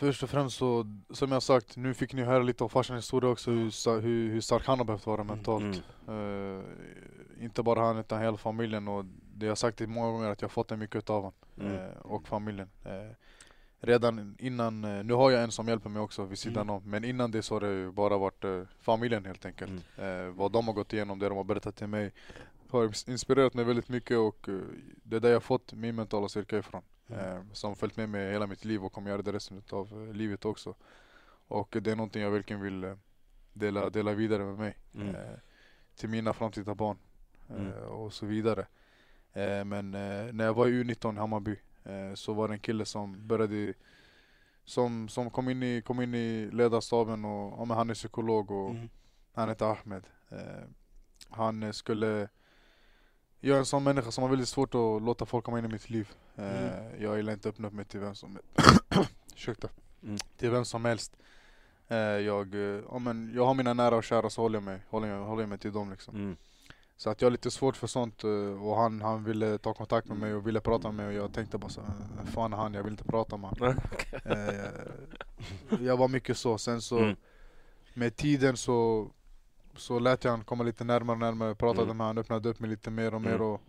Först 0.00 0.22
och 0.22 0.30
främst 0.30 0.56
så, 0.58 0.86
som 1.10 1.32
jag 1.32 1.42
sagt, 1.42 1.76
nu 1.76 1.94
fick 1.94 2.12
ni 2.14 2.22
höra 2.22 2.42
lite 2.42 2.64
av 2.64 2.68
farsans 2.68 2.98
historia 3.04 3.30
också 3.30 3.50
hur, 3.50 4.00
hur, 4.00 4.30
hur 4.30 4.40
stark 4.40 4.66
han 4.66 4.78
har 4.78 4.84
behövt 4.84 5.06
vara 5.06 5.24
mentalt. 5.24 5.82
Eh, 6.08 7.44
inte 7.44 7.62
bara 7.62 7.80
han 7.80 7.96
utan 7.98 8.20
hela 8.22 8.36
familjen 8.36 8.88
och 8.88 9.04
det 9.34 9.46
jag 9.46 9.58
sagt 9.58 9.80
många 9.80 10.10
gånger 10.12 10.28
att 10.30 10.40
jag 10.42 10.48
har 10.48 10.50
fått 10.50 10.68
det 10.68 10.76
mycket 10.76 11.10
av 11.10 11.16
honom 11.16 11.32
Mm. 11.60 11.74
eh, 11.76 11.96
och 12.02 12.28
familjen. 12.28 12.68
Eh, 12.84 13.14
redan 13.80 14.36
innan, 14.38 14.80
nu 15.06 15.12
har 15.14 15.30
jag 15.30 15.42
en 15.42 15.50
som 15.50 15.68
hjälper 15.68 15.90
mig 15.90 16.02
också 16.02 16.24
vid 16.24 16.38
sidan 16.38 16.62
Mm. 16.62 16.74
om, 16.74 16.82
men 16.90 17.04
innan 17.04 17.30
det 17.30 17.42
så 17.42 17.54
har 17.54 17.60
det 17.60 17.92
bara 17.92 18.18
varit 18.18 18.68
familjen 18.80 19.24
helt 19.24 19.46
enkelt. 19.46 19.72
Eh, 19.98 20.24
vad 20.34 20.52
de 20.52 20.66
har 20.66 20.74
gått 20.74 20.92
igenom, 20.92 21.18
det 21.18 21.28
de 21.28 21.36
har 21.36 21.44
berättat 21.44 21.76
till 21.76 21.86
mig 21.86 22.12
har 22.70 22.84
ins- 22.88 23.10
inspirerat 23.10 23.54
mig 23.54 23.64
väldigt 23.64 23.88
mycket 23.88 24.16
och 24.18 24.48
det 25.02 25.16
är 25.16 25.20
där 25.20 25.30
jag 25.30 25.42
fått 25.42 25.72
min 25.72 25.94
mentala 25.96 26.28
styrka 26.28 26.58
ifrån. 26.58 26.82
Eh, 27.12 27.42
som 27.52 27.76
följt 27.76 27.96
med 27.96 28.08
mig 28.08 28.32
hela 28.32 28.46
mitt 28.46 28.64
liv 28.64 28.84
och 28.84 28.92
kommer 28.92 29.10
göra 29.10 29.22
det 29.22 29.32
resten 29.32 29.62
av 29.70 30.08
eh, 30.08 30.14
livet 30.14 30.44
också. 30.44 30.74
Och 31.48 31.76
det 31.80 31.90
är 31.90 31.96
någonting 31.96 32.22
jag 32.22 32.30
verkligen 32.30 32.62
vill 32.62 32.84
eh, 32.84 32.94
dela, 33.52 33.90
dela 33.90 34.12
vidare 34.12 34.44
med 34.44 34.58
mig. 34.58 34.76
Mm. 34.94 35.14
Eh, 35.14 35.38
till 35.96 36.08
mina 36.08 36.32
framtida 36.32 36.74
barn 36.74 36.98
eh, 37.48 37.56
Mm. 37.56 37.72
och 37.72 38.12
så 38.12 38.26
vidare. 38.26 38.66
Eh, 39.32 39.64
men 39.64 39.90
när 39.90 40.44
jag 40.44 40.54
var 40.54 40.66
i 40.66 40.82
U19 40.84 41.14
i 41.14 41.18
Hammarby 41.18 41.56
så 42.14 42.32
var 42.32 42.48
det 42.48 42.54
en 42.54 42.60
kille 42.60 42.84
som 42.84 43.26
började 43.26 43.74
som, 44.64 45.08
som 45.08 45.30
kom, 45.30 45.48
in 45.48 45.62
i, 45.62 45.82
kom 45.82 46.00
in 46.00 46.14
i 46.14 46.50
ledarstaben 46.52 47.24
och 47.24 47.68
ja, 47.68 47.74
han 47.74 47.90
är 47.90 47.94
psykolog 47.94 48.50
och 48.50 48.70
Mm. 48.70 48.88
han 49.32 49.48
heter 49.48 49.66
Ahmed. 49.66 50.04
Han 51.28 51.72
skulle 51.72 52.28
jag 53.40 53.54
är 53.54 53.58
en 53.58 53.66
sån 53.66 53.84
människa 53.84 54.10
som 54.10 54.22
har 54.22 54.28
väldigt 54.30 54.48
svårt 54.48 54.74
att 54.74 55.02
låta 55.02 55.26
folk 55.26 55.44
komma 55.44 55.58
in 55.58 55.64
i 55.64 55.68
mitt 55.68 55.90
liv. 55.90 56.08
Eh, 56.36 56.44
Mm. 56.44 57.02
Jag 57.02 57.16
gillar 57.16 57.32
inte 57.32 57.48
att 57.48 57.54
öppna 57.54 57.68
upp 57.68 57.74
mig 57.74 57.84
till 57.84 58.00
vem 58.00 58.14
som 58.14 58.38
Ursäkta. 59.34 59.68
Mm. 60.02 60.16
Till 60.36 60.50
vem 60.50 60.64
som 60.64 60.84
helst. 60.84 61.16
Eh, 61.88 61.96
jag, 61.98 62.54
eh, 62.54 62.60
ja, 62.90 62.98
men 62.98 63.32
jag 63.34 63.46
har 63.46 63.54
mina 63.54 63.74
nära 63.74 63.96
och 63.96 64.04
kära 64.04 64.30
så 64.30 64.42
håller 64.42 64.56
jag 64.56 64.62
mig, 64.62 64.80
håller 64.90 65.08
jag, 65.08 65.24
håller 65.24 65.42
jag 65.42 65.48
mig 65.48 65.58
till 65.58 65.72
dem 65.72 65.90
liksom. 65.90 66.14
Mm. 66.14 66.36
Så 66.96 67.10
att 67.10 67.20
jag 67.20 67.26
har 67.26 67.30
lite 67.30 67.50
svårt 67.50 67.76
för 67.76 67.86
sånt 67.86 68.24
och 68.62 68.76
han, 68.76 69.00
han 69.02 69.24
ville 69.24 69.58
ta 69.58 69.74
kontakt 69.74 70.08
med 70.08 70.16
mig 70.16 70.34
och 70.34 70.46
ville 70.46 70.60
prata 70.60 70.88
med 70.92 70.94
mig 70.96 71.06
och 71.06 71.24
jag 71.24 71.32
tänkte 71.34 71.58
bara 71.58 71.68
så 71.70 71.80
"Vem 72.16 72.26
fan 72.26 72.52
han, 72.52 72.74
jag 72.74 72.82
vill 72.82 72.92
inte 72.92 73.04
prata 73.04 73.36
med 73.36 73.50
honom. 73.50 73.74
Jag 75.80 75.96
var 75.96 76.08
mycket 76.08 76.36
så, 76.38 76.58
sen 76.58 76.80
så 76.82 76.98
Mm. 76.98 77.16
med 77.94 78.16
tiden 78.16 78.56
så 78.56 79.08
så 79.76 79.98
lät 79.98 80.24
jag 80.24 80.30
han 80.30 80.44
komma 80.44 80.64
lite 80.64 80.84
närmare 80.84 81.14
och 81.14 81.20
närmare, 81.20 81.54
pratade 81.54 81.84
Mm. 81.84 81.96
med 81.96 82.06
han, 82.06 82.18
öppnade 82.18 82.48
upp 82.48 82.60
mig 82.60 82.70
lite 82.70 82.90
mer 82.90 83.14
och 83.14 83.20
mer 83.22 83.34
Mm. 83.34 83.42
och 83.46 83.60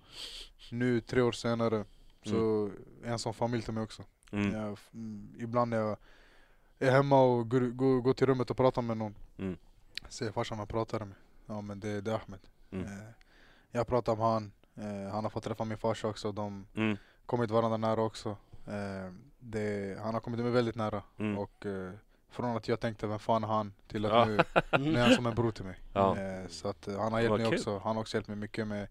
nu 0.72 1.02
tre 1.02 1.22
år 1.22 1.32
senare 1.32 1.86
så 2.26 2.70
är 3.04 3.10
han 3.10 3.20
som 3.20 3.34
familj 3.34 3.64
till 3.64 3.74
mig 3.74 3.84
också. 3.84 4.04
Mm. 4.32 4.52
Jag, 4.56 4.78
mm, 4.94 5.36
ibland 5.40 5.70
när 5.70 5.78
jag 5.78 5.98
är 6.80 6.92
hemma 6.92 7.22
och 7.22 7.50
går, 7.50 7.62
går, 7.62 8.02
går 8.02 8.14
till 8.14 8.28
rummet 8.28 8.50
och 8.52 8.58
pratar 8.58 8.82
med 8.82 8.98
någon 8.98 9.16
Mm. 9.38 9.58
Säger 10.10 10.32
farsan 10.32 10.58
vad 10.58 10.70
pratar 10.70 11.00
med? 11.06 11.16
Ja 11.46 11.62
men 11.62 11.80
det, 11.80 12.02
det 12.02 12.12
är 12.12 12.16
Ahmed. 12.16 12.40
Mm. 12.72 12.86
Eh, 12.86 13.08
jag 13.72 13.88
pratar 13.88 14.16
med 14.16 14.26
han, 14.26 14.52
eh, 14.76 15.12
han 15.14 15.24
har 15.24 15.30
fått 15.30 15.44
träffa 15.44 15.64
min 15.66 15.78
farsa 15.78 16.08
också, 16.08 16.32
de 16.32 16.66
Mm. 16.76 16.98
kommit 17.26 17.52
varandra 17.52 17.78
nära 17.78 18.02
också. 18.02 18.30
Eh, 18.68 19.14
det, 19.40 19.98
han 20.04 20.14
har 20.14 20.22
kommit 20.22 20.40
mig 20.40 20.52
väldigt 20.52 20.76
nära 20.76 21.04
Mm. 21.18 21.38
och 21.38 21.66
från 22.32 22.58
att 22.58 22.68
jag 22.68 22.80
tänkte 22.80 23.08
vem 23.08 23.20
fan 23.20 23.44
han 23.44 23.74
till 23.88 24.06
att 24.06 24.12
Ja. 24.12 24.26
nu, 24.26 24.38
nu 24.92 24.98
är 25.00 25.04
han 25.04 25.16
som 25.16 25.26
en 25.26 25.36
bror 25.36 25.52
till 25.52 25.66
mig. 25.66 25.80
Ja. 25.94 26.18
Eh, 26.20 26.48
så 26.48 26.68
att 26.68 26.88
eh, 26.88 27.00
han 27.00 27.14
har 27.14 27.20
hjälpt 27.20 27.38
mig 27.38 27.46
kul. 27.50 27.54
också, 27.60 27.78
han 27.84 27.96
har 27.96 28.02
också 28.02 28.18
hjälpt 28.18 28.28
mig 28.28 28.38
mycket 28.38 28.68
med 28.68 28.88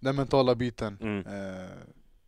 den 0.00 0.16
mentala 0.16 0.54
biten. 0.54 0.98
Mm. 1.00 1.26
Eh, 1.26 1.68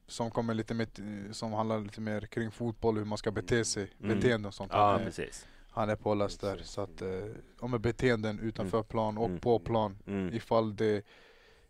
som 0.06 0.30
kommer 0.30 0.54
lite 0.54 0.74
mer, 0.74 0.84
t- 0.86 1.02
som 1.34 1.52
handlar 1.52 1.80
lite 1.80 2.00
mer 2.00 2.20
kring 2.20 2.50
fotboll, 2.50 2.96
hur 2.98 3.04
man 3.04 3.18
ska 3.18 3.30
bete 3.30 3.64
sig, 3.64 3.92
Mm. 4.00 4.16
beteende 4.16 4.48
och 4.48 4.54
sånt. 4.54 4.72
Ja, 4.74 4.92
han, 4.92 5.12
han 5.70 5.88
är 5.90 5.96
påläst 5.96 6.40
där. 6.40 6.60
Så 6.64 6.80
att, 6.80 7.02
eh, 7.02 7.08
om 7.60 7.70
med 7.70 7.80
beteenden 7.80 8.40
utanför 8.40 8.82
plan 8.82 9.18
och 9.18 9.26
Mm. 9.26 9.40
på 9.40 9.58
plan. 9.58 9.98
Mm. 10.06 10.34
Ifall 10.34 10.76
det 10.76 11.02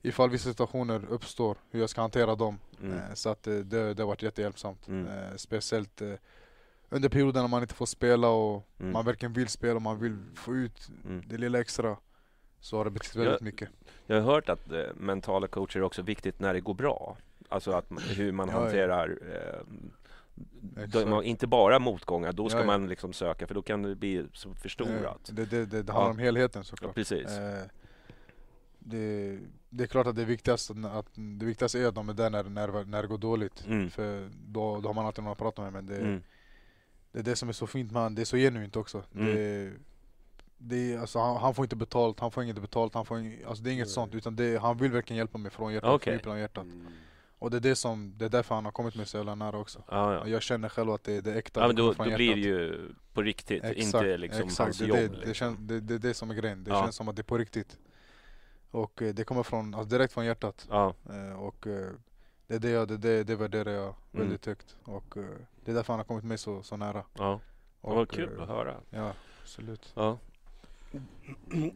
Ifall 0.03 0.31
vissa 0.31 0.49
situationer 0.51 1.05
uppstår, 1.09 1.57
hur 1.71 1.81
jag 1.81 1.91
ska 1.91 2.01
hantera 2.01 2.35
dem. 2.35 2.59
Mm. 2.83 2.99
Eh, 2.99 3.15
så 3.15 3.29
att 3.29 3.47
eh, 3.47 3.55
det, 3.55 3.95
det 3.95 4.03
har 4.03 4.07
varit 4.09 4.23
jättehjälpsamt. 4.23 4.89
Mm. 4.89 5.07
Eh, 5.07 5.37
speciellt 5.37 6.03
eh, 6.03 6.13
under 6.91 7.09
perioden 7.09 7.43
när 7.43 7.49
man 7.49 7.63
inte 7.63 7.75
får 7.75 7.87
spela 7.87 8.29
och 8.29 8.67
Mm. 8.81 8.93
man 8.93 9.05
verkligen 9.05 9.33
vill 9.33 9.49
spela 9.49 9.75
och 9.75 9.83
man 9.83 9.99
vill 10.01 10.17
få 10.35 10.55
ut 10.57 10.89
Mm. 11.05 11.23
det 11.29 11.37
lilla 11.37 11.61
extra. 11.61 11.97
Så 12.61 12.77
har 12.77 12.85
det 12.85 12.91
betytt 12.91 13.17
väldigt 13.17 13.41
Ja. 13.41 13.45
mycket. 13.45 13.69
Jag 14.07 14.17
har 14.23 14.33
hört 14.33 14.49
att 14.49 14.73
eh, 14.73 14.81
mentala 14.97 15.47
coacher 15.47 15.79
är 15.81 15.83
också 15.83 16.03
viktigt 16.03 16.41
när 16.41 16.55
det 16.55 16.61
går 16.61 16.75
bra. 16.75 17.17
Alltså 17.49 17.71
att 17.73 17.87
hur 18.17 18.33
man 18.33 18.49
Ja, 18.49 18.61
hanterar 18.61 19.19
eh, 19.33 20.87
de, 20.87 21.23
inte 21.25 21.47
bara 21.47 21.79
motgångar, 21.79 22.33
då 22.33 22.49
ska 22.49 22.59
Ja, 22.59 22.65
man 22.67 22.89
liksom 22.89 23.13
söka 23.13 23.47
för 23.47 23.55
då 23.55 23.63
kan 23.63 23.83
det 23.83 23.95
bli 23.97 24.27
så 24.33 24.55
förstorat. 24.55 25.29
Eh, 25.29 25.35
Det, 25.35 25.45
det, 25.45 25.67
det, 25.67 25.83
det 25.83 25.93
handlar 25.93 26.09
Ja. 26.09 26.11
om 26.11 26.19
helheten 26.19 26.65
såklart. 26.65 26.95
precis. 26.95 27.27
Eh, 27.29 27.63
det, 28.79 29.39
det 29.69 29.85
är 29.85 29.89
klart 29.89 30.07
att 30.07 30.17
det 30.17 30.25
viktigaste, 30.25 30.75
att 30.93 31.07
det 31.39 31.45
viktigaste 31.47 31.81
är 31.81 31.87
att 31.87 31.95
de 31.95 32.09
är 32.09 32.15
där 32.15 32.31
när, 32.31 32.45
när, 32.45 32.85
när 32.85 33.03
det 33.03 33.09
går 33.09 33.19
dåligt. 33.19 33.65
Mm. 33.67 33.91
För 33.91 34.29
då, 34.47 34.81
då 34.81 34.89
har 34.89 34.95
man 34.95 35.07
alltid 35.07 35.25
någon 35.25 35.33
att 35.33 35.39
prata 35.39 35.63
med. 35.63 35.73
Men 35.73 35.87
det, 35.87 35.97
Mm. 35.97 36.23
Det 37.13 37.19
är 37.19 37.23
det 37.23 37.37
som 37.37 37.49
är 37.49 37.53
så 37.53 37.67
fint 37.67 37.93
med 37.93 38.13
det 38.13 38.23
är 38.23 38.25
så 38.27 38.37
genuint 38.37 38.77
också. 38.77 39.03
Mm. 39.15 39.27
Det, 39.35 39.73
det, 40.59 40.97
alltså, 40.97 41.19
han, 41.19 41.37
han 41.37 41.55
får 41.55 41.65
inte 41.65 41.77
betalt, 41.77 42.21
han 42.21 42.31
får 42.31 42.43
inget 42.43 42.61
betalt, 42.61 42.95
han 42.95 43.05
får 43.05 43.19
ing, 43.19 43.45
alltså, 43.47 43.65
det 43.65 43.71
är 43.71 43.73
inget 43.73 43.91
sånt. 43.91 44.15
Utan 44.15 44.37
det, 44.37 44.61
han 44.61 44.77
vill 44.77 44.93
verkligen 44.93 45.19
hjälpa 45.19 45.39
mig 45.39 45.51
från 45.51 45.73
hjärtat, 45.73 45.91
Okej. 45.95 46.19
från 46.19 46.39
hjärtat. 46.39 46.67
Och 47.39 47.51
det 47.51 47.57
är, 47.57 47.61
det, 47.61 47.77
som, 47.77 48.15
det 48.17 48.25
är 48.25 48.29
därför 48.29 48.55
han 48.55 48.65
har 48.65 48.73
kommit 48.73 48.95
mig 48.95 49.07
så 49.07 49.17
jävla 49.17 49.35
nära 49.35 49.59
också. 49.59 49.83
Ja, 49.89 50.15
ja. 50.15 50.27
Jag 50.27 50.43
känner 50.43 50.69
själv 50.69 50.91
att 50.91 51.05
det, 51.05 51.21
det 51.21 51.33
är 51.33 51.37
äkta. 51.37 51.61
Ja, 51.61 51.67
det 51.69 51.75
men 51.75 51.77
då, 51.77 51.93
då 51.93 52.05
blir 52.05 52.35
det 52.35 52.41
ju 52.41 52.89
på 53.13 53.23
riktigt, 53.23 53.65
Exakt, 53.65 53.79
inte 54.05 54.17
liksom 54.17 54.43
exakt. 54.43 54.59
hans 54.59 54.79
det, 54.79 54.87
jobb. 54.87 54.97
Det, 54.99 55.03
liksom. 55.09 55.25
det, 55.29 55.35
känns, 55.35 55.59
det, 55.61 55.81
det 55.81 55.95
är 55.95 55.99
det 55.99 56.15
som 56.15 56.31
är 56.31 56.35
grejen, 56.35 56.65
det 56.65 56.71
Ja. 56.71 56.83
känns 56.83 56.97
som 56.97 57.09
att 57.09 57.17
det 57.17 57.21
är 57.23 57.25
på 57.25 57.39
riktigt. 57.39 57.79
Och 58.71 59.03
eh, 59.03 59.15
det 59.15 59.25
kommer 59.25 59.43
från, 59.43 59.75
alltså 59.75 59.89
direkt 59.97 60.13
från 60.13 60.25
hjärtat. 60.27 60.67
Ja. 60.71 60.95
Eh, 61.11 61.33
och 61.43 61.67
eh, 61.67 61.89
det 62.47 62.55
är 62.55 62.59
det, 62.59 62.71
jag, 62.71 62.89
det, 62.89 62.97
det, 62.97 63.25
det 63.25 63.37
värderar 63.37 63.71
jag 63.73 63.85
Mm. 63.85 64.27
väldigt 64.27 64.47
högt. 64.47 64.77
Och 64.85 65.17
det 65.65 65.71
är 65.71 65.75
därför 65.75 65.93
han 65.93 65.99
har 66.01 66.05
kommit 66.05 66.25
mig 66.25 66.39
så, 66.39 66.63
så 66.63 66.77
nära. 66.77 67.05
Ja. 67.19 67.41
Och, 67.81 67.95
Vad 67.95 68.11
kul 68.11 68.37
eh, 68.37 68.43
att 68.43 68.49
höra. 68.49 68.75
Ja, 68.91 69.13
absolut. 69.43 69.93
Ja. 69.95 70.19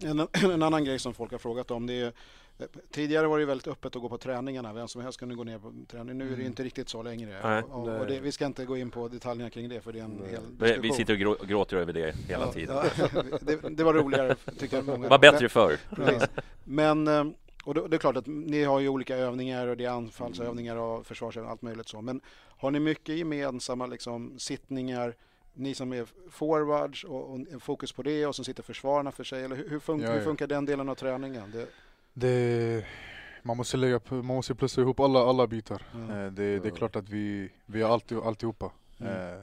En, 0.02 0.20
en 0.52 0.62
annan 0.62 0.84
grej 0.84 0.98
som 0.98 1.14
folk 1.14 1.32
har 1.32 1.38
frågat 1.38 1.70
om 1.70 1.86
det 1.86 1.94
är 1.94 2.12
Tidigare 2.90 3.26
var 3.26 3.38
det 3.38 3.44
väldigt 3.44 3.66
öppet 3.68 3.96
att 3.96 4.02
gå 4.02 4.08
på 4.08 4.18
träningarna. 4.18 4.72
Vem 4.72 4.88
som 4.88 5.02
helst 5.02 5.18
kunde 5.18 5.34
gå 5.34 5.44
ner 5.44 5.58
på 5.58 5.72
träning. 5.88 6.18
Nu 6.18 6.24
är 6.24 6.28
det 6.28 6.34
Mm. 6.34 6.46
inte 6.46 6.64
riktigt 6.64 6.88
så 6.88 7.02
längre. 7.02 7.40
Nej. 7.42 7.62
och, 7.62 8.00
och 8.00 8.06
det, 8.06 8.20
vi 8.20 8.32
ska 8.32 8.46
inte 8.46 8.64
gå 8.64 8.76
in 8.76 8.90
på 8.90 9.08
detaljerna 9.08 9.50
kring 9.50 9.68
det 9.68 9.80
för 9.80 9.92
det 9.92 9.98
är 10.00 10.04
en 10.04 10.22
hel 10.30 10.40
Vi, 10.40 10.56
diskussion. 10.58 10.82
vi 10.82 10.92
sitter 10.92 11.12
och 11.12 11.18
grå, 11.18 11.36
gråter 11.46 11.76
över 11.76 11.92
det 11.92 12.14
hela 12.28 12.46
Ja, 12.46 12.52
tiden. 12.52 12.76
ja, 12.98 13.08
det, 13.40 13.56
det 13.70 13.84
var 13.84 13.94
roligare 13.94 14.36
tycker 14.58 14.76
jag. 14.76 14.86
Många. 14.86 15.08
Var 15.08 15.18
bättre 15.18 15.48
förr. 15.48 15.76
Precis. 15.96 16.28
Men 16.64 17.08
eh, 17.08 17.24
och 17.64 17.74
det, 17.74 17.88
det 17.88 17.96
är 17.96 17.98
klart 17.98 18.16
att 18.16 18.26
ni 18.26 18.64
har 18.64 18.80
ju 18.80 18.88
olika 18.88 19.16
övningar 19.16 19.66
och 19.66 19.76
det 19.76 19.84
är 19.84 19.90
anfallsövningar 19.90 20.76
och 20.76 21.06
försvarsövningar 21.06 21.46
och 21.46 21.52
allt 21.52 21.62
möjligt 21.62 21.88
så. 21.88 22.00
Men 22.00 22.20
har 22.58 22.70
ni 22.70 22.80
mycket 22.80 23.16
gemensamma 23.16 23.86
liksom, 23.86 24.38
sittningar? 24.38 25.14
Ni 25.56 25.74
som 25.74 25.92
är 25.92 26.06
forwards 26.30 27.04
och, 27.04 27.30
och 27.30 27.62
fokus 27.62 27.92
på 27.92 28.02
det 28.02 28.26
och 28.26 28.36
så 28.36 28.44
sitter 28.44 28.62
försvararna 28.62 29.12
för 29.12 29.24
sig. 29.24 29.44
Eller 29.44 29.56
hur, 29.56 29.68
hur, 29.70 29.80
funkar, 29.80 30.06
Ja, 30.06 30.12
hur 30.12 30.18
ja. 30.18 30.24
funkar 30.24 30.46
den 30.46 30.64
delen 30.64 30.88
av 30.88 30.94
träningen? 30.94 31.50
Det, 31.50 31.66
Det, 32.12 32.84
man 33.42 33.56
måste 33.56 33.76
lägga, 33.76 34.00
man 34.08 34.24
måste 34.24 34.54
plussa 34.54 34.80
ihop 34.80 35.00
alla, 35.00 35.20
alla 35.20 35.46
bitar. 35.46 35.82
Ja. 35.92 35.98
Eh, 35.98 36.32
det, 36.32 36.58
det 36.58 36.68
är 36.68 36.76
klart 36.76 36.96
att 36.96 37.08
vi, 37.08 37.50
vi 37.66 37.82
har 37.82 37.90
alltid, 37.90 38.18
alltihopa. 38.18 38.70
Mm. 39.00 39.42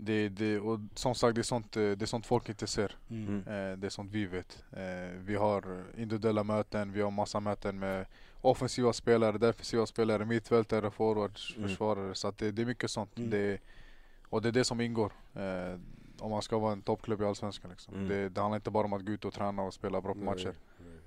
Det, 0.00 0.28
det, 0.28 0.58
och 0.58 0.80
som 0.94 1.14
sagt, 1.14 1.34
det 1.34 1.40
är, 1.40 1.42
sånt, 1.42 1.76
eh, 1.76 1.82
det 1.82 2.02
är 2.02 2.06
sånt 2.06 2.26
folk 2.26 2.48
inte 2.48 2.66
ser. 2.66 2.96
Mm. 3.10 3.36
Eh, 3.38 3.78
det 3.78 3.86
är 3.86 3.90
sånt 3.90 4.12
vi 4.12 4.26
vet. 4.26 4.64
Eh, 4.72 5.18
vi 5.18 5.34
har 5.34 5.84
individuella 5.96 6.44
möten, 6.44 6.92
vi 6.92 7.00
har 7.00 7.10
massa 7.10 7.40
möten 7.40 7.78
med 7.78 8.06
offensiva 8.40 8.92
spelare, 8.92 9.38
defensiva 9.38 9.86
spelare, 9.86 10.24
mittfältare, 10.24 10.90
forwards, 10.90 11.56
Mm. 11.56 11.68
försvarare. 11.68 12.14
Så 12.14 12.28
att 12.28 12.38
det, 12.38 12.52
det 12.52 12.62
är 12.62 12.66
mycket 12.66 12.90
sånt. 12.90 13.18
Mm. 13.18 13.30
Det, 13.30 13.60
och 14.28 14.42
det 14.42 14.48
är 14.48 14.52
det 14.52 14.64
som 14.64 14.80
ingår. 14.80 15.12
Eh, 15.34 15.78
om 16.18 16.30
man 16.30 16.42
ska 16.42 16.58
vara 16.58 16.72
en 16.72 16.82
toppklubb 16.82 17.22
i 17.22 17.24
Allsvenskan. 17.24 17.70
Liksom. 17.70 17.94
Mm. 17.94 18.08
Det, 18.08 18.28
det 18.28 18.40
handlar 18.40 18.56
inte 18.56 18.70
bara 18.70 18.84
om 18.84 18.92
att 18.92 19.04
gå 19.06 19.12
ut 19.12 19.24
och 19.24 19.34
träna 19.34 19.62
och 19.62 19.74
spela 19.74 20.00
bra 20.00 20.14
på 20.14 20.20
matcher. 20.20 20.54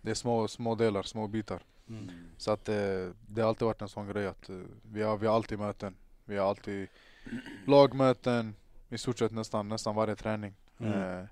Det 0.01 0.11
är 0.11 0.15
små, 0.15 0.47
små 0.47 0.75
delar, 0.75 1.03
små 1.03 1.27
bitar. 1.27 1.61
Mm. 1.89 2.09
Så 2.37 2.51
att 2.51 2.65
det 2.65 3.41
har 3.41 3.43
alltid 3.43 3.65
varit 3.65 3.81
en 3.81 3.89
sån 3.89 4.07
grej 4.07 4.27
att 4.27 4.49
vi, 4.91 5.01
har, 5.01 5.17
vi 5.17 5.27
har 5.27 5.35
alltid 5.35 5.59
möten. 5.59 5.95
Vi 6.25 6.37
har 6.37 6.49
alltid 6.49 6.87
lagmöten, 7.67 8.55
i 8.91 8.97
stort 8.97 9.19
sett 9.19 9.31
nästan, 9.31 9.69
nästan 9.69 9.95
varje 9.95 10.15
träning. 10.15 10.53
Mm. 10.77 11.19
Eh, 11.19 11.25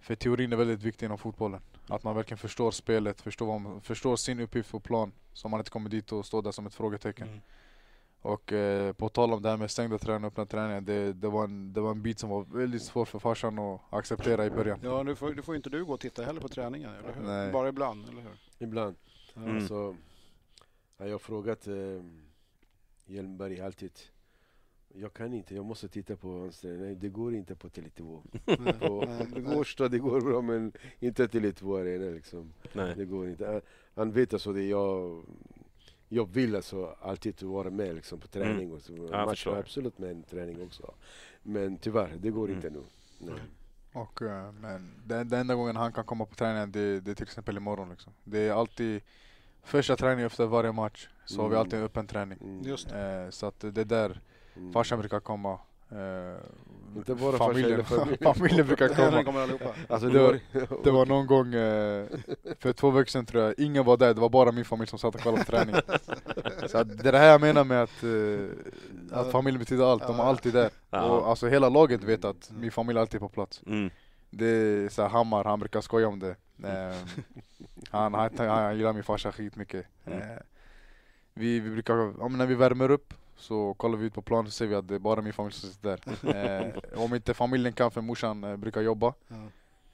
för 0.00 0.14
teorin 0.14 0.52
är 0.52 0.56
väldigt 0.56 0.82
viktig 0.82 1.06
inom 1.06 1.18
fotbollen. 1.18 1.60
Att 1.86 2.02
man 2.02 2.16
verkligen 2.16 2.38
förstår 2.38 2.70
spelet, 2.70 3.20
förstår, 3.20 3.46
vad 3.46 3.60
man, 3.60 3.80
förstår 3.80 4.16
sin 4.16 4.40
uppgift 4.40 4.70
på 4.70 4.80
plan. 4.80 5.12
Så 5.32 5.48
man 5.48 5.60
inte 5.60 5.70
kommer 5.70 5.90
dit 5.90 6.12
och 6.12 6.26
står 6.26 6.42
där 6.42 6.52
som 6.52 6.66
ett 6.66 6.74
frågetecken. 6.74 7.28
Mm. 7.28 7.40
Och 8.22 8.52
eh, 8.52 8.92
på 8.92 9.08
tal 9.08 9.32
om 9.32 9.42
det 9.42 9.48
här 9.48 9.56
med 9.56 9.70
stängda 9.70 9.98
träningar 9.98 10.26
och 10.26 10.32
öppna 10.32 10.46
träningar, 10.46 10.80
det, 10.80 11.12
det, 11.12 11.28
var 11.28 11.44
en, 11.44 11.72
det 11.72 11.80
var 11.80 11.90
en 11.90 12.02
bit 12.02 12.18
som 12.18 12.30
var 12.30 12.42
väldigt 12.42 12.82
svår 12.82 13.04
för 13.04 13.18
farsan 13.18 13.58
att 13.58 13.80
acceptera 13.90 14.46
i 14.46 14.50
början. 14.50 14.80
Ja, 14.82 15.02
nu 15.02 15.14
får, 15.14 15.34
nu 15.34 15.42
får 15.42 15.56
inte 15.56 15.70
du 15.70 15.84
gå 15.84 15.92
och 15.92 16.00
titta 16.00 16.22
heller 16.24 16.40
på 16.40 16.48
träningen, 16.48 16.90
eller 16.94 17.14
hur? 17.14 17.22
Nej. 17.22 17.52
Bara 17.52 17.68
ibland, 17.68 18.08
eller 18.08 18.22
hur? 18.22 18.38
Ibland. 18.58 18.96
Mm. 19.36 19.56
Alltså, 19.56 19.96
ja, 20.96 21.04
jag 21.04 21.12
har 21.12 21.18
frågat 21.18 21.66
eh, 21.66 21.74
Hjelmberg 23.06 23.60
alltid. 23.60 23.92
Jag 24.94 25.12
kan 25.12 25.34
inte, 25.34 25.54
jag 25.54 25.64
måste 25.64 25.88
titta 25.88 26.16
på. 26.16 26.50
Nej, 26.62 26.94
det 26.94 27.08
går 27.08 27.34
inte 27.34 27.54
på 27.54 27.68
Tele2. 27.68 28.20
På, 28.78 29.04
Nej. 29.08 29.44
på 29.44 29.50
Årsta 29.60 29.88
det 29.88 29.98
går 29.98 30.20
bra 30.20 30.40
men 30.42 30.72
inte 31.00 31.26
Tele2 31.26 31.80
Arena 31.80 32.10
liksom. 32.10 32.52
Nej. 32.72 32.94
Det 32.96 33.04
går 33.04 33.28
inte. 33.28 33.60
Han, 33.94 34.12
vet 34.12 34.32
alltså 34.32 34.52
det 34.52 34.62
jag 34.66 35.24
jag 36.08 36.28
vill 36.32 36.56
alltså 36.56 36.96
alltid 37.02 37.42
vara 37.42 37.70
med 37.70 37.94
liksom 37.94 38.20
på 38.20 38.28
träning 38.28 38.64
Mm. 38.64 38.72
och 38.72 38.82
så. 38.82 38.92
Match 38.92 39.46
absolut 39.46 39.98
med 39.98 40.10
en 40.10 40.22
träning 40.22 40.62
också. 40.62 40.94
Men 41.42 41.76
tyvärr, 41.78 42.16
det 42.18 42.30
går 42.30 42.44
Mm. 42.48 42.56
inte 42.56 42.70
nu. 42.70 42.82
Nej. 43.18 43.40
Och, 43.92 44.22
eh, 44.22 44.52
men 44.52 44.90
den, 45.06 45.28
den 45.28 45.40
enda 45.40 45.54
gången 45.54 45.76
han 45.76 45.92
kan 45.92 46.04
komma 46.04 46.24
på 46.26 46.34
träningen 46.34 46.72
det, 46.72 47.00
det 47.00 47.10
är 47.10 47.14
till 47.14 47.22
exempel 47.22 47.56
imorgon. 47.56 47.90
Liksom. 47.90 48.12
Det 48.24 48.38
är 48.38 48.52
alltid 48.52 49.00
första 49.62 49.96
träningen 49.96 50.26
efter 50.26 50.46
varje 50.46 50.72
match 50.72 51.08
så 51.26 51.40
har 51.42 51.48
vi 51.48 51.54
Mm. 51.54 51.60
alltid 51.60 51.78
en 51.78 51.84
öppen 51.84 52.06
träning. 52.06 52.38
Mm. 52.42 52.62
Just 52.62 52.88
det. 52.88 53.24
Eh, 53.24 53.30
så 53.30 53.46
att 53.46 53.60
det 53.60 53.78
är 53.80 53.84
där 53.84 54.20
Mm. 54.56 54.72
farsan 54.72 54.98
brukar 54.98 55.20
komma. 55.20 55.58
Eh, 55.92 56.96
Inte 56.96 57.14
bara 57.14 57.38
familjen, 57.38 57.84
familjen. 57.84 58.34
familjen 58.34 58.66
brukar 58.66 58.88
komma. 58.88 59.48
Alltså 59.88 60.08
Det 60.08 60.18
var- 60.18 60.40
Det 60.84 60.90
var 60.90 61.06
någon 61.06 61.26
gång 61.26 61.54
eh, 61.54 62.06
för 62.58 62.72
två 62.72 62.90
veckor 62.90 63.08
sedan 63.10 63.26
tror 63.26 63.42
jag, 63.44 63.54
ingen 63.58 63.84
var 63.84 63.96
där, 63.96 64.14
det 64.14 64.20
var 64.20 64.28
bara 64.28 64.52
min 64.52 64.64
familj 64.64 64.86
som 64.88 64.98
satt 64.98 65.14
och 65.14 65.20
kollade 65.20 65.44
på 65.44 65.50
träningen. 65.50 65.82
Så 66.66 66.78
att 66.78 66.98
det 67.02 67.08
är 67.08 67.12
det 67.12 67.18
här 67.18 67.30
jag 67.30 67.40
menar 67.40 67.64
med 67.64 67.82
att, 67.82 68.02
eh, 68.02 69.18
att 69.20 69.32
familjen 69.32 69.58
betyder 69.58 69.84
allt, 69.92 70.06
de 70.06 70.18
är 70.20 70.24
alltid 70.24 70.52
där. 70.52 70.70
Och 70.90 71.28
alltså 71.28 71.48
hela 71.48 71.68
laget 71.68 72.02
vet 72.04 72.24
att 72.24 72.50
min 72.58 72.70
familj 72.72 72.96
är 72.96 73.00
alltid 73.00 73.20
på 73.20 73.28
plats. 73.28 73.62
Mm. 73.66 73.90
Det 74.30 74.46
är 74.46 74.88
så 74.88 75.02
här, 75.02 75.08
Hammar, 75.08 75.44
han 75.44 75.58
brukar 75.60 75.80
skoja 75.80 76.08
om 76.08 76.18
det. 76.18 76.36
Eh, 76.64 76.96
han, 77.90 78.14
han, 78.14 78.30
han 78.38 78.76
gillar 78.76 78.92
min 78.92 79.02
farsa 79.02 79.32
skitmycket. 79.32 79.86
Mm. 80.06 80.18
Eh, 80.18 80.26
vi, 81.34 81.60
vi 81.60 81.70
brukar, 81.70 82.28
när 82.36 82.46
vi 82.46 82.54
värmer 82.54 82.90
upp 82.90 83.14
så 83.40 83.74
kollar 83.74 83.98
vi 83.98 84.06
ut 84.06 84.14
på 84.14 84.22
planen 84.22 84.46
så 84.46 84.50
ser 84.52 84.66
vi 84.66 84.74
att 84.74 84.88
det 84.88 84.94
är 84.94 84.98
bara 84.98 85.20
min 85.20 85.32
familj 85.32 85.54
som 85.54 85.70
sitter 85.70 85.98
där. 86.22 86.70
Eh, 86.94 87.02
om 87.04 87.14
inte 87.14 87.34
familjen 87.34 87.72
kan 87.72 87.90
för 87.90 88.00
morsan 88.00 88.44
eh, 88.44 88.56
brukar 88.56 88.80
jobba 88.80 89.14
Ja. 89.28 89.36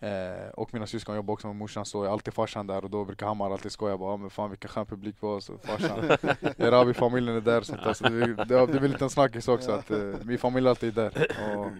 Eh, 0.00 0.48
och 0.50 0.74
mina 0.74 0.86
syskon 0.86 1.16
jobbar 1.16 1.34
också 1.34 1.46
med 1.46 1.56
morsan 1.56 1.84
så 1.86 2.04
är 2.04 2.08
alltid 2.08 2.34
farsan 2.34 2.66
där 2.66 2.84
och 2.84 2.90
då 2.90 3.04
brukar 3.04 3.26
Hammar 3.26 3.50
alltid 3.50 3.72
skoja 3.72 3.96
bara 3.98 4.12
"Ja, 4.12 4.16
men 4.16 4.30
fan 4.30 4.50
vilken 4.50 4.68
skön 4.70 4.86
publik 4.86 5.16
vi 5.20 5.26
har 5.26 5.40
så 5.40 5.58
farsan 5.58 5.98
Erabi 6.58 6.94
familjen 6.94 7.36
är 7.36 7.40
där 7.40 7.60
sånt 7.62 7.84
där. 7.84 7.92
Så 7.92 8.04
det, 8.08 8.34
det, 8.34 8.44
det 8.44 8.66
blir 8.66 8.84
en 8.84 8.90
liten 8.90 9.10
snackis 9.10 9.48
också 9.48 9.72
att 9.72 9.90
eh, 9.90 9.98
min 10.22 10.38
familj 10.38 10.68
alltid 10.68 10.98
är 10.98 11.02
där 11.10 11.56
och 11.58 11.70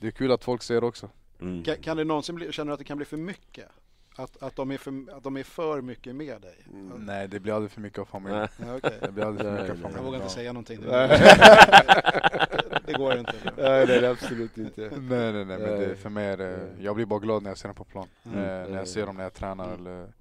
det 0.00 0.06
är 0.06 0.10
kul 0.10 0.32
att 0.32 0.44
folk 0.44 0.62
ser 0.62 0.84
också 0.84 1.08
Mm. 1.40 1.64
Kan, 1.64 1.76
kan 1.76 1.96
det 1.96 2.04
någonsin 2.04 2.34
bli, 2.34 2.52
känner 2.52 2.66
du 2.66 2.72
att 2.72 2.78
det 2.78 2.84
kan 2.84 2.96
bli 2.96 3.06
för 3.06 3.16
mycket? 3.16 3.68
Att, 4.16 4.42
att, 4.42 4.56
de 4.56 4.70
är 4.70 4.78
för, 4.78 5.16
att 5.16 5.22
de 5.24 5.36
är 5.36 5.42
för 5.42 5.80
mycket 5.82 6.14
med 6.16 6.40
dig? 6.40 6.56
Nej 6.98 7.28
det 7.28 7.40
blir 7.40 7.52
aldrig 7.52 7.70
för 7.70 7.80
mycket 7.80 7.98
av 7.98 8.04
familjen 8.04 8.48
Nej. 8.56 8.80
Det 9.02 9.12
blir 9.12 9.24
aldrig 9.24 9.46
för 9.46 9.52
mycket 9.52 9.70
av 9.70 9.76
nej. 9.76 9.82
Jag 9.82 9.82
familjen 9.82 10.04
vågar 10.04 10.18
inte 10.18 10.30
säga 10.32 10.52
någonting. 10.52 10.78
Nej. 10.88 11.08
Det 12.86 12.92
går 12.92 13.16
inte. 13.18 13.32
Nej, 13.56 13.86
nej, 13.86 14.06
absolut 14.06 14.58
inte. 14.58 14.80
Nej 14.80 15.32
nej 15.32 15.44
nej 15.44 15.58
men 15.58 15.80
det, 15.80 15.96
för 15.96 16.10
mig 16.10 16.26
är 16.26 16.36
det, 16.36 16.56
Nej. 16.56 16.84
jag 16.84 16.94
blir 16.96 17.06
bara 17.06 17.18
glad 17.20 17.42
när 17.42 17.50
jag 17.50 17.58
ser 17.58 17.68
dem 17.68 17.74
på 17.74 17.84
plan 17.84 18.06
Mm. 18.26 18.38
eh, 18.38 18.44
När 18.70 18.78
jag 18.78 18.88
ser 18.88 19.06
dem 19.06 19.16
när 19.16 19.22
jag 19.22 19.34
tränar 19.34 19.64
Mm. 19.64 19.80
eller 19.80 20.12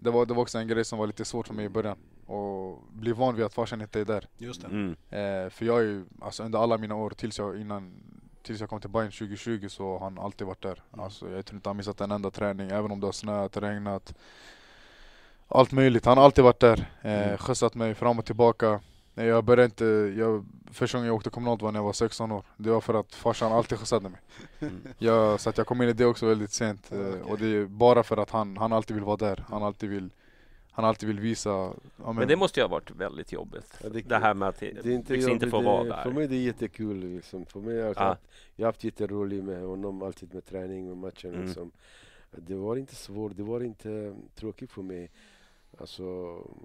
det 0.00 0.10
var, 0.10 0.26
det 0.26 0.34
var 0.34 0.42
också 0.42 0.58
en 0.58 0.68
grej 0.68 0.84
som 0.84 0.98
var 0.98 1.06
lite 1.06 1.24
svårt 1.24 1.46
för 1.46 1.54
mig 1.54 1.64
i 1.64 1.68
början 1.68 1.96
Och 2.26 2.82
bli 2.92 3.12
van 3.12 3.34
vid 3.36 3.44
att 3.44 3.54
farsan 3.54 3.80
inte 3.80 4.00
är 4.00 4.04
där 4.04 4.26
Just 4.38 4.60
det. 4.62 4.66
Mm. 4.66 4.90
Eh, 4.90 5.50
för 5.50 5.64
jag 5.64 5.78
är 5.78 5.82
ju, 5.84 6.04
alltså 6.20 6.42
under 6.42 6.58
alla 6.58 6.78
mina 6.78 6.94
år 6.94 7.10
tills 7.10 7.38
jag, 7.38 7.60
innan, 7.60 7.92
tills 8.46 8.60
jag 8.60 8.70
kom 8.70 8.80
till 8.80 8.90
Bayern 8.90 9.10
2020 9.12 9.68
så 9.68 9.92
har 9.92 9.98
han 10.00 10.18
alltid 10.18 10.46
varit 10.46 10.62
där. 10.62 10.82
Mm. 10.92 11.04
Alltså, 11.04 11.30
jag 11.30 11.46
tror 11.46 11.56
inte 11.56 11.68
han 11.68 11.76
missat 11.76 12.00
en 12.00 12.10
enda 12.10 12.30
träning, 12.30 12.70
även 12.70 12.90
om 12.90 13.00
det 13.00 13.06
har 13.06 13.12
snöat, 13.12 13.56
regnat. 13.56 14.14
Allt 15.48 15.72
möjligt, 15.72 16.04
han 16.04 16.18
har 16.18 16.24
alltid 16.24 16.44
varit 16.44 16.60
där. 16.60 16.86
Eh, 17.02 17.22
Mm. 17.26 17.38
skjutsat 17.38 17.74
mig 17.74 17.94
fram 17.94 18.18
och 18.18 18.24
tillbaka. 18.24 18.80
Jag 19.14 19.44
började 19.44 19.64
inte, 19.64 19.84
jag, 20.18 20.46
första 20.72 20.98
gången 20.98 21.06
jag 21.06 21.16
åkte 21.16 21.30
kommunalt 21.30 21.62
var 21.62 21.72
när 21.72 21.78
jag 21.78 21.84
var 21.84 21.92
16 21.92 22.32
år. 22.32 22.42
Det 22.56 22.70
var 22.70 22.80
för 22.80 22.94
att 22.94 23.14
farsan 23.14 23.52
alltid 23.52 23.78
skjutsade 23.78 24.08
mig. 24.08 24.20
Mm. 24.60 24.80
Jag, 24.98 25.40
så 25.40 25.50
att 25.50 25.58
jag 25.58 25.66
kom 25.66 25.82
in 25.82 25.88
i 25.88 25.92
det 25.92 26.04
också 26.06 26.26
väldigt 26.26 26.52
sent. 26.52 26.92
Eh, 26.92 26.98
okej. 26.98 27.22
Och 27.22 27.38
det 27.38 27.46
är 27.46 27.64
bara 27.66 28.02
för 28.02 28.16
att 28.16 28.30
han, 28.30 28.56
han 28.56 28.72
alltid 28.72 28.96
vill 28.96 29.04
vara 29.04 29.16
där. 29.16 29.44
Han 29.48 29.62
alltid 29.62 29.90
vill, 29.90 30.10
han 30.76 30.84
alltid 30.84 31.06
vill 31.06 31.20
visa. 31.20 31.50
Ja, 31.96 32.12
Men 32.12 32.28
det 32.28 32.36
måste 32.36 32.60
ju 32.60 32.64
ha 32.64 32.68
varit 32.68 32.90
väldigt 32.90 33.32
jobbigt. 33.32 33.78
Ja, 33.82 33.88
det- 33.88 34.08
Det 34.08 34.18
här 34.18 34.34
med 34.34 34.48
att 34.48 34.58
Det 34.60 34.66
är 34.68 34.86
inte, 34.90 35.12
liksom 35.12 35.32
inte 35.32 35.50
få 35.50 35.58
det- 35.58 35.64
vara 35.64 36.02
För 36.02 36.10
där. 36.10 36.18
mig 36.18 36.28
det 36.28 36.36
är 36.36 36.40
jättekul. 36.42 36.96
Liksom. 36.96 37.46
För 37.46 37.60
mig, 37.60 37.82
alltså, 37.82 38.02
Ja. 38.02 38.16
Jag 38.56 38.66
har 38.66 38.68
haft 38.72 38.84
jätteroligt 38.84 39.44
med 39.44 39.62
honom, 39.62 40.02
alltid 40.02 40.34
med 40.34 40.44
träning 40.44 40.90
och 40.90 40.96
matchen. 40.96 41.34
Mm. 41.34 41.46
Liksom. 41.46 41.70
Det 42.30 42.54
var 42.54 42.76
inte 42.76 42.94
svårt, 42.94 43.36
det 43.36 43.42
var 43.42 43.60
inte 43.60 44.16
tråkigt 44.34 44.70
för 44.72 44.82
mig. 44.82 45.10
Alltså, 45.78 46.04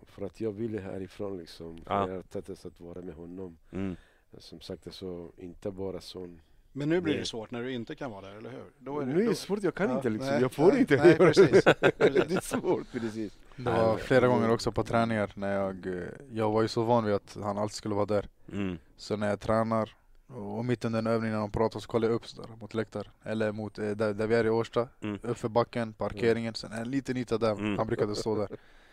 för 0.06 0.26
att 0.26 0.42
jag 0.42 0.52
ville 0.52 0.80
härifrån 0.80 1.38
liksom. 1.38 1.78
Ja. 1.86 2.08
Jag 2.08 2.16
har 2.16 2.22
tagit 2.22 2.66
att 2.66 2.80
vara 2.82 3.02
med 3.02 3.16
honom. 3.16 3.58
Mm. 3.72 3.96
Som 4.38 4.60
sagt, 4.62 4.88
alltså, 4.88 5.32
inte 5.38 5.72
bara 5.72 6.02
sån. 6.02 6.42
Men 6.74 6.90
nu 6.90 7.02
blir 7.02 7.18
det 7.18 7.26
svårt 7.26 7.52
när 7.52 7.64
du 7.64 7.74
inte 7.74 7.96
kan 7.96 8.12
vara 8.12 8.22
där, 8.22 8.36
eller 8.38 8.50
hur? 8.50 8.64
Då 8.80 9.00
är 9.00 9.06
det, 9.06 9.14
nu 9.14 9.20
är 9.20 9.24
då- 9.24 9.30
det 9.30 9.36
svårt, 9.36 9.64
jag 9.64 9.76
kan 9.76 9.90
Ja, 9.90 9.96
inte 9.96 10.10
liksom. 10.10 10.30
nej, 10.32 10.42
jag 10.42 10.52
får 10.52 10.72
nej, 10.72 10.80
inte 10.80 10.96
nej, 10.96 11.08
göra 11.08 11.18
precis, 11.18 11.64
det. 11.98 12.32
är 12.36 12.42
svårt, 12.42 12.92
precis. 12.92 13.34
Det 13.56 13.64
var 13.64 13.98
flera 13.98 14.28
gånger 14.28 14.50
också 14.52 14.72
på 14.72 14.84
träningar 14.84 15.32
när 15.36 15.54
jag, 15.56 15.86
eh, 15.86 16.04
jag 16.32 16.52
var 16.52 16.62
ju 16.62 16.68
så 16.68 16.84
van 16.84 17.06
vid 17.06 17.14
att 17.16 17.38
han 17.44 17.58
alltid 17.58 17.76
skulle 17.76 17.96
vara 17.96 18.06
där. 18.06 18.28
Mm. 18.54 18.78
Så 18.98 19.16
när 19.18 19.30
jag 19.30 19.40
tränar 19.40 19.96
och 20.28 20.66
mitt 20.66 20.86
under 20.86 21.00
en 21.00 21.08
övning 21.08 21.32
när 21.32 21.40
de 21.40 21.52
pratar 21.52 21.80
så 21.80 21.88
kollar 21.88 22.08
jag 22.08 22.16
upp 22.16 22.28
så 22.28 22.42
där, 22.42 22.50
mot 22.60 22.74
läktaren. 22.74 23.12
Eller 23.24 23.52
mot 23.52 23.80
eh, 23.80 23.90
där, 23.90 24.14
där 24.14 24.28
vi 24.28 24.36
är 24.36 24.46
i 24.46 24.50
Årsta, 24.50 24.88
Mm. 25.02 25.20
uppför 25.24 25.50
backen, 25.50 25.94
parkeringen. 25.94 26.54
Sen 26.56 26.72
en 26.72 26.92
liten 26.92 27.18
yta 27.18 27.38
där, 27.38 27.52
Mm. 27.52 27.78
han 27.78 27.88
brukade 27.88 28.16
stå 28.16 28.36
där. 28.36 28.48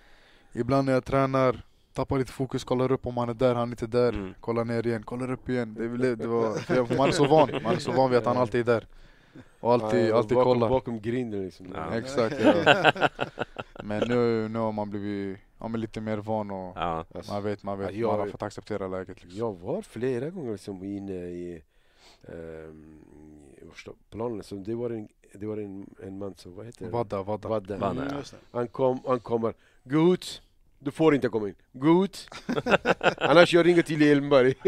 Ibland 0.53 0.87
när 0.87 0.93
jag 0.93 1.05
tränar, 1.05 1.63
tappar 1.99 2.19
lite 2.19 2.33
fokus, 2.33 2.65
kollar 2.65 2.93
upp 2.93 3.07
om 3.07 3.17
han 3.17 3.29
är 3.29 3.35
där, 3.35 3.55
han 3.55 3.69
är 3.69 3.73
inte 3.73 3.87
där. 3.87 4.13
Mm. 4.13 4.35
Kollar 4.41 4.65
ner 4.65 4.87
igen, 4.87 5.03
kollar 5.03 5.31
upp 5.33 5.49
igen. 5.49 5.75
Det, 5.75 5.89
blev- 5.89 6.17
det 6.17 6.27
var, 6.27 6.97
man 6.99 7.09
är 7.09 7.13
så 7.13 7.27
van, 7.27 7.51
man 7.63 7.75
är 7.75 7.79
så 7.79 7.93
van 7.93 8.11
vid 8.11 8.19
att 8.19 8.27
han 8.27 8.37
alltid 8.37 8.61
är 8.69 8.73
där. 8.75 8.87
Och 9.61 9.73
alltid, 9.73 10.09
Ja, 10.09 10.17
alltid 10.17 10.37
bakom, 10.37 10.53
kollar. 10.55 10.69
Bakom 10.69 11.01
grinden 11.01 11.43
liksom. 11.45 11.67
Ja. 11.75 11.95
Exakt, 11.95 12.37
ja. 12.41 12.93
Men 13.83 14.09
nu, 14.09 14.49
nu 14.49 14.59
har 14.59 14.73
man 14.73 14.91
blivit 14.91 15.39
ja, 15.59 15.69
men 15.69 15.81
lite 15.81 16.01
mer 16.01 16.17
van 16.19 16.51
och 16.51 16.73
Ja. 16.77 17.05
Man 17.29 17.43
vet, 17.43 17.63
man 17.63 17.79
vet, 17.79 17.91
Ja, 17.95 17.99
jag- 18.01 18.11
man 18.11 18.21
har 18.21 18.27
fått 18.27 18.43
acceptera 18.43 18.89
läget 18.89 19.23
liksom. 19.23 19.39
Jag 19.39 19.59
var 19.59 19.83
flera 19.83 20.31
gånger 20.31 20.53
liksom 20.53 20.85
inne 20.85 21.15
i 21.15 21.63
um, 22.23 23.01
planen. 24.11 24.43
Så 24.43 24.55
det 24.55 24.75
var 24.75 24.91
en, 24.91 25.09
det 25.35 25.47
var 25.47 25.57
en, 25.57 25.87
en 26.03 26.19
man 26.19 26.35
som, 26.35 26.55
vad 26.55 26.67
heter 26.67 26.85
det? 26.85 26.91
Vadda, 26.91 27.23
vadda. 27.23 27.49
Vadda. 27.49 27.77
Vadda. 27.79 28.17
Just 28.17 28.31
det. 28.33 28.39
Han, 28.53 28.69
kom, 28.69 29.01
han 29.07 29.21
kommer, 29.21 29.55
gå 29.85 30.15
ut! 30.15 30.43
Du 30.79 30.91
får 30.91 31.15
inte 31.15 31.29
komma 31.29 31.49
in, 31.49 31.55
gå 31.73 32.05
ut! 32.05 32.29
Annars 33.17 33.55
jag 33.55 33.67
ringer 33.67 33.83
till 33.83 34.03
Elmberg. 34.03 34.55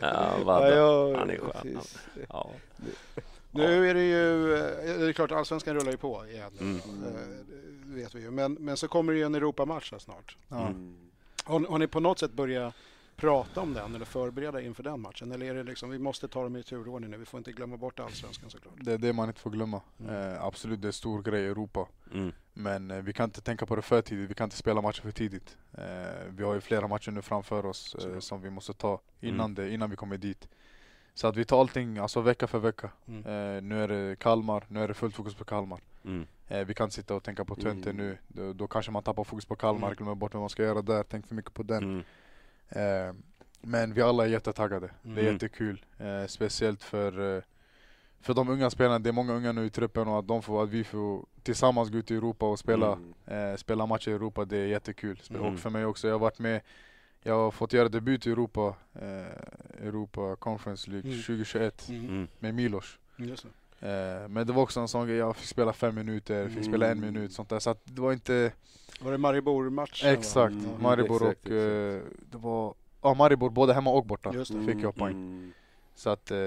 Ja, 0.00 0.38
vadå? 0.44 0.66
ja, 0.76 1.18
Han 1.18 1.30
är 1.30 1.36
skön. 1.38 1.50
precis. 1.62 1.98
Ja. 2.28 2.50
Nu 3.50 3.90
är 3.90 3.94
det 3.94 4.02
ju, 4.04 4.54
eh, 4.54 4.98
det 4.98 5.06
är 5.08 5.12
klart 5.12 5.32
allsvenskan 5.32 5.74
rullar 5.74 5.90
ju 5.90 5.96
på 5.96 6.26
igen. 6.26 6.52
Mm. 6.60 6.76
Eh, 6.76 6.82
Det 7.86 7.94
vet 7.94 8.14
vi 8.14 8.20
ju. 8.20 8.30
Men, 8.30 8.52
men 8.54 8.76
så 8.76 8.88
kommer 8.88 9.12
det 9.12 9.18
ju 9.18 9.24
en 9.24 9.34
Europamatch 9.34 9.92
snart. 9.98 10.36
Ja. 10.48 10.60
Mm. 10.66 10.94
Har, 11.44 11.60
har 11.60 11.78
ni 11.78 11.86
på 11.86 12.00
något 12.00 12.18
sätt 12.18 12.32
börjat 12.32 12.74
prata 13.22 13.60
om 13.60 13.74
den 13.74 13.94
eller 13.94 14.04
förbereda 14.04 14.60
inför 14.60 14.82
den 14.82 15.00
matchen? 15.00 15.32
Eller 15.32 15.46
är 15.46 15.54
det 15.54 15.62
liksom, 15.62 15.90
vi 15.90 15.98
måste 15.98 16.28
ta 16.28 16.42
dem 16.42 16.56
i 16.56 16.62
turordning 16.62 17.10
nu, 17.10 17.16
vi 17.16 17.24
får 17.24 17.38
inte 17.38 17.52
glömma 17.52 17.76
bort 17.76 18.00
allsvenskan 18.00 18.50
såklart. 18.50 18.74
Det 18.80 18.92
är 18.92 18.98
det 18.98 19.12
man 19.12 19.28
inte 19.28 19.40
får 19.40 19.50
glömma. 19.50 19.80
Mm. 20.00 20.14
Eh, 20.34 20.44
absolut, 20.44 20.80
det 20.82 20.84
är 20.86 20.88
en 20.88 20.92
stor 20.92 21.22
grej 21.22 21.42
i 21.42 21.46
Europa. 21.46 21.88
Mm. 22.14 22.32
Men 22.52 22.90
eh, 22.90 23.02
vi 23.02 23.12
kan 23.12 23.24
inte 23.24 23.40
tänka 23.40 23.66
på 23.66 23.76
det 23.76 23.82
för 23.82 24.02
tidigt, 24.02 24.30
vi 24.30 24.34
kan 24.34 24.44
inte 24.44 24.56
spela 24.56 24.80
matcher 24.80 25.02
för 25.02 25.10
tidigt. 25.10 25.56
Eh, 25.72 25.84
vi 26.28 26.44
har 26.44 26.54
ju 26.54 26.60
flera 26.60 26.88
matcher 26.88 27.10
nu 27.10 27.22
framför 27.22 27.66
oss 27.66 27.94
eh, 27.94 28.18
som 28.18 28.40
vi 28.42 28.50
måste 28.50 28.72
ta 28.72 29.00
innan, 29.20 29.40
Mm. 29.50 29.54
det, 29.54 29.70
innan 29.74 29.90
vi 29.90 29.96
kommer 29.96 30.16
dit. 30.18 30.48
Så 31.14 31.26
att 31.26 31.36
vi 31.36 31.44
tar 31.44 31.60
allting 31.60 31.98
alltså 31.98 32.20
vecka 32.20 32.46
för 32.46 32.58
vecka. 32.58 32.90
Mm. 33.08 33.18
Eh, 33.26 33.62
nu 33.62 33.82
är 33.84 33.88
det 33.88 34.18
Kalmar, 34.18 34.64
nu 34.68 34.80
är 34.82 34.88
det 34.88 34.94
fullt 34.94 35.14
fokus 35.14 35.34
på 35.34 35.44
Kalmar. 35.44 35.80
Mm. 36.04 36.26
Eh, 36.48 36.64
vi 36.66 36.74
kan 36.74 36.84
inte 36.84 36.94
sitta 36.96 37.14
och 37.14 37.22
tänka 37.22 37.44
på 37.44 37.54
Twente 37.54 37.90
Mm. 37.90 38.06
nu. 38.06 38.18
Då, 38.28 38.52
då 38.52 38.66
kanske 38.66 38.92
man 38.92 39.02
tappar 39.02 39.24
fokus 39.24 39.44
på 39.46 39.56
Kalmar, 39.56 39.86
Mm. 39.88 39.96
glömmer 39.96 40.14
bort 40.14 40.34
vad 40.34 40.40
man 40.40 40.50
ska 40.50 40.62
göra 40.62 40.82
där, 40.82 41.02
tänk 41.02 41.26
för 41.26 41.34
mycket 41.34 41.54
på 41.54 41.62
den. 41.62 42.04
Mm. 42.74 43.08
Eh, 43.08 43.14
men 43.60 43.94
vi 43.94 44.02
alla 44.02 44.24
är 44.24 44.28
jättetaggade. 44.28 44.90
Det 45.02 45.08
är 45.10 45.18
Mm. 45.22 45.32
jättekul. 45.32 45.84
Eh, 45.98 46.26
speciellt 46.26 46.82
för, 46.82 47.36
eh, 47.36 47.42
för 48.20 48.34
de 48.34 48.48
unga 48.48 48.70
spelarna. 48.70 48.98
Det 48.98 49.10
är 49.10 49.12
många 49.12 49.32
unga 49.32 49.52
nu 49.52 49.64
i 49.66 49.70
truppen 49.70 50.08
och 50.08 50.18
att, 50.18 50.28
de 50.28 50.42
får, 50.42 50.62
att 50.62 50.68
vi 50.70 50.84
får 50.84 51.26
tillsammans 51.42 51.90
gå 51.90 51.98
ut 51.98 52.10
i 52.10 52.14
Europa 52.16 52.46
och 52.50 52.58
spela, 52.58 52.92
Mm. 53.26 53.50
eh, 53.52 53.56
spela 53.56 53.86
matcher 53.86 54.08
i 54.10 54.12
Europa. 54.14 54.44
Det 54.44 54.56
är 54.56 54.66
jättekul. 54.66 55.20
Mm. 55.30 55.42
Och 55.42 55.58
för 55.58 55.70
mig 55.70 55.84
också. 55.84 56.06
Jag 56.08 56.14
har 56.14 56.18
varit 56.20 56.38
med 56.38 56.60
jag 57.24 57.34
har 57.34 57.50
fått 57.50 57.72
göra 57.72 57.88
debut 57.88 58.26
i 58.26 58.30
Europa, 58.30 58.74
eh, 58.94 59.86
Europa 59.86 60.36
Conference 60.36 60.90
League 60.90 61.10
Mm. 61.10 61.22
2021 61.22 61.88
Mm. 61.88 62.04
Mm. 62.08 62.28
med 62.38 62.54
Milos. 62.54 62.98
Just 63.16 63.46
Eh, 63.80 64.28
men 64.28 64.46
det 64.46 64.52
var 64.52 64.62
också 64.62 64.80
en 64.80 64.88
sån 64.88 65.06
grej, 65.06 65.16
jag 65.16 65.36
fick 65.36 65.46
spela 65.48 65.72
fem 65.72 65.94
minuter, 65.94 66.48
fick 66.48 66.64
spela 66.64 66.86
en 66.86 66.98
Mm. 66.98 67.12
minut 67.14 67.32
sånt 67.32 67.48
där. 67.48 67.58
Så 67.58 67.70
att 67.70 67.80
det 67.84 68.00
var 68.00 68.12
inte... 68.12 68.52
Var 69.04 69.12
det 69.12 69.18
Maribor-matchen? 69.18 70.08
Exakt, 70.12 70.52
Mm. 70.54 70.82
Maribor 70.82 71.16
Exakt, 71.30 71.46
och... 71.46 71.52
eh, 71.52 72.02
det 72.30 72.38
var... 72.38 72.74
Ja, 73.02 73.14
Maribor, 73.14 73.50
både 73.50 73.74
hemma 73.74 73.90
och 73.90 74.06
borta 74.06 74.32
Just 74.34 74.52
det. 74.52 74.64
fick 74.64 74.82
jag 74.84 74.94
poäng. 74.94 75.12
Mm. 75.16 75.52
Så 75.94 76.10
att, 76.10 76.30
eh, 76.30 76.38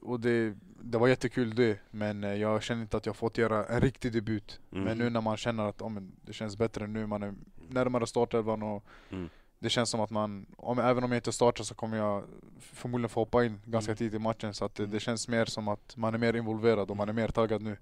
och 0.00 0.20
det, 0.20 0.54
det 0.82 0.98
var 0.98 1.08
jättekul 1.08 1.54
det, 1.54 1.78
men 1.90 2.24
eh, 2.24 2.34
jag 2.34 2.62
känner 2.62 2.82
inte 2.82 2.96
att 2.96 3.06
jag 3.06 3.16
fått 3.16 3.38
göra 3.38 3.64
en 3.66 3.80
riktig 3.80 4.12
debut. 4.12 4.60
Mm. 4.72 4.84
Men 4.84 4.98
nu 4.98 5.10
när 5.10 5.20
man 5.20 5.36
känner 5.36 5.68
att 5.68 5.82
oh, 5.82 5.88
men 5.90 6.12
det 6.22 6.32
känns 6.32 6.56
bättre 6.56 6.86
nu, 6.86 7.06
man 7.06 7.22
är 7.22 7.34
närmare 7.68 8.06
startelvan 8.06 8.62
och 8.62 8.84
Mm. 9.10 9.28
det 9.58 9.68
känns 9.70 9.90
som 9.90 10.00
att 10.00 10.10
man, 10.10 10.46
om, 10.56 10.78
även 10.78 11.04
om 11.04 11.12
jag 11.12 11.18
inte 11.18 11.32
startar 11.32 11.64
så 11.64 11.74
kommer 11.74 11.96
jag 11.96 12.24
förmodligen 12.60 13.08
få 13.08 13.20
hoppa 13.20 13.44
in 13.44 13.60
ganska 13.64 13.90
Mm. 13.92 13.96
tidigt 13.96 14.14
i 14.14 14.18
matchen. 14.18 14.54
Så 14.54 14.64
att 14.64 14.74
det, 14.74 14.82
Mm. 14.82 14.92
det 14.94 15.00
känns 15.00 15.28
mer 15.28 15.44
som 15.44 15.68
att 15.68 15.96
man 15.96 16.14
är 16.14 16.18
mer 16.18 16.36
involverad 16.36 16.90
och 16.90 16.96
man 16.96 17.08
är 17.08 17.12
mer 17.12 17.28
taggad 17.28 17.62
nu 17.62 17.76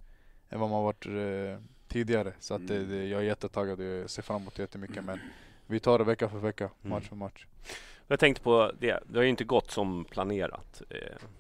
än 0.51 0.61
vad 0.61 0.71
man 0.71 0.83
varit 0.85 1.07
eh, 1.07 1.63
tidigare. 1.89 2.33
Så 2.39 2.55
att 2.55 2.69
det, 2.69 2.77
Mm. 2.77 2.89
det, 2.91 3.05
jag 3.07 3.21
är 3.21 3.25
jättetaggad 3.25 3.81
och 3.81 3.87
jag 3.87 4.11
ser 4.11 4.23
fram 4.23 4.41
emot 4.43 4.55
det 4.55 4.63
jättemycket. 4.63 5.05
Men 5.05 5.19
vi 5.67 5.81
tar 5.81 5.99
det 5.99 6.05
vecka 6.05 6.29
för 6.29 6.39
vecka, 6.39 6.65
Mm. 6.65 6.91
match 6.97 7.09
för 7.09 7.17
match. 7.17 7.47
Jag 8.07 8.21
tänkte 8.21 8.43
på 8.43 8.73
det, 8.81 9.01
det 9.09 9.19
har 9.19 9.23
ju 9.23 9.29
inte 9.31 9.45
gått 9.45 9.71
som 9.71 10.05
planerat 10.05 10.83
eh, 10.91 10.99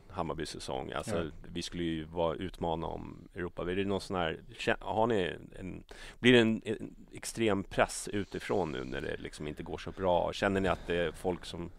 Hammarbys 0.09 0.48
säsong. 0.51 0.93
Alltså, 0.93 1.16
Ja. 1.24 1.31
Vi 1.52 1.62
skulle 1.62 1.82
ju 1.82 2.05
vara 2.05 2.35
utmana 2.35 2.86
om 2.86 3.28
Europa. 3.35 3.62
Är 3.70 3.77
det 3.77 3.85
någon 3.85 4.01
sån 4.01 4.16
här, 4.16 4.40
har 4.81 5.06
ni 5.06 5.36
en, 5.59 5.85
blir 6.18 6.32
det 6.32 6.39
en, 6.39 6.62
en 6.64 6.94
extrem 7.12 7.64
press 7.64 8.09
utifrån 8.12 8.73
nu 8.73 8.85
när 8.85 9.01
det 9.01 9.16
liksom 9.16 9.48
inte 9.48 9.62
går 9.62 9.78
så 9.78 9.90
bra? 9.90 10.32
Känner 10.32 10.60
ni 10.60 10.68
att 10.68 10.86
det 10.86 10.97
är 10.97 11.12
folk 11.12 11.44
som, 11.44 11.70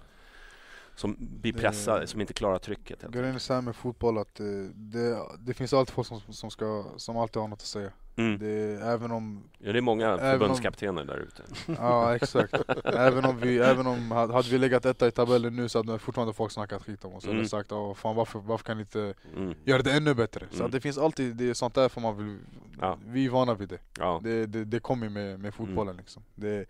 som 0.95 1.15
blir 1.19 1.53
Det- 1.53 1.59
pressade, 1.59 2.07
som 2.07 2.21
inte 2.21 2.33
klarar 2.33 2.59
trycket? 2.59 3.01
Grejen 3.11 3.35
är 3.35 3.39
så 3.39 3.53
här 3.53 3.61
med 3.61 3.75
fotboll 3.75 4.17
att 4.17 4.39
eh, 4.39 4.45
det, 4.73 5.21
det 5.39 5.53
finns 5.53 5.73
alltid 5.73 5.93
folk 5.93 6.07
som, 6.07 6.19
som, 6.33 6.51
ska, 6.51 6.85
som 6.97 7.17
alltid 7.17 7.41
har 7.41 7.47
något 7.47 7.59
att 7.59 7.65
säga. 7.65 7.91
Mm. 8.17 8.39
Det, 8.39 8.81
även 8.85 9.11
om 9.11 9.43
Ja, 9.59 9.71
det 9.71 9.79
är 9.79 9.81
många 9.81 10.05
Även 10.07 10.25
om- 10.25 10.39
förbundskaptener 10.39 11.05
där 11.05 11.17
ute. 11.17 11.43
Ja 11.79 12.15
exakt. 12.15 12.53
även 12.85 13.25
om 13.25 13.39
vi, 13.39 13.57
även 13.59 13.87
om, 13.87 14.11
hade 14.11 14.49
vi 14.49 14.57
legat 14.57 14.85
etta 14.85 15.07
i 15.07 15.11
tabellen 15.11 15.55
nu 15.55 15.69
så 15.69 15.79
hade 15.79 15.99
fortfarande 15.99 16.33
folk 16.33 16.51
snackat 16.51 16.83
skit 16.83 17.05
om 17.05 17.13
oss. 17.13 17.25
Mm. 17.25 17.37
Eller 17.37 17.47
sagt 17.47 17.71
oh, 17.71 17.93
fan 17.93 18.15
varför, 18.15 18.39
varför 18.39 18.65
kan 18.65 18.77
ni 18.77 18.81
inte 18.81 19.13
Mm. 19.37 19.53
göra 19.63 19.81
det 19.81 19.91
ännu 19.93 20.13
bättre? 20.13 20.45
Så 20.49 20.55
Mm. 20.55 20.65
att 20.65 20.71
det 20.71 20.81
finns 20.81 20.97
alltid, 20.97 21.35
det 21.35 21.49
är 21.49 21.53
sånt 21.53 21.73
där 21.73 21.89
får 21.89 22.01
man 22.01 22.17
vill, 22.17 22.37
Ja. 22.81 22.97
vi 23.05 23.25
är 23.25 23.29
vana 23.29 23.53
vid 23.53 23.69
det. 23.69 23.79
Ja. 23.99 24.19
Det, 24.23 24.45
det, 24.45 24.65
det 24.65 24.79
kommer 24.79 25.09
med, 25.09 25.39
med 25.39 25.53
fotbollen 25.53 25.93
Mm. 25.93 25.97
liksom. 25.97 26.23
Det 26.35 26.49
är 26.49 26.65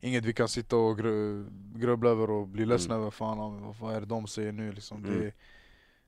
inget 0.00 0.24
vi 0.24 0.32
kan 0.32 0.48
sitta 0.48 0.76
och 0.76 0.98
gru, 0.98 1.46
grubbla 1.74 2.10
över 2.10 2.30
och 2.30 2.48
bli 2.48 2.66
ledsna 2.66 2.94
Mm. 2.94 3.02
över. 3.02 3.10
Fan 3.10 3.38
vad- 3.62 3.76
vad 3.80 3.94
är 3.94 4.00
det 4.00 4.06
de 4.06 4.26
säger 4.26 4.52
nu 4.52 4.72
liksom. 4.72 5.04
Mm. 5.04 5.20
Det, 5.20 5.32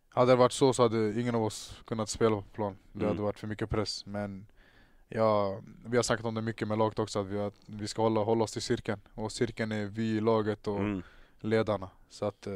hade 0.08 0.32
det 0.32 0.36
varit 0.36 0.52
så 0.52 0.72
så 0.72 0.82
hade 0.82 1.20
ingen 1.20 1.34
av 1.34 1.42
oss 1.44 1.80
kunnat 1.86 2.08
spela 2.08 2.36
på 2.36 2.42
plan. 2.42 2.76
Det 2.92 2.98
Mm. 2.98 3.08
hade 3.08 3.22
varit 3.22 3.38
för 3.38 3.46
mycket 3.46 3.70
press. 3.70 4.06
Men 4.06 4.46
ja, 5.14 5.60
vi 5.86 5.96
har 5.96 6.02
snackat 6.02 6.26
om 6.26 6.34
det 6.34 6.42
mycket 6.42 6.68
med 6.68 6.78
laget 6.78 6.98
också, 6.98 7.20
att 7.20 7.26
vi, 7.26 7.38
att 7.38 7.54
vi 7.66 7.88
ska 7.88 8.02
hålla, 8.02 8.20
hålla 8.20 8.44
oss 8.44 8.52
till 8.52 8.62
cirkeln. 8.62 9.00
Och 9.14 9.32
cirkeln 9.32 9.72
är 9.72 9.84
vi 9.86 10.02
i 10.16 10.20
laget 10.20 10.66
och 10.66 10.78
Mm. 10.78 11.02
ledarna. 11.40 11.88
Så 12.10 12.24
att 12.24 12.46
eh, 12.46 12.52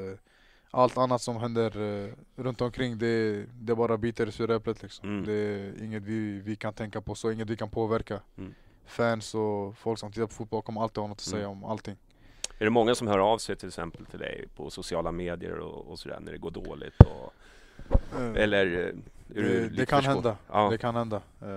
allt 0.71 0.99
annat 0.99 1.23
som 1.23 1.37
händer 1.37 1.81
eh, 2.07 2.13
runt 2.37 2.61
omkring 2.61 2.99
det, 2.99 3.45
det 3.61 3.75
bara 3.75 3.97
biter 3.97 4.27
i 4.27 4.33
sura 4.33 4.57
äpplet 4.57 4.83
liksom. 4.83 5.09
Mm. 5.09 5.25
Det 5.25 5.33
är 5.33 5.83
inget 5.85 6.03
vi, 6.03 6.41
vi 6.41 6.57
kan 6.57 6.73
tänka 6.75 7.01
på, 7.01 7.15
så 7.15 7.31
inget 7.33 7.51
vi 7.51 7.57
kan 7.57 7.71
påverka. 7.71 8.21
Mm. 8.39 8.55
Fans 8.87 9.35
och 9.35 9.79
folk 9.79 9.99
som 9.99 10.13
tittar 10.13 10.27
på 10.27 10.33
fotboll 10.35 10.63
kommer 10.63 10.83
alltid 10.83 10.99
ha 10.99 11.07
något 11.09 11.19
att 11.21 11.27
Mm. 11.27 11.39
säga 11.39 11.49
om 11.49 11.65
allting. 11.65 11.97
Är 12.59 12.65
det 12.65 12.71
många 12.71 12.95
som 12.95 13.07
hör 13.07 13.19
av 13.19 13.39
sig 13.39 13.57
till 13.57 13.69
exempel 13.69 14.07
till 14.07 14.19
dig 14.19 14.45
på 14.57 14.71
sociala 14.71 15.13
medier 15.13 15.59
och, 15.59 15.87
och 15.91 15.99
sådär 15.99 16.21
när 16.21 16.33
det 16.33 16.39
går 16.39 16.51
dåligt? 16.51 17.01
Och, 17.01 17.33
Eh, 18.19 18.43
eller 18.43 18.87
eh, 18.89 18.95
det, 19.27 19.69
det 19.69 19.87
kan 19.87 20.05
hända. 20.05 20.37
Ja. 20.53 20.71
Det 20.71 20.79
kan 20.79 20.97
hända. 20.97 21.23
Eh, 21.43 21.49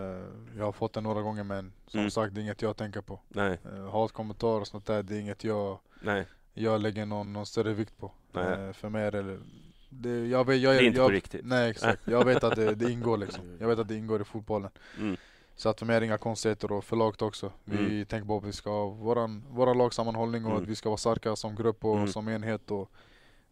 jag 0.58 0.66
har 0.66 0.72
fått 0.72 0.94
det 0.94 1.02
några 1.02 1.22
gånger 1.22 1.44
men 1.44 1.74
som 1.88 2.00
Mm. 2.00 2.12
sagt 2.12 2.36
det 2.36 2.42
är 2.42 2.44
inget 2.44 2.62
jag 2.62 2.78
tänker 2.78 3.02
på. 3.02 3.20
Nej, 3.28 3.58
Uh, 3.74 3.92
hatkommentarer 3.92 4.62
och 4.62 4.68
sånt 4.68 4.86
där, 4.86 5.04
det 5.04 5.16
är 5.16 5.20
inget 5.20 5.44
jag, 5.44 5.80
nej, 6.02 6.26
jag 6.54 6.82
lägger 6.82 7.06
någon, 7.06 7.34
någon 7.34 7.46
större 7.46 7.74
vikt 7.74 7.98
på. 7.98 8.12
Nej. 8.32 8.68
Eh, 8.68 8.74
för 8.74 8.90
mig 8.90 9.04
är 9.04 9.12
det, 9.12 9.40
det 9.90 10.28
jag 10.28 10.48
vet, 10.48 10.62
jag, 10.62 10.74
det 10.76 10.80
är 10.80 10.84
inte 10.84 11.00
jag, 11.00 11.08
på 11.08 11.12
riktigt. 11.12 11.42
Nej 11.46 11.70
exakt, 11.70 12.08
jag 12.08 12.26
vet 12.26 12.44
att 12.44 12.56
det, 12.56 12.76
det 12.76 12.92
ingår 12.92 13.18
liksom. 13.18 13.44
Jag 13.60 13.68
vet 13.68 13.80
att 13.80 13.88
det 13.88 13.96
ingår 13.96 14.22
i 14.22 14.24
fotbollen. 14.24 14.70
Mm. 15.00 15.18
Så 15.56 15.70
att 15.70 15.80
för 15.80 15.86
mig 15.86 15.96
är 15.96 16.00
det 16.00 16.06
inga 16.06 16.18
konstigheter 16.18 16.72
och 16.72 16.84
för 16.84 16.96
laget 16.96 17.22
också. 17.22 17.52
Vi 17.66 17.78
Mm. 17.78 18.06
tänker 18.06 18.28
på 18.28 18.38
att 18.38 18.44
vi 18.44 18.54
ska 18.54 18.70
ha 18.70 18.86
våran, 18.86 19.44
våran 19.50 19.78
lagsammanhållning 19.78 20.46
och 20.46 20.52
Mm. 20.52 20.64
att 20.64 20.70
vi 20.70 20.76
ska 20.76 20.90
vara 20.90 20.98
starka 20.98 21.36
som 21.36 21.56
grupp 21.56 21.86
och 21.86 21.96
Mm. 21.96 22.08
som 22.08 22.28
enhet 22.30 22.72
och 22.72 22.90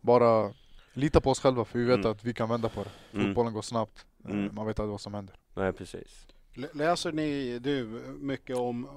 bara 0.02 0.54
lita 0.98 1.22
på 1.22 1.30
oss 1.32 1.40
själva 1.40 1.66
för 1.66 1.80
vi 1.80 1.86
vet 1.86 1.96
Mm. 2.00 2.12
att 2.12 2.24
vi 2.24 2.34
kan 2.34 2.50
vända 2.50 2.70
på 2.70 2.84
det. 2.84 2.90
Mm. 3.18 3.28
Fotbollen 3.28 3.54
går 3.54 3.62
snabbt, 3.62 4.06
Eh, 4.26 4.32
Mm. 4.32 4.56
man 4.56 4.66
vet 4.68 4.80
aldrig 4.80 4.92
vad 4.92 5.02
som 5.02 5.14
händer. 5.14 5.36
Nej, 5.54 5.74
precis. 5.74 6.28
Lä- 6.54 6.70
Läser 6.74 7.12
ni, 7.12 7.60
du, 7.60 7.86
mycket 8.20 8.58
om, 8.58 8.88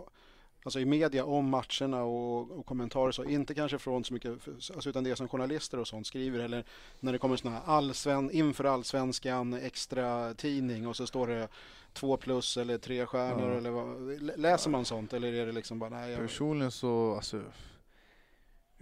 alltså 0.64 0.80
i 0.80 0.84
media 0.84 1.24
om 1.24 1.48
matcherna 1.48 2.02
och, 2.02 2.50
och 2.58 2.66
kommentarer 2.66 3.12
så, 3.12 3.24
inte 3.24 3.54
kanske 3.54 3.78
från 3.78 4.04
så 4.04 4.14
mycket, 4.14 4.32
alltså 4.74 4.90
utan 4.90 5.04
det 5.04 5.16
som 5.16 5.28
journalister 5.28 5.78
och 5.78 5.88
sånt 5.88 6.06
skriver 6.06 6.38
eller 6.38 6.64
när 7.00 7.12
det 7.12 7.18
kommer 7.18 7.36
sådana 7.36 7.56
här 7.58 7.72
allsven, 7.76 8.30
inför 8.30 8.64
allsvenskan 8.64 9.54
extra 9.54 10.34
tidning 10.34 10.86
och 10.86 10.96
så 10.96 11.06
står 11.06 11.26
det 11.26 11.48
två 11.92 12.16
plus 12.16 12.56
eller 12.56 12.78
tre 12.78 13.06
stjärnor 13.06 13.50
Ja. 13.50 13.56
eller 13.56 13.70
vad, 13.70 14.22
lä- 14.22 14.36
läser 14.36 14.70
man 14.70 14.84
sånt 14.84 15.12
eller 15.12 15.32
är 15.32 15.46
det 15.46 15.52
liksom 15.52 15.78
bara 15.78 15.90
nej, 15.90 16.10
jag, 16.10 16.20
Personligen 16.20 16.70
så, 16.70 17.14
alltså 17.14 17.40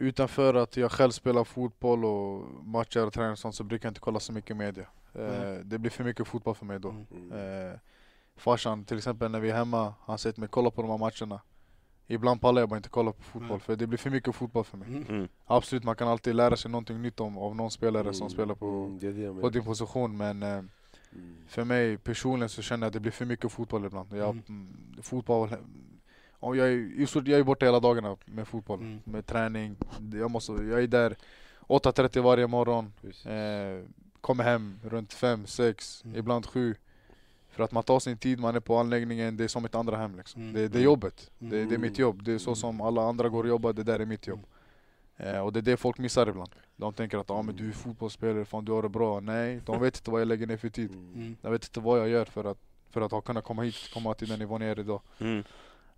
Utanför 0.00 0.54
att 0.54 0.76
jag 0.76 0.92
själv 0.92 1.10
spelar 1.10 1.44
fotboll 1.44 2.04
och 2.04 2.44
matcher 2.64 3.06
och 3.06 3.12
tränar 3.12 3.32
och 3.32 3.38
sånt 3.38 3.54
så 3.54 3.64
brukar 3.64 3.86
jag 3.86 3.90
inte 3.90 4.00
kolla 4.00 4.20
så 4.20 4.32
mycket 4.32 4.56
media. 4.56 4.86
Eh, 5.14 5.22
Nej. 5.22 5.60
det 5.64 5.78
blir 5.78 5.90
för 5.90 6.04
mycket 6.04 6.28
fotboll 6.28 6.54
för 6.54 6.66
mig 6.66 6.80
då. 6.80 6.90
Mm. 6.90 7.06
Mm. 7.12 7.68
Eh, 7.72 7.78
farsan 8.36 8.84
till 8.84 8.96
exempel 8.96 9.30
när 9.30 9.40
vi 9.40 9.50
är 9.50 9.54
hemma, 9.56 9.94
han 10.04 10.18
säger 10.18 10.32
till 10.32 10.40
mig 10.40 10.48
kolla 10.52 10.70
på 10.70 10.82
de 10.82 10.90
här 10.90 10.98
matcherna. 10.98 11.40
Ibland 12.06 12.40
pallar 12.40 12.62
jag 12.62 12.68
bara 12.68 12.76
inte 12.76 12.88
kolla 12.88 13.12
på 13.12 13.22
fotboll 13.22 13.50
Nej. 13.50 13.60
för 13.60 13.76
det 13.76 13.86
blir 13.86 13.98
för 13.98 14.10
mycket 14.10 14.34
fotboll 14.34 14.64
för 14.64 14.76
mig. 14.76 14.88
Mm. 14.88 15.04
Mm. 15.08 15.28
Absolut 15.46 15.84
man 15.84 15.96
kan 15.96 16.08
alltid 16.08 16.34
lära 16.34 16.56
sig 16.56 16.70
någonting 16.70 17.02
nytt 17.02 17.20
om, 17.20 17.38
av 17.38 17.56
någon 17.56 17.70
spelare 17.70 18.14
som 18.14 18.24
Mm. 18.26 18.30
spelar 18.30 18.54
på, 18.54 18.66
Mm, 18.66 18.98
det 18.98 19.12
det 19.12 19.40
på 19.40 19.50
din 19.50 19.64
position 19.64 20.16
men 20.16 20.42
eh, 20.42 20.48
Mm. 21.12 21.36
för 21.48 21.64
mig 21.64 21.98
personligen 21.98 22.48
så 22.48 22.62
känner 22.62 22.84
jag 22.86 22.88
att 22.88 22.92
det 22.94 23.00
blir 23.00 23.12
för 23.12 23.24
mycket 23.24 23.52
fotboll 23.52 23.84
ibland. 23.84 24.12
Jag, 24.12 24.30
Mm. 24.30 24.42
mm. 24.48 25.02
Fotboll, 25.02 25.48
och 26.40 26.56
jag, 26.56 26.69
är, 26.69 27.28
jag 27.28 27.40
är 27.40 27.43
borta 27.43 27.66
hela 27.66 27.81
dagarna 27.81 28.16
med 28.24 28.48
fotboll, 28.48 28.81
Mm. 28.81 29.01
med 29.05 29.27
träning. 29.27 29.77
Jag, 30.15 30.31
måste, 30.31 30.52
jag 30.52 30.82
är 30.82 30.86
där 30.86 31.16
8.30 31.66 32.20
varje 32.23 32.47
morgon, 32.47 32.93
eh, 33.24 33.85
kommer 34.20 34.44
hem 34.44 34.81
runt 34.85 35.12
5, 35.12 35.47
6, 35.47 36.02
Mm. 36.05 36.16
ibland 36.19 36.47
7. 36.47 36.74
För 37.51 37.65
att 37.65 37.73
man 37.73 37.82
tar 37.82 38.01
sin 38.01 38.16
tid, 38.16 38.39
man 38.40 38.56
är 38.56 38.60
på 38.60 38.77
anläggningen, 38.77 39.36
det 39.36 39.44
är 39.44 39.48
som 39.48 39.65
ett 39.65 39.74
andra 39.74 39.97
hem 39.97 40.16
liksom. 40.16 40.43
Mm. 40.43 40.55
det, 40.55 40.69
det 40.69 40.78
är 40.78 40.82
jobbet, 40.82 41.31
Mm. 41.40 41.51
det, 41.51 41.65
det 41.65 41.74
är 41.74 41.78
mitt 41.78 41.98
jobb. 41.98 42.23
Det 42.23 42.32
är 42.32 42.39
så 42.39 42.51
Mm. 42.51 42.56
som 42.56 42.81
alla 42.81 43.02
andra 43.02 43.28
går 43.28 43.43
och 43.44 43.48
jobbar, 43.48 43.73
det 43.73 43.82
där 43.82 44.01
är 44.01 44.06
mitt 44.06 44.27
jobb. 44.27 44.47
Eh, 45.16 45.39
och 45.40 45.52
det 45.52 45.60
är 45.60 45.62
det 45.62 45.77
folk 45.77 45.98
missar 45.98 46.27
ibland. 46.28 46.51
De 46.77 46.93
tänker 46.93 47.19
att 47.19 47.31
ah, 47.31 47.43
men 47.43 47.56
du 47.56 47.69
är 47.69 47.73
fotbollsspelare, 47.73 48.44
fan 48.44 48.65
du 48.65 48.73
har 48.73 48.82
det 48.82 48.89
bra. 48.89 49.20
Nej, 49.20 49.60
de 49.66 49.81
vet 49.82 49.97
inte 49.97 50.10
vad 50.10 50.20
jag 50.20 50.28
lägger 50.28 50.47
ner 50.47 50.56
för 50.56 50.69
tid. 50.69 50.90
Mm. 50.90 51.15
Mm. 51.15 51.36
Jag 51.43 51.51
vet 51.51 51.65
inte 51.65 51.81
vad 51.81 51.98
jag 52.01 52.09
gör 52.09 52.24
för 52.24 52.44
att, 52.44 52.59
för 52.90 53.01
att 53.01 53.10
ha 53.12 53.20
kunnat 53.20 53.44
komma 53.44 53.62
hit, 53.62 53.74
komma 53.94 54.15
till 54.15 54.28
den 54.28 54.39
nivån 54.39 54.60
jag 54.60 54.70
är 54.70 54.81
idag. 54.81 55.01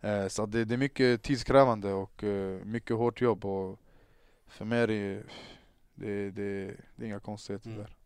Eh, 0.01 0.29
så 0.29 0.47
det, 0.47 0.65
det 0.65 0.75
är 0.75 0.79
mycket 0.79 1.23
tidskrävande 1.23 1.93
och 1.93 2.25
eh, 2.25 2.65
mycket 2.65 2.97
hårt 2.97 3.21
jobb 3.21 3.45
och 3.45 3.79
för 4.49 4.65
mig 4.65 4.79
är 4.81 4.87
det, 4.87 5.23
det, 5.95 6.31
det, 6.31 6.75
det 6.97 7.05
är 7.05 7.07
inga 7.07 7.21
konstigheter 7.21 7.67
Mm. 7.69 7.79
där. 7.79 7.97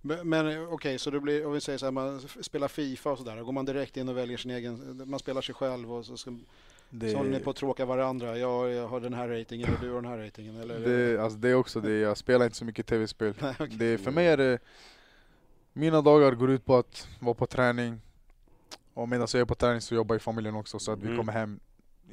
Men, 0.00 0.28
men 0.28 0.66
okej, 0.66 0.98
så 0.98 1.10
det 1.10 1.20
blir, 1.20 1.46
om 1.46 1.52
vi 1.52 1.60
säger 1.60 1.78
så 1.78 1.86
här, 1.86 1.90
man 1.92 2.20
spelar 2.20 2.68
Fifa 2.68 3.10
och 3.12 3.18
sådär, 3.18 3.42
går 3.42 3.52
man 3.52 3.64
direkt 3.64 3.96
in 3.96 4.08
och 4.08 4.16
väljer 4.16 4.36
sin 4.38 4.50
egen, 4.50 5.02
man 5.06 5.20
spelar 5.20 5.40
sig 5.40 5.54
själv 5.54 5.92
och 5.92 6.06
så, 6.06 6.16
ska, 6.16 6.38
Det, 6.90 7.10
så 7.10 7.16
håller 7.16 7.30
ni 7.30 7.40
på 7.40 7.50
att 7.50 7.56
tråka 7.56 7.84
varandra. 7.84 8.38
Jag, 8.38 8.70
jag 8.70 8.88
har 8.88 9.00
den 9.00 9.14
här 9.14 9.28
ratingen 9.28 9.74
och 9.74 9.80
du 9.80 9.88
har 9.90 10.02
den 10.02 10.10
här 10.10 10.18
ratingen. 10.18 10.56
Eller? 10.56 10.80
det, 10.80 11.22
alltså 11.22 11.38
det 11.38 11.48
är 11.48 11.54
också 11.54 11.80
det, 11.80 11.92
jag 11.98 12.16
spelar 12.16 12.44
inte 12.44 12.56
så 12.56 12.64
mycket 12.64 12.86
tv-spel. 12.86 13.34
Det, 13.70 13.98
för 13.98 14.10
mig 14.10 14.26
är 14.26 14.36
det, 14.36 14.58
mina 15.72 16.02
dagar 16.02 16.32
går 16.32 16.50
ut 16.50 16.64
på 16.64 16.76
att 16.76 17.08
vara 17.20 17.34
på 17.34 17.46
träning 17.46 18.00
och 18.94 19.08
medan 19.08 19.26
jag 19.32 19.40
är 19.40 19.44
på 19.44 19.54
träning 19.54 19.80
så 19.80 19.94
jobbar 19.94 20.16
i 20.16 20.18
familjen 20.18 20.54
också 20.54 20.78
så 20.78 20.92
att 20.92 20.98
vi 20.98 21.06
Mm. 21.06 21.18
kommer 21.18 21.32
hem 21.32 21.60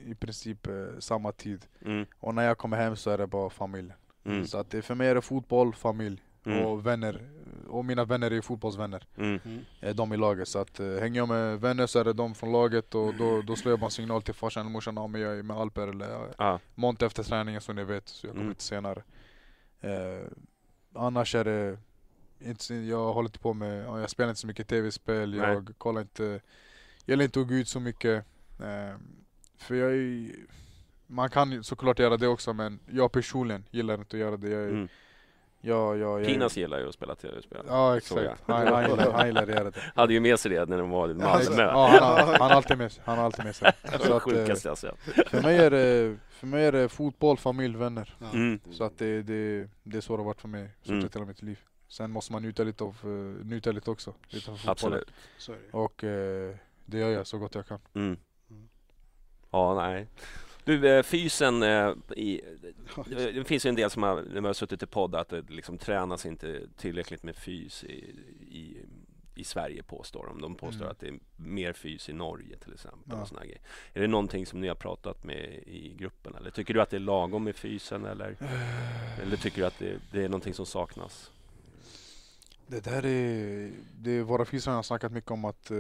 i 0.06 0.16
princip 0.16 0.68
eh, 0.68 0.74
samma 1.00 1.32
tid. 1.32 1.66
Mm. 1.86 2.06
Och 2.20 2.36
när 2.36 2.44
jag 2.44 2.58
kommer 2.58 2.78
hem 2.78 2.96
så 2.96 3.10
är 3.10 3.18
det 3.18 3.28
bara 3.28 3.50
familjen. 3.50 3.94
Mm. 4.24 4.48
Så 4.48 4.58
att 4.58 4.70
det, 4.72 4.82
för 4.82 4.96
mig 4.96 5.08
är 5.08 5.16
det 5.16 5.22
fotboll, 5.22 5.74
familj 5.74 6.24
Mm. 6.46 6.66
och 6.66 6.86
vänner. 6.86 7.30
Och 7.68 7.86
mina 7.86 8.06
vänner 8.06 8.32
är 8.32 8.42
fotbollsvänner. 8.42 9.08
Mm. 9.18 9.40
Mm. 9.46 9.60
är 9.80 9.94
de 9.94 10.14
i 10.14 10.18
laget. 10.18 10.48
Så 10.48 10.60
att, 10.60 10.80
uh, 10.80 11.00
hänger 11.00 11.20
jag 11.22 11.28
med 11.28 11.62
vänner 11.62 11.88
så 11.88 12.00
är 12.00 12.04
det 12.04 12.14
de 12.14 12.36
från 12.36 12.52
laget 12.52 12.96
och 12.96 13.16
då, 13.16 13.42
då 13.42 13.56
slår 13.56 13.72
jag 13.72 13.80
bara 13.80 13.86
en 13.86 13.92
signal 13.92 14.22
till 14.22 14.34
farsan 14.34 14.62
eller 14.62 14.72
morsan 14.72 14.98
om 14.98 15.16
jag 15.16 15.38
är 15.40 15.44
med 15.44 15.58
Alper 15.58 15.88
eller 15.88 16.34
Ja. 16.38 16.60
Monte 16.76 17.06
efter 17.06 17.24
träningen 17.24 17.62
så 17.62 17.74
ni 17.74 17.84
vet. 17.84 18.08
Så 18.10 18.28
jag 18.28 18.32
kommer 18.32 18.42
Mm. 18.42 18.50
lite 18.50 18.64
senare. 18.64 19.04
Eh, 19.82 20.28
annars 20.96 21.36
är 21.36 21.44
det 21.46 21.78
inte, 22.40 22.76
jag 22.76 23.14
håller 23.14 23.30
inte 23.30 23.40
på 23.40 23.54
med, 23.54 23.86
ja, 23.86 24.00
jag 24.00 24.10
spelar 24.10 24.30
inte 24.30 24.42
så 24.42 24.48
mycket 24.48 24.68
tv-spel, 24.68 25.30
Nej. 25.30 25.50
jag 25.50 25.72
kollar 25.78 26.02
inte, 26.02 26.40
jag 27.10 27.14
gillar 27.14 27.24
inte 27.26 27.40
att 27.42 27.48
gå 27.48 27.54
ut 27.54 27.68
så 27.68 27.80
mycket. 27.80 28.26
Eh, 28.60 28.96
för 29.58 29.76
jag 29.76 29.92
är, 29.94 30.32
man 31.08 31.30
kan 31.30 31.64
såklart 31.64 32.00
göra 32.00 32.18
det 32.18 32.28
också 32.28 32.54
men 32.54 32.80
jag 32.92 33.12
personligen 33.12 33.64
gillar 33.72 33.94
inte 33.94 34.16
att 34.16 34.20
göra 34.20 34.38
det. 34.38 34.50
Jag 34.50 34.62
är, 34.64 34.70
Mm. 34.70 34.88
Ja, 35.62 35.96
ja, 35.96 36.20
ja. 36.20 36.26
Pinas 36.26 36.58
gillar 36.58 36.80
ju 36.80 36.88
att 36.88 36.94
spela 36.94 37.16
tv-spel. 37.16 37.66
Ja, 37.68 37.98
exakt. 37.98 38.42
Han, 38.46 38.68
han, 38.68 38.90
gillar, 38.90 39.12
han 39.12 39.28
gillar 39.28 39.46
det. 39.46 39.72
Hade 39.96 40.14
ju 40.14 40.20
med 40.20 40.40
sig 40.40 40.52
det 40.52 40.66
när 40.66 40.78
de 40.78 40.90
var 40.90 41.10
i 41.10 41.12
Ja, 41.12 41.18
Malmö. 41.18 41.64
han, 41.64 41.76
har- 41.76 42.26
han 42.40 42.42
har 42.42 42.50
alltid 42.50 42.78
med 42.78 42.92
sig. 42.92 43.04
Han 43.06 43.18
har 43.18 43.26
alltid 43.26 43.46
med 43.46 43.56
sig. 43.56 43.72
Det 43.84 43.92
var 43.92 43.98
Så 44.00 44.08
det 44.10 44.16
att, 44.16 44.28
eh, 44.28 44.34
sjukaste 44.34 44.68
jag 44.68 44.78
sett. 44.78 44.96
För 45.30 45.42
mig 45.42 45.58
är 45.58 45.72
det, 45.72 46.18
för 46.30 46.48
mig 46.48 46.66
är 46.66 46.72
det 46.72 46.90
fotboll, 46.90 47.38
familj, 47.38 47.78
vänner. 47.78 48.16
Ja. 48.20 48.30
Mm. 48.34 48.60
Så 48.72 48.84
att 48.84 48.98
det, 48.98 49.22
det, 49.22 49.70
det 49.84 49.98
är 49.98 50.02
så 50.02 50.14
det 50.14 50.20
har 50.24 50.26
varit 50.26 50.42
för 50.42 50.48
mig, 50.48 50.70
så 50.84 50.92
Mm. 50.94 51.10
hela 51.14 51.26
mitt 51.26 51.42
liv. 51.42 51.60
Sen 51.88 52.12
måste 52.12 52.32
man 52.34 52.42
njuta 52.42 52.64
lite 52.64 52.84
av, 52.84 52.96
uh, 53.06 53.46
njuta 53.46 53.72
lite 53.72 53.92
också. 53.92 54.14
Lite 54.28 54.52
av 54.52 54.56
fotbollen. 54.56 55.04
Absolut. 55.38 55.62
Det. 55.72 55.78
Och 55.78 56.04
eh, 56.04 56.56
det 56.90 56.98
gör 57.00 57.10
jag 57.10 57.28
så 57.28 57.38
gott 57.38 57.56
jag 57.56 57.68
kan. 57.68 57.80
Mm. 57.94 58.18
Mm. 58.50 58.70
Ja, 59.52 59.76
nej. 59.76 60.08
Du, 60.64 60.90
eh, 60.90 61.04
fysen, 61.04 61.64
eh, 61.64 61.94
i, 62.16 62.42
det 63.16 63.44
finns 63.48 63.66
ju 63.66 63.70
en 63.70 63.76
del 63.76 63.90
som 63.90 64.04
har, 64.04 64.16
när 64.22 64.34
man 64.42 64.46
har 64.46 64.54
suttit 64.54 64.84
i 64.84 64.86
podd, 64.86 65.16
att 65.16 65.30
det 65.30 65.50
liksom 65.50 65.78
tränas 65.78 66.26
inte 66.26 66.62
tillräckligt 66.78 67.24
med 67.24 67.36
fys 67.36 67.84
i, 67.84 68.16
i, 68.52 68.86
i 69.36 69.44
Sverige 69.44 69.84
påstår 69.84 70.26
de. 70.26 70.42
De 70.42 70.56
påstår 70.56 70.82
Mm. 70.82 70.92
att 70.92 71.00
det 71.00 71.08
är 71.08 71.20
mer 71.38 71.74
fys 71.74 72.10
i 72.10 72.14
Norge 72.14 72.58
till 72.58 72.74
exempel. 72.74 73.00
Ja. 73.16 73.22
Och 73.22 73.28
såna 73.28 73.44
grejer. 73.46 73.62
Är 73.94 74.02
det 74.02 74.08
någonting 74.08 74.46
som 74.46 74.62
ni 74.62 74.68
har 74.68 74.76
pratat 74.76 75.24
med 75.24 75.64
i 75.68 75.96
gruppen? 75.98 76.36
Eller 76.36 76.52
tycker 76.52 76.74
du 76.74 76.82
att 76.82 76.90
det 76.90 76.98
är 76.98 77.02
lagom 77.02 77.44
med 77.44 77.56
fysen? 77.56 78.06
Eller, 78.06 78.36
eller 79.22 79.38
tycker 79.38 79.62
du 79.62 79.68
att 79.68 79.80
det, 79.80 80.00
det 80.12 80.24
är 80.24 80.30
någonting 80.30 80.54
som 80.54 80.66
saknas? 80.66 81.32
Det 82.68 82.84
där 82.84 83.06
är, 83.06 83.72
det 83.98 84.12
är 84.12 84.22
våra 84.24 84.46
fysare 84.46 84.76
har 84.76 84.84
snackat 84.84 85.12
mycket 85.12 85.32
om 85.32 85.46
att 85.46 85.72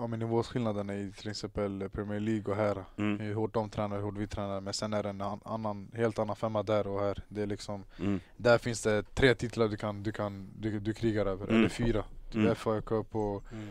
ja, 0.00 0.06
men 0.06 0.18
nivåskillnaden 0.18 0.90
i 0.90 1.12
till 1.18 1.30
exempel 1.30 1.88
Premier 1.88 2.20
League 2.20 2.44
och 2.52 2.56
här. 2.56 2.84
Mm. 2.98 3.18
Hur 3.20 3.34
hårt 3.34 3.54
de 3.54 3.68
tränar, 3.70 3.96
hur 3.96 4.02
hårt 4.04 4.16
vi 4.18 4.26
tränar. 4.26 4.60
Men 4.60 4.72
sen 4.74 4.92
är 4.92 5.02
det 5.02 5.08
en 5.08 5.20
an- 5.20 5.40
annan, 5.44 5.90
helt 5.94 6.18
annan 6.18 6.36
femma 6.36 6.62
där 6.62 6.86
och 6.86 7.00
här. 7.00 7.22
Det 7.28 7.42
är 7.42 7.46
liksom, 7.46 7.84
Mm. 8.00 8.20
där 8.36 8.58
finns 8.58 8.82
det 8.82 9.02
tre 9.14 9.34
titlar 9.34 9.68
du 9.68 9.76
kan, 9.76 10.02
du 10.02 10.12
kan, 10.12 10.50
du, 10.58 10.80
du 10.80 10.94
krigar 10.94 11.26
över. 11.26 11.44
Mm. 11.44 11.56
Eller 11.56 11.68
fyra. 11.68 12.04
Mm. 12.34 12.54
FA 12.54 12.80
Cup 12.80 13.14
och 13.14 13.44
Mm. 13.52 13.68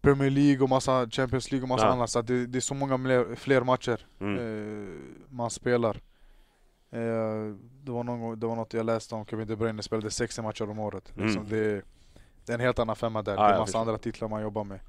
Premier 0.00 0.30
League 0.30 0.62
och 0.62 0.68
massa 0.68 1.10
Champions 1.10 1.50
League 1.52 1.62
och 1.62 1.68
massa 1.68 1.86
Ja. 1.86 1.92
annat. 1.92 2.10
Så 2.10 2.22
det, 2.22 2.46
det 2.46 2.58
är 2.58 2.60
så 2.60 2.74
många 2.74 2.98
fler, 2.98 3.34
fler 3.34 3.60
matcher 3.60 4.06
Mm. 4.20 4.38
eh, 4.38 4.94
man 5.28 5.50
spelar. 5.50 5.96
Eh, 6.92 7.54
det, 7.84 7.92
var 7.92 8.04
någon, 8.04 8.40
det 8.40 8.46
var 8.46 8.56
något 8.56 8.74
jag 8.74 8.86
läste 8.86 9.14
om 9.14 9.26
Kevin 9.26 9.46
De 9.48 9.56
Bruyne 9.56 9.82
spelade 9.82 10.10
60 10.10 10.42
matcher 10.42 10.70
om 10.70 10.78
året. 10.78 11.12
Mm. 11.16 11.26
Liksom 11.26 11.48
det, 11.48 11.82
det 12.44 12.52
är 12.52 12.54
en 12.54 12.60
helt 12.60 12.78
annan 12.78 12.96
femma 12.96 13.22
där. 13.22 13.34
Ja, 13.34 13.48
det 13.48 13.54
är 13.54 13.58
massa 13.58 13.78
andra 13.78 13.98
titlar 13.98 14.28
man 14.28 14.42
jobbar 14.42 14.64
med. 14.64 14.80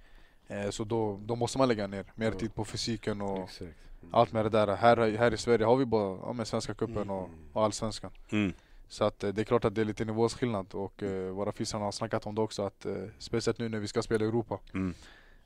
Eh, 0.47 0.69
så 0.69 0.83
då, 0.83 1.19
då 1.25 1.35
måste 1.35 1.57
man 1.57 1.67
lägga 1.67 1.87
ner 1.87 2.05
mer 2.15 2.31
tid 2.31 2.55
på 2.55 2.65
fysiken 2.65 3.21
och 3.21 3.43
Exakt. 3.43 3.61
Mm. 3.61 4.15
allt 4.15 4.31
med 4.31 4.45
det 4.45 4.49
där. 4.49 4.75
Här, 4.75 5.17
här 5.17 5.33
i 5.33 5.37
Sverige 5.37 5.65
har 5.65 5.75
vi 5.77 5.85
bara 5.85 6.19
ja, 6.25 6.33
med 6.33 6.47
Svenska 6.47 6.73
cupen 6.73 6.97
Mm. 6.97 7.09
och, 7.09 7.29
och 7.53 7.63
Allsvenskan. 7.63 8.11
Mm. 8.31 8.53
Så 8.87 9.03
att, 9.05 9.23
eh, 9.23 9.29
det 9.29 9.41
är 9.41 9.45
klart 9.45 9.65
att 9.65 9.75
det 9.75 9.81
är 9.81 9.85
lite 9.85 10.05
nivåskillnad 10.05 10.73
och 10.73 11.03
eh, 11.03 11.31
våra 11.31 11.51
fysare 11.51 11.83
har 11.83 11.91
snackat 11.91 12.25
om 12.25 12.35
det 12.35 12.41
också. 12.41 12.63
Att, 12.63 12.85
eh, 12.85 12.93
speciellt 13.17 13.57
nu 13.59 13.69
när 13.69 13.79
vi 13.79 13.87
ska 13.87 14.01
spela 14.01 14.25
i 14.25 14.27
Europa. 14.27 14.59
Mm. 14.73 14.93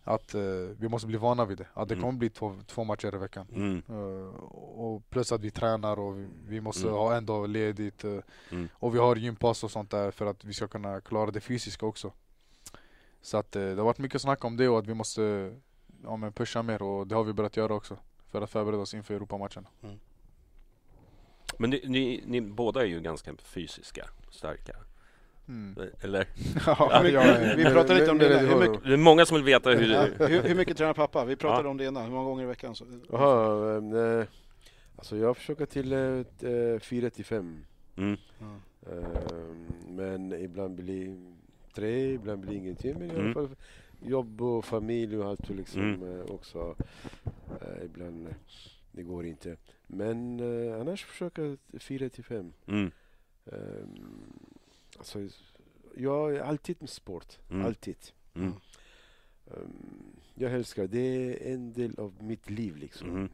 Att 0.03 0.33
eh, 0.35 0.41
vi 0.79 0.89
måste 0.89 1.07
bli 1.07 1.17
vana 1.17 1.45
vid 1.45 1.57
det. 1.57 1.67
Att 1.73 1.87
det 1.89 1.93
Mm. 1.93 2.03
kommer 2.03 2.19
bli 2.19 2.29
två, 2.29 2.55
två 2.67 2.83
matcher 2.83 3.15
i 3.15 3.17
veckan. 3.17 3.47
Mm. 3.55 3.83
Eh, 3.89 4.35
och 4.79 5.09
plus 5.09 5.31
att 5.31 5.41
vi 5.41 5.51
tränar 5.51 5.99
och 5.99 6.17
vi, 6.19 6.27
vi 6.47 6.61
måste 6.61 6.83
Mm. 6.87 6.93
ha 6.99 7.15
en 7.15 7.25
dag 7.25 7.49
ledigt. 7.49 8.03
Mm. 8.03 8.67
Och 8.73 8.95
vi 8.95 8.99
har 8.99 9.15
gympass 9.15 9.63
och 9.63 9.71
sånt 9.71 9.91
där 9.91 10.11
för 10.11 10.25
att 10.25 10.45
vi 10.45 10.53
ska 10.53 10.67
kunna 10.67 11.01
klara 11.01 11.31
det 11.31 11.41
fysiska 11.41 11.85
också. 11.85 12.11
Så 13.25 13.37
att 13.37 13.55
eh, 13.55 13.61
det 13.61 13.75
har 13.75 13.83
varit 13.85 13.97
mycket 13.97 14.21
snack 14.21 14.45
om 14.45 14.57
det 14.57 14.67
och 14.67 14.79
att 14.79 14.87
vi 14.87 14.93
måste 14.93 15.53
ja, 16.03 16.15
men 16.17 16.33
pusha 16.33 16.61
mer 16.63 16.81
och 16.81 17.07
det 17.07 17.15
har 17.15 17.23
vi 17.23 17.33
börjat 17.33 17.57
göra 17.57 17.73
också. 17.73 17.97
För 18.27 18.41
att 18.41 18.49
förbereda 18.49 18.77
oss 18.81 18.93
inför 18.93 19.13
Europamatchen. 19.13 19.67
Men 21.57 21.69
ni, 21.69 21.81
ni, 21.87 22.23
ni 22.27 22.41
båda 22.41 22.81
är 22.81 22.85
ju 22.85 23.01
ganska 23.01 23.33
fysiska, 23.43 24.09
starka. 24.31 24.75
Mm. 25.47 25.75
Eller? 26.01 26.27
Ja, 26.65 27.01
vi- 27.55 27.63
pratade 27.65 27.99
lite 27.99 28.11
om 28.11 28.17
det. 28.17 28.37
Hur 28.39 28.59
mycket- 28.59 28.83
Det 28.83 28.93
är 28.93 28.97
många 28.97 29.25
som 29.25 29.35
vill 29.35 29.43
veta 29.43 29.69
hur 29.69 29.91
Ja, 29.93 30.07
hur, 30.27 30.41
hur 30.41 30.55
mycket 30.55 30.77
tränar 30.77 30.93
pappa? 30.93 31.25
Vi 31.25 31.35
pratade 31.35 31.63
Ja. 31.63 31.69
om 31.71 31.77
det 31.77 31.85
innan. 31.85 32.03
Hur 32.03 32.11
många 32.11 32.25
gånger 32.25 32.43
i 32.43 32.47
veckan? 32.47 32.75
Så, 32.75 32.85
Jaha, 33.11 33.77
ehm, 33.77 34.19
eh, 34.19 34.25
alltså 34.95 35.17
jag 35.17 35.37
försöker 35.37 35.65
till 35.65 35.93
eh, 35.93 35.99
eh, 36.51 36.79
fyra 36.79 37.09
till 37.09 37.25
fem. 37.25 37.65
Mm. 37.97 38.17
Ja. 38.39 38.55
Ehm, 38.91 39.65
men 39.87 40.33
ibland 40.33 40.75
blir 40.75 41.34
tre, 41.75 42.13
ibland 42.13 42.41
blir 42.41 42.55
ingenting. 42.57 42.93
Men 42.99 43.07
i 43.07 43.13
alla 43.13 43.19
Mm. 43.19 43.33
fall 43.33 43.49
jobb 44.01 44.41
och 44.41 44.65
familj 44.65 45.17
och 45.17 45.25
allt 45.25 45.49
liksom 45.49 45.81
Mm. 45.81 46.19
eh, 46.19 46.25
också. 46.25 46.75
Eh, 47.61 47.85
ibland, 47.85 48.27
eh, 48.27 48.33
det 48.91 49.03
går 49.03 49.25
inte. 49.25 49.57
Men 49.87 50.39
eh, 50.39 50.81
annars 50.81 51.05
försöker 51.05 51.57
jag 51.71 51.81
fyra 51.81 52.09
till 52.09 52.23
fem. 52.23 52.53
Mm. 52.67 52.91
Ehm, 53.45 54.33
alltså, 54.97 55.19
jag 55.97 56.35
är 56.35 56.39
alltid 56.41 56.75
med 56.79 56.89
sport. 56.89 57.37
Mm. 57.49 57.65
Alltid. 57.65 57.97
Mm. 58.33 58.53
Ehm, 59.47 60.15
jag 60.35 60.51
älskar 60.53 60.87
det. 60.87 60.99
är 61.49 61.53
en 61.53 61.73
del 61.73 61.99
av 61.99 62.13
mitt 62.23 62.49
liv 62.49 62.75
liksom. 62.77 63.09
Mm. 63.09 63.29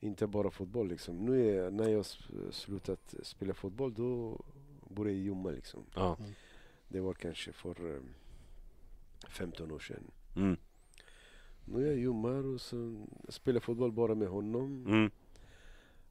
Inte 0.00 0.26
bara 0.26 0.50
fotboll 0.50 0.88
liksom. 0.88 1.16
Nu 1.24 1.50
är, 1.58 1.70
när 1.70 1.88
jag 1.88 2.06
slutat 2.50 3.14
spela 3.22 3.54
fotboll 3.54 3.94
då 3.94 4.40
började 4.88 5.18
jag 5.18 5.24
jumma 5.24 5.50
liksom. 5.50 5.80
Ja. 5.94 6.16
Det 6.88 7.00
var 7.00 7.14
kanske 7.14 7.52
för 7.52 7.96
ehm, 7.96 8.14
15 9.28 9.72
år 9.72 9.78
sedan. 9.78 10.10
Mm. 10.36 10.56
Nu 11.64 11.86
jag 11.86 11.96
jummar 11.96 12.46
och 12.46 12.60
så 12.60 13.06
spelar 13.28 13.60
fotboll 13.60 13.92
bara 13.92 14.14
med 14.14 14.28
honom. 14.28 14.86
Mm. 14.86 15.10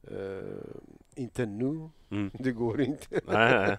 Ehm, 0.07 0.81
inte 1.15 1.45
nu, 1.45 1.89
Mm. 2.09 2.31
det 2.39 2.51
går 2.51 2.81
inte. 2.81 3.21
Nej, 3.27 3.77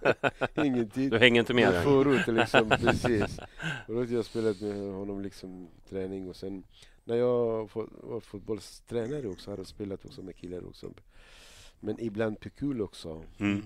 Ingen 0.67 0.89
tid. 0.89 1.11
Du 1.11 1.17
hänger 1.17 1.39
inte 1.39 1.53
med 1.53 1.71
Men? 1.73 1.83
Förut 1.83 2.27
liksom, 2.27 2.69
precis. 2.69 3.39
Förut 3.87 4.09
jag 4.09 4.25
spelat 4.25 4.61
med 4.61 4.93
honom 4.93 5.21
liksom 5.21 5.67
träning 5.89 6.29
och 6.29 6.35
sen 6.35 6.63
när 7.03 7.15
jag 7.15 7.69
var 8.01 8.19
fotbollstränare 8.19 9.27
också 9.27 9.51
har 9.51 9.57
jag 9.57 9.67
spelat 9.67 10.05
också 10.05 10.21
med 10.21 10.35
killar 10.35 10.67
också. 10.67 10.93
Men 11.79 11.99
ibland 11.99 12.39
på 12.39 12.49
kul 12.49 12.81
också. 12.81 13.23
Mm. 13.37 13.61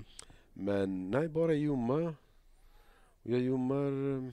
Men 0.53 1.11
nej, 1.11 1.29
bara 1.29 1.53
jumma. 1.53 2.15
Jag 3.23 3.39
jummar 3.39 4.15
eh, 4.17 4.31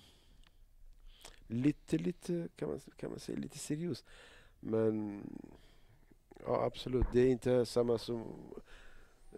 lite, 1.47 1.99
lite 1.99 2.49
kan 2.57 2.69
man, 2.69 2.81
kan 2.97 3.11
man 3.11 3.19
säga, 3.19 3.39
lite 3.39 3.59
seriöst. 3.59 4.05
Men 4.61 5.23
ja, 6.47 6.65
absolut, 6.65 7.07
det 7.13 7.21
är 7.21 7.29
inte 7.29 7.67
samma 7.67 7.99
som 7.99 8.25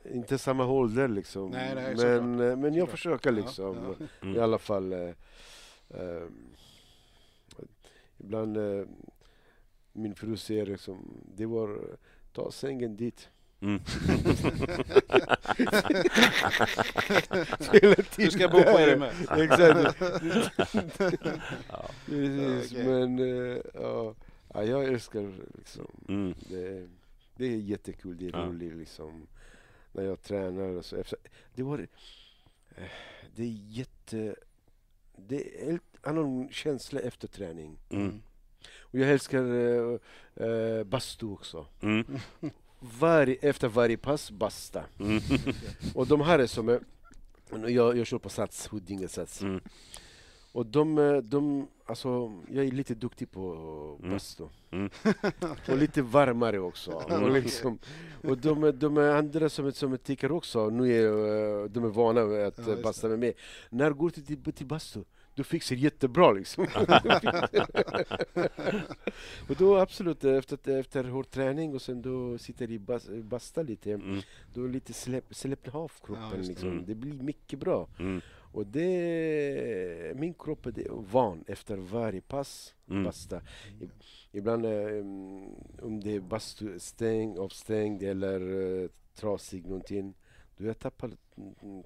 inte 0.05 0.39
samma 0.39 0.67
ålder 0.67 1.09
liksom. 1.09 1.51
Nej, 1.51 1.75
nej, 1.75 1.97
men, 1.97 2.41
eh, 2.41 2.57
men 2.57 2.75
jag 2.75 2.89
Såklart. 2.89 2.91
försöker 2.91 3.31
Ja, 3.33 3.37
liksom. 3.37 3.77
ja. 3.77 4.07
Mm. 4.23 4.37
I 4.37 4.39
alla 4.39 4.59
fall. 4.59 4.93
Eh, 4.93 5.15
ehm, 5.91 6.55
ibland 8.19 8.57
eh, 8.57 8.87
min 9.93 10.15
fru 10.15 10.37
säger 10.37 10.67
liksom, 10.67 11.21
det 11.37 11.47
var 11.47 11.97
ta 12.33 12.51
sängen 12.51 12.97
dit. 12.97 13.29
Mm. 13.61 13.81
Du 18.17 18.31
ska 18.31 18.49
bo 18.49 18.59
på 18.59 18.65
där. 18.65 18.89
Erimme. 18.89 19.11
Exakt. 19.37 20.01
Ja. 21.71 21.91
Precis, 22.07 22.73
men 22.73 23.19
eh, 23.19 23.59
ja, 23.75 24.15
ja, 24.55 24.65
jag 24.65 24.85
älskar 24.85 25.33
liksom. 25.59 25.87
Mm. 26.09 26.35
Det, 26.49 26.89
det 27.37 27.47
är 27.47 27.57
jättekul, 27.57 28.17
det 28.19 28.27
är 28.27 28.31
Ja. 28.33 28.39
roligt 28.47 28.77
liksom. 28.77 29.27
När 29.93 30.05
jag 30.05 30.23
tränar 30.23 30.69
och 30.69 30.85
så. 30.85 31.03
Det 31.55 31.63
var 31.63 31.79
eh, 31.79 31.87
det 33.37 33.43
är 33.43 33.57
jätte... 33.69 34.35
Det 35.17 35.63
är 35.65 35.69
en 35.71 35.81
annan 36.03 36.49
känsla 36.53 37.01
efter 37.01 37.29
träning. 37.29 37.79
Mm. 37.91 38.23
Och 38.81 38.99
jag 38.99 39.11
älskar 39.11 39.45
eh, 40.35 40.85
bastu 40.85 41.27
också. 41.27 41.67
Mm. 41.81 42.05
Varje, 42.81 43.35
efter 43.41 43.69
varje 43.69 43.97
pass, 43.97 44.31
basta. 44.31 44.85
Mm. 45.01 45.21
Och 45.95 46.07
de 46.07 46.21
här 46.21 46.39
är 46.39 46.47
som... 46.47 46.69
är- 46.69 46.81
Jag, 47.69 47.97
jag 47.99 48.07
kör 48.07 48.19
på 48.19 48.29
Sats, 48.29 48.69
Huddinge 48.73 49.09
Sats. 49.09 49.43
Mm. 49.43 49.61
Och 50.53 50.67
de, 50.67 50.99
eh, 50.99 51.17
de, 51.17 51.69
alltså, 51.87 52.33
jag 52.51 52.65
är 52.67 52.71
lite 52.71 52.95
duktig 52.95 53.31
på 53.31 53.53
Mm. 54.01 54.11
bastu. 54.13 54.45
Mm. 54.71 54.91
Och 55.69 55.77
lite 55.79 56.03
varmare 56.03 56.59
också. 56.59 56.91
Och, 57.23 57.31
liksom, 57.31 57.79
och 58.23 58.39
de, 58.39 58.73
de 58.79 58.99
andra 58.99 59.49
som, 59.49 59.73
som 59.73 59.99
tycker 59.99 60.33
också, 60.33 60.71
nu 60.71 60.93
är 60.93 61.05
eh, 61.63 61.65
de 61.71 61.85
är 61.85 61.89
vana 61.89 62.21
att 62.47 62.59
Ja, 62.67 62.77
basta 62.83 63.09
med 63.09 63.19
mig. 63.19 63.35
När 63.71 63.91
går 63.91 64.13
du 64.15 64.23
till, 64.23 64.53
till 64.53 64.67
bastu? 64.67 65.01
Du 65.39 65.45
fixar 65.45 65.77
jättebra 65.77 66.33
liksom. 66.33 66.65
och 69.49 69.57
då 69.59 69.77
absolut, 69.79 70.25
efter, 70.25 70.79
efter 70.79 71.05
hård 71.05 71.31
träning 71.31 71.75
och 71.75 71.83
sen 71.83 72.03
då 72.03 72.39
sitter 72.39 72.71
i 72.71 72.79
bas, 72.79 73.09
basta 73.23 73.63
lite, 73.63 73.93
Mm. 73.93 74.21
då 74.55 74.67
lite 74.67 74.93
släpp, 74.93 75.35
släpp 75.35 75.75
av 75.75 75.91
Ja, 76.01 76.07
kroppen. 76.07 76.25
just 76.37 76.43
det. 76.49 76.49
liksom. 76.53 76.69
Mm. 76.71 76.85
det 76.87 76.95
blir 76.95 77.13
mycket 77.13 77.59
bra. 77.59 77.89
Mm. 77.99 78.21
Och 78.53 78.67
det, 78.67 80.13
min 80.17 80.35
kropp 80.35 80.67
är 80.67 80.71
det- 80.73 80.89
van 80.91 81.45
efter 81.47 81.77
varje 81.77 82.21
pass 82.21 82.75
Mm. 82.91 83.05
basta. 83.05 83.43
I- 83.81 83.89
Ibland 84.39 84.65
eh, 84.67 84.73
mm, 84.73 85.55
om 85.83 86.01
det 86.01 86.15
är 86.17 86.21
bastu 86.21 86.79
stäng, 86.79 87.39
avstängd 87.39 88.03
eller 88.03 88.41
uh, 88.41 88.89
trasig 89.15 89.67
någonting, 89.67 90.15
då 90.57 90.65
jag 90.67 90.79
tappar 90.79 91.11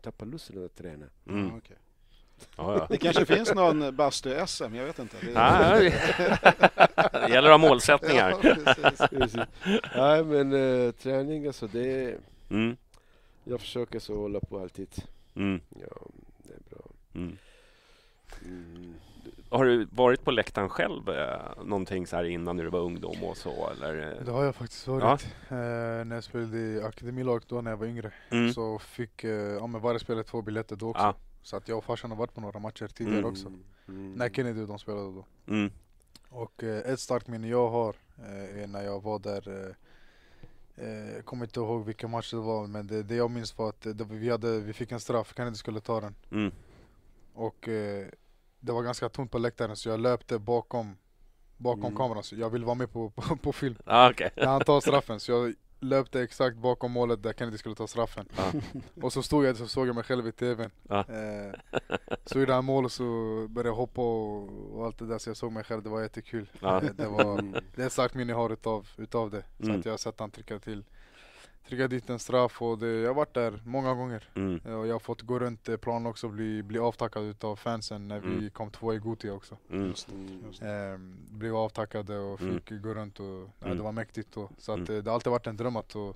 tappar 0.03 0.27
lusten 0.27 0.65
att 0.65 0.75
träna. 0.75 1.07
Mm. 1.29 1.51
Ja. 2.57 2.73
Ja, 2.73 2.79
ja. 2.79 2.87
Det 2.91 2.97
kanske 2.97 3.27
finns 3.27 3.55
någon 3.55 3.97
bastu-SM, 3.97 4.75
jag 4.75 4.85
vet 4.85 4.99
inte. 4.99 5.17
Det... 5.21 5.31
Ja, 5.31 5.79
det 7.27 7.33
gäller 7.33 7.51
att 7.51 7.61
ha 7.61 7.69
målsättningar. 7.69 8.31
Ja, 8.43 8.55
precis. 8.65 9.09
Precis. 9.11 9.41
Nej 9.97 10.25
men 10.25 10.53
eh, 10.53 10.93
träning 10.93 11.47
alltså 11.47 11.67
det... 11.67 12.17
Mm. 12.51 12.77
Jag 13.45 13.61
försöker 13.61 13.99
så 13.99 14.17
hålla 14.17 14.41
på 14.41 14.59
alltid. 14.59 14.89
Mm. 15.37 15.61
Ja, 15.69 15.97
det 16.39 16.55
är 16.55 16.61
bra. 16.71 16.85
Mm. 17.15 17.39
Mm. 18.45 18.95
Har 19.51 19.65
du 19.65 19.85
varit 19.85 20.25
på 20.25 20.31
läktaren 20.31 20.69
själv 20.69 21.09
eh, 21.09 21.65
någonting 21.65 22.07
så 22.07 22.17
här 22.17 22.25
innan 22.25 22.57
när 22.57 22.65
du 22.65 22.71
var 22.71 22.81
ungdom 22.81 23.25
och 23.25 23.37
så 23.37 23.71
eller? 23.71 24.17
Det 24.25 24.31
har 24.31 24.45
jag 24.45 24.55
faktiskt 24.55 24.87
varit. 24.89 25.27
Eh, 25.49 25.57
när 26.05 26.15
jag 26.15 26.25
spelade 26.25 26.59
i 26.59 26.83
akademilaget 26.83 27.49
då 27.49 27.61
när 27.61 27.71
jag 27.71 27.79
var 27.79 27.87
yngre. 27.87 28.13
Mm. 28.31 28.53
Så 28.53 28.79
fick 28.79 29.25
eh, 29.25 29.31
ja, 29.31 29.67
men 29.67 29.81
varje 29.81 29.99
spelare 29.99 30.25
två 30.25 30.43
biljetter 30.43 30.77
då 30.77 30.91
också. 30.91 31.03
Ja. 31.03 31.15
Så 31.43 31.57
att 31.57 31.69
jag 31.69 31.79
och 31.79 31.85
farsan 31.85 32.11
har 32.11 32.19
varit 32.19 32.35
på 32.35 32.41
några 32.41 32.59
matcher 32.59 32.87
tidigare 32.89 33.19
Mm. 33.19 33.31
också. 33.31 33.47
Mm. 33.89 34.13
När 34.13 34.29
Kennedy 34.29 34.67
de 34.67 34.79
spelade 34.79 35.13
då. 35.15 35.25
Mm. 35.47 35.71
Och 36.29 36.63
eh, 36.63 36.93
ett 36.93 37.01
starkt 37.01 37.29
minne 37.29 37.49
jag 37.49 37.69
har 37.71 37.97
eh, 38.19 38.63
är 38.63 38.67
när 38.67 38.83
jag 38.83 39.03
var 39.03 39.19
där 39.19 39.49
eh, 39.49 40.85
eh, 40.87 41.15
Jag 41.15 41.25
kommer 41.25 41.45
inte 41.45 41.61
ihåg 41.61 41.85
vilken 41.85 42.11
match 42.11 42.31
det 42.31 42.37
var 42.37 42.67
men 42.67 42.87
det, 42.87 43.03
det 43.03 43.15
jag 43.15 43.31
minns 43.31 43.59
var 43.59 43.69
att 43.69 43.81
det, 43.81 44.05
vi, 44.05 44.31
hade, 44.31 44.61
vi 44.61 44.73
fick 44.73 44.93
en 44.93 45.01
straff, 45.01 45.33
Kennedy 45.37 45.57
skulle 45.57 45.81
ta 45.81 46.01
den. 46.01 46.15
Mm. 46.31 46.53
Och 47.35 47.69
eh, 47.69 48.07
det 48.61 48.73
var 48.73 48.83
ganska 48.83 49.09
tomt 49.09 49.31
på 49.31 49.39
läktaren 49.39 49.77
så 49.77 49.89
jag 49.89 50.01
löpte 50.01 50.39
bakom 50.39 50.97
Bakom 51.57 51.81
Mm. 51.85 51.97
kameran 51.97 52.23
så 52.23 52.37
jag 52.37 52.51
ville 52.51 52.65
vara 52.65 52.75
med 52.75 52.93
på, 52.93 53.11
på, 53.11 53.37
på 53.37 53.53
film. 53.53 53.75
Ah, 53.85 54.11
okej. 54.11 54.31
När 54.37 54.47
han 54.47 54.61
tar 54.61 54.81
straffen 54.81 55.21
så 55.21 55.33
jag 55.33 55.55
löpte 55.83 56.23
exakt 56.23 56.57
bakom 56.57 56.93
målet 56.93 57.23
där 57.23 57.33
Kennedy 57.33 57.59
skulle 57.59 57.75
ta 57.75 57.87
straffen. 57.87 58.29
Ja. 58.37 58.53
Och 59.03 59.13
så 59.13 59.23
stod 59.23 59.45
jag 59.45 59.57
så 59.57 59.69
såg 59.69 59.89
jag 59.89 59.95
mig 59.95 60.05
själv 60.05 60.27
i 60.29 60.33
tvn. 60.33 60.71
Ja. 60.89 60.99
Eh, 61.09 61.79
så 62.25 62.39
gjorde 62.41 62.53
han 62.55 62.65
mål 62.65 62.85
och 62.85 62.93
så 62.93 63.03
började 63.49 63.69
jag 63.69 63.75
hoppa 63.77 64.03
och, 64.03 64.49
och 64.79 64.87
allt 64.87 64.99
det 64.99 65.07
där 65.07 65.19
så 65.19 65.31
jag 65.31 65.37
såg 65.37 65.53
mig 65.53 65.65
själv, 65.65 65.83
det 65.83 65.89
var 65.89 66.03
jättekul. 66.03 66.51
Ja. 66.61 66.83
Eh, 66.83 66.91
Det, 66.97 67.07
var, 67.09 67.39
Mm. 67.39 67.55
det 67.75 67.83
är 67.83 67.87
ett 67.87 67.93
starkt 67.93 68.15
minne 68.15 68.33
jag 68.33 68.37
har 68.39 68.51
utav, 68.51 68.89
utav 68.97 69.31
det. 69.31 69.43
Så 69.59 69.65
Mm. 69.65 69.79
att 69.79 69.85
jag 69.85 69.93
har 69.93 69.99
sett 69.99 70.21
han 70.21 70.31
trycka 70.31 70.59
till 70.59 70.85
Trycka 71.73 71.89
dit 71.89 72.11
en 72.11 72.19
straff 72.19 72.63
och 72.63 72.79
det, 72.79 72.87
jag 73.01 73.09
har 73.09 73.15
varit 73.15 73.35
där 73.35 73.61
många 73.65 73.95
gånger. 73.95 74.29
Mm. 74.35 74.61
Eh, 74.67 74.75
Och 74.75 74.87
jag 74.87 74.95
har 74.95 74.99
fått 74.99 75.23
gå 75.23 75.39
runt 75.39 75.69
eh, 75.69 75.77
planen 75.77 76.07
också 76.07 76.27
och 76.27 76.33
bli, 76.33 76.63
bli 76.63 76.79
avtackad 76.79 77.23
utav 77.25 77.57
fansen 77.57 78.09
när 78.09 78.21
vi 78.21 78.29
Mm. 78.33 78.51
kom 78.51 78.71
två 78.71 78.95
i 78.95 78.99
Gothia 78.99 79.33
också. 79.33 79.57
Mm. 79.71 79.95
Mm. 80.13 80.93
Eh, 80.93 80.99
blev 81.31 81.57
avtackade 81.57 82.19
och 82.19 82.41
Mm. 82.41 82.55
fick 82.61 82.83
gå 82.83 82.95
runt 82.95 83.21
och 83.21 83.27
Mm. 83.65 83.77
det 83.77 83.83
var 83.83 83.93
mäktigt 83.93 84.33
då. 84.35 84.51
Så 84.59 84.73
att, 84.73 84.79
Mm. 84.79 84.97
eh, 84.97 85.03
det 85.05 85.11
har 85.11 85.15
alltid 85.15 85.31
varit 85.31 85.47
en 85.47 85.57
dröm 85.57 85.77
att, 85.77 85.93
få- 85.93 86.15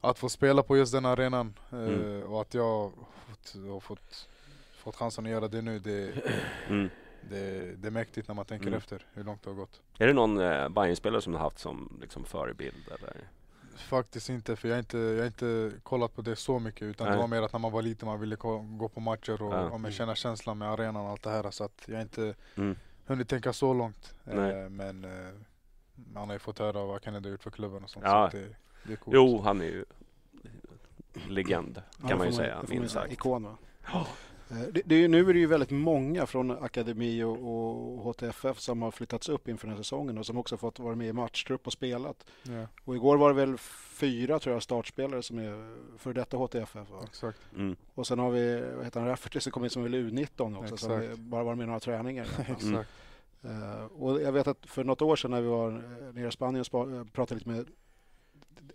att 0.00 0.18
få 0.18 0.28
spela 0.28 0.62
på 0.62 0.76
just 0.76 0.92
den 0.92 1.04
arenan 1.06 1.54
eh, 1.72 1.78
Mm. 1.78 2.22
och 2.22 2.40
att 2.40 2.54
jag 2.54 2.64
har 2.64 2.90
fått, 3.28 3.54
har 3.68 3.80
fått, 3.80 4.28
fått 4.72 4.96
chansen 4.96 5.24
att 5.26 5.30
göra 5.32 5.48
det 5.48 5.62
nu. 5.62 5.78
Det, 5.78 6.12
Mm. 6.68 6.88
det, 7.30 7.74
det 7.76 7.86
är 7.88 7.92
mäktigt 7.92 8.28
när 8.28 8.34
man 8.34 8.44
tänker 8.44 8.66
Mm. 8.66 8.78
efter 8.78 9.06
hur 9.14 9.24
långt 9.24 9.42
det 9.42 9.50
har 9.50 9.54
gått. 9.54 9.80
Är 9.98 10.06
det 10.06 10.12
någon 10.12 10.38
eh, 10.38 10.68
Bayern-spelare 10.68 11.20
som 11.22 11.32
du 11.32 11.38
har 11.38 11.44
haft 11.44 11.58
som 11.58 11.98
liksom, 12.00 12.24
förebild 12.24 12.88
eller? 12.98 13.16
Faktiskt 13.78 14.28
inte, 14.28 14.56
för 14.56 14.68
jag 14.68 14.74
har 14.74 14.78
inte, 14.78 14.98
jag 14.98 15.26
inte 15.26 15.72
kollat 15.82 16.14
på 16.14 16.22
det 16.22 16.36
så 16.36 16.58
mycket 16.58 16.82
utan 16.82 17.06
Nej. 17.06 17.16
det 17.16 17.20
var 17.20 17.26
mer 17.28 17.42
att 17.42 17.52
när 17.52 17.60
man 17.60 17.72
var 17.72 17.82
liten 17.82 18.08
man 18.08 18.20
ville 18.20 18.36
gå 18.36 18.88
på 18.94 19.00
matcher 19.00 19.42
och, 19.42 19.54
Ja. 19.54 19.70
och 19.70 19.80
men 19.80 19.92
känna 19.92 20.14
känslan 20.14 20.58
med 20.58 20.68
arenan 20.68 20.96
och 21.04 21.10
allt 21.10 21.22
det 21.22 21.30
här 21.30 21.50
så 21.50 21.64
att 21.64 21.82
jag 21.86 22.00
inte 22.02 22.34
Mm. 22.56 22.76
hunnit 23.06 23.28
tänka 23.28 23.52
så 23.52 23.74
långt. 23.74 24.14
Eh, 24.24 24.68
men 24.68 25.04
eh, 25.04 25.34
man 26.12 26.28
har 26.28 26.32
ju 26.34 26.38
fått 26.38 26.58
höra 26.58 26.84
vad 26.84 27.04
Kennedy 27.04 27.28
har 27.28 27.30
gjort 27.32 27.42
för 27.42 27.50
klubben 27.50 27.84
och 27.84 27.90
sånt. 27.90 28.04
Ja. 28.04 28.30
Så 28.30 28.36
det, 28.36 28.46
det 28.84 28.92
är 28.92 28.96
coolt. 28.96 29.14
Jo, 29.16 29.40
han 29.44 29.60
är 29.60 29.64
ju 29.64 29.84
legend 31.28 31.82
Ja, 31.96 32.00
kan 32.00 32.08
det 32.08 32.16
man 32.16 32.26
ju 32.26 32.32
säga, 32.32 32.62
minst 32.68 32.94
sagt. 32.94 33.12
Ikon 33.12 33.44
va? 33.44 33.56
Eh, 33.92 34.06
Det, 34.48 34.82
det 34.84 34.94
är, 34.94 34.98
ju- 34.98 35.08
nu 35.08 35.30
är 35.30 35.32
det 35.34 35.38
ju 35.38 35.46
väldigt 35.46 35.70
många 35.70 36.26
från 36.26 36.50
Akademi 36.50 37.22
och, 37.22 37.32
och 37.32 38.02
HTFF 38.02 38.58
som 38.60 38.82
har 38.82 38.90
flyttats 38.90 39.28
upp 39.28 39.48
inför 39.48 39.66
den 39.66 39.76
här 39.76 39.82
säsongen 39.82 40.18
och 40.18 40.26
som 40.26 40.38
också 40.38 40.56
fått 40.56 40.78
vara 40.78 40.94
med 40.94 41.08
i 41.08 41.12
matchtrupp 41.12 41.66
och 41.66 41.72
spelat. 41.72 42.26
Ja, 42.42 42.66
Och 42.84 42.96
igår 42.96 43.16
var 43.16 43.28
det 43.28 43.34
väl 43.46 43.58
fyra 43.58 44.38
tror 44.38 44.52
jag 44.54 44.62
startspelare 44.62 45.22
som 45.22 45.38
är 45.38 45.76
för 45.98 46.12
detta 46.12 46.36
HTFF. 46.36 46.74
Va? 46.90 47.00
exakt. 47.08 47.38
Mm. 47.56 47.76
Och 47.94 48.06
sen 48.06 48.18
har 48.18 48.30
vi, 48.30 48.60
vad 48.76 48.84
heter 48.84 49.00
han, 49.00 49.08
Rafferty 49.08 49.40
som 49.40 49.52
kom 49.52 49.64
in 49.64 49.70
som 49.70 49.82
väl 49.82 49.94
U19 49.94 50.58
också, 50.58 50.76
som 50.76 51.00
Exakt. 51.00 51.18
bara 51.18 51.44
var 51.44 51.54
med 51.54 51.64
i 51.64 51.66
några 51.66 51.80
träningar. 51.80 52.24
Exakt. 52.38 52.64
Mm. 52.64 52.82
Eh, 53.72 53.84
och 53.84 54.22
jag 54.22 54.32
vet 54.32 54.46
att 54.46 54.66
för 54.66 54.84
något 54.84 55.02
år 55.02 55.16
sedan 55.16 55.30
när 55.30 55.40
vi 55.40 55.48
var 55.48 55.68
eh, 55.70 56.14
nere 56.14 56.28
i 56.28 56.30
Spanien 56.32 56.64
och 56.72 56.92
eh, 56.92 57.04
pratade 57.04 57.38
lite 57.38 57.50
med 57.50 57.66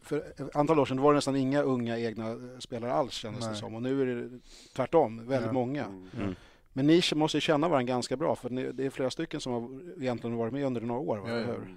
för 0.02 0.18
ett 0.18 0.56
antal 0.56 0.80
år 0.80 0.86
sedan 0.86 1.02
var 1.02 1.14
det 1.14 1.18
nästan 1.18 1.36
inga 1.36 1.62
unga 1.62 2.00
egna 2.00 2.36
spelare 2.60 2.94
alls 2.94 3.14
kändes 3.14 3.42
det 3.44 3.50
Nej. 3.52 3.60
som. 3.60 3.76
Och 3.76 3.82
nu 3.82 4.02
är 4.02 4.06
det 4.06 4.40
tvärtom, 4.76 5.28
väldigt 5.28 5.48
Ja. 5.48 5.54
många. 5.54 5.86
Mm. 5.86 6.36
Men 6.74 6.88
ni 6.88 7.02
måste 7.16 7.38
ju 7.38 7.42
känna 7.42 7.68
varandra 7.68 7.94
ganska 7.94 8.18
bra 8.18 8.36
för 8.36 8.50
ni, 8.50 8.72
det 8.72 8.86
är 8.86 8.90
flera 8.90 9.10
stycken 9.10 9.42
som 9.42 9.54
har 9.54 9.70
egentligen 10.02 10.38
varit 10.38 10.54
med 10.54 10.66
under 10.66 10.82
några 10.82 11.02
år. 11.02 11.18
Va? 11.18 11.30
Ja, 11.30 11.38
hur? 11.38 11.76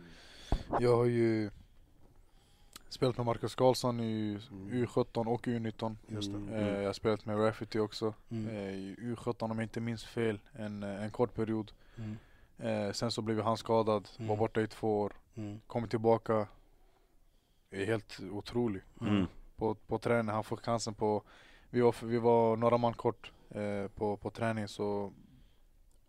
Jag 0.81 0.97
har 0.97 1.05
ju 1.05 1.51
spelat 2.89 3.17
med 3.17 3.27
Marcus 3.27 3.55
Karlsson 3.55 4.01
i 4.01 4.39
Mm. 4.51 4.85
U17 4.87 5.27
och 5.27 5.47
U19. 5.47 5.97
Just 6.09 6.31
det. 6.33 6.39
Mm. 6.39 6.55
Eh, 6.55 6.79
jag 6.81 6.87
har 6.89 6.93
spelat 6.93 7.27
med 7.27 7.39
Rafferty 7.39 7.79
också. 7.79 8.15
Mm. 8.31 8.49
Eh, 8.57 8.75
I 8.75 8.97
U17 9.01 9.51
om 9.51 9.59
jag 9.59 9.65
inte 9.65 9.81
minns 9.81 10.05
fel, 10.05 10.39
en, 10.53 10.83
eh, 10.83 11.03
en 11.05 11.11
kort 11.11 11.35
period. 11.35 11.73
Mm. 11.97 12.17
Eh, 12.59 12.93
sen 12.93 13.11
så 13.11 13.23
blev 13.23 13.41
han 13.43 13.57
skadad, 13.57 14.09
var 14.19 14.25
Mm. 14.27 14.39
borta 14.39 14.61
i 14.61 14.67
två 14.67 15.01
år. 15.01 15.13
Mm. 15.35 15.61
Kommer 15.67 15.89
tillbaka, 15.89 16.47
är 17.71 17.85
helt 17.87 18.19
otrolig. 18.31 18.83
Mm. 19.01 19.27
På, 19.57 19.75
på 19.75 19.99
träning, 19.99 20.35
han 20.35 20.45
får 20.45 20.57
chansen 20.57 20.95
på, 20.95 21.23
vi 21.71 21.81
var, 21.81 21.95
vi 22.07 22.19
var 22.19 22.57
några 22.57 22.79
man 22.79 22.95
kort 22.95 23.33
eh, 23.51 23.89
på, 23.95 24.17
på 24.17 24.31
träning 24.31 24.69
så 24.69 25.13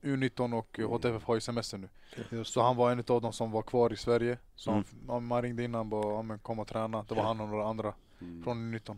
U19 0.01 0.57
och 0.57 0.79
Mm. 0.79 0.91
HTFF 0.91 1.23
har 1.23 1.35
ju 1.35 1.41
semester 1.41 1.77
nu. 1.77 1.89
Just 2.31 2.53
Så 2.53 2.61
han 2.61 2.75
var 2.75 2.91
en 2.91 2.99
av 2.99 3.21
dem 3.21 3.33
som 3.33 3.51
var 3.51 3.61
kvar 3.61 3.93
i 3.93 3.97
Sverige. 3.97 4.37
Så 4.55 4.71
Mm. 4.71 4.83
han, 5.07 5.23
man 5.25 5.41
ringde 5.41 5.63
innan 5.63 5.89
bara, 5.89 6.13
ja, 6.13 6.21
men 6.21 6.39
kom 6.39 6.59
och 6.59 6.67
träna. 6.67 7.05
Det 7.09 7.15
var 7.15 7.23
han 7.23 7.41
och 7.41 7.49
några 7.49 7.67
andra 7.67 7.93
Mm. 8.21 8.43
från 8.43 8.73
U19. 8.75 8.97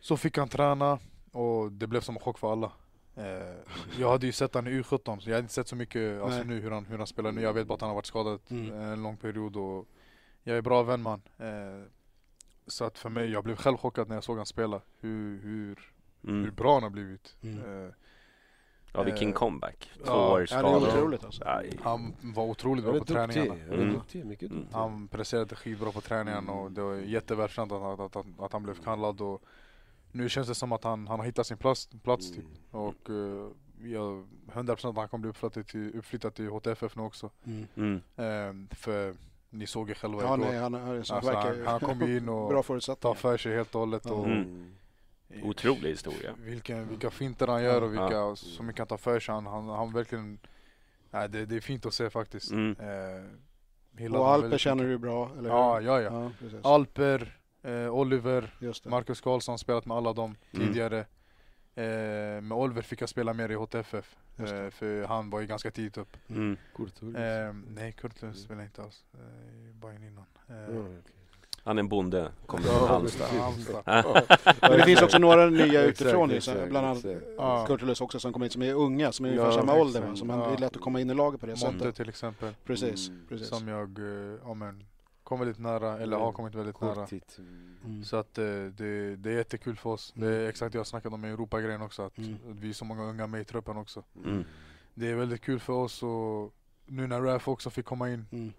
Så 0.00 0.16
fick 0.16 0.38
han 0.38 0.48
träna 0.48 0.98
och 1.32 1.72
det 1.72 1.86
blev 1.86 2.00
som 2.00 2.16
en 2.16 2.20
chock 2.22 2.38
för 2.38 2.52
alla. 2.52 2.72
Eh, 3.16 3.56
jag 3.98 4.10
hade 4.10 4.26
ju 4.26 4.32
sett 4.32 4.54
han 4.54 4.66
i 4.66 4.70
U17 4.70 5.18
så 5.20 5.30
jag 5.30 5.34
hade 5.36 5.42
inte 5.44 5.54
sett 5.54 5.68
så 5.68 5.76
mycket 5.76 6.22
alltså, 6.22 6.38
Nej. 6.38 6.46
nu 6.46 6.60
hur 6.60 6.70
han, 6.70 6.84
hur 6.86 6.98
han 6.98 7.06
spelar 7.06 7.32
nu. 7.32 7.40
Jag 7.42 7.52
vet 7.52 7.66
bara 7.66 7.74
att 7.74 7.80
han 7.80 7.88
har 7.90 7.94
varit 7.94 8.06
skadad 8.06 8.40
Mm. 8.50 8.72
en 8.80 9.02
lång 9.02 9.16
period 9.16 9.56
och 9.56 9.86
jag 10.42 10.56
är 10.56 10.62
bra 10.62 10.82
vän 10.82 11.02
med 11.02 11.12
han. 11.12 11.22
Eh, 11.48 11.84
så 12.66 12.84
att 12.84 12.98
för 12.98 13.08
mig, 13.10 13.30
jag 13.30 13.44
blev 13.44 13.56
själv 13.56 13.76
chockad 13.76 14.08
när 14.08 14.16
jag 14.16 14.24
såg 14.24 14.36
han 14.36 14.46
spela. 14.46 14.80
Hur, 15.00 15.40
hur, 15.42 15.78
hur 16.22 16.30
Mm. 16.30 16.54
bra 16.54 16.74
han 16.74 16.82
har 16.82 16.90
blivit. 16.90 17.36
Mm. 17.42 17.84
Eh, 17.86 17.90
Ja, 18.92 19.02
vilken 19.02 19.28
Eh, 19.28 19.34
comeback. 19.34 19.90
Två 19.96 20.02
ja, 20.06 20.32
år 20.32 20.40
Ja, 20.40 20.46
det 20.46 20.54
är 20.54 20.60
skadad. 20.60 20.82
otroligt 20.82 21.24
alltså. 21.24 21.44
Han 21.82 22.14
var 22.20 22.44
otroligt 22.44 22.84
bra 22.84 22.92
på 22.92 22.98
duktig. 22.98 23.14
träningarna. 23.16 23.54
Mm. 23.74 23.92
duktig, 23.92 24.24
mycket 24.24 24.50
Mm. 24.50 24.60
duktig. 24.62 24.76
Han 24.76 25.08
presterade 25.08 25.56
skitbra 25.56 25.92
på 25.92 26.00
träningarna 26.00 26.52
och 26.52 26.72
det 26.72 26.82
var 26.82 26.94
jättevälkänt 26.94 27.72
att, 27.72 27.82
att, 28.00 28.16
att, 28.16 28.26
att 28.40 28.52
han 28.52 28.62
blev 28.62 28.74
kallad 28.84 29.20
och 29.20 29.42
nu 30.12 30.28
känns 30.28 30.48
det 30.48 30.54
som 30.54 30.72
att 30.72 30.84
han, 30.84 31.06
han 31.08 31.18
har 31.18 31.26
hittat 31.26 31.46
sin 31.46 31.56
plats, 31.56 31.88
plats 32.02 32.30
typ. 32.30 32.44
Mm. 32.72 32.84
Och 32.84 33.10
uh, 33.10 33.48
jag 33.82 34.26
100% 34.52 34.88
att 34.90 34.96
han 34.96 35.08
kommer 35.08 35.18
bli 35.22 35.30
uppflyttad 35.30 35.66
till, 35.66 35.98
uppflyttad 35.98 36.34
till 36.34 36.48
HTFF 36.48 36.96
nu 36.96 37.02
också. 37.02 37.30
Mm. 37.44 37.66
Mm. 37.76 38.00
Ehm, 38.16 38.68
för 38.72 39.14
ni 39.50 39.66
såg 39.66 39.88
ju 39.88 39.94
själva 39.94 40.22
Ja, 40.22 40.34
igår. 40.34 40.44
nej, 40.46 40.58
han, 40.58 40.74
han, 40.74 41.04
så 41.04 41.14
Alltså, 41.14 41.30
verkar 41.32 41.56
han, 41.56 41.66
han 41.66 41.80
kom 41.80 42.02
in 42.02 42.28
och 42.28 42.48
bra 42.50 42.62
tar 42.96 43.14
för 43.14 43.36
sig 43.36 43.54
helt 43.56 43.74
och 43.74 43.80
hållet. 43.80 44.06
Och 44.06 44.26
Mm. 44.26 44.74
Otrolig 45.42 45.90
historia. 45.90 46.34
vilken, 46.38 46.88
vilka 46.88 47.10
finter 47.10 47.46
han 47.46 47.62
gör 47.62 47.82
och 47.82 47.92
vilka 47.92 48.10
Ja. 48.12 48.36
så 48.36 48.62
mycket 48.62 48.78
han 48.78 48.86
tar 48.88 48.96
för 48.96 49.20
sig. 49.20 49.34
Han, 49.34 49.46
han, 49.46 49.68
han 49.68 49.92
verkligen, 49.92 50.38
nej, 51.10 51.28
det, 51.28 51.46
det 51.46 51.56
är 51.56 51.60
fint 51.60 51.86
att 51.86 51.94
se 51.94 52.10
faktiskt. 52.10 52.50
Mm. 52.50 52.76
Eh, 54.00 54.12
Och 54.14 54.28
Alper 54.28 54.58
känner 54.58 54.84
du 54.84 54.98
bra, 54.98 55.30
eller 55.32 55.42
hur? 55.42 55.48
Ja, 55.48 55.80
ja, 55.80 56.00
ja. 56.00 56.22
ja 56.22 56.30
precis. 56.38 56.64
Alper, 56.64 57.38
eh, 57.62 57.94
Oliver. 57.94 58.54
Marcus 58.84 59.20
Karlsson 59.20 59.58
spelat 59.58 59.86
med 59.86 59.96
alla 59.96 60.12
dem 60.12 60.36
Mm. 60.52 60.66
tidigare. 60.66 61.06
Eh, 61.84 62.40
med 62.42 62.52
Oliver 62.58 62.82
fick 62.82 63.02
jag 63.02 63.08
spela 63.08 63.32
mer 63.32 63.48
i 63.50 63.54
HTFF. 63.54 64.16
Eh, 64.38 64.70
för 64.70 65.04
han 65.06 65.30
var 65.30 65.40
ju 65.40 65.46
ganska 65.46 65.70
tidigt 65.70 65.98
upp. 65.98 66.16
Mm. 66.28 66.56
Kurt 66.76 67.02
Ulf. 67.02 67.16
Eh, 67.16 67.52
nej, 67.74 67.92
Kurtlund 67.92 68.36
spelade 68.36 68.64
inte 68.64 68.82
alls. 68.82 69.04
Eh, 69.14 69.74
bara 69.80 69.94
in 69.94 70.04
innan. 70.04 70.24
Eh, 70.48 70.74
Ja, 70.74 70.80
okej. 70.80 71.02
Han 71.64 71.78
är 71.78 71.80
en 71.80 71.88
bonde, 71.88 72.30
kommer 72.46 72.66
Ja, 72.66 72.78
från 72.78 72.88
Halmstad. 72.88 73.28
Det 74.60 74.82
finns 74.84 75.02
också 75.02 75.18
några 75.18 75.46
nya 75.46 75.64
Exakt, 75.88 76.00
utifrån, 76.02 76.30
exakt, 76.30 76.60
så 76.60 76.66
bland 76.66 76.86
annat 76.86 77.04
exakt. 77.04 77.26
Ja. 77.36 77.66
Kurtulus 77.66 78.00
också 78.00 78.20
som 78.20 78.32
kommer 78.32 78.46
in 78.46 78.50
som 78.50 78.62
är 78.62 78.74
unga, 78.74 79.12
som 79.12 79.26
är 79.26 79.28
Ja, 79.30 79.34
ungefär 79.42 79.60
samma 79.60 79.74
ålder. 79.74 80.00
exakt. 80.00 80.10
Va? 80.10 80.16
Så 80.16 80.24
man, 80.24 80.38
Ja. 80.38 80.46
det 80.48 80.54
är 80.54 80.58
lätt 80.58 80.76
att 80.76 80.82
komma 80.82 81.00
in 81.00 81.10
i 81.10 81.14
laget 81.14 81.40
på 81.40 81.46
det 81.46 81.60
Monte 81.62 81.78
sättet. 81.78 81.96
till 81.96 82.08
exempel. 82.08 82.54
Precis, 82.64 83.08
Mm. 83.08 83.26
precis. 83.28 83.48
Som 83.48 83.68
jag 83.68 83.98
eh, 83.98 84.38
ja, 84.44 84.54
men, 84.54 84.84
kom 85.30 85.38
väldigt 85.40 85.58
nära, 85.58 85.98
eller 85.98 86.16
har 86.16 86.32
kommit 86.32 86.54
väldigt 86.54 86.80
nära. 86.80 86.94
Kort 86.94 87.08
tid. 87.10 87.22
Mm. 87.38 87.76
Mm. 87.84 88.04
Så 88.04 88.16
att 88.16 88.38
eh, 88.38 88.44
det, 88.44 89.16
det 89.16 89.30
är 89.30 89.34
jättekul 89.36 89.76
för 89.76 89.90
oss. 89.90 90.12
Det 90.16 90.26
är 90.26 90.48
exakt 90.48 90.72
det 90.72 90.78
jag 90.78 90.86
snackade 90.86 91.14
om 91.14 91.24
i 91.24 91.28
Europa-grejen 91.28 91.82
också. 91.82 92.02
Att, 92.02 92.18
Mm. 92.18 92.36
vi 92.44 92.68
är 92.68 92.72
så 92.72 92.84
många 92.84 93.02
unga 93.04 93.26
med 93.26 93.40
i 93.40 93.44
truppen 93.44 93.76
också. 93.76 94.02
Mm. 94.24 94.44
Det 94.94 95.10
är 95.10 95.14
väldigt 95.14 95.40
kul 95.42 95.60
för 95.60 95.72
oss 95.72 96.02
och 96.02 96.54
nu 96.86 97.06
när 97.06 97.20
RAF 97.20 97.48
också 97.48 97.70
fick 97.70 97.84
komma 97.86 98.10
in 98.10 98.24
Mm. 98.32 98.52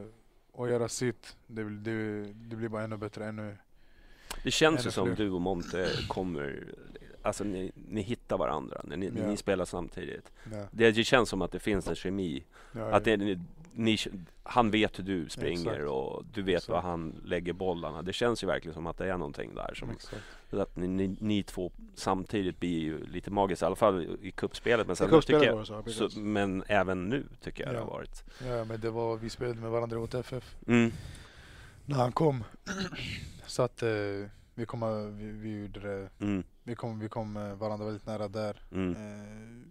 eh, 0.00 0.06
och 0.52 0.68
göra 0.70 0.88
sitt. 0.88 1.36
Det, 1.46 1.62
det, 1.78 2.22
det 2.32 2.56
blir 2.56 2.68
bara 2.68 2.82
ännu 2.82 2.96
bättre. 2.96 3.26
Ännu, 3.26 3.56
Det 4.44 4.50
känns 4.50 4.86
ju 4.86 4.90
som 4.90 5.06
fler. 5.06 5.16
du 5.16 5.30
och 5.30 5.40
Monte 5.40 5.88
kommer, 6.08 6.74
alltså 7.22 7.44
ni, 7.44 7.72
ni 7.88 8.00
hittar 8.02 8.38
varandra 8.38 8.80
när 8.84 8.96
ni, 8.96 9.12
Ja. 9.16 9.26
ni 9.26 9.36
spelar 9.36 9.64
samtidigt. 9.64 10.32
Ja. 10.52 10.64
Det, 10.70 10.90
det 10.90 11.04
känns 11.04 11.28
som 11.28 11.42
att 11.42 11.52
det 11.52 11.58
finns 11.60 11.88
en 11.88 11.94
kemi. 11.94 12.44
Ja, 12.72 12.90
att 12.92 13.04
det, 13.04 13.38
ni, 13.78 13.98
han 14.42 14.70
vet 14.70 14.98
hur 14.98 15.04
du 15.04 15.28
springer 15.28 15.70
Exakt. 15.72 15.88
och 15.90 16.24
du 16.34 16.42
vet 16.42 16.54
Exakt. 16.56 16.68
var 16.68 16.80
han 16.80 17.20
lägger 17.24 17.52
bollarna. 17.52 18.02
Det 18.02 18.12
känns 18.12 18.42
ju 18.42 18.46
verkligen 18.46 18.74
som 18.74 18.86
att 18.86 18.98
det 18.98 19.12
är 19.12 19.16
någonting 19.18 19.54
där. 19.54 19.74
Som, 19.74 19.90
att 20.60 20.76
ni, 20.76 20.86
ni, 20.88 21.16
ni 21.20 21.42
två 21.42 21.72
samtidigt 21.94 22.60
blir 22.60 22.78
ju 22.78 23.06
lite 23.06 23.30
magiskt, 23.30 23.62
i 23.62 23.64
alla 23.64 23.76
fall 23.76 24.16
i 24.22 24.30
kuppspelet. 24.30 24.86
Men, 24.86 24.96
sen 24.96 25.08
kuppspelet 25.08 25.42
tycker 25.42 25.56
det 25.58 25.66
så, 25.66 25.72
jag, 25.72 25.84
precis. 25.84 26.12
så, 26.12 26.20
men 26.20 26.64
även 26.68 27.08
nu 27.08 27.26
tycker 27.40 27.64
jag 27.64 27.72
det 27.74 27.78
Ja. 27.78 27.84
har 27.84 27.90
varit. 27.90 28.24
Ja, 28.46 28.64
men 28.64 28.80
det 28.80 28.90
var, 28.90 29.16
vi 29.16 29.30
spelade 29.30 29.60
med 29.60 29.70
varandra 29.70 29.98
åt 29.98 30.14
FF. 30.14 30.56
Mm. 30.66 30.92
När 31.86 31.96
han 31.96 32.12
kom. 32.12 32.44
Så 33.46 33.62
att 33.62 33.82
eh, 33.82 33.88
vi 34.54 34.66
kom, 34.66 35.16
vi, 35.18 35.24
vi 35.30 35.60
gjorde 35.60 35.80
det, 35.80 36.08
Mm. 36.20 36.42
vi 36.62 36.74
kom, 36.74 36.98
vi 37.00 37.08
kom 37.08 37.36
eh, 37.36 37.54
varandra 37.54 37.84
väldigt 37.86 38.06
nära 38.06 38.28
där. 38.28 38.62
Mm. 38.72 38.90
Eh, 38.92 39.68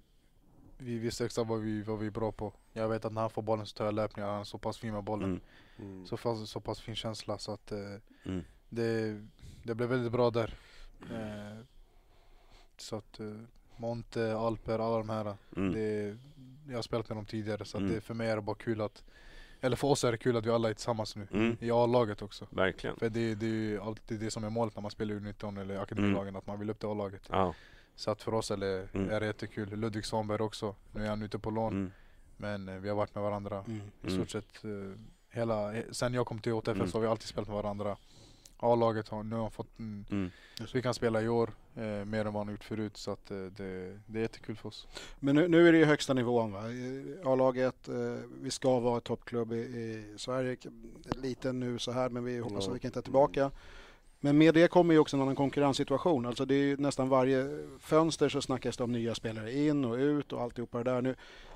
vi 0.78 0.98
visste 1.00 1.26
exakt 1.26 1.50
vad 1.50 1.60
vi, 1.62 1.82
vad 1.82 2.00
vi 2.00 2.08
är 2.08 2.12
bra 2.12 2.32
på. 2.32 2.54
Jag 2.74 2.90
vet 2.90 3.06
att 3.06 3.14
när 3.14 3.22
han 3.22 3.30
får 3.30 3.42
bollen 3.42 3.66
så 3.66 3.76
tar 3.78 3.86
jag 3.86 3.94
löpningar, 3.94 4.30
han 4.30 4.40
är 4.40 4.44
så 4.44 4.58
pass 4.58 4.78
fin 4.78 4.94
med 4.94 5.04
bollen. 5.04 5.42
Mm. 5.80 6.06
Så, 6.06 6.18
pass, 6.18 6.50
så 6.50 6.60
pass 6.60 6.80
fin 6.82 6.96
känsla 6.96 7.38
så 7.38 7.52
att 7.52 7.72
eh, 7.72 7.80
Mm. 8.26 8.44
det, 8.70 9.22
det 9.64 9.76
blev 9.76 9.90
väldigt 9.90 10.12
bra 10.12 10.30
där. 10.30 10.54
Eh, 11.12 11.58
så 12.78 12.96
att 12.96 13.20
eh, 13.20 13.26
Monte, 13.78 14.38
Alper, 14.38 14.80
alla 14.80 14.98
de 14.98 15.10
här. 15.10 15.36
Mm. 15.56 15.74
Det, 15.74 16.18
jag 16.68 16.76
har 16.78 16.82
spelat 16.82 17.10
med 17.10 17.18
dem 17.18 17.26
tidigare 17.26 17.66
så 17.66 17.78
att 17.78 17.82
Mm. 17.82 17.94
det, 17.96 18.02
för 18.02 18.14
mig 18.14 18.30
är 18.30 18.36
det 18.36 18.42
bara 18.42 18.56
kul 18.56 18.82
att 18.82 19.04
eller 19.62 19.76
för 19.76 19.88
oss 19.88 20.04
är 20.04 20.12
det 20.12 20.18
kul 20.18 20.38
att 20.38 20.46
vi 20.46 20.50
alla 20.50 20.70
är 20.70 20.74
tillsammans 20.74 21.16
nu. 21.16 21.28
Mm. 21.32 21.58
I 21.60 21.72
A-laget 21.72 22.22
också. 22.22 22.48
Verkligen. 22.50 22.96
För 22.98 23.10
det, 23.10 23.36
det 23.36 23.46
är 23.46 23.50
ju 23.50 23.80
alltid 23.82 24.20
det 24.20 24.32
som 24.32 24.44
är 24.44 24.50
målet 24.50 24.76
när 24.76 24.82
man 24.82 24.92
spelar 24.92 25.16
U19 25.16 25.62
eller 25.62 25.78
akademilagen, 25.80 26.36
att 26.36 26.48
man 26.48 26.60
vill 26.60 26.70
upp 26.70 26.80
till 26.80 26.90
A-laget. 26.90 27.28
Ja. 27.32 27.54
Så 27.98 28.12
att 28.12 28.22
för 28.24 28.34
oss 28.34 28.52
är 28.52 28.58
det, 28.58 28.88
Mm. 28.94 29.10
är 29.10 29.20
det 29.20 29.26
jättekul. 29.26 29.70
Ludvig 29.80 30.06
Svanberg 30.06 30.42
också, 30.42 30.76
nu 30.92 31.06
är 31.06 31.10
han 31.10 31.22
ute 31.22 31.40
på 31.40 31.50
lån. 31.52 31.74
Mm. 31.74 31.92
Men 32.38 32.70
eh, 32.70 32.76
vi 32.76 32.90
har 32.90 32.96
varit 32.96 33.16
med 33.16 33.24
varandra 33.24 33.64
Mm. 33.68 33.78
i 33.78 34.08
Mm. 34.08 34.16
stort 34.16 34.30
sett 34.30 34.64
eh, 34.66 35.00
hela, 35.30 35.74
sen 35.92 36.14
jag 36.14 36.28
kom 36.28 36.40
till 36.40 36.54
OTFF 36.54 36.76
Mm. 36.76 36.88
så 36.88 36.98
har 36.98 37.02
vi 37.02 37.08
alltid 37.08 37.28
spelat 37.28 37.48
med 37.48 37.56
varandra. 37.56 37.98
A-laget 38.60 39.10
har 39.10 39.24
nu 39.24 39.36
har 39.36 39.50
fått, 39.50 39.80
mm, 39.80 40.06
Mm. 40.12 40.32
vi 40.74 40.82
kan 40.82 40.94
spela 40.94 41.22
i 41.22 41.28
år 41.30 41.50
eh, 41.76 42.06
mer 42.06 42.26
än 42.26 42.34
vad 42.34 42.46
han 42.46 42.52
gjort 42.54 42.64
förut. 42.64 42.98
Så 42.98 43.12
att 43.12 43.32
eh, 43.32 43.38
det, 43.38 44.00
det 44.06 44.20
är 44.20 44.22
jättekul 44.22 44.56
för 44.56 44.70
oss. 44.70 44.88
Men 45.20 45.36
nu, 45.36 45.48
nu 45.48 45.68
är 45.68 45.72
det 45.72 45.78
ju 45.78 45.86
högsta 45.86 46.14
nivån 46.14 46.52
va? 46.52 46.62
A-laget, 47.32 47.88
eh, 47.88 47.96
vi 48.42 48.52
ska 48.52 48.80
vara 48.80 49.00
toppklubb 49.00 49.54
i, 49.54 49.56
i 49.58 50.14
Sverige. 50.18 50.58
Liten 51.16 51.60
nu 51.60 51.80
så 51.80 51.92
här 51.92 52.10
men 52.10 52.24
vi 52.24 52.40
hoppas 52.40 52.64
Ja. 52.66 52.70
att 52.70 52.76
vi 52.76 52.80
kan 52.80 52.92
ta 52.92 53.02
tillbaka. 53.02 53.52
Men 54.28 54.38
med 54.38 54.54
det 54.54 54.68
kommer 54.68 54.94
ju 54.94 55.00
också 55.00 55.18
en 55.18 55.22
annan 55.22 55.36
konkurrenssituation. 55.36 56.26
Alltså 56.26 56.46
det 56.46 56.56
är 56.56 56.64
ju 56.64 56.78
nästan 56.78 57.10
varje 57.10 57.58
fönster 57.80 58.30
så 58.30 58.42
snackas 58.42 58.78
det 58.78 58.84
om 58.84 58.92
nya 58.92 59.16
spelare 59.16 59.54
in 59.54 59.86
och 59.86 59.96
ut 59.96 60.34
och 60.34 60.42
alltihopa 60.42 60.78
det 60.84 60.92
där. 60.92 61.02
Nu, 61.02 61.16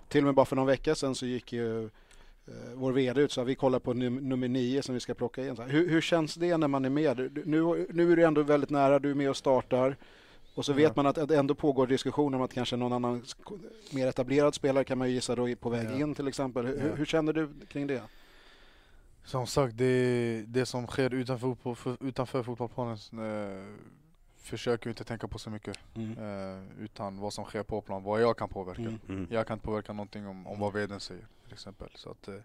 till 0.10 0.20
och 0.22 0.26
med 0.26 0.36
bara 0.36 0.46
för 0.46 0.56
någon 0.56 0.68
vecka 0.68 0.96
sedan 0.96 1.16
så 1.16 1.26
gick 1.26 1.54
ju 1.54 1.84
eh, 1.86 1.90
vår 2.76 2.92
VD 2.92 3.22
ut 3.22 3.32
så 3.32 3.44
vi 3.44 3.56
kollar 3.56 3.80
på 3.80 3.94
num- 3.94 4.22
nummer 4.22 4.48
nio 4.48 4.82
som 4.82 4.94
vi 4.94 5.00
ska 5.00 5.14
plocka 5.14 5.48
in. 5.48 5.58
Hur, 5.58 5.90
hur 5.90 6.02
känns 6.02 6.36
det 6.36 6.58
när 6.58 6.68
man 6.68 6.86
är 6.86 6.90
med? 6.90 7.42
Nu, 7.46 7.88
nu 7.94 8.12
är 8.12 8.16
du 8.16 8.24
ändå 8.24 8.44
väldigt 8.44 8.70
nära, 8.70 9.00
du 9.00 9.12
är 9.12 9.16
med 9.16 9.30
och 9.30 9.38
startar. 9.38 9.96
Och 10.56 10.66
så 10.66 10.74
vet 10.74 10.84
Ja. 10.84 10.94
man 10.96 11.06
att 11.06 11.28
det 11.28 11.38
ändå 11.38 11.56
pågår 11.56 11.88
diskussioner 11.88 12.38
om 12.38 12.44
att 12.44 12.54
kanske 12.54 12.76
någon 12.76 12.94
annan 12.94 13.24
mer 13.94 14.08
etablerad 14.08 14.56
spelare 14.56 14.84
kan 14.84 14.98
man 14.98 15.08
ju 15.08 15.14
gissa 15.14 15.36
då 15.36 15.56
på 15.56 15.70
väg 15.70 15.88
Ja. 15.92 15.96
in 16.00 16.16
till 16.16 16.28
exempel. 16.28 16.66
Hur, 16.66 16.76
Ja. 16.90 16.96
hur 16.96 17.06
känner 17.06 17.34
du 17.34 17.50
kring 17.68 17.88
det? 17.88 18.02
Som 19.24 19.48
sagt, 19.48 19.78
det, 19.78 20.44
det 20.48 20.66
som 20.66 20.88
sker 20.88 21.14
utanför, 21.14 21.98
utanför 22.00 22.44
fotbollsplanen 22.44 22.98
eh, 23.14 23.66
försöker 24.38 24.86
vi 24.86 24.90
inte 24.90 25.04
tänka 25.04 25.28
på 25.28 25.40
så 25.40 25.50
mycket. 25.50 25.80
Eh, 25.96 26.84
utan 26.84 27.18
vad 27.20 27.34
som 27.34 27.46
sker 27.46 27.64
på 27.64 27.82
plan, 27.82 28.04
vad 28.04 28.22
jag 28.22 28.38
kan 28.38 28.50
påverka. 28.50 28.82
Mm. 28.82 29.00
Mm. 29.10 29.28
Jag 29.32 29.48
kan 29.48 29.54
inte 29.56 29.66
påverka 29.66 29.94
någonting 29.94 30.28
om, 30.28 30.48
om 30.48 30.60
vad 30.60 30.74
vdn 30.74 31.00
säger 31.00 31.28
till 31.44 31.54
exempel. 31.54 31.90
Så 31.96 32.10
att, 32.12 32.28
eh, 32.28 32.36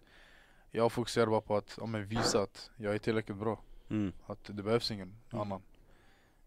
jag 0.71 0.91
fokuserar 0.91 1.25
bara 1.27 1.41
på 1.41 1.57
att 1.57 1.77
ja, 1.79 1.85
men 1.85 2.05
visa 2.05 2.41
att 2.41 2.69
jag 2.77 2.93
är 2.95 2.99
tillräckligt 2.99 3.37
bra. 3.37 3.59
Mm. 3.89 4.13
Att 4.25 4.43
det 4.43 4.63
behövs 4.63 4.91
ingen 4.91 5.13
Mm. 5.31 5.41
annan. 5.41 5.61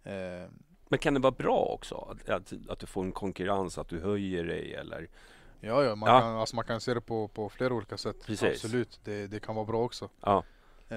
Eh, 0.04 0.48
Men 0.88 0.98
kan 0.98 1.14
det 1.14 1.20
vara 1.20 1.32
bra 1.38 1.58
också? 1.58 1.94
Att, 2.10 2.28
att, 2.28 2.52
att 2.68 2.78
du 2.78 2.86
får 2.86 3.04
en 3.04 3.12
konkurrens, 3.12 3.78
att 3.78 3.88
du 3.88 4.00
höjer 4.00 4.44
dig 4.44 4.74
eller? 4.74 5.08
Ja, 5.60 5.84
ja, 5.84 5.94
man, 5.94 6.14
Ja. 6.14 6.20
Kan, 6.20 6.36
alltså, 6.36 6.56
man 6.56 6.64
kan 6.64 6.80
se 6.80 6.94
det 6.94 7.00
på, 7.00 7.28
på 7.28 7.48
flera 7.48 7.74
olika 7.74 7.96
sätt. 7.96 8.16
Precis. 8.26 8.64
Absolut, 8.64 9.00
det, 9.04 9.26
det 9.26 9.40
kan 9.40 9.54
vara 9.54 9.66
bra 9.66 9.82
också. 9.84 10.08
Ja. 10.20 10.44
Eh, 10.88 10.96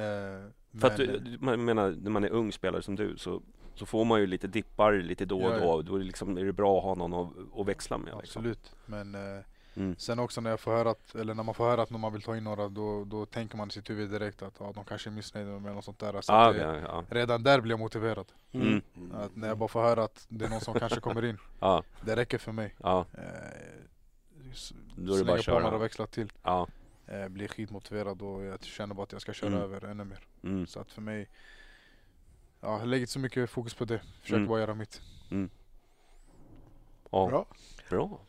För 0.79 0.87
att 0.87 0.97
du, 0.97 1.37
man 1.39 1.65
menar, 1.65 1.95
när 2.01 2.11
man 2.11 2.23
är 2.23 2.29
ung 2.29 2.51
spelare 2.51 2.81
som 2.81 2.95
du 2.95 3.17
så, 3.17 3.41
så 3.75 3.85
får 3.85 4.05
man 4.05 4.19
ju 4.19 4.27
lite 4.27 4.47
dippar 4.47 4.93
lite 4.93 5.25
då 5.25 5.41
och 5.43 5.51
Ja, 5.53 5.59
då. 5.59 5.65
ja. 5.65 5.81
Då 5.81 5.95
är 5.95 5.99
det, 5.99 6.05
liksom, 6.05 6.37
är 6.37 6.43
det 6.45 6.53
bra 6.53 6.77
att 6.77 6.83
ha 6.83 6.95
någon 6.95 7.13
att, 7.13 7.59
att 7.59 7.67
växla 7.67 7.97
med. 7.97 8.13
Liksom. 8.21 8.39
Absolut, 8.39 8.71
men 8.85 9.15
eh, 9.15 9.43
Mm. 9.75 9.95
sen 9.97 10.19
också 10.19 10.41
när 10.41 10.49
jag 10.49 10.59
får 10.59 10.71
höra 10.71 10.89
att, 10.89 11.15
eller 11.15 11.33
när 11.33 11.43
man 11.43 11.55
får 11.55 11.65
höra 11.65 11.81
att 11.81 11.89
man 11.89 12.13
vill 12.13 12.21
ta 12.21 12.37
in 12.37 12.43
några 12.43 12.67
då, 12.69 13.03
då 13.05 13.25
tänker 13.25 13.57
man 13.57 13.67
i 13.67 13.71
sitt 13.71 13.89
huvud 13.89 14.09
direkt 14.09 14.41
att 14.41 14.53
ja, 14.59 14.71
de 14.75 14.83
kanske 14.85 15.09
är 15.09 15.11
missnöjda 15.11 15.59
med 15.59 15.75
något 15.75 15.85
sånt 15.85 15.99
där. 15.99 16.21
Så 16.21 16.33
Ah, 16.33 16.51
det, 16.51 16.81
ja. 16.87 17.03
Redan 17.09 17.43
där 17.43 17.61
blir 17.61 17.71
jag 17.71 17.79
motiverad. 17.79 18.25
Mm. 18.51 18.81
Att 19.13 19.35
när 19.35 19.47
jag 19.47 19.57
bara 19.57 19.67
får 19.69 19.81
höra 19.81 20.03
att 20.03 20.25
det 20.29 20.45
är 20.45 20.49
någon 20.49 20.61
som 20.61 20.73
kanske 20.79 20.99
kommer 20.99 21.25
in, 21.25 21.37
det 22.05 22.15
räcker 22.15 22.37
för 22.37 22.51
mig. 22.51 22.75
Eh, 22.83 23.01
Då 24.95 25.13
är 25.13 25.17
det 25.17 25.23
bara 25.25 25.33
att 25.33 25.39
på 25.39 25.43
köra. 25.43 25.59
några 25.63 25.77
växlar 25.77 26.05
till. 26.05 26.31
ja. 26.43 26.67
Eh, 27.07 27.27
blir 27.27 27.47
skitmotiverad 27.47 28.21
och 28.21 28.43
jag 28.43 28.63
känner 28.63 28.95
bara 28.95 29.03
att 29.03 29.11
jag 29.11 29.21
ska 29.21 29.33
köra 29.33 29.49
Mm. 29.49 29.61
över 29.61 29.85
ännu 29.85 30.03
mer. 30.03 30.19
Mm. 30.43 30.67
Så 30.67 30.79
att 30.79 30.91
för 30.91 31.01
mig, 31.01 31.29
ja, 32.61 32.79
jag 32.79 32.87
lägger 32.87 33.01
inte 33.01 33.13
så 33.13 33.19
mycket 33.19 33.49
fokus 33.49 33.73
på 33.73 33.85
det. 33.85 34.01
Försöker 34.21 34.35
Mm. 34.37 34.47
bara 34.49 34.59
göra 34.59 34.73
mitt. 34.73 35.01
ja. 37.11 37.27
Bra. 37.27 37.45
Bra. 37.89 38.19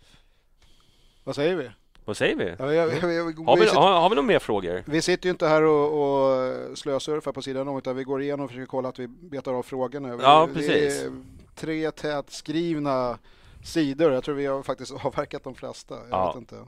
Vad 1.25 1.35
säger 1.35 1.57
vi? 1.57 1.71
Vad 2.05 2.17
säger 2.17 2.37
vi? 2.37 2.55
Ja, 2.59 2.73
jag, 2.75 2.93
jag, 2.95 3.13
jag, 3.15 3.25
Har 3.25 3.57
vi, 3.57 3.61
vi, 3.63 3.67
sitter, 3.69 3.81
har, 3.81 4.01
har 4.01 4.11
vi 4.11 4.15
några 4.17 4.27
mer 4.27 4.39
frågor? 4.39 4.83
vi 4.87 5.03
sitter 5.03 5.27
ju 5.27 5.31
inte 5.31 5.47
här 5.47 5.63
och, 5.63 5.87
och 6.03 6.79
slösurfar 6.79 7.33
på 7.33 7.43
sidan 7.43 7.69
om 7.69 7.79
utan 7.79 7.97
vi 7.97 8.05
går 8.05 8.23
igenom 8.23 8.45
och 8.45 8.51
försöker 8.51 8.67
kolla 8.67 8.89
att 8.89 8.99
vi 8.99 9.07
betar 9.09 9.55
av 9.55 9.63
frågorna. 9.63 10.09
Ja, 10.23 10.47
Vi- 10.47 10.55
precis. 10.55 11.07
Tre 11.55 11.91
tätt 11.91 12.31
skrivna 12.31 13.19
sidor. 13.65 14.13
Jag 14.13 14.25
tror 14.25 14.35
vi 14.35 14.47
har 14.47 14.63
faktiskt 14.63 14.93
avverkat 15.05 15.45
de 15.45 15.55
flesta. 15.55 15.95
Jag 15.95 16.07
Ja. 16.11 16.27
vet 16.33 16.37
inte. 16.37 16.57
Eh, 16.57 16.65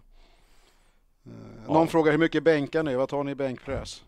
Ja. 1.66 1.72
Någon 1.72 1.88
frågar 1.88 2.12
hur 2.12 2.18
mycket 2.18 2.42
bänkar 2.42 2.82
ni? 2.82 2.94
Vad 2.94 3.08
tar 3.08 3.24
ni 3.24 3.30
i 3.30 3.34
bänkpress? 3.34 4.04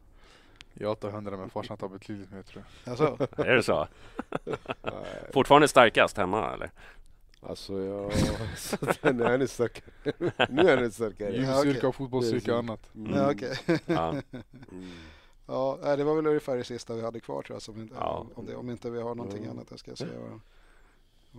Jag 0.74 1.00
tar 1.00 1.08
100 1.10 1.36
men 1.36 1.50
farsan 1.50 1.76
tar 1.76 1.88
betydligt 1.88 2.32
mer 2.32 2.42
tror 2.42 2.64
jag. 2.84 2.90
Alltså, 2.90 3.28
Är 3.36 3.56
det 3.56 3.62
så? 3.62 3.88
Fortfarande 5.32 5.68
starkast 5.68 6.16
hemma 6.16 6.52
eller? 6.54 6.70
Alltså 7.40 7.80
jag... 7.80 8.12
Så 8.56 8.76
den 9.02 9.20
är 9.20 9.24
ännu 9.32 9.46
starkare. 9.46 9.84
Nu 10.48 10.70
är 10.70 10.76
den 10.76 10.92
starkare. 10.92 11.36
Ja, 11.36 11.60
okej. 11.60 11.82
och 11.82 11.94
fotbollsstyrka 11.94 12.52
och 12.52 12.58
annat. 12.58 12.80
Mm. 12.94 13.14
ja, 13.14 13.30
okej. 13.32 13.58
Ja. 13.86 14.08
Mm. 14.10 14.22
Ja, 15.46 15.96
det 15.96 16.04
var 16.04 16.14
väl 16.14 16.26
ungefär 16.26 16.56
det 16.56 16.64
sista 16.64 16.94
vi 16.94 17.02
hade 17.02 17.20
kvar 17.20 17.42
tror 17.42 17.54
jag. 17.54 17.62
Som 17.62 17.90
Ja. 17.94 18.26
om, 18.34 18.46
det, 18.46 18.56
om 18.56 18.70
inte 18.70 18.90
vi 18.90 19.00
har 19.02 19.14
någonting 19.14 19.44
Mm. 19.44 19.50
annat. 19.56 19.66
Jag 19.70 19.78
ska 19.78 19.90
jag 19.90 20.40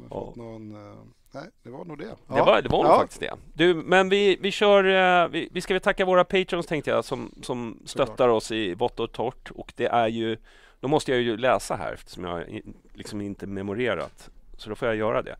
Ja. 0.09 0.33
någon... 0.35 0.75
eh, 0.75 0.95
nej, 1.31 1.43
det 1.63 1.69
var 1.69 1.85
nog 1.85 1.97
det. 1.97 2.05
Det 2.05 2.15
Ja. 2.27 2.45
var, 2.45 2.61
det 2.61 2.69
var 2.69 2.83
nog 2.83 2.91
Ja. 2.91 2.97
faktiskt 2.99 3.19
det. 3.21 3.33
Du, 3.53 3.73
men 3.73 4.09
vi, 4.09 4.37
vi 4.41 4.51
kör, 4.51 4.83
eh, 5.23 5.27
vi, 5.27 5.49
vi 5.51 5.61
ska 5.61 5.73
väl 5.73 5.81
tacka 5.81 6.05
våra 6.05 6.23
patrons 6.23 6.67
tänkte 6.67 6.91
jag 6.91 7.05
som, 7.05 7.31
som 7.41 7.79
stöttar 7.85 8.05
Såklart. 8.13 8.29
oss 8.29 8.51
i 8.51 8.73
vått 8.73 8.99
och 8.99 9.11
torrt 9.11 9.51
och 9.51 9.73
det 9.75 9.85
är 9.87 10.07
ju, 10.07 10.37
då 10.79 10.87
måste 10.87 11.11
jag 11.11 11.21
ju 11.21 11.37
läsa 11.37 11.75
här 11.75 11.93
eftersom 11.93 12.23
jag 12.23 12.61
liksom 12.93 13.21
inte 13.21 13.47
memorerat. 13.47 14.29
Så 14.57 14.69
då 14.69 14.75
får 14.75 14.87
jag 14.87 14.97
göra 14.97 15.21
det. 15.21 15.35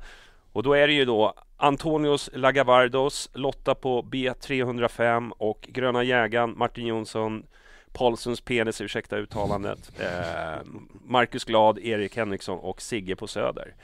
Och 0.52 0.64
då 0.64 0.74
är 0.74 0.88
det 0.88 0.94
ju 0.94 1.06
då 1.06 1.34
Antonios 1.58 2.30
Lagavardos, 2.34 3.30
Lotta 3.34 3.76
på 3.76 4.02
B305 4.04 5.32
och 5.38 5.68
Gröna 5.72 6.04
Jägaren, 6.04 6.54
Martin 6.58 6.86
Jonsson, 6.88 7.46
Paulssons 7.94 8.42
penis, 8.42 8.82
ursäkta 8.82 9.18
uttalandet, 9.18 9.92
eh, 10.00 10.62
Marcus 11.06 11.44
Glad, 11.44 11.80
Erik 11.80 12.18
Henriksson 12.18 12.60
och 12.60 12.82
Sigge 12.82 13.16
på 13.16 13.28
Söder. 13.28 13.76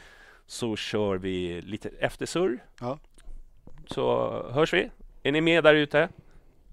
Så 0.47 0.75
kör 0.75 1.17
vi 1.17 1.61
lite 1.61 1.89
eftersurr. 1.89 2.63
Ja. 2.79 2.99
Så 3.87 4.29
hörs 4.51 4.73
vi. 4.73 4.91
Är 5.23 5.31
ni 5.31 5.41
med 5.41 5.63
där 5.63 5.73
ute? 5.75 6.09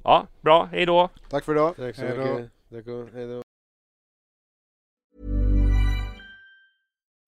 Ja, 0.05 0.27
bra. 0.41 0.65
Hej 0.65 0.87
då! 0.87 1.09
Tack 1.31 1.45
för 1.45 1.53
idag. 1.53 1.77
Tack 1.77 1.97
så 1.97 2.03
mycket. 2.03 3.15
Hej 3.15 3.27
då. 3.27 3.43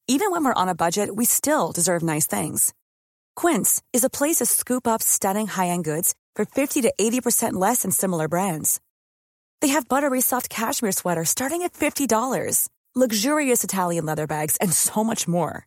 Even 0.06 0.30
when 0.30 0.44
we're 0.44 0.62
on 0.62 0.68
a 0.68 0.74
budget, 0.74 1.08
we 1.16 1.24
still 1.24 1.72
deserve 1.72 2.02
nice 2.02 2.26
things. 2.26 2.74
Quince 3.34 3.82
is 3.92 4.04
a 4.04 4.10
place 4.10 4.36
to 4.36 4.46
scoop 4.46 4.86
up 4.86 5.02
stunning 5.02 5.46
high-end 5.46 5.84
goods 5.84 6.14
for 6.36 6.44
50 6.44 6.82
to 6.82 6.92
80% 7.00 7.52
less 7.54 7.82
than 7.82 7.90
similar 7.90 8.28
brands. 8.28 8.80
They 9.60 9.68
have 9.68 9.88
buttery 9.88 10.20
soft 10.20 10.48
cashmere 10.50 10.92
sweaters 10.92 11.30
starting 11.30 11.62
at 11.62 11.72
$50, 11.72 12.68
luxurious 12.94 13.64
Italian 13.64 14.04
leather 14.04 14.26
bags, 14.26 14.58
and 14.60 14.72
so 14.72 15.02
much 15.02 15.26
more. 15.26 15.66